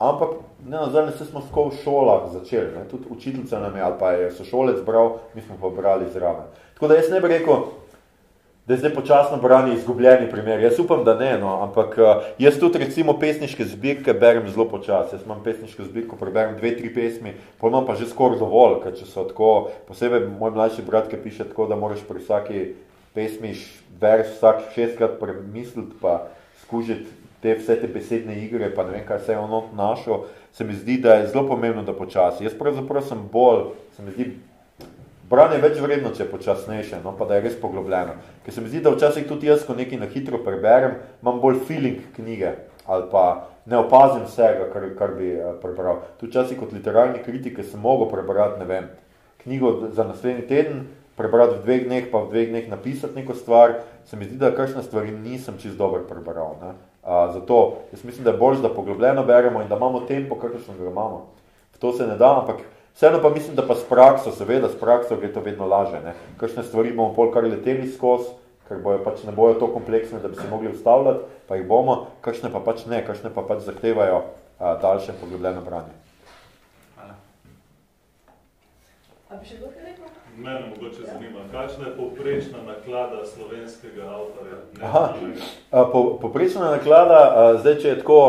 ampak 0.10 0.30
ne 0.66 0.78
nazadnje 0.78 1.12
se 1.12 1.26
smo 1.26 1.42
tako 1.42 1.70
v 1.70 1.78
šolah 1.84 2.32
začeli. 2.32 2.72
Ne? 2.78 2.88
Tudi 2.92 3.04
učiteljica 3.10 3.60
nam 3.60 3.76
je 3.76 3.82
ali 3.82 3.96
pa 4.00 4.12
je 4.12 4.32
sošolec 4.32 4.86
bral, 4.86 5.18
mi 5.36 5.42
smo 5.42 5.56
pa 5.62 5.70
brali 5.70 6.06
zraven. 6.14 6.46
Tako 6.74 6.88
da 6.88 6.96
jaz 6.96 7.12
ne 7.12 7.22
bi 7.22 7.28
rekel, 7.28 7.56
da 8.68 8.74
je 8.74 8.78
zdaj 8.78 8.94
počasno 8.94 9.38
branje 9.38 9.74
izgubljeni 9.74 10.30
primer. 10.32 10.60
Jaz 10.60 10.80
upam, 10.80 11.04
da 11.04 11.16
ne, 11.16 11.38
no, 11.38 11.64
ampak 11.64 11.98
uh, 11.98 12.24
jaz 12.40 12.60
tudi 12.60 12.80
recimo 12.80 13.20
pesniške 13.20 13.66
zbirke 13.66 14.14
berem 14.14 14.48
zelo 14.50 14.70
počasi. 14.70 15.16
Jaz 15.16 15.26
imam 15.26 15.44
pesniško 15.44 15.84
zbirko, 15.84 16.16
preberem 16.16 16.56
dve, 16.58 16.78
tri 16.78 16.94
pesmi, 16.94 17.34
pa 17.60 17.68
imam 17.68 17.86
pa 17.86 17.96
že 17.96 18.08
skoraj 18.08 18.40
dovolj, 18.40 18.80
ker 18.84 18.96
če 18.96 19.06
so 19.06 19.26
tako, 19.28 19.72
posebej 19.88 20.30
moj 20.40 20.56
mlajši 20.56 20.86
brat, 20.88 21.10
ki 21.12 21.20
piše 21.24 21.50
tako, 21.50 21.68
da 21.68 21.76
moraš 21.76 22.06
pri 22.08 22.24
vsaki 22.24 22.64
pesmi 23.14 23.52
vers 24.00 24.32
vsak 24.38 24.64
šestkrat 24.76 25.20
premisliti, 25.20 26.00
pa 26.02 26.30
skužiti 26.64 27.23
te 27.44 27.58
vse 27.60 27.76
te 27.82 27.90
besedne 27.92 28.38
igre, 28.40 28.70
pa 28.72 28.86
ne 28.88 28.96
vem, 28.96 29.04
kaj 29.08 29.20
se 29.26 29.36
je 29.36 29.40
ono 29.40 29.66
našel, 29.76 30.24
se 30.56 30.64
mi 30.64 30.74
zdi, 30.74 30.98
da 31.04 31.18
je 31.20 31.28
zelo 31.28 31.44
pomembno, 31.48 31.84
da 31.84 31.94
počasi. 31.94 32.46
Jaz 32.46 32.56
pravzaprav 32.56 33.04
sem 33.04 33.20
bolj, 33.32 33.74
se 33.98 34.04
mi 34.06 34.14
zdi, 34.16 34.30
branje 35.30 35.58
je 35.60 35.64
več 35.66 35.82
vredno, 35.84 36.14
če 36.16 36.24
je 36.24 36.30
počasnejše, 36.32 37.02
no, 37.04 37.12
pa 37.20 37.28
da 37.28 37.36
je 37.36 37.44
res 37.50 37.58
poglobljeno. 37.60 38.16
Ker 38.46 38.56
se 38.56 38.64
mi 38.64 38.72
zdi, 38.72 38.80
da 38.86 38.94
včasih 38.96 39.28
tudi 39.28 39.52
jaz, 39.52 39.66
ko 39.68 39.76
nekaj 39.76 40.00
na 40.00 40.08
hitro 40.14 40.40
preberem, 40.46 40.96
imam 41.20 41.42
bolj 41.44 41.60
feeling 41.68 42.06
knjige, 42.16 42.54
ali 42.88 43.10
pa 43.12 43.26
ne 43.68 43.82
opazim 43.82 44.24
vsega, 44.30 44.70
kar, 44.72 44.88
kar 45.00 45.18
bi 45.20 45.34
uh, 45.36 45.52
prebral. 45.60 46.00
Tu 46.22 46.32
včasih 46.32 46.60
kot 46.60 46.72
literarni 46.76 47.24
kritike 47.26 47.68
sem 47.68 47.84
mogel 47.84 48.08
prebrati, 48.12 48.62
ne 48.64 48.70
vem, 48.72 48.88
knjigo 49.44 49.92
za 49.92 50.08
naslednji 50.08 50.48
teden, 50.48 50.86
prebrati 51.20 51.60
v 51.60 51.68
dveh 51.68 51.86
dneh, 51.90 52.08
pa 52.08 52.24
v 52.24 52.32
dveh 52.32 52.56
dneh 52.56 52.72
napisati 52.72 53.20
neko 53.20 53.36
stvar, 53.36 53.82
se 54.08 54.16
mi 54.16 54.32
zdi, 54.32 54.40
da 54.40 54.56
kakšne 54.56 54.88
stvari 54.88 55.12
nisem 55.12 55.60
čist 55.60 55.76
dobro 55.76 56.06
prebral. 56.08 56.56
Ne. 56.64 56.74
Uh, 57.04 57.34
zato 57.34 57.76
jaz 57.92 58.04
mislim, 58.04 58.24
da 58.24 58.32
je 58.32 58.38
bolj, 58.38 58.62
da 58.62 58.70
poglobljeno 58.70 59.24
beremo 59.24 59.62
in 59.62 59.68
da 59.68 59.76
imamo 59.76 60.00
tempo, 60.00 60.36
kakšno 60.36 60.74
ga 60.80 60.90
imamo. 60.90 61.26
V 61.76 61.78
to 61.80 61.92
se 61.94 62.08
ne 62.08 62.16
da, 62.18 62.40
ampak 62.40 62.62
vseeno 62.96 63.20
pa 63.22 63.30
mislim, 63.30 63.56
da 63.56 63.68
pa 63.68 63.76
s 63.76 63.84
prakso, 63.90 64.32
seveda 64.32 64.70
s 64.70 64.80
prakso 64.80 65.16
gre 65.16 65.34
to 65.34 65.42
vedno 65.42 65.68
laže. 65.68 66.00
Ne. 66.00 66.14
Kakšne 66.40 66.64
stvari 66.64 66.94
bomo 66.96 67.14
pol 67.14 67.34
kar 67.34 67.44
leteli 67.44 67.90
skozi, 67.92 68.32
ker 68.70 68.80
bojo 68.80 69.02
pač 69.04 69.26
ne 69.28 69.36
bojo 69.36 69.60
to 69.60 69.68
kompleksne, 69.68 70.20
da 70.24 70.32
bi 70.32 70.40
se 70.40 70.48
mogli 70.50 70.72
ustavljati, 70.72 71.28
pa 71.48 71.60
jih 71.60 71.68
bomo, 71.68 72.08
kakšne 72.22 72.52
pa 72.54 72.64
pač 72.64 72.86
ne, 72.86 73.04
kakšne 73.06 73.34
pa 73.36 73.44
pač 73.44 73.68
zahtevajo 73.68 74.24
uh, 74.24 74.80
daljše 74.82 75.20
poglobljeno 75.20 75.62
branje. 75.62 75.92
Hvala. 76.96 77.20
A 79.34 79.38
bi 79.42 79.48
še 79.50 79.56
kdo 79.58 79.72
kaj 79.74 79.82
rekel? 79.88 80.10
Mene 80.38 80.68
mogoče 80.70 81.08
zanima, 81.08 81.44
kakšna 81.50 81.88
je 81.88 81.94
povprečna 81.98 82.60
naklada 82.68 83.24
slovenskega 83.26 84.06
avtorja? 84.06 84.60
Aha. 84.86 85.02
Uh, 85.18 85.88
po, 85.90 86.02
poprečna 86.22 86.70
naklada, 86.76 87.22
uh, 87.32 87.58
zdaj, 87.64 87.80
če 87.82 87.88
je 87.88 87.96
tako, 88.04 88.20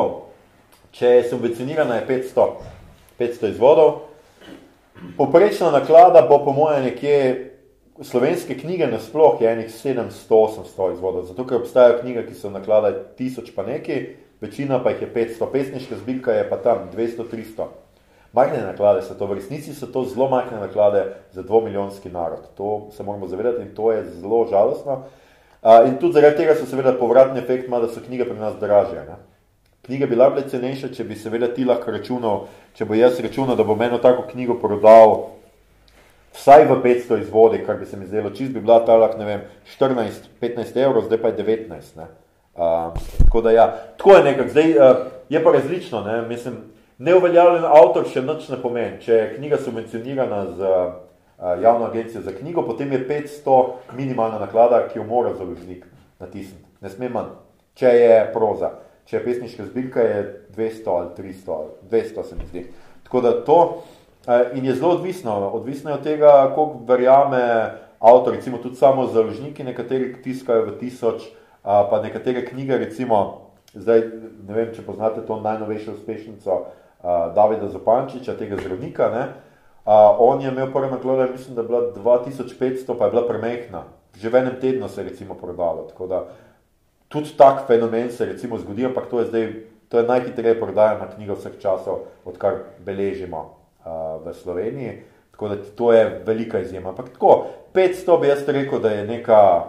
če 0.97 1.11
je 1.11 1.27
subvencionirana, 1.29 2.01
je 2.01 2.07
500, 2.09 2.49
500 3.21 3.53
izvodov. 3.53 3.93
Poprečna 5.21 5.75
naklada 5.77 6.25
bo 6.25 6.41
po 6.47 6.57
moje 6.57 6.81
nekje 6.89 7.21
slovenske 8.01 8.57
knjige 8.65 8.89
nasploh 8.89 9.45
je 9.45 9.53
enih 9.53 9.69
700-800 9.77 10.91
izvodov, 10.97 11.29
zato 11.29 11.45
ker 11.45 11.61
obstajajo 11.61 12.01
knjige, 12.01 12.25
ki 12.31 12.41
so 12.41 12.49
naklada 12.55 12.97
tisoč 13.21 13.53
pa 13.53 13.69
neki, 13.69 14.01
večina 14.41 14.81
pa 14.81 14.97
jih 14.97 15.05
je 15.05 15.15
500, 15.21 15.53
pesniška 15.53 16.01
zbirka 16.01 16.41
je 16.41 16.49
pa 16.49 16.65
tam 16.65 16.89
200-300. 16.97 17.84
Majhne 18.35 18.65
naklade 18.67 19.03
so 19.03 19.15
to, 19.15 19.27
v 19.27 19.39
resnici 19.39 19.75
so 19.75 19.87
to 19.87 20.05
zelo 20.05 20.29
majhne 20.29 20.59
naklade 20.61 21.05
za 21.33 21.43
dvomilijonski 21.43 22.11
narod. 22.11 22.49
To 22.57 22.89
se 22.93 23.03
moramo 23.03 23.29
zavedati 23.29 23.63
in 23.63 23.75
to 23.75 23.93
je 23.93 24.05
zelo 24.05 24.47
žalostno. 24.51 25.05
Uh, 25.63 25.89
in 25.89 25.97
tudi 25.99 26.13
zaradi 26.13 26.37
tega 26.37 26.55
so 26.55 26.67
seveda 26.67 26.93
povratni 26.99 27.41
efekt, 27.41 27.69
ima, 27.69 27.81
da 27.81 27.89
so 27.89 28.01
knjige 28.07 28.25
pri 28.25 28.39
nas 28.39 28.59
dražje. 28.61 29.05
Ne? 29.07 29.17
Knjige 29.87 30.07
bi 30.07 30.17
bile 30.17 30.49
cenejše, 30.49 30.91
če 30.95 31.05
bi 31.05 31.17
seveda 31.17 31.49
ti 31.55 31.65
lahko 31.65 31.93
računal, 31.93 32.47
če 32.75 32.85
bo 32.85 32.95
jaz 32.95 33.21
računal, 33.21 33.57
da 33.57 33.65
bom 33.65 33.83
eno 33.83 33.99
tako 33.99 34.27
knjigo 34.33 34.59
prodal 34.61 35.31
vsaj 36.35 36.67
v 36.67 36.77
500 36.83 37.21
izvodi, 37.23 37.63
kar 37.67 37.79
bi 37.79 37.87
se 37.87 37.97
mi 37.97 38.07
zdelo, 38.07 38.31
čist 38.31 38.53
bi 38.53 38.61
bila 38.61 38.81
ta 38.85 38.97
lahko, 38.97 39.19
ne 39.19 39.25
vem, 39.25 39.43
14-15 39.79 40.77
evrov, 40.83 41.07
zdaj 41.07 41.23
pa 41.23 41.31
je 41.31 41.45
19. 41.45 41.97
Ne? 41.97 42.09
Uh, 42.55 42.95
tako 43.25 43.41
da 43.41 43.51
ja, 43.51 43.67
tako 43.97 44.17
je 44.17 44.25
nekako, 44.25 44.49
zdaj 44.51 44.71
uh, 44.71 44.97
je 45.29 45.45
pa 45.45 45.53
različno, 45.53 46.01
ne? 46.01 46.23
mislim, 46.29 46.57
neuveljavljen 47.05 47.65
avtor 47.69 48.07
še 48.09 48.23
nič 48.25 48.49
ne 48.53 48.59
pomeni. 48.63 49.01
Če 49.05 49.17
je 49.19 49.33
knjiga 49.37 49.59
subvencionirana 49.61 50.41
z 50.57 50.71
uh, 50.71 50.95
javno 51.63 51.89
agencijo 51.89 52.23
za 52.25 52.33
knjigo, 52.33 52.65
potem 52.67 52.93
je 52.93 53.03
500 53.09 53.59
minimalna 53.99 54.41
naklada, 54.43 54.85
ki 54.89 55.01
jo 55.01 55.07
mora 55.09 55.35
založnik 55.37 55.85
natisniti. 56.23 56.65
Ne 56.81 56.93
sme 56.93 57.11
manj. 57.13 57.35
Če 57.79 57.91
je 57.91 58.19
proza, 58.33 58.71
če 59.11 59.19
je 59.19 59.23
pesniška 59.25 59.69
zbirka, 59.69 60.05
je 60.05 60.19
200 60.57 60.93
ali 60.95 61.09
300, 61.19 61.57
200 61.91 62.27
se 62.29 62.37
mi 62.39 62.47
zdi. 62.51 62.67
Tako 63.07 63.25
da 63.25 63.33
to 63.45 63.59
uh, 63.65 64.55
in 64.55 64.65
je 64.65 64.77
zelo 64.79 64.95
odvisno. 64.99 65.35
Odvisno 65.59 65.91
je 65.91 65.99
od 65.99 66.05
tega, 66.07 66.35
koliko 66.55 66.85
verjame 66.89 67.43
avtor, 67.99 68.37
recimo 68.37 68.63
tudi 68.63 68.79
samo 68.81 69.09
založniki, 69.11 69.65
nekateri 69.65 70.15
tiskajo 70.23 70.69
v 70.71 70.79
tisoč, 70.81 71.27
uh, 71.27 71.85
pa 71.91 72.01
nekatere 72.05 72.47
knjige, 72.47 72.79
recimo, 72.87 73.51
zdaj 73.75 74.07
ne 74.47 74.55
vem, 74.55 74.73
če 74.77 74.87
poznate 74.87 75.25
to 75.27 75.41
najnovejšo 75.43 75.97
uspešnico, 75.99 76.57
uh, 76.61 76.84
Davida 77.35 77.69
Zopančiča, 77.69 78.37
tega 78.39 78.57
zdravnika, 78.57 79.09
ne? 79.13 79.25
Uh, 79.85 80.17
on 80.19 80.41
je 80.41 80.49
imel 80.49 80.73
prvo 80.73 80.89
naklada, 80.89 81.27
mislim, 81.33 81.55
da 81.55 81.61
je 81.61 81.69
bila 81.69 81.81
2500, 81.95 82.99
pa 82.99 83.05
je 83.05 83.11
bila 83.11 83.27
premehna. 83.29 83.83
Že 84.17 84.29
v 84.29 84.35
enem 84.35 84.55
tednu 84.61 84.89
se 84.89 85.01
je 85.01 85.09
recimo 85.09 85.35
prodalo. 85.35 85.85
Tako 85.89 86.07
da 86.07 86.25
tudi 87.09 87.37
tak 87.37 87.67
fenomen 87.67 88.11
se 88.11 88.25
recimo 88.25 88.59
zgodi, 88.59 88.87
ampak 88.87 89.11
to 89.11 89.19
je 89.21 89.27
zdaj, 89.27 89.53
to 89.89 89.99
je 89.99 90.09
najhitreje 90.09 90.61
prodajana 90.61 91.11
knjiga 91.15 91.37
vseh 91.37 91.59
časov, 91.61 92.07
odkar 92.25 92.55
beležimo 92.81 93.43
uh, 93.85 94.25
v 94.25 94.33
Sloveniji. 94.35 95.03
Tako 95.31 95.49
da 95.49 95.57
to 95.77 95.93
je 95.93 96.23
velika 96.27 96.59
izjema. 96.59 96.89
Ampak 96.89 97.13
tako, 97.13 97.47
500 97.75 98.21
bi 98.21 98.29
jaz 98.29 98.49
rekel, 98.49 98.81
da 98.81 98.91
je 98.91 99.07
neka 99.07 99.65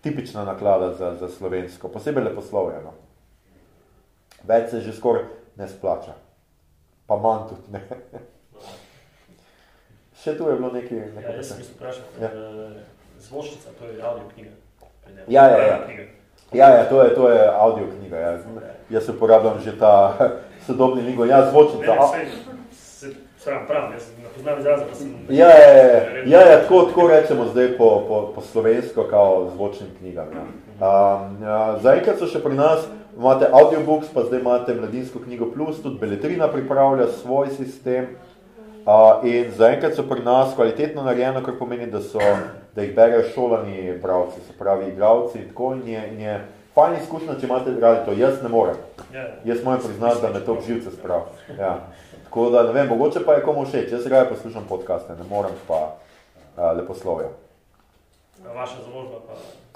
tipična 0.00 0.44
naklada 0.44 0.94
za, 0.94 1.14
za 1.14 1.28
slovensko, 1.28 1.88
posebej 1.88 2.24
leposlovljeno. 2.24 2.94
Več 4.48 4.70
se 4.70 4.80
že 4.80 4.96
skoraj 4.96 5.28
ne 5.56 5.68
splača. 5.68 6.27
Pa 7.08 7.16
manj 7.16 7.48
tudi 7.48 7.72
ne. 7.72 7.80
Še 10.22 10.36
tu 10.36 10.48
je 10.50 10.56
bilo 10.58 10.70
nekaj... 10.74 10.98
nekaj 11.16 11.30
ja, 11.30 11.36
jaz 11.40 11.48
sem 11.54 11.62
vprašal, 11.64 12.04
ja. 12.20 12.28
Eh, 12.28 12.32
zvočnica, 13.22 13.68
to 13.78 13.86
je 13.86 14.02
audio 14.02 14.24
knjiga. 14.34 14.50
Ja, 15.28 15.48
ja, 15.48 15.58
ja. 15.62 15.78
Ja, 16.52 16.68
ja, 16.74 16.88
to 16.88 17.02
je, 17.02 17.14
to 17.14 17.30
je 17.30 17.48
audio 17.48 17.86
knjiga. 17.98 18.16
Ja. 18.16 18.38
Jaz 18.90 19.08
uporabljam 19.08 19.60
že 19.64 19.78
ta 19.78 20.16
sodobni 20.66 21.02
lingo. 21.02 21.24
Ja, 21.24 21.50
zvočnica. 21.50 21.94
Ne, 21.94 22.24
ne, 22.24 22.30
se, 22.72 23.06
sram, 23.38 23.66
prav, 23.66 23.92
jaz 23.92 24.10
ne 24.22 24.28
poznam 24.34 24.58
izraza, 24.58 24.84
pa 24.90 24.94
sem... 24.94 25.14
Ja, 25.28 25.48
ja, 25.48 25.76
ja, 25.76 25.86
ja, 26.26 26.50
ja 26.50 26.62
tako, 26.62 26.82
tako 26.82 27.08
rečemo 27.08 27.44
zdaj 27.52 27.78
po, 27.78 28.04
po, 28.08 28.32
po 28.34 28.40
slovensko, 28.40 29.06
kao 29.10 29.50
zvočnim 29.54 29.90
knjigam. 29.98 30.28
Ja. 30.34 30.42
Um, 30.88 31.42
ja, 31.42 31.78
Zaenkrat 31.82 32.18
so 32.18 32.26
še 32.26 32.42
pri 32.42 32.54
nas, 32.54 32.86
imate 33.18 33.48
audiobooks, 33.52 34.08
pa 34.14 34.24
zdaj 34.24 34.40
imate 34.40 34.74
Mladinsko 34.74 35.18
knjigo 35.18 35.50
Plus, 35.54 35.82
tudi 35.82 35.98
Beletrina 35.98 36.48
pripravlja 36.48 37.06
svoj 37.06 37.48
sistem. 37.56 38.06
Uh, 38.88 39.24
in 39.28 39.50
zaenkrat 39.52 39.94
so 39.94 40.02
pri 40.08 40.22
nas 40.24 40.54
kvalitetno 40.54 41.02
narejeno, 41.02 41.42
kar 41.44 41.58
pomeni, 41.58 41.90
da, 41.90 42.00
so, 42.00 42.22
da 42.74 42.82
jih 42.82 42.94
berejo 42.96 43.26
šolani 43.34 43.98
bravci, 44.02 44.40
se 44.46 44.54
pravi 44.58 44.88
igravci 44.88 45.38
in 45.38 45.48
tako 45.48 45.74
in 45.74 45.88
je, 45.88 46.04
in 46.12 46.20
je 46.20 46.36
fajn 46.74 46.94
izkušnja, 47.02 47.34
če 47.40 47.46
imate 47.46 47.74
radi 47.80 48.06
to. 48.06 48.14
Jaz 48.16 48.38
ne 48.42 48.48
morem. 48.48 48.78
Ja. 49.12 49.26
Jaz 49.44 49.64
moram 49.64 49.82
priznati, 49.84 50.22
da 50.22 50.30
me 50.32 50.40
to 50.44 50.54
v 50.54 50.64
živce 50.66 50.94
sprav. 50.94 51.26
Ja. 51.58 51.74
Tako 52.24 52.50
da, 52.50 52.62
ne 52.62 52.72
vem, 52.72 52.88
mogoče 52.88 53.24
pa 53.26 53.36
je 53.36 53.44
komu 53.44 53.66
všeč. 53.66 53.92
Jaz 53.92 54.06
raje 54.06 54.30
poslušam 54.30 54.64
podcaste, 54.68 55.18
ne 55.18 55.28
morem 55.28 55.52
pa 55.68 55.82
uh, 55.90 56.70
leposlovja. 56.78 57.28
Vaša 58.44 58.76
založba 58.84 59.18
pa... 59.26 59.34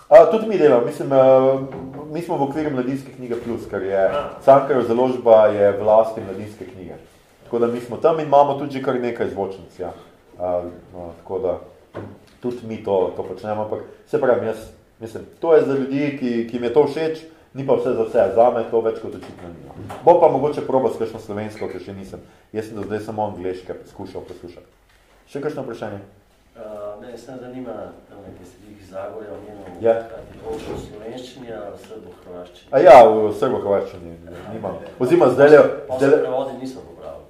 A, 0.09 0.31
tudi 0.31 0.47
mi 0.47 0.59
delamo, 0.59 0.87
mislim, 0.87 1.13
uh, 1.13 1.61
mi 2.13 2.23
smo 2.23 2.37
v 2.37 2.43
okviru 2.43 2.71
Mladinske 2.71 3.13
knjige 3.17 3.41
Plus, 3.45 3.65
ker 3.71 3.83
je 3.83 4.11
Cankarov 4.45 4.85
založba 4.85 5.47
je 5.47 5.73
vlasti 5.79 6.21
Mladinske 6.21 6.67
knjige. 6.67 6.95
Tako 7.45 7.59
da 7.59 7.67
mi 7.67 7.81
smo 7.81 7.97
tam 7.97 8.21
in 8.21 8.27
imamo 8.27 8.59
tudi 8.59 8.83
kar 8.83 9.01
nekaj 9.01 9.31
zvočnic. 9.31 9.79
Ja. 9.79 9.93
Uh, 10.39 10.69
no, 10.95 11.13
tako 11.19 11.39
da 11.39 11.59
tudi 12.41 12.67
mi 12.67 12.85
to, 12.85 13.13
to 13.17 13.23
počnemo, 13.23 13.63
ampak 13.63 13.81
se 14.07 14.21
pravim, 14.21 14.45
jaz 14.45 14.57
mislim, 15.01 15.25
to 15.41 15.55
je 15.55 15.67
za 15.67 15.75
ljudi, 15.75 16.17
ki, 16.21 16.49
ki 16.51 16.59
mi 16.59 16.67
je 16.67 16.73
to 16.73 16.87
všeč, 16.87 17.19
ni 17.55 17.67
pa 17.67 17.75
vse 17.75 17.93
za 17.93 18.03
vse, 18.03 18.35
za 18.35 18.51
me 18.51 18.65
to 18.71 18.81
več 18.81 19.01
kot 19.03 19.15
očitno 19.15 19.49
ni. 19.49 19.67
No. 19.67 19.75
Bo 20.05 20.21
pa 20.21 20.29
mogoče 20.29 20.67
proba 20.67 20.91
s 20.91 20.99
kakšno 21.01 21.21
slovensko, 21.21 21.69
ker 21.69 21.83
še 21.83 21.95
nisem. 21.97 22.21
Jaz 22.53 22.69
sem 22.69 22.79
do 22.79 22.87
zdaj 22.87 23.01
samo 23.07 23.27
angliške 23.27 23.75
skušal 23.91 24.25
poslušati. 24.29 24.67
Še 25.33 25.41
kakšno 25.41 25.65
vprašanje? 25.67 26.01
Uh, 26.57 27.01
me 27.01 27.19
se 27.19 27.33
zanima, 27.41 27.73
tam 28.09 28.19
nekaj 28.29 28.47
sedi 28.47 28.77
iz 28.81 28.91
Zagorja, 28.91 29.31
omenil, 29.33 29.81
ja. 29.81 29.95
kaj 29.95 30.21
v 30.45 30.81
slovenščini 30.81 31.53
ali 31.53 31.79
srbo-hrvaščini? 31.87 32.69
A 32.71 32.83
ja, 32.85 32.97
v 33.09 33.31
srbo-hrvaščini 33.41 34.13
nimam. 34.53 34.77
Ozima 35.01 35.31
zdaj... 35.33 35.57
Pa 35.89 35.99
se 35.99 36.11
prevodi 36.11 36.59
niso 36.61 36.85
popravili. 36.85 37.25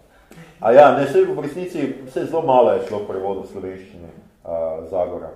A 0.61 0.73
ja, 0.73 0.89
ne, 0.99 1.07
se 1.07 1.23
v 1.23 1.47
resnici, 1.47 1.87
vse 2.09 2.27
zelo 2.27 2.43
malo 2.43 2.75
je 2.75 2.83
šlo 2.89 3.05
prevod 3.07 3.45
v 3.45 3.49
slovenščini 3.53 4.11
uh, 4.11 4.91
Zagora 4.91 5.31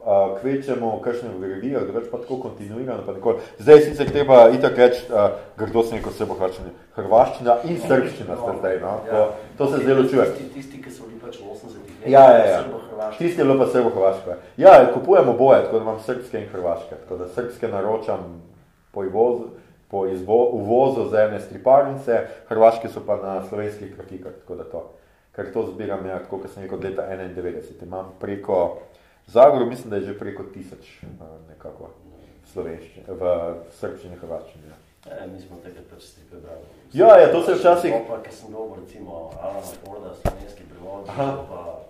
uh, 0.00 0.40
kvečemo 0.40 1.00
kakšne 1.04 1.30
revije, 1.40 1.80
drugač 1.80 2.08
pa 2.10 2.18
tako 2.18 2.36
kontinuirano, 2.36 3.02
pa 3.06 3.12
nikoli. 3.12 3.42
Zdaj 3.58 3.80
sicer 3.80 4.10
treba 4.10 4.48
itak 4.54 4.78
reči, 4.78 5.04
uh, 5.10 5.30
grdo 5.58 5.82
se 5.82 5.94
neko 5.94 6.10
srbo 6.10 6.34
hrvaščina, 6.38 6.72
hrvaščina 6.96 7.56
in 7.68 7.80
srbščina 7.82 8.36
no, 8.38 8.56
zdaj, 8.58 8.80
no? 8.82 8.94
ja. 9.06 9.12
to, 9.12 9.24
to 9.58 9.70
se 9.72 9.82
zdaj 9.84 10.00
ločuje. 10.02 10.26
Tisti, 10.32 10.50
tisti, 10.54 10.82
ki 10.82 10.90
so 10.90 11.08
bili 11.08 11.20
pač 11.22 11.40
v 11.40 11.54
80-ih 11.54 12.10
ja, 12.12 12.26
ja, 12.38 12.44
ja. 12.46 13.10
Tisti 13.18 13.40
je 13.40 13.46
bilo 13.46 13.58
pa 13.58 13.70
srbo-hrvaška. 13.72 14.38
Ja, 14.56 14.76
kupujemo 14.94 15.32
boje, 15.38 15.64
tako 15.64 15.78
da 15.78 15.86
imam 15.86 16.02
srbske 16.04 16.44
in 16.44 16.52
hrvaške, 16.52 17.00
tako 17.04 17.22
da 17.22 17.28
srbske 17.34 17.68
naročam 17.68 18.42
po 18.94 19.04
izvozu, 19.04 19.50
po 19.88 20.06
izvo, 20.06 20.44
uvozu 20.52 21.08
za 21.10 21.22
ene 21.24 21.40
striparnice, 21.40 22.22
hrvaške 22.48 22.88
so 22.88 23.00
pa 23.06 23.16
na 23.16 23.42
slovenskih 23.48 23.94
trafikah, 23.96 24.32
tako 24.42 24.54
da 24.54 24.64
to. 24.64 24.82
Ker 25.36 25.52
to 25.54 25.62
zbiram, 25.70 26.06
ja, 26.06 26.18
tako, 26.18 26.40
kot 26.42 26.50
sem 26.50 26.62
rekel, 26.62 26.78
od 26.78 26.84
leta 26.84 27.04
91. 27.10 27.84
Imam 27.86 28.10
preko 28.20 28.78
Zagor 29.28 29.66
mislim, 29.66 29.90
da 29.90 29.96
je 29.96 30.02
že 30.02 30.18
preko 30.18 30.42
tisoč 30.54 31.02
nekako 31.48 31.84
v 31.84 32.52
slovenščini, 32.52 33.04
v 33.08 33.32
srbščini, 33.80 34.16
hrvaščini. 34.22 34.64
Ja. 34.68 34.76
E, 35.12 35.26
mi 35.26 35.40
smo 35.40 35.56
tega 35.64 35.84
ste 36.00 36.20
prebrali. 36.30 36.64
Ja, 36.92 37.18
ja, 37.20 37.32
to 37.32 37.42
se 37.42 37.54
včasih... 37.54 37.94
Opa, 37.94 38.22
ki 38.24 38.32
sem 38.32 38.52
dobil, 38.52 38.80
recimo, 38.80 39.30
Alana 39.36 39.60
Forda, 39.60 40.14
slovenski 40.22 40.64
prevod, 40.70 41.04
pa... 41.06 41.84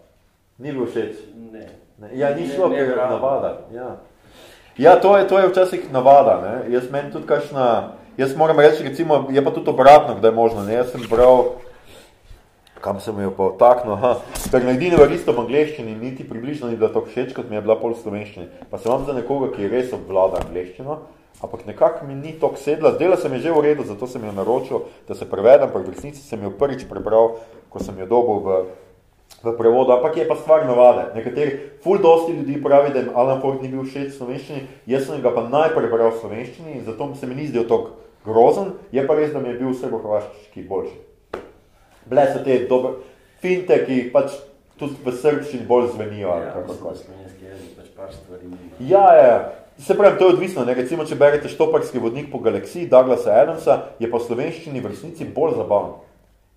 Ni 0.58 0.72
bil 0.72 0.86
všeč? 0.90 1.22
Ne. 1.52 1.68
ne. 1.98 2.10
Ja, 2.18 2.34
ni 2.34 2.48
šlo, 2.50 2.70
ker 2.74 2.90
je 2.90 2.96
navada. 2.96 3.52
Ja. 3.72 3.96
ja, 4.76 4.96
to 4.98 5.14
je, 5.18 5.28
to 5.30 5.38
je 5.38 5.48
včasih 5.52 5.92
navada. 5.94 6.40
Ne. 6.42 6.74
Jaz 6.74 6.90
meni 6.90 7.14
tudi 7.14 7.30
kakšna... 7.30 7.94
Jaz 8.18 8.34
moram 8.34 8.58
reči, 8.58 8.82
recimo, 8.82 9.28
je 9.30 9.44
pa 9.44 9.54
tudi 9.54 9.70
obratno, 9.70 10.18
da 10.18 10.28
je 10.28 10.34
možno. 10.34 10.66
Ne. 10.66 10.74
Jaz 10.74 10.90
sem 10.90 11.06
bral 11.10 11.62
kam 12.80 13.00
sem 13.00 13.18
jo 13.20 13.30
pa 13.34 13.50
otaknil, 13.50 13.94
aha, 13.94 14.22
Bernardine 14.52 14.96
Varisto 14.96 15.32
v 15.32 15.44
angleščini 15.44 15.94
niti 15.98 16.26
približno 16.26 16.70
ni 16.70 16.78
bila 16.78 16.90
tako 16.92 17.10
všeč, 17.10 17.34
kot 17.34 17.50
mi 17.50 17.58
je 17.58 17.62
bila 17.64 17.78
pol 17.78 17.94
slovenščini. 17.98 18.68
Pa 18.70 18.78
sem 18.78 18.92
vam 18.92 19.06
za 19.06 19.14
nekoga, 19.16 19.50
ki 19.54 19.70
res 19.70 19.92
obvlada 19.96 20.42
angleščino, 20.44 20.98
ampak 21.42 21.66
nekako 21.66 22.06
mi 22.06 22.18
ni 22.18 22.34
tako 22.38 22.60
sedla, 22.60 22.94
zdela 22.94 23.16
se 23.16 23.28
mi 23.28 23.40
že 23.42 23.54
v 23.54 23.62
redu, 23.66 23.86
zato 23.86 24.06
sem 24.06 24.24
jo 24.24 24.34
naročil, 24.34 24.86
da 25.08 25.14
se 25.14 25.28
prevedem, 25.28 25.70
v 25.74 25.90
resnici 25.90 26.22
sem 26.22 26.42
jo 26.42 26.54
prvič 26.54 26.86
prebral, 26.90 27.38
ko 27.68 27.82
sem 27.82 27.98
jo 27.98 28.06
dobil 28.06 28.38
v, 28.46 28.48
v 29.42 29.56
prevodu, 29.58 29.98
ampak 29.98 30.16
je 30.16 30.28
pa 30.28 30.38
stvar 30.38 30.66
navade. 30.66 31.10
Nekateri, 31.18 31.82
ful 31.82 31.98
dosti 31.98 32.38
ljudi 32.38 32.62
pravi, 32.62 32.94
da 32.94 33.02
jim 33.02 33.12
Alan 33.14 33.42
Ford 33.42 33.62
ni 33.62 33.70
bil 33.72 33.82
všeč 33.82 34.14
v 34.14 34.18
slovenščini, 34.22 34.62
jaz 34.86 35.10
sem 35.10 35.22
ga 35.22 35.34
pa 35.34 35.46
najprej 35.46 35.90
bral 35.90 36.14
v 36.14 36.22
slovenščini 36.22 36.78
in 36.78 36.86
zato 36.86 37.10
se 37.18 37.26
mi 37.26 37.34
ni 37.34 37.50
zdel 37.50 37.66
tako 37.66 37.98
grozen, 38.26 38.74
je 38.92 39.02
pa 39.06 39.18
res, 39.18 39.34
da 39.34 39.42
mi 39.42 39.54
je 39.54 39.60
bil 39.62 39.74
srbo-hrvaški 39.74 40.66
boljši 40.66 41.07
bile 42.10 42.26
so 42.32 42.42
te 42.44 42.58
dobre 42.70 42.96
finte, 43.42 43.76
ki 43.86 44.08
pač 44.14 44.34
tudi 44.78 44.98
v 45.04 45.14
srbščini 45.14 45.66
bolj 45.68 45.92
zvenijo. 45.94 46.34
Ja, 46.42 46.54
slovenski 46.66 47.48
jezik, 47.48 47.72
pač 47.78 47.94
par 47.96 48.12
stvari 48.14 48.50
nima. 48.50 48.74
Ja, 48.80 49.06
ja. 49.16 49.38
Se 49.78 49.94
pravim, 49.94 50.18
to 50.18 50.26
je 50.26 50.34
odvisno. 50.34 50.64
Ne? 50.66 50.74
Recimo, 50.74 51.06
če 51.06 51.14
berete 51.18 51.50
štoparski 51.50 52.00
vodnik 52.02 52.32
po 52.32 52.40
galaksiji 52.42 52.88
Douglasa 52.90 53.36
Adamsa, 53.38 53.76
je 54.02 54.10
pa 54.10 54.18
v 54.18 54.26
slovenščini 54.26 54.82
v 54.82 54.90
resnici 54.90 55.26
bolj 55.34 55.54
zabavno. 55.60 56.00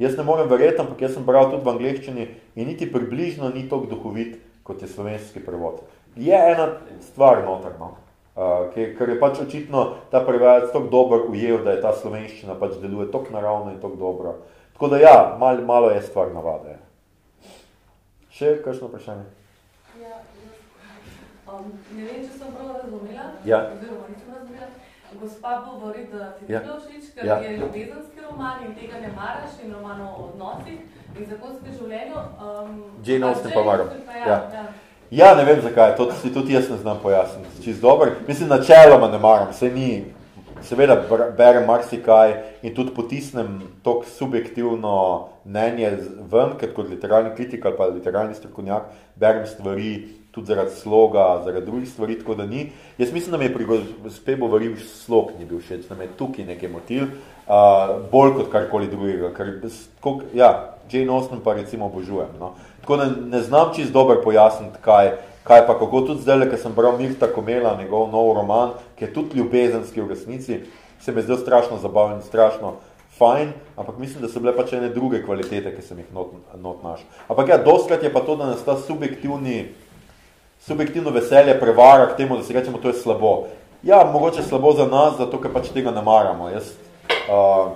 Jaz 0.02 0.16
ne 0.18 0.26
morem 0.26 0.50
verjeti, 0.50 0.82
ampak 0.82 1.04
jaz 1.06 1.14
sem 1.14 1.26
bral 1.26 1.52
tudi 1.52 1.62
v 1.62 1.74
angleščini 1.76 2.24
in 2.58 2.66
niti 2.66 2.90
približno 2.90 3.52
ni 3.54 3.68
toliko 3.70 3.94
duhovit, 3.94 4.40
kot 4.66 4.82
je 4.82 4.90
slovenski 4.90 5.44
prevod. 5.46 5.84
Je 6.18 6.34
ena 6.34 6.72
stvar 7.06 7.44
notar, 7.46 7.76
no? 7.78 7.94
uh, 8.34 8.72
ker 8.74 9.14
je 9.14 9.20
pač 9.22 9.44
očitno 9.46 9.84
ta 10.10 10.24
prevajalec 10.26 10.72
tako 10.74 10.90
dober 10.90 11.28
ujel, 11.30 11.62
da 11.62 11.76
je 11.76 11.84
ta 11.86 11.94
slovenščina 11.94 12.58
pač 12.58 12.80
deluje 12.82 13.12
tako 13.14 13.36
naravno 13.38 13.76
in 13.76 13.78
tako 13.84 14.02
dobro. 14.02 14.34
Tako 14.82 14.96
da 14.96 14.98
ja, 14.98 15.36
mal, 15.40 15.62
malo 15.62 15.90
je 15.90 16.02
stvar 16.02 16.32
navade. 16.34 16.72
Še 18.34 18.56
kakšno 18.66 18.88
vprašanje? 18.90 19.28
Ja, 20.02 20.16
um, 21.46 21.68
ne 21.94 22.08
vem, 22.08 22.24
če 22.24 22.40
sem 22.40 22.56
prav 22.56 22.72
razumela, 22.80 23.28
ja. 23.46 23.60
oziroma 23.76 24.08
nisem 24.10 24.32
razumela. 24.34 24.70
Gospa 25.22 25.52
govori, 25.68 26.08
da 26.10 26.32
ti 26.40 26.50
ja. 26.50 26.64
bilo 26.66 26.80
všeč, 26.80 27.12
ker 27.14 27.30
ja. 27.30 27.36
je 27.46 27.52
ljubezenski 27.60 28.26
roman 28.26 28.64
in 28.66 28.74
tega 28.80 29.04
ne 29.04 29.12
maraš 29.20 29.60
in 29.62 29.76
roman 29.78 30.02
o 30.02 30.10
odnosih 30.24 30.80
in 31.14 31.30
zakonske 31.30 31.76
življenju. 31.76 32.26
Um, 32.48 32.80
Jane 33.06 33.30
Austen 33.30 33.54
pa 33.54 33.66
maram. 33.70 33.94
Ja, 34.08 34.18
ja. 34.32 34.40
ja. 34.56 34.66
ja, 35.20 35.30
ne 35.38 35.46
vem 35.52 35.62
zakaj, 35.62 35.94
to 36.02 36.10
si 36.24 36.34
tudi 36.34 36.58
jaz 36.58 36.74
ne 36.74 36.80
znam 36.82 36.98
pojasniti. 37.06 37.62
Čist 37.68 37.86
dober. 37.86 38.16
Mislim, 38.26 38.50
načeloma 38.50 39.14
ne 39.14 39.22
maram, 39.22 39.54
se 39.54 39.70
ni 39.70 39.92
seveda 40.64 40.96
berem 41.38 41.66
marsikaj 41.66 42.34
in 42.62 42.76
tudi 42.76 42.94
potisnem 42.96 43.62
to 43.84 44.02
subjektivno 44.18 45.28
mnenje 45.46 45.92
ven, 46.32 46.58
ker 46.60 46.74
kot 46.74 46.90
literarni 46.90 47.36
kritik 47.36 47.66
ali 47.66 47.78
pa 47.78 47.90
literarni 47.90 48.36
strokovnjak 48.36 48.92
berem 49.16 49.46
stvari 49.46 50.22
tudi 50.32 50.48
zaradi 50.48 50.72
sloga, 50.72 51.42
zaradi 51.46 51.66
drugih 51.66 51.90
stvari, 51.90 52.20
tako 52.20 52.36
da 52.36 52.46
ni. 52.46 52.70
Jaz 52.98 53.14
mislim, 53.14 53.32
da 53.32 53.38
mi 53.38 53.46
je 53.46 53.54
pri 53.54 53.66
gospe 54.04 54.36
Bovaril 54.36 54.78
slog 54.78 55.32
ni 55.40 55.46
bil 55.46 55.60
všeč, 55.60 55.90
da 55.90 55.96
me 55.96 56.04
je 56.04 56.14
tukaj 56.18 56.46
nekaj 56.46 56.70
motil, 56.70 57.04
uh, 57.04 57.98
bolj 58.12 58.38
kot 58.38 58.52
karkoli 58.52 58.88
drugega, 58.88 59.34
ker 59.36 59.52
kolik, 60.00 60.30
ja, 60.34 60.78
Jane 60.92 61.12
Austen 61.12 61.40
pa 61.44 61.54
recimo 61.54 61.86
obožujem. 61.86 62.32
No. 62.40 62.54
Tako 62.82 62.98
da 62.98 63.10
ne, 63.12 63.42
znam 63.42 63.74
čist 63.76 63.92
dober 63.94 64.24
pojasniti, 64.24 64.80
kaj, 64.82 65.12
Kaj 65.44 65.66
pa, 65.68 65.74
kako 65.80 66.02
tudi 66.06 66.22
zdaj, 66.22 66.46
ker 66.50 66.60
sem 66.62 66.74
bral 66.76 66.98
Mirta 67.00 67.28
Komela, 67.32 67.74
njegov 67.80 68.12
nov 68.12 68.34
roman, 68.38 68.76
ki 68.98 69.08
je 69.08 69.14
tudi 69.14 69.40
ljubezenski 69.40 70.02
v 70.02 70.10
resnici, 70.14 70.60
se 71.02 71.12
mi 71.12 71.18
je 71.18 71.24
zdel 71.24 71.38
strašno 71.42 71.80
zabaven, 71.82 72.22
strašno 72.22 72.76
fajn, 73.18 73.54
ampak 73.78 73.98
mislim, 73.98 74.22
da 74.22 74.30
so 74.30 74.40
bile 74.40 74.54
pač 74.58 74.74
ene 74.74 74.90
druge 74.94 75.24
kvalitete, 75.26 75.74
ki 75.76 75.82
sem 75.86 75.98
jih 75.98 76.12
not, 76.14 76.36
not 76.62 76.84
našel. 76.86 77.08
Ampak 77.28 77.50
ja, 77.50 77.58
doskrat 77.58 78.04
je 78.04 78.14
pa 78.14 78.22
to, 78.26 78.36
da 78.36 78.52
nas 78.52 78.62
ta 78.66 78.78
subjektivni, 78.78 79.72
subjektivno 80.62 81.14
veselje 81.14 81.58
prevara 81.60 82.12
k 82.14 82.18
temu, 82.18 82.38
da 82.38 82.46
si 82.46 82.54
rečemo, 82.54 82.78
to 82.78 82.94
je 82.94 83.02
slabo. 83.02 83.48
Ja, 83.84 84.04
mogoče 84.14 84.44
slabo 84.46 84.76
za 84.78 84.86
nas, 84.86 85.18
zato 85.18 85.42
ker 85.42 85.54
pač 85.54 85.72
tega 85.74 85.92
ne 85.92 86.02
maramo. 86.06 86.50
Jaz 86.54 86.74
uh, 87.30 87.74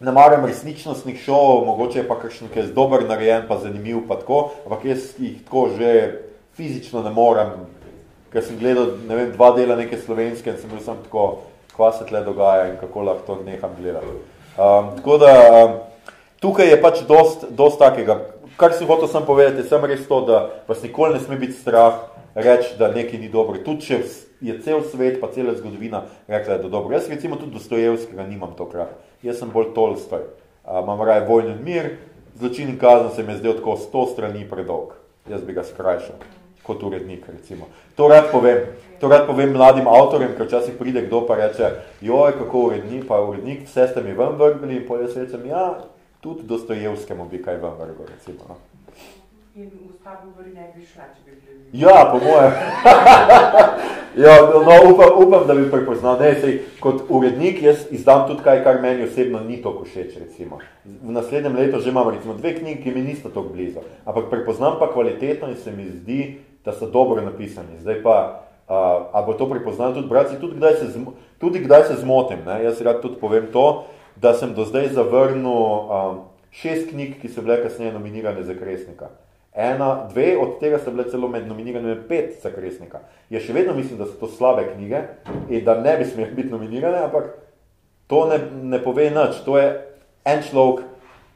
ne 0.00 0.12
maram 0.12 0.44
resničnostnih 0.48 1.20
šov, 1.20 1.66
mogoče 1.68 2.00
je 2.00 2.08
pa 2.08 2.16
kakšen, 2.20 2.48
ki 2.52 2.60
je 2.60 2.70
dober 2.76 3.04
narejen, 3.08 3.44
pa 3.48 3.60
zanimiv, 3.60 4.06
pa 4.08 4.16
tako, 4.20 4.50
ampak 4.64 4.88
jaz 4.88 5.12
jih 5.20 5.36
tako 5.44 5.68
že 5.76 5.92
fizično 6.56 7.02
ne 7.02 7.10
morem, 7.10 7.52
ker 8.32 8.44
sem 8.44 8.58
gledal, 8.58 8.94
ne 9.08 9.16
vem, 9.18 9.32
dva 9.32 9.50
dela 9.56 9.76
neke 9.76 9.98
slovenske 10.00 10.50
in 10.50 10.58
sem 10.60 10.70
bil 10.72 10.80
sam 10.84 10.98
tako, 11.04 11.26
kva 11.76 11.90
se 11.92 12.06
tle 12.08 12.22
dogaja 12.24 12.70
in 12.70 12.78
kako 12.80 13.04
lahko 13.04 13.26
to 13.26 13.42
neham 13.44 13.76
gledati. 13.78 14.16
Um, 14.56 14.94
tako 14.96 15.18
da, 15.20 15.32
um, 15.52 15.74
tukaj 16.40 16.70
je 16.72 16.78
pač 16.82 17.02
dost, 17.08 17.44
dost 17.56 17.78
takega, 17.80 18.18
kar 18.56 18.72
si 18.72 18.88
hotel 18.88 19.08
sem 19.12 19.26
povedati, 19.28 19.60
je 19.60 19.68
sem 19.68 19.84
res 19.84 20.06
to, 20.08 20.22
da 20.28 20.46
vas 20.68 20.80
nikoli 20.84 21.18
ne 21.18 21.24
sme 21.24 21.36
biti 21.40 21.58
strah 21.58 22.06
reči, 22.34 22.74
da 22.78 22.88
nekaj 22.92 23.20
ni 23.20 23.28
dobro. 23.32 23.60
Tudi 23.64 23.88
če 23.88 24.00
je 24.44 24.56
cel 24.64 24.80
svet, 24.88 25.20
pa 25.20 25.28
cela 25.32 25.56
zgodovina 25.56 26.06
rekla, 26.28 26.56
da 26.56 26.68
je 26.68 26.72
dobro. 26.72 26.96
Jaz 26.96 27.08
recimo 27.12 27.36
tudi 27.40 27.56
Dostojevskega 27.56 28.24
nimam 28.28 28.56
tokrat. 28.56 28.96
Jaz 29.24 29.40
sem 29.40 29.52
bolj 29.52 29.74
Tolstoj. 29.76 30.24
Uh, 30.64 30.80
imam 30.82 31.04
raje 31.04 31.28
vojno 31.28 31.52
in 31.56 31.64
mir, 31.64 31.92
zločin 32.36 32.72
in 32.72 32.80
kazen 32.80 33.12
se 33.16 33.22
mi 33.22 33.36
je 33.36 33.44
zdel 33.44 33.60
tako 33.60 33.76
sto 33.80 34.08
strani 34.12 34.48
predolg. 34.48 34.96
Jaz 35.28 35.44
bi 35.44 35.56
ga 35.56 35.64
skrajšal 35.64 36.35
kot 36.66 36.82
urednik, 36.82 37.26
recimo. 37.30 37.68
To 37.96 38.08
rad 38.08 38.30
povem. 38.32 38.66
To 39.00 39.08
rad 39.12 39.26
povem 39.28 39.52
mladim 39.52 39.88
avtorjem, 39.88 40.32
ker 40.36 40.46
včasih 40.46 40.78
pride 40.78 41.02
kdo 41.06 41.26
pa 41.28 41.36
reče, 41.36 41.68
joj, 42.00 42.32
kako 42.38 42.62
urednik, 42.70 43.04
pa 43.08 43.20
urednik, 43.20 43.66
vse 43.68 43.90
ste 43.90 44.02
mi 44.02 44.16
ven 44.16 44.38
vrgli 44.40 44.78
in 44.78 44.86
potem 44.88 45.04
jaz 45.04 45.18
rečem, 45.20 45.44
ja, 45.50 45.66
tudi 46.24 46.48
Dostojevskemu 46.48 47.28
bi 47.28 47.42
kaj 47.44 47.60
ven 47.60 47.76
vrgel, 47.76 48.08
recimo. 48.08 48.48
No. 48.48 48.56
In 49.56 49.70
gospa 49.72 50.20
govori, 50.24 50.50
ne 50.52 50.66
bi 50.76 50.82
šla, 50.84 51.06
če 51.14 51.22
bi 51.24 51.36
bili. 51.40 51.80
Ja, 51.80 52.10
po 52.12 52.18
moje. 52.20 52.50
ja, 54.24 54.34
no, 54.52 54.74
upam, 54.90 55.14
upam, 55.22 55.46
da 55.48 55.54
bi 55.56 55.70
prepoznal. 55.70 56.18
Ne, 56.20 56.34
sej, 56.42 56.58
kot 56.80 57.06
urednik 57.08 57.62
jaz 57.64 57.86
izdam 57.88 58.26
tudi 58.28 58.44
kaj, 58.44 58.60
kar 58.66 58.82
meni 58.82 59.06
osebno 59.06 59.40
ni 59.40 59.56
toliko 59.64 59.88
všeč, 59.88 60.18
recimo. 60.20 60.60
V 60.84 61.14
naslednjem 61.16 61.56
letu 61.56 61.80
že 61.80 61.88
imam 61.88 62.12
recimo 62.12 62.36
dve 62.36 62.52
knjigi, 62.58 62.82
ki 62.82 62.92
mi 62.92 63.06
nista 63.06 63.32
toliko 63.32 63.54
blizu. 63.54 63.86
Ampak 64.04 64.28
prepoznam 64.34 64.76
pa 64.76 64.90
kvalitetno 64.92 65.48
in 65.48 65.56
se 65.56 65.72
mi 65.72 65.88
zdi, 65.88 66.20
da 66.66 66.72
so 66.72 66.90
dobro 66.90 67.22
napisani. 67.22 67.78
Zdaj 67.80 68.02
pa, 68.02 68.42
uh, 68.68 68.74
a 69.14 69.22
bo 69.22 69.32
to 69.38 69.46
prepoznal 69.50 69.94
tudi 69.94 70.08
bratci, 70.08 70.40
tudi 70.40 70.58
kdaj 70.58 70.74
se, 70.74 70.86
zmo, 70.98 71.14
tudi 71.38 71.62
kdaj 71.62 71.84
se 71.84 72.00
zmotim. 72.02 72.42
Ne? 72.46 72.64
Jaz 72.64 72.82
rad 72.82 72.98
tudi 73.02 73.20
povem 73.20 73.46
to, 73.52 73.84
da 74.16 74.34
sem 74.34 74.54
do 74.54 74.64
zdaj 74.66 74.88
zavrnil 74.98 75.46
um, 75.46 76.18
šest 76.50 76.90
knjig, 76.90 77.20
ki 77.22 77.30
so 77.30 77.46
bile 77.46 77.62
kasneje 77.62 77.94
nominirane 77.94 78.42
za 78.42 78.58
kresnika. 78.58 79.14
Ena, 79.54 80.08
dve 80.10 80.34
od 80.42 80.58
tega 80.60 80.82
so 80.82 80.90
bile 80.90 81.06
celo 81.10 81.28
med 81.28 81.46
nominiranimi 81.48 82.02
pet 82.08 82.42
za 82.42 82.50
kresnika. 82.50 83.06
Jaz 83.30 83.46
še 83.46 83.54
vedno 83.56 83.72
mislim, 83.78 84.02
da 84.02 84.10
so 84.10 84.18
to 84.20 84.28
slabe 84.28 84.66
knjige 84.74 85.06
in 85.48 85.64
da 85.64 85.78
ne 85.80 85.96
bi 85.96 86.04
smeli 86.04 86.34
biti 86.34 86.50
nominirane, 86.52 87.06
ampak 87.06 87.30
to 88.10 88.26
ne, 88.26 88.42
ne 88.74 88.82
pove 88.82 89.06
nič. 89.14 89.38
To 89.46 89.56
je 89.56 89.70
en 90.26 90.42
človek, 90.42 90.82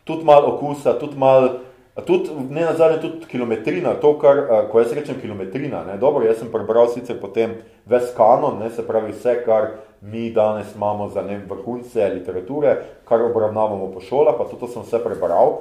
tudi 0.05 0.27
malo 0.27 0.57
okusa, 0.57 0.99
tudi 0.99 1.17
malo 1.17 1.61
Tudi, 2.07 2.31
ne 2.51 2.65
nazadnje, 2.65 3.01
tudi 3.01 3.27
kilometrina, 3.27 3.97
to, 4.01 4.13
kar, 4.19 4.45
ko 4.71 4.81
jaz 4.81 4.93
rečem 4.95 5.19
kilometrina, 5.21 5.83
ne, 5.85 5.97
dobro, 5.99 6.23
jaz 6.25 6.39
sem 6.39 6.49
prebral 6.53 6.89
sicer 6.95 7.19
potem 7.21 7.57
ves 7.91 8.13
kanon, 8.17 8.61
ne, 8.63 8.71
se 8.71 8.85
pravi 8.87 9.11
vse, 9.13 9.41
kar 9.45 9.67
mi 10.01 10.31
danes 10.31 10.71
imamo 10.77 11.09
za 11.11 11.23
ne, 11.27 11.41
vrhunce 11.51 12.09
literature, 12.15 12.77
kar 13.09 13.27
obravnavamo 13.27 13.91
po 13.93 14.01
šolah, 14.01 14.39
pa 14.39 14.47
to 14.47 14.69
sem 14.71 14.87
vse 14.87 15.03
prebral. 15.03 15.59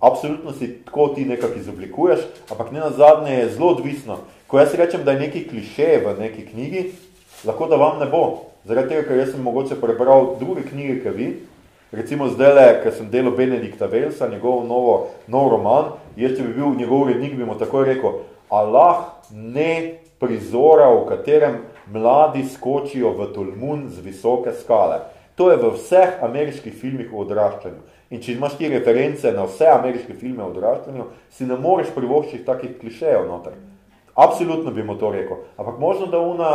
Absolutno 0.00 0.54
si 0.54 0.70
tako 0.86 1.08
ti 1.16 1.24
nekako 1.24 1.58
izoblikuješ, 1.58 2.24
ampak 2.50 2.72
ne 2.72 2.80
nazadnje 2.80 3.34
je 3.34 3.50
zelo 3.58 3.74
odvisno. 3.74 4.16
Ko 4.46 4.58
jaz 4.58 4.74
rečem, 4.74 5.04
da 5.04 5.12
je 5.12 5.26
neki 5.26 5.48
kliše 5.48 5.98
v 6.06 6.14
neki 6.20 6.46
knjigi, 6.46 6.92
lahko 7.44 7.66
da 7.66 7.76
vam 7.76 7.98
ne 7.98 8.06
bo. 8.06 8.52
Zaradi 8.64 8.94
tega, 8.94 9.08
ker 9.08 9.18
jaz 9.18 9.32
sem 9.34 9.42
mogoče 9.42 9.80
prebral 9.82 10.36
druge 10.38 10.62
knjige, 10.62 11.00
kot 11.02 11.18
vi, 11.18 11.28
Recimo 11.92 12.28
zdaj, 12.28 12.78
ker 12.80 12.92
sem 12.96 13.10
delal 13.12 13.34
Benedikta 13.36 13.84
Velsa, 13.86 14.24
njegov 14.28 14.62
novo, 14.64 15.10
nov 15.28 15.50
roman, 15.52 15.90
jaz 16.16 16.38
če 16.38 16.46
bi 16.46 16.54
bil 16.56 16.70
njegov 16.78 17.02
urednik, 17.04 17.34
bi 17.36 17.44
mu 17.44 17.52
takoj 17.60 17.84
rekel, 17.84 18.14
Allah 18.48 19.10
ne 19.28 19.98
prizora, 20.16 20.86
v 20.88 21.02
katerem 21.10 21.58
mladi 21.92 22.46
skočijo 22.48 23.10
v 23.18 23.26
Tolmun 23.34 23.90
z 23.92 24.00
visoke 24.00 24.54
skale. 24.56 25.02
To 25.36 25.50
je 25.50 25.58
v 25.60 25.72
vseh 25.74 26.22
ameriških 26.24 26.72
filmih 26.72 27.12
o 27.12 27.26
odraščanju. 27.26 27.84
In 28.08 28.24
če 28.24 28.38
imaš 28.38 28.56
ti 28.56 28.70
reference 28.72 29.28
na 29.36 29.44
vse 29.44 29.68
ameriške 29.68 30.16
filme 30.16 30.40
o 30.46 30.48
odraščanju, 30.48 31.10
si 31.28 31.44
ne 31.44 31.58
moreš 31.60 31.92
privoščiti 31.92 32.46
takih 32.48 32.78
klišejev 32.80 33.26
noter. 33.28 33.52
Absolutno 34.16 34.72
bi 34.72 34.80
mu 34.80 34.96
to 34.96 35.12
rekel. 35.12 35.44
Ampak 35.60 35.76
možno, 35.76 36.08
da 36.08 36.24
una 36.24 36.54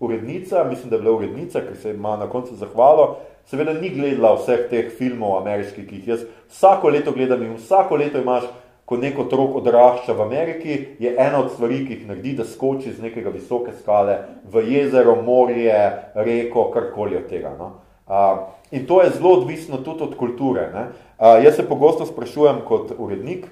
urednica, 0.00 0.64
mislim, 0.68 0.92
da 0.92 0.96
je 0.96 1.02
bila 1.02 1.16
urednica, 1.16 1.64
ker 1.64 1.80
se 1.80 1.96
ima 1.96 2.16
na 2.20 2.28
koncu 2.28 2.56
zahvalo, 2.60 3.16
seveda 3.46 3.74
ni 3.74 3.90
gledala 3.94 4.34
vseh 4.36 4.66
teh 4.70 4.90
filmov 4.98 5.40
ameriških, 5.40 5.86
ki 5.88 6.00
jih 6.00 6.08
jaz 6.14 6.24
vsako 6.50 6.90
leto 6.94 7.12
gledam 7.12 7.42
in 7.42 7.56
vsako 7.56 7.96
leto 7.96 8.22
imaš, 8.22 8.48
ko 8.86 8.96
neko 8.96 9.24
otrok 9.26 9.56
odrašča 9.60 10.14
v 10.14 10.22
Ameriki, 10.22 10.74
je 11.02 11.10
ena 11.18 11.40
od 11.40 11.50
stvari, 11.52 11.80
ki 11.86 11.94
jih 11.94 12.04
naredi, 12.06 12.36
da 12.38 12.44
skoči 12.46 12.92
z 12.94 13.02
nekega 13.02 13.32
visoke 13.34 13.74
skale 13.80 14.20
v 14.46 14.62
jezero, 14.62 15.16
morje, 15.26 15.74
reko, 16.14 16.68
karkoli 16.74 17.18
od 17.18 17.26
tega. 17.26 17.56
No? 17.58 17.72
Uh, 18.06 18.46
in 18.70 18.86
to 18.86 19.00
je 19.02 19.10
zelo 19.16 19.32
odvisno 19.40 19.80
tudi 19.82 20.04
od 20.06 20.14
kulture. 20.14 20.68
Uh, 20.70 21.42
jaz 21.42 21.56
se 21.56 21.66
pogosto 21.66 22.06
sprašujem 22.06 22.62
kot 22.68 22.94
urednik, 22.98 23.48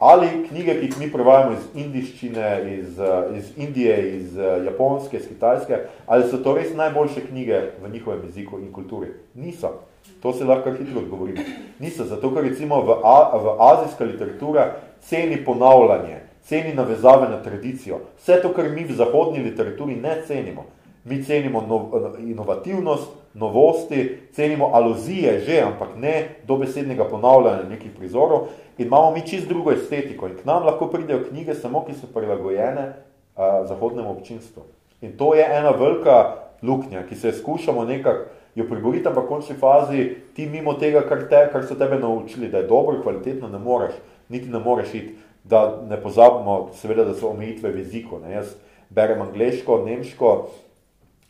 ali 0.00 0.28
knjige, 0.48 0.74
ki 0.80 0.86
jih 0.86 0.98
mi 0.98 1.10
prevajamo 1.12 1.52
iz 1.52 1.64
indiščine, 1.74 2.78
iz, 2.78 2.98
iz 3.36 3.50
Indije, 3.56 4.16
iz 4.16 4.38
eh, 4.38 4.64
Japonske, 4.64 5.16
iz 5.16 5.28
Kitajske, 5.28 5.78
ali 6.06 6.28
so 6.30 6.40
to 6.40 6.54
res 6.56 6.72
najboljše 6.74 7.26
knjige 7.28 7.60
v 7.82 7.90
njihovem 7.92 8.22
jeziku 8.24 8.58
in 8.58 8.72
kulturi? 8.72 9.12
Niso. 9.34 9.74
To 10.22 10.32
se 10.32 10.44
lahko 10.44 10.72
hitro 10.72 11.00
odgovorimo. 11.00 11.44
Niso, 11.78 12.04
zato 12.04 12.32
ker 12.34 12.44
recimo 12.44 12.80
v, 12.80 12.96
A, 13.04 13.36
v 13.36 13.54
azijska 13.58 14.04
literatura 14.04 14.66
ceni 15.00 15.44
ponavljanje, 15.44 16.16
ceni 16.48 16.74
navezave 16.74 17.28
na 17.28 17.42
tradicijo. 17.42 18.00
Vse 18.18 18.40
to, 18.42 18.54
kar 18.56 18.68
mi 18.68 18.84
v 18.84 18.96
zahodni 18.96 19.44
literaturi 19.44 19.96
ne 19.96 20.22
cenimo. 20.26 20.64
Mi 21.04 21.24
cenimo 21.24 21.60
nov, 21.68 21.92
inovativnost, 22.18 23.19
novosti, 23.34 24.18
cenimo 24.32 24.70
aluzije 24.72 25.40
že, 25.40 25.60
ampak 25.62 25.88
ne 25.96 26.28
dobesednega 26.46 27.04
ponavljanja 27.04 27.68
nekih 27.68 27.92
prizorov 27.98 28.48
in 28.78 28.86
imamo 28.86 29.10
mi 29.10 29.26
čist 29.26 29.48
drugo 29.48 29.72
estetiko 29.72 30.28
in 30.28 30.36
k 30.36 30.44
nam 30.44 30.66
lahko 30.66 30.86
pridejo 30.86 31.24
knjige 31.28 31.54
samo, 31.54 31.84
ki 31.84 31.94
so 31.94 32.06
prilagojene 32.14 32.92
a, 33.36 33.64
zahodnemu 33.66 34.10
občinstvu. 34.10 34.62
In 35.00 35.16
to 35.16 35.34
je 35.34 35.46
ena 35.46 35.70
velika 35.70 36.36
luknja, 36.62 37.06
ki 37.08 37.14
se 37.14 37.28
je 37.28 37.38
skušamo 37.38 37.84
nekako 37.84 38.40
jo 38.54 38.66
priboriti, 38.68 39.08
ampak 39.08 39.24
v 39.24 39.28
končni 39.28 39.56
fazi 39.56 40.16
ti 40.34 40.46
mimo 40.46 40.74
tega, 40.74 41.04
kar, 41.06 41.26
te, 41.30 41.44
kar 41.52 41.64
so 41.66 41.76
tebe 41.78 41.98
naučili, 41.98 42.50
da 42.50 42.58
je 42.58 42.68
dobro, 42.70 43.02
kvalitetno, 43.02 43.48
ne 43.48 43.58
moreš, 43.58 43.94
niti 44.28 44.48
ne 44.50 44.58
moreš 44.58 44.94
iti, 44.94 45.14
da 45.44 45.80
ne 45.88 45.96
pozabimo, 46.02 46.70
seveda, 46.74 47.04
da 47.04 47.14
so 47.14 47.30
omejitve 47.30 47.70
v 47.70 47.84
jeziku. 47.84 48.18
Ne? 48.18 48.34
Jaz 48.34 48.54
berem 48.90 49.22
angleško, 49.22 49.82
nemško, 49.86 50.32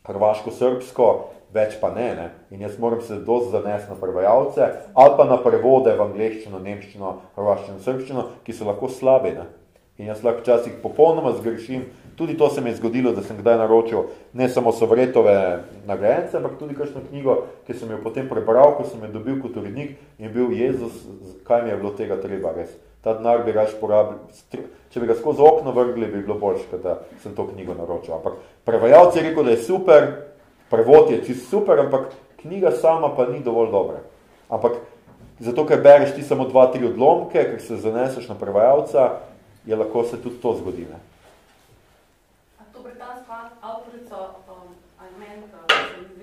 hrvaško, 0.08 0.50
srbsko, 0.50 1.08
več 1.54 1.76
pa 1.80 1.90
ne, 1.94 2.08
ne. 2.14 2.26
In 2.50 2.62
jaz 2.62 2.78
moram 2.78 3.00
se 3.02 3.20
dosti 3.26 3.50
zanesti 3.50 3.90
na 3.90 3.96
prevajalce 4.00 4.68
ali 4.94 5.16
pa 5.16 5.24
na 5.24 5.38
prevode 5.42 5.94
v 5.96 6.04
angleščino, 6.08 6.58
nemščino, 6.58 7.14
hrvaščino, 7.36 7.80
srbščino, 7.84 8.26
ki 8.44 8.54
so 8.54 8.68
lahko 8.68 8.88
slabi. 8.88 9.34
Ne. 9.38 9.48
In 10.00 10.08
jaz 10.08 10.22
lahko 10.24 10.40
včasih 10.40 10.78
popolnoma 10.82 11.34
zgrešim. 11.36 11.84
Tudi 12.16 12.36
to 12.36 12.50
se 12.52 12.60
mi 12.60 12.68
je 12.68 12.76
zgodilo, 12.76 13.12
da 13.16 13.22
sem 13.24 13.36
kdaj 13.36 13.56
naročil 13.62 14.10
ne 14.36 14.48
samo 14.48 14.72
sovretove 14.76 15.34
nagrajence, 15.88 16.36
ampak 16.36 16.58
tudi 16.60 16.76
kakšno 16.76 17.00
knjigo, 17.08 17.36
ki 17.66 17.76
sem 17.76 17.90
jo 17.90 18.00
potem 18.04 18.28
prebral, 18.28 18.74
ko 18.76 18.84
sem 18.84 19.00
jo 19.04 19.08
dobil 19.14 19.38
kot 19.40 19.56
urednik 19.56 19.96
in 20.18 20.32
bil 20.32 20.52
Jezus, 20.52 21.04
kaj 21.48 21.64
mi 21.64 21.72
je 21.72 21.78
bilo 21.80 21.94
tega 21.96 22.20
treba 22.20 22.52
res. 22.56 22.74
Ta 23.00 23.14
denar 23.16 23.44
bi 23.44 23.56
rač 23.56 23.72
porabil. 23.80 24.18
Če 24.92 25.00
bi 25.00 25.08
ga 25.08 25.16
skozi 25.16 25.40
okno 25.40 25.72
vrgli, 25.72 26.10
bi 26.12 26.20
bilo 26.20 26.36
boljše, 26.40 26.80
da 26.82 26.98
sem 27.22 27.32
to 27.36 27.46
knjigo 27.48 27.76
naročil. 27.78 28.18
Ampak 28.18 28.36
prevajalci 28.68 29.20
je 29.20 29.28
rekel, 29.30 29.48
da 29.48 29.56
je 29.56 29.64
super, 29.64 30.08
prevod 30.70 31.10
je 31.10 31.24
čist 31.26 31.50
super, 31.50 31.78
ampak 31.80 32.12
knjiga 32.42 32.70
sama 32.70 33.14
pa 33.16 33.26
ni 33.26 33.40
dovolj 33.40 33.70
dobra. 33.70 34.00
Ampak 34.48 34.72
zato, 35.40 35.66
ker 35.66 35.82
bereš 35.82 36.14
ti 36.14 36.22
samo 36.22 36.48
dva, 36.48 36.66
tri 36.72 36.86
odlomke, 36.86 37.44
ker 37.44 37.60
se 37.60 37.76
zaneseš 37.76 38.28
na 38.28 38.34
prevajalca, 38.34 39.20
je 39.66 39.76
lahko 39.76 40.04
se 40.04 40.22
tudi 40.22 40.40
to 40.42 40.54
zgodi. 40.58 40.86
Ne? 40.90 40.98
A 42.60 42.62
to 42.72 42.82
britanska 42.82 43.50
avtorica 43.60 44.16
um, 44.48 44.74
Almenta, 45.00 45.60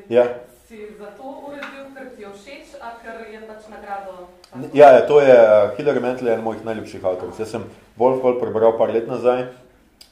ja. 0.10 0.26
si 0.68 0.88
zato 1.00 1.24
uredil, 1.48 1.94
ker 1.96 2.10
ti 2.16 2.22
je 2.22 2.34
všeč, 2.34 2.76
a 2.82 2.98
ker 3.04 3.24
je 3.34 3.42
pač 3.48 3.70
nagrado? 3.70 4.28
Ja, 4.74 4.92
ja, 4.96 5.08
to 5.08 5.22
je 5.22 5.34
uh, 5.34 5.78
Hilary 5.78 6.02
Mantel, 6.02 6.28
en 6.34 6.44
mojih 6.44 6.66
najljubših 6.66 7.06
avtorov. 7.06 7.40
Jaz 7.40 7.52
sem 7.56 7.64
bolj 7.98 8.22
bolj 8.22 8.40
prebral 8.42 8.78
par 8.78 8.94
let 8.94 9.08
nazaj, 9.08 9.48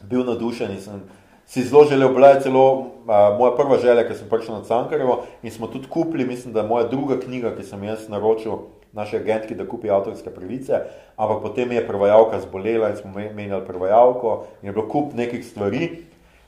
bil 0.01 0.25
nadušen 0.27 0.71
in 0.71 0.81
sem 0.81 1.03
si 1.45 1.63
zelo 1.63 1.85
želel, 1.85 2.13
bila 2.13 2.27
je 2.27 2.41
celo 2.41 2.71
uh, 2.71 2.87
moja 3.39 3.55
prva 3.55 3.77
želja, 3.77 4.07
ker 4.07 4.17
sem 4.17 4.29
prišel 4.29 4.55
na 4.55 4.63
Cankarevo 4.63 5.23
in 5.43 5.51
smo 5.51 5.67
tudi 5.67 5.87
kupili, 5.89 6.25
mislim, 6.25 6.53
da 6.53 6.61
je 6.61 6.67
moja 6.67 6.87
druga 6.87 7.19
knjiga, 7.19 7.55
ki 7.55 7.63
sem 7.63 7.83
jaz 7.83 8.09
naročil 8.09 8.57
naši 8.95 9.17
agentki, 9.17 9.55
da 9.55 9.67
kupi 9.67 9.89
avtorske 9.91 10.31
pravice, 10.31 10.79
ampak 11.17 11.41
potem 11.43 11.71
je 11.71 11.87
prevajalka 11.87 12.39
zbolela 12.39 12.89
in 12.89 12.97
smo 12.97 13.11
menjali 13.35 13.65
prevajalko 13.67 14.45
in 14.61 14.69
je 14.69 14.73
bilo 14.73 14.87
kup 14.87 15.13
nekih 15.13 15.45
stvari. 15.45 15.89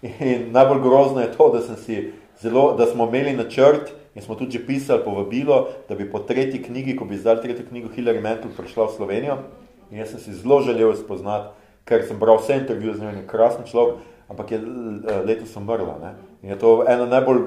In 0.02 0.52
najbolj 0.52 0.82
grozno 0.82 1.22
je 1.22 1.32
to, 1.34 1.50
da, 1.54 1.62
sem 1.62 1.76
si 1.76 2.12
zelo, 2.42 2.72
da 2.78 2.86
smo 2.86 3.08
imeli 3.08 3.34
načrt 3.34 3.92
in 4.16 4.22
smo 4.22 4.36
tudi 4.36 4.58
že 4.58 4.66
pisali 4.66 5.04
povabilo, 5.04 5.68
da 5.90 5.96
bi 5.96 6.12
po 6.12 6.20
tretji 6.20 6.64
knjigi, 6.64 6.96
ko 6.96 7.06
bi 7.06 7.16
izdali 7.16 7.42
tretjo 7.42 7.66
knjigo 7.70 7.90
Hillary 7.96 8.22
Mantel, 8.22 8.52
prišla 8.58 8.88
v 8.88 8.96
Slovenijo. 8.96 9.38
In 9.92 10.00
jaz 10.00 10.10
sem 10.16 10.20
si 10.20 10.34
zelo 10.34 10.62
želel 10.62 10.96
spoznati, 10.96 11.54
ker 11.86 12.06
sem 12.08 12.20
bral 12.20 12.38
vse 12.38 12.58
intervjuje 12.62 12.96
z 12.96 13.02
njim, 13.02 13.28
krasen 13.28 13.66
človek, 13.66 14.02
ampak 14.30 14.52
je 14.52 14.60
letos 15.26 15.56
umrla. 15.56 15.98
Ne? 16.02 16.12
In 16.44 16.50
je 16.50 16.60
to 16.60 16.84
eno 16.88 17.06
najbolj 17.06 17.42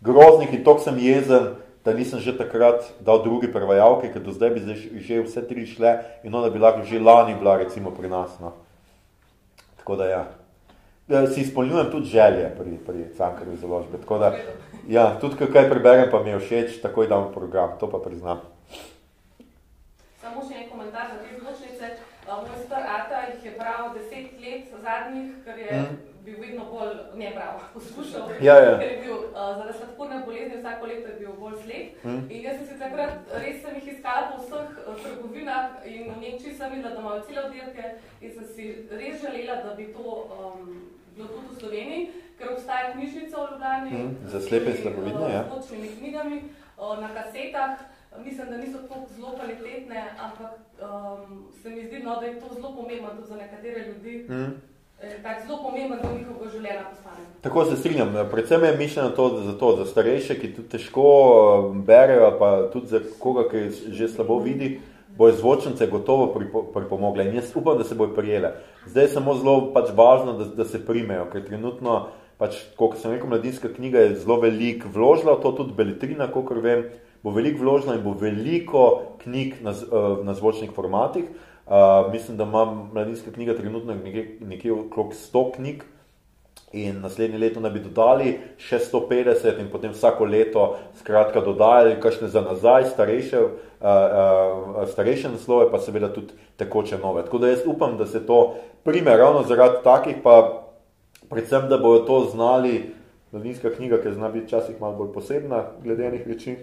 groznih 0.00 0.52
in 0.52 0.64
tok 0.64 0.80
sem 0.80 0.98
jezen, 0.98 1.56
da 1.84 1.94
nisem 1.94 2.18
že 2.18 2.34
takrat 2.34 2.82
dal 3.00 3.22
drugi 3.22 3.46
prevajalke, 3.52 4.10
ker 4.10 4.22
do 4.22 4.34
zdaj 4.34 4.50
bi 4.50 4.60
že 5.00 5.22
vse 5.22 5.46
tri 5.46 5.66
šle 5.66 6.02
in 6.26 6.34
ona 6.34 6.50
bi 6.50 6.58
lahko 6.58 6.82
že 6.82 6.98
lani 6.98 7.38
bila 7.38 7.56
recimo 7.56 7.94
pri 7.94 8.08
nas. 8.08 8.34
No. 8.40 8.52
Tako 9.78 9.96
da 9.96 10.04
ja. 10.10 10.22
ja. 11.08 11.26
Si 11.30 11.40
izpolnjujem 11.46 11.90
tudi 11.90 12.10
želje 12.10 12.50
pri, 12.58 12.74
pri 12.86 13.06
Cankarju 13.16 13.56
založbe. 13.56 14.02
Tako 14.02 14.18
da, 14.18 14.34
ja, 14.88 15.14
tudi 15.20 15.46
kaj 15.46 15.70
preberem, 15.70 16.10
pa 16.10 16.22
mi 16.22 16.34
je 16.34 16.42
všeč, 16.42 16.82
takoj 16.82 17.06
dam 17.06 17.30
program, 17.30 17.78
to 17.78 17.86
pa 17.86 18.02
priznam. 18.02 18.42
Samo 20.18 20.42
še 20.42 20.58
en 20.58 20.66
komentar 20.66 21.06
za 21.14 21.22
te 21.22 21.38
zločnice. 21.38 22.02
Moj 22.26 22.58
star 22.66 22.82
Ata 22.82 23.30
jih 23.30 23.44
je 23.46 23.52
bral 23.54 23.94
deset 23.94 24.34
let 24.42 24.66
zadnjih, 24.86 25.30
ker 25.44 25.58
je 25.58 25.78
mm. 25.80 25.96
bil 26.24 26.36
vedno 26.40 26.64
bolj, 26.72 26.92
ne 27.20 27.30
bral, 27.34 27.60
poslušal, 27.74 28.34
ja, 28.48 28.56
ja. 28.66 28.74
ker 28.80 28.90
je 28.92 28.98
bil 29.04 29.16
uh, 29.16 29.52
zaradi 29.58 29.78
sladkorne 29.78 30.20
bolezni 30.26 30.60
vsako 30.60 30.90
leto 30.90 31.08
je 31.12 31.16
bil 31.20 31.32
bolj 31.40 31.56
slep. 31.62 32.04
Mm. 32.04 32.20
In 32.30 32.44
jaz 32.48 32.58
sem 32.58 32.68
se 32.72 32.78
takrat, 32.82 33.32
res 33.44 33.62
sem 33.62 33.80
jih 33.80 33.88
iskala 33.94 34.28
po 34.32 34.42
vseh 34.42 34.76
uh, 34.84 35.00
trgovinah 35.04 35.88
in 35.94 36.12
v 36.12 36.20
Nemčiji 36.24 36.54
sem 36.58 36.76
videla, 36.76 36.94
da 36.94 37.02
imajo 37.04 37.24
cele 37.30 37.42
oddelke 37.48 37.90
in 38.20 38.36
sem 38.36 38.46
si 38.54 38.68
res 39.00 39.18
želela, 39.24 39.58
da 39.64 39.74
bi 39.80 39.90
to 39.96 40.06
um, 40.12 40.70
bilo 41.16 41.28
tudi 41.34 41.50
v 41.50 41.58
Sloveniji, 41.60 42.06
ker 42.38 42.52
obstaja 42.52 42.94
knjižnica 42.94 43.42
v 43.42 43.50
Ljubljani. 43.50 43.90
Mm. 43.98 44.32
Za 44.32 44.40
slepe 44.48 44.72
in 44.72 44.80
slabovidne, 44.82 45.34
ja. 45.34 45.44
Z 45.68 45.98
knjigami 45.98 46.42
uh, 46.44 46.98
na 47.00 47.12
kasetah 47.16 47.86
mislim, 48.24 48.50
da 48.50 48.56
niso 48.56 48.78
tako 48.78 49.06
zelo 49.16 49.32
kvalitetne, 49.36 50.10
ampak 50.18 50.52
um, 50.82 51.46
se 51.62 51.70
mi 51.70 51.86
zdi, 51.86 51.98
no, 51.98 52.20
da 52.20 52.26
je 52.26 52.40
to 52.40 52.54
zelo 52.54 52.74
pomembno 52.76 53.08
tudi 53.08 53.28
za 53.28 53.36
nekatere 53.36 53.86
ljudi. 53.88 54.26
Mm. 54.28 54.75
Tak 54.96 55.42
zelo 55.46 55.58
pomemben 55.60 55.98
do 56.00 56.08
njihovega 56.08 56.50
življenja 56.50 56.84
postane. 56.88 57.24
Tako 57.44 57.64
se 57.68 57.76
strinjam. 57.76 58.14
Predvsem 58.30 58.64
je 58.64 58.76
mišljeno 58.76 59.10
to 59.16 59.28
za 59.44 59.52
to, 59.60 59.72
za 59.76 59.84
starejše, 59.90 60.38
ki 60.40 60.52
tudi 60.56 60.68
težko 60.72 61.08
berejo, 61.86 62.30
pa 62.40 62.50
tudi 62.72 62.88
za 62.94 63.00
koga, 63.20 63.44
ki 63.50 63.66
že 63.92 64.08
slabo 64.08 64.38
vidi, 64.40 64.78
bojo 65.18 65.36
zvočnice 65.36 65.86
gotovo 65.92 66.30
pripomogle. 66.74 67.26
In 67.28 67.36
jaz 67.36 67.52
upam, 67.54 67.76
da 67.78 67.84
se 67.84 67.94
bojo 67.94 68.14
prijele. 68.16 68.54
Zdaj 68.86 69.04
je 69.04 69.12
samo 69.12 69.34
zelo 69.36 69.56
pač 69.74 69.92
važno, 69.96 70.38
da, 70.40 70.48
da 70.62 70.64
se 70.64 70.80
primejo, 70.86 71.28
ker 71.32 71.44
trenutno, 71.44 72.06
pač, 72.40 72.56
kot 72.80 72.96
sem 73.00 73.12
rekel, 73.12 73.28
mladinska 73.28 73.68
knjiga 73.76 74.06
je 74.06 74.14
zelo 74.22 74.40
velik 74.40 74.86
vložila, 74.94 75.36
to 75.42 75.52
tudi 75.60 75.76
beletrina, 75.76 76.30
kolikor 76.32 76.62
vem, 76.64 76.86
bo 77.20 77.36
veliko 77.36 77.66
vloženo 77.66 77.98
in 77.98 78.04
bo 78.04 78.16
veliko 78.16 78.86
knjig 79.24 79.60
na, 79.60 79.76
eh, 79.76 80.08
na 80.24 80.32
zvočnih 80.32 80.72
formatih. 80.72 81.28
Uh, 81.66 82.12
mislim, 82.12 82.36
da 82.36 82.44
ima 82.44 82.64
mladinska 82.92 83.30
knjiga 83.30 83.56
trenutno 83.56 83.94
nekje, 83.94 84.38
nekje 84.40 84.72
okrog 84.72 85.12
100 85.12 85.52
knjig 85.54 85.82
in 86.72 87.00
naslednje 87.00 87.38
leto 87.38 87.60
naj 87.60 87.70
bi 87.70 87.80
dodali 87.80 88.36
še 88.58 88.78
150 88.78 89.58
in 89.60 89.70
potem 89.72 89.90
vsako 89.90 90.28
leto 90.30 90.66
skratka 90.98 91.40
dodajali 91.40 91.96
kakšne 92.00 92.28
za 92.28 92.40
nazaj, 92.40 92.86
starejše, 92.92 93.40
uh, 93.42 93.50
uh, 93.82 94.84
starejše 94.92 95.32
naslove, 95.34 95.66
pa 95.70 95.82
seveda 95.82 96.12
tudi 96.14 96.38
tekoče 96.56 97.00
nove. 97.02 97.24
Tako 97.26 97.42
da 97.42 97.50
jaz 97.50 97.66
upam, 97.66 97.96
da 97.98 98.06
se 98.06 98.22
to 98.26 98.54
prime 98.84 99.16
ravno 99.16 99.42
zaradi 99.42 99.82
takih, 99.84 100.22
pa 100.22 100.62
predvsem, 101.30 101.66
da 101.68 101.78
bojo 101.82 102.04
to 102.06 102.20
znali, 102.30 102.92
mladinska 103.32 103.74
knjiga, 103.74 103.98
ki 104.02 104.14
zna 104.14 104.30
biti 104.30 104.46
včasih 104.46 104.80
malo 104.80 104.94
bolj 105.02 105.12
posebna 105.12 105.64
glede 105.82 106.06
enih 106.06 106.26
reči, 106.26 106.56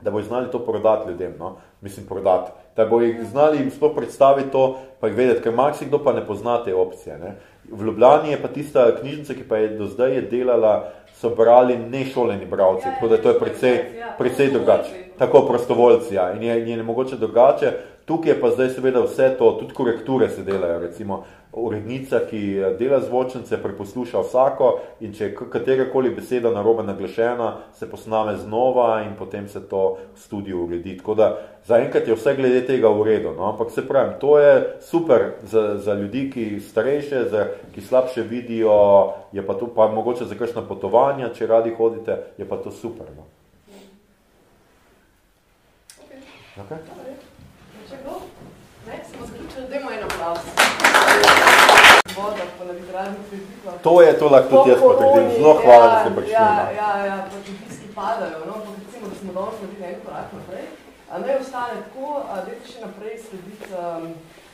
da 0.00 0.10
bojo 0.10 0.28
znali 0.28 0.50
to 0.52 0.58
prodati 0.64 1.10
ljudem, 1.10 1.34
no? 1.38 1.56
mislim 1.80 2.06
prodati, 2.06 2.52
da 2.76 2.86
bojo 2.86 3.14
znali 3.30 3.58
jim 3.58 3.70
sploh 3.70 3.92
predstaviti 3.96 4.50
to, 4.50 4.78
pa 5.00 5.08
jih 5.08 5.16
vedeti, 5.16 5.42
ker 5.42 5.54
marsikdo 5.54 5.98
pa 6.04 6.12
ne 6.12 6.26
pozna 6.26 6.64
te 6.64 6.74
opcije. 6.74 7.18
Ne? 7.18 7.34
V 7.70 7.84
Ljubljani 7.84 8.30
je 8.30 8.42
pa 8.42 8.48
tista 8.48 8.86
knjižnica, 9.00 9.34
ki 9.34 9.48
pa 9.48 9.56
je 9.56 9.68
do 9.78 9.86
zdaj 9.86 10.14
je 10.14 10.22
delala, 10.22 10.92
so 11.20 11.30
brali 11.36 11.76
nešoleni 11.76 12.46
bravci, 12.46 12.88
ja, 12.88 12.94
tako 12.94 13.08
da 13.08 13.16
to 13.22 13.28
je 13.28 13.38
precej, 13.38 13.74
ja, 13.98 14.14
precej 14.18 14.50
drugače. 14.50 14.90
Tako 15.18 15.42
prostovoljci, 15.46 16.14
ja. 16.14 16.32
In 16.32 16.42
je, 16.42 16.68
je 16.70 16.76
ne 16.76 16.82
mogoče 16.82 17.16
drugače. 17.16 17.72
Tukaj 18.04 18.32
je 18.32 18.40
pa 18.40 18.50
zdaj 18.50 18.68
seveda 18.68 19.00
vse 19.04 19.34
to, 19.38 19.52
tudi 19.60 19.74
korekture 19.74 20.28
se 20.28 20.42
delajo, 20.42 20.78
recimo 20.78 21.24
urednica, 21.52 22.20
ki 22.30 22.62
dela 22.78 23.00
zvočnice, 23.00 23.58
preposluša 23.62 24.20
vsako 24.22 24.70
in 25.00 25.14
če 25.14 25.32
katerakoli 25.34 26.12
beseda 26.14 26.52
narobe 26.54 26.84
naglašena, 26.86 27.56
se 27.74 27.88
posname 27.90 28.36
znova 28.38 29.02
in 29.02 29.16
potem 29.18 29.48
se 29.48 29.62
to 29.68 29.98
v 30.14 30.20
studiu 30.20 30.64
uredi. 30.64 30.96
Tako 30.98 31.14
da 31.14 31.30
zaenkrat 31.66 32.08
je 32.08 32.14
vse 32.14 32.36
glede 32.38 32.62
tega 32.66 32.88
v 32.94 33.02
redu, 33.02 33.34
no? 33.34 33.48
ampak 33.50 33.70
se 33.74 33.86
pravim, 33.88 34.14
to 34.20 34.38
je 34.38 34.76
super 34.80 35.26
za, 35.42 35.76
za 35.78 35.94
ljudi, 35.94 36.30
ki 36.30 36.60
starejše, 36.60 37.24
za, 37.30 37.46
ki 37.74 37.82
slabše 37.82 38.22
vidijo, 38.22 39.12
je 39.32 39.46
pa 39.46 39.54
to 39.54 39.66
pa 39.74 39.88
mogoče 39.88 40.24
za 40.30 40.38
kakšna 40.38 40.62
potovanja, 40.68 41.34
če 41.34 41.50
radi 41.50 41.74
hodite, 41.74 42.18
je 42.38 42.48
pa 42.48 42.56
to 42.62 42.70
super. 42.70 43.10
No? 43.16 43.26
Okay. 46.60 46.78
Okay. 46.78 47.14
Če 47.88 48.02
kdo? 48.02 48.20
Ne, 48.86 49.02
smo 49.10 49.26
zaključili, 49.26 49.68
dajmo 49.70 49.90
en 49.90 50.04
aplaus 50.04 50.69
vodah, 52.20 52.48
po 52.58 52.64
navigralnih 52.64 53.24
velikah. 53.32 53.74
To 53.82 53.94
je 54.02 54.12
to 54.20 54.26
lahko 54.34 54.50
tudi 54.56 54.70
jaz 54.70 54.80
potrdim, 54.80 55.26
zelo 55.36 55.54
hvala, 55.62 55.84
ja, 55.84 55.90
da 55.90 55.96
ste 56.00 56.10
ja, 56.10 56.16
prišli. 56.16 56.32
Ja, 56.32 56.46
ja, 56.80 56.90
ja, 57.06 57.16
pač 57.32 57.46
obiski 57.54 57.86
padajo, 57.94 58.38
no, 58.48 58.54
pa 58.64 58.70
recimo, 58.80 59.04
da 59.08 59.14
smo 59.20 59.30
danes 59.38 59.56
naredili 59.62 59.86
en 59.90 59.98
korak 60.04 60.28
naprej, 60.38 60.66
a 61.10 61.12
ne 61.18 61.32
ostane 61.40 61.76
tako, 61.86 62.06
a 62.32 62.34
dajte 62.46 62.64
še 62.72 62.78
naprej 62.84 63.14
slediti 63.24 63.66
um, 63.72 64.04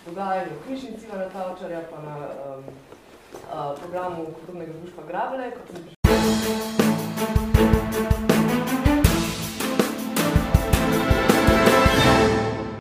dogajanju 0.06 0.52
v 0.54 0.62
knjižnici 0.66 1.04
Ivana 1.08 1.28
Tavčarja, 1.34 1.80
pa 1.90 1.98
na 2.06 2.16
um, 2.22 2.62
uh, 3.50 3.72
programu 3.82 4.20
kulturnega 4.38 4.72
društva 4.78 5.02
Grabele, 5.10 5.46
kot 5.58 5.64
sem 5.72 5.76
prišla. 5.82 5.96